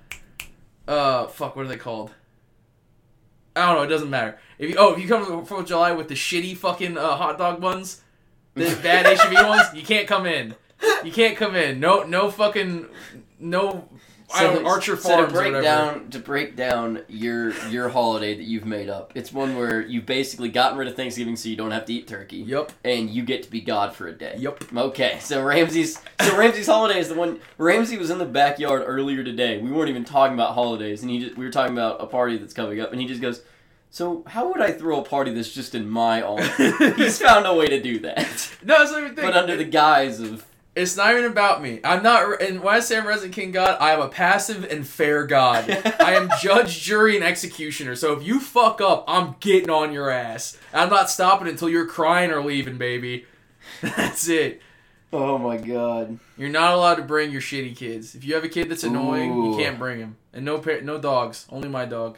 uh 0.88 1.28
fuck, 1.28 1.56
what 1.56 1.66
are 1.66 1.70
they 1.70 1.78
called? 1.78 2.12
I 3.56 3.68
don't 3.68 3.76
know, 3.76 3.84
it 3.84 3.88
doesn't 3.88 4.10
matter. 4.10 4.38
If 4.58 4.70
you 4.70 4.76
oh 4.78 4.94
if 4.94 5.00
you 5.00 5.08
come 5.08 5.24
to 5.24 5.32
the 5.32 5.46
Fourth 5.46 5.62
of 5.62 5.68
July 5.68 5.94
with 5.94 6.10
the 6.10 6.16
shitty 6.16 6.58
fucking 6.58 6.98
uh, 6.98 7.16
hot 7.16 7.38
dog 7.38 7.62
buns, 7.62 8.02
the 8.56 8.80
bad 8.82 9.06
HB 9.18 9.48
ones, 9.48 9.68
you 9.74 9.84
can't 9.84 10.08
come 10.08 10.26
in. 10.26 10.56
You 11.04 11.12
can't 11.12 11.38
come 11.38 11.56
in. 11.56 11.80
No 11.80 12.04
no 12.04 12.30
fucking 12.30 12.88
no 13.40 13.88
I 14.34 14.44
don't 14.44 14.64
know, 14.64 14.70
Archer 14.70 14.98
so 14.98 15.26
to 15.26 15.32
break 15.32 15.54
or 15.54 15.62
down 15.62 16.10
to 16.10 16.20
break 16.20 16.56
down 16.56 17.02
your 17.08 17.54
your 17.68 17.90
holiday 17.90 18.36
that 18.36 18.44
you've 18.44 18.66
made 18.66 18.90
up. 18.90 19.12
It's 19.16 19.32
one 19.32 19.56
where 19.56 19.82
you've 19.82 20.06
basically 20.06 20.50
gotten 20.50 20.78
rid 20.78 20.88
of 20.88 20.96
Thanksgiving 20.96 21.36
so 21.36 21.50
you 21.50 21.56
don't 21.56 21.72
have 21.72 21.86
to 21.86 21.94
eat 21.94 22.08
turkey. 22.08 22.38
Yep. 22.38 22.72
And 22.84 23.10
you 23.10 23.24
get 23.24 23.44
to 23.44 23.52
be 23.52 23.62
God 23.62 23.94
for 23.94 24.08
a 24.08 24.12
day. 24.12 24.36
Yep. 24.40 24.76
Okay, 24.76 25.18
so 25.20 25.44
Ramsey's 25.44 26.00
so 26.20 26.38
Ramsey's 26.38 26.68
holiday 26.68 27.00
is 27.00 27.10
the 27.10 27.16
one. 27.16 27.40
Ramsey 27.58 27.98
was 27.98 28.10
in 28.10 28.18
the 28.18 28.26
backyard 28.26 28.84
earlier 28.86 29.24
today. 29.24 29.60
We 29.60 29.72
weren't 29.72 29.90
even 29.90 30.04
talking 30.04 30.34
about 30.34 30.54
holidays, 30.54 31.04
and 31.04 31.12
he 31.12 31.20
just, 31.20 31.38
we 31.38 31.46
were 31.46 31.52
talking 31.52 31.74
about 31.74 32.02
a 32.02 32.08
party 32.08 32.38
that's 32.38 32.54
coming 32.54 32.80
up, 32.82 32.92
and 32.92 33.00
he 33.00 33.08
just 33.08 33.22
goes, 33.22 33.44
"So 33.94 34.24
how 34.28 34.52
would 34.52 34.60
I 34.62 34.72
throw 34.72 35.00
a 35.00 35.04
party 35.04 35.32
that's 35.34 35.54
just 35.54 35.76
in 35.76 35.88
my 35.88 36.22
honor?" 36.30 36.50
He's 36.98 37.20
found 37.20 37.46
a 37.46 37.54
way 37.54 37.68
to 37.68 37.80
do 37.82 38.00
that, 38.00 38.52
No, 38.64 38.82
it's 38.82 38.92
not 38.92 39.02
even 39.04 39.16
thing. 39.16 39.24
but 39.26 39.36
under 39.38 39.56
the 39.56 39.64
guise 39.66 40.20
of 40.20 40.44
It's 40.76 40.98
not 40.98 41.12
even 41.14 41.26
about 41.26 41.62
me. 41.62 41.80
I'm 41.84 42.02
not, 42.02 42.42
and 42.42 42.62
when 42.64 42.74
I 42.74 42.80
say 42.80 42.98
I'm 42.98 43.06
Resident 43.06 43.36
King 43.36 43.52
God, 43.52 43.78
I 43.80 43.92
am 43.94 44.02
a 44.02 44.08
passive 44.10 44.64
and 44.72 44.88
fair 44.88 45.26
God. 45.28 45.70
I 46.00 46.16
am 46.16 46.30
judge, 46.42 46.82
jury, 46.82 47.16
and 47.16 47.24
executioner. 47.24 47.96
So 47.96 48.14
if 48.14 48.24
you 48.26 48.40
fuck 48.40 48.82
up, 48.82 49.06
I'm 49.08 49.36
getting 49.40 49.70
on 49.70 49.94
your 49.94 50.10
ass. 50.10 50.58
I'm 50.74 50.90
not 50.90 51.12
stopping 51.12 51.48
until 51.48 51.70
you're 51.70 51.86
crying 51.86 52.32
or 52.32 52.44
leaving, 52.44 52.78
baby. 52.80 53.26
That's 53.82 54.28
it. 54.28 54.62
oh 55.14 55.38
my 55.38 55.58
god, 55.58 56.18
You're 56.40 56.50
not 56.50 56.74
allowed 56.74 56.96
to 56.96 57.04
bring 57.04 57.30
your 57.30 57.42
shitty 57.42 57.76
kids. 57.78 58.16
If 58.16 58.26
you 58.26 58.34
have 58.34 58.44
a 58.44 58.50
kid 58.50 58.68
that's 58.70 58.84
annoying, 58.84 59.32
Ooh. 59.32 59.52
you 59.52 59.58
can't 59.64 59.78
bring 59.78 60.00
him. 60.00 60.18
And 60.34 60.44
no, 60.44 60.58
pa- 60.58 60.82
no 60.82 60.98
dogs. 60.98 61.46
Only 61.52 61.70
my 61.70 61.86
dog. 61.86 62.18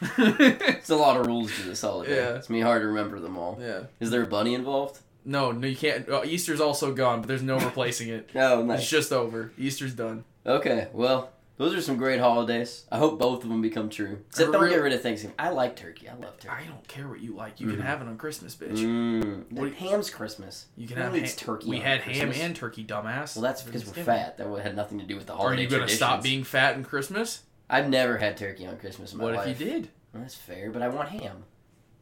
it's 0.18 0.90
a 0.90 0.96
lot 0.96 1.16
of 1.18 1.26
rules 1.26 1.54
to 1.56 1.62
this 1.62 1.80
holiday. 1.82 2.16
Yeah. 2.16 2.34
It's 2.36 2.50
me 2.50 2.60
hard 2.60 2.82
to 2.82 2.88
remember 2.88 3.18
them 3.20 3.36
all. 3.36 3.58
yeah. 3.60 3.84
Is 4.00 4.10
there 4.10 4.22
a 4.22 4.26
bunny 4.26 4.54
involved? 4.54 5.00
No, 5.24 5.50
no, 5.52 5.66
you 5.66 5.76
can't. 5.76 6.08
Uh, 6.08 6.22
Easter's 6.24 6.60
also 6.60 6.92
gone, 6.94 7.20
but 7.20 7.28
there's 7.28 7.42
no 7.42 7.58
replacing 7.58 8.08
it. 8.08 8.30
No, 8.34 8.68
It's 8.72 8.88
just 8.88 9.12
over. 9.12 9.52
Easter's 9.58 9.92
done. 9.94 10.24
Okay, 10.46 10.86
well, 10.92 11.30
those 11.56 11.74
are 11.74 11.80
some 11.80 11.96
great 11.96 12.20
holidays. 12.20 12.84
I 12.92 12.98
hope 12.98 13.18
both 13.18 13.42
of 13.42 13.48
them 13.48 13.60
become 13.60 13.88
true. 13.88 14.18
Except 14.28 14.52
don't 14.52 14.68
get 14.68 14.76
rid 14.80 14.92
of 14.92 15.00
Thanksgiving. 15.02 15.34
I 15.38 15.48
like 15.48 15.74
turkey. 15.74 16.08
I 16.08 16.14
love 16.14 16.38
turkey. 16.38 16.54
I 16.54 16.66
don't 16.68 16.86
care 16.86 17.08
what 17.08 17.18
you 17.18 17.34
like. 17.34 17.58
You 17.60 17.66
Mhm. 17.66 17.70
can 17.72 17.80
have 17.80 18.02
it 18.02 18.06
on 18.06 18.16
Christmas, 18.18 18.54
bitch. 18.54 18.76
Mm, 18.76 19.50
What 19.50 19.72
ham's 19.72 20.10
Christmas. 20.10 20.66
You 20.76 20.86
can 20.86 20.98
Who 20.98 21.02
have 21.02 21.14
ha- 21.18 21.34
turkey 21.36 21.68
We 21.70 21.78
had 21.80 22.02
ham 22.02 22.30
and 22.32 22.54
turkey, 22.54 22.84
dumbass. 22.84 23.34
Well, 23.34 23.42
that's 23.42 23.62
because 23.62 23.84
we're 23.86 24.04
fat. 24.04 24.36
That 24.38 24.46
had 24.62 24.76
nothing 24.76 25.00
to 25.00 25.04
do 25.06 25.16
with 25.16 25.26
the 25.26 25.34
holiday. 25.34 25.58
Are 25.58 25.64
you 25.64 25.68
gonna 25.68 25.88
stop 25.88 26.22
being 26.22 26.44
fat 26.44 26.76
in 26.76 26.84
Christmas? 26.84 27.42
I've 27.68 27.88
never 27.88 28.16
had 28.18 28.36
turkey 28.36 28.66
on 28.66 28.76
Christmas 28.78 29.12
in 29.12 29.18
my 29.18 29.24
What 29.24 29.34
life. 29.34 29.48
if 29.48 29.60
you 29.60 29.66
did? 29.66 29.88
Well, 30.12 30.22
that's 30.22 30.34
fair, 30.34 30.70
but 30.70 30.82
I 30.82 30.88
want 30.88 31.08
ham. 31.08 31.44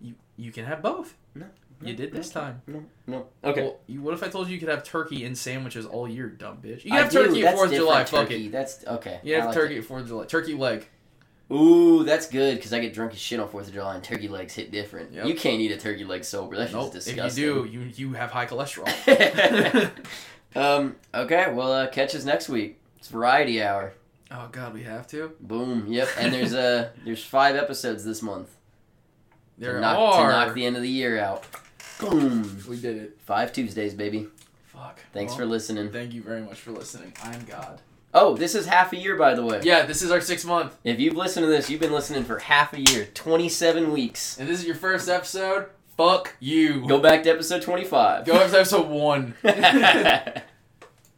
You 0.00 0.14
you 0.36 0.52
can 0.52 0.64
have 0.66 0.82
both. 0.82 1.14
No, 1.34 1.46
You 1.80 1.92
no, 1.92 1.96
did 1.96 2.12
this 2.12 2.34
no, 2.34 2.40
time. 2.40 2.62
No, 2.66 2.84
no. 3.06 3.26
Okay. 3.42 3.62
Well, 3.62 3.76
you, 3.86 4.02
what 4.02 4.14
if 4.14 4.22
I 4.22 4.28
told 4.28 4.48
you 4.48 4.54
you 4.54 4.60
could 4.60 4.68
have 4.68 4.84
turkey 4.84 5.24
in 5.24 5.34
sandwiches 5.34 5.86
all 5.86 6.06
year, 6.08 6.28
dumb 6.28 6.58
bitch? 6.58 6.84
You 6.84 6.90
can 6.90 7.02
have 7.02 7.10
do. 7.10 7.26
turkey 7.26 7.46
at 7.46 7.54
Fourth 7.54 7.70
of 7.70 7.76
July. 7.76 8.02
different 8.02 8.28
Fuck 8.28 8.36
it. 8.38 8.52
That's 8.52 8.86
okay. 8.86 9.20
You 9.22 9.34
have 9.36 9.46
like 9.46 9.54
turkey 9.54 9.78
at 9.78 9.84
Fourth 9.84 10.02
of 10.02 10.08
July. 10.08 10.24
Turkey 10.26 10.54
leg. 10.54 10.86
Ooh, 11.52 12.04
that's 12.04 12.26
good 12.26 12.56
because 12.56 12.72
I 12.72 12.80
get 12.80 12.94
drunk 12.94 13.12
as 13.12 13.18
shit 13.18 13.38
on 13.38 13.48
Fourth 13.48 13.68
of 13.68 13.74
July 13.74 13.94
and 13.94 14.02
turkey 14.04 14.28
legs 14.28 14.54
hit 14.54 14.70
different. 14.70 15.12
Yep. 15.12 15.26
You 15.26 15.34
can't 15.34 15.60
eat 15.60 15.72
a 15.72 15.76
turkey 15.76 16.04
leg 16.04 16.24
sober. 16.24 16.56
That's 16.56 16.72
Nope. 16.72 16.92
just 16.94 17.06
If 17.08 17.16
you 17.16 17.30
do, 17.30 17.68
you 17.70 17.80
you 17.94 18.12
have 18.14 18.30
high 18.30 18.46
cholesterol. 18.46 18.88
um. 20.56 20.96
Okay. 21.14 21.52
Well, 21.52 21.72
uh, 21.72 21.86
catch 21.88 22.14
us 22.14 22.24
next 22.24 22.48
week. 22.48 22.80
It's 22.98 23.08
variety 23.08 23.62
hour. 23.62 23.92
Oh 24.34 24.48
God, 24.52 24.74
we 24.74 24.82
have 24.82 25.06
to. 25.08 25.32
Boom. 25.40 25.86
Yep. 25.88 26.08
And 26.18 26.32
there's 26.32 26.54
uh 26.54 26.90
there's 27.04 27.24
five 27.24 27.56
episodes 27.56 28.04
this 28.04 28.22
month. 28.22 28.50
There 29.58 29.74
to 29.74 29.80
knock, 29.80 29.98
are. 29.98 30.26
to 30.30 30.32
knock 30.46 30.54
the 30.54 30.66
end 30.66 30.76
of 30.76 30.82
the 30.82 30.88
year 30.88 31.18
out. 31.20 31.44
Boom. 32.00 32.60
we 32.68 32.80
did 32.80 32.96
it. 32.96 33.18
Five 33.24 33.52
Tuesdays, 33.52 33.94
baby. 33.94 34.26
Fuck. 34.66 34.98
Thanks 35.12 35.30
Well, 35.32 35.38
for 35.38 35.46
listening. 35.46 35.92
Thank 35.92 36.12
you 36.12 36.22
very 36.22 36.40
much 36.42 36.60
for 36.60 36.72
listening. 36.72 37.12
I'm 37.22 37.44
God. 37.44 37.80
Oh, 38.12 38.36
this 38.36 38.54
is 38.54 38.66
half 38.66 38.92
a 38.92 38.96
year, 38.96 39.16
by 39.16 39.34
the 39.34 39.44
way. 39.44 39.60
Yeah, 39.64 39.86
this 39.86 40.02
is 40.02 40.10
our 40.10 40.20
sixth 40.20 40.46
month, 40.46 40.76
If 40.84 41.00
you've 41.00 41.16
listened 41.16 41.44
to 41.44 41.48
this, 41.50 41.68
you've 41.70 41.80
been 41.80 41.92
listening 41.92 42.22
for 42.24 42.38
half 42.38 42.72
a 42.72 42.80
year, 42.80 43.06
27 43.12 43.92
weeks. 43.92 44.38
and 44.38 44.48
this 44.48 44.60
is 44.60 44.66
your 44.66 44.76
first 44.76 45.08
episode. 45.08 45.66
Fuck 45.96 46.34
you. 46.40 46.86
Go 46.86 46.98
back 47.00 47.22
to 47.24 47.30
episode 47.30 47.62
25. 47.62 48.24
Go 48.24 48.32
back 48.34 48.50
to 48.50 48.58
episode 48.58 48.88
one. 48.88 49.34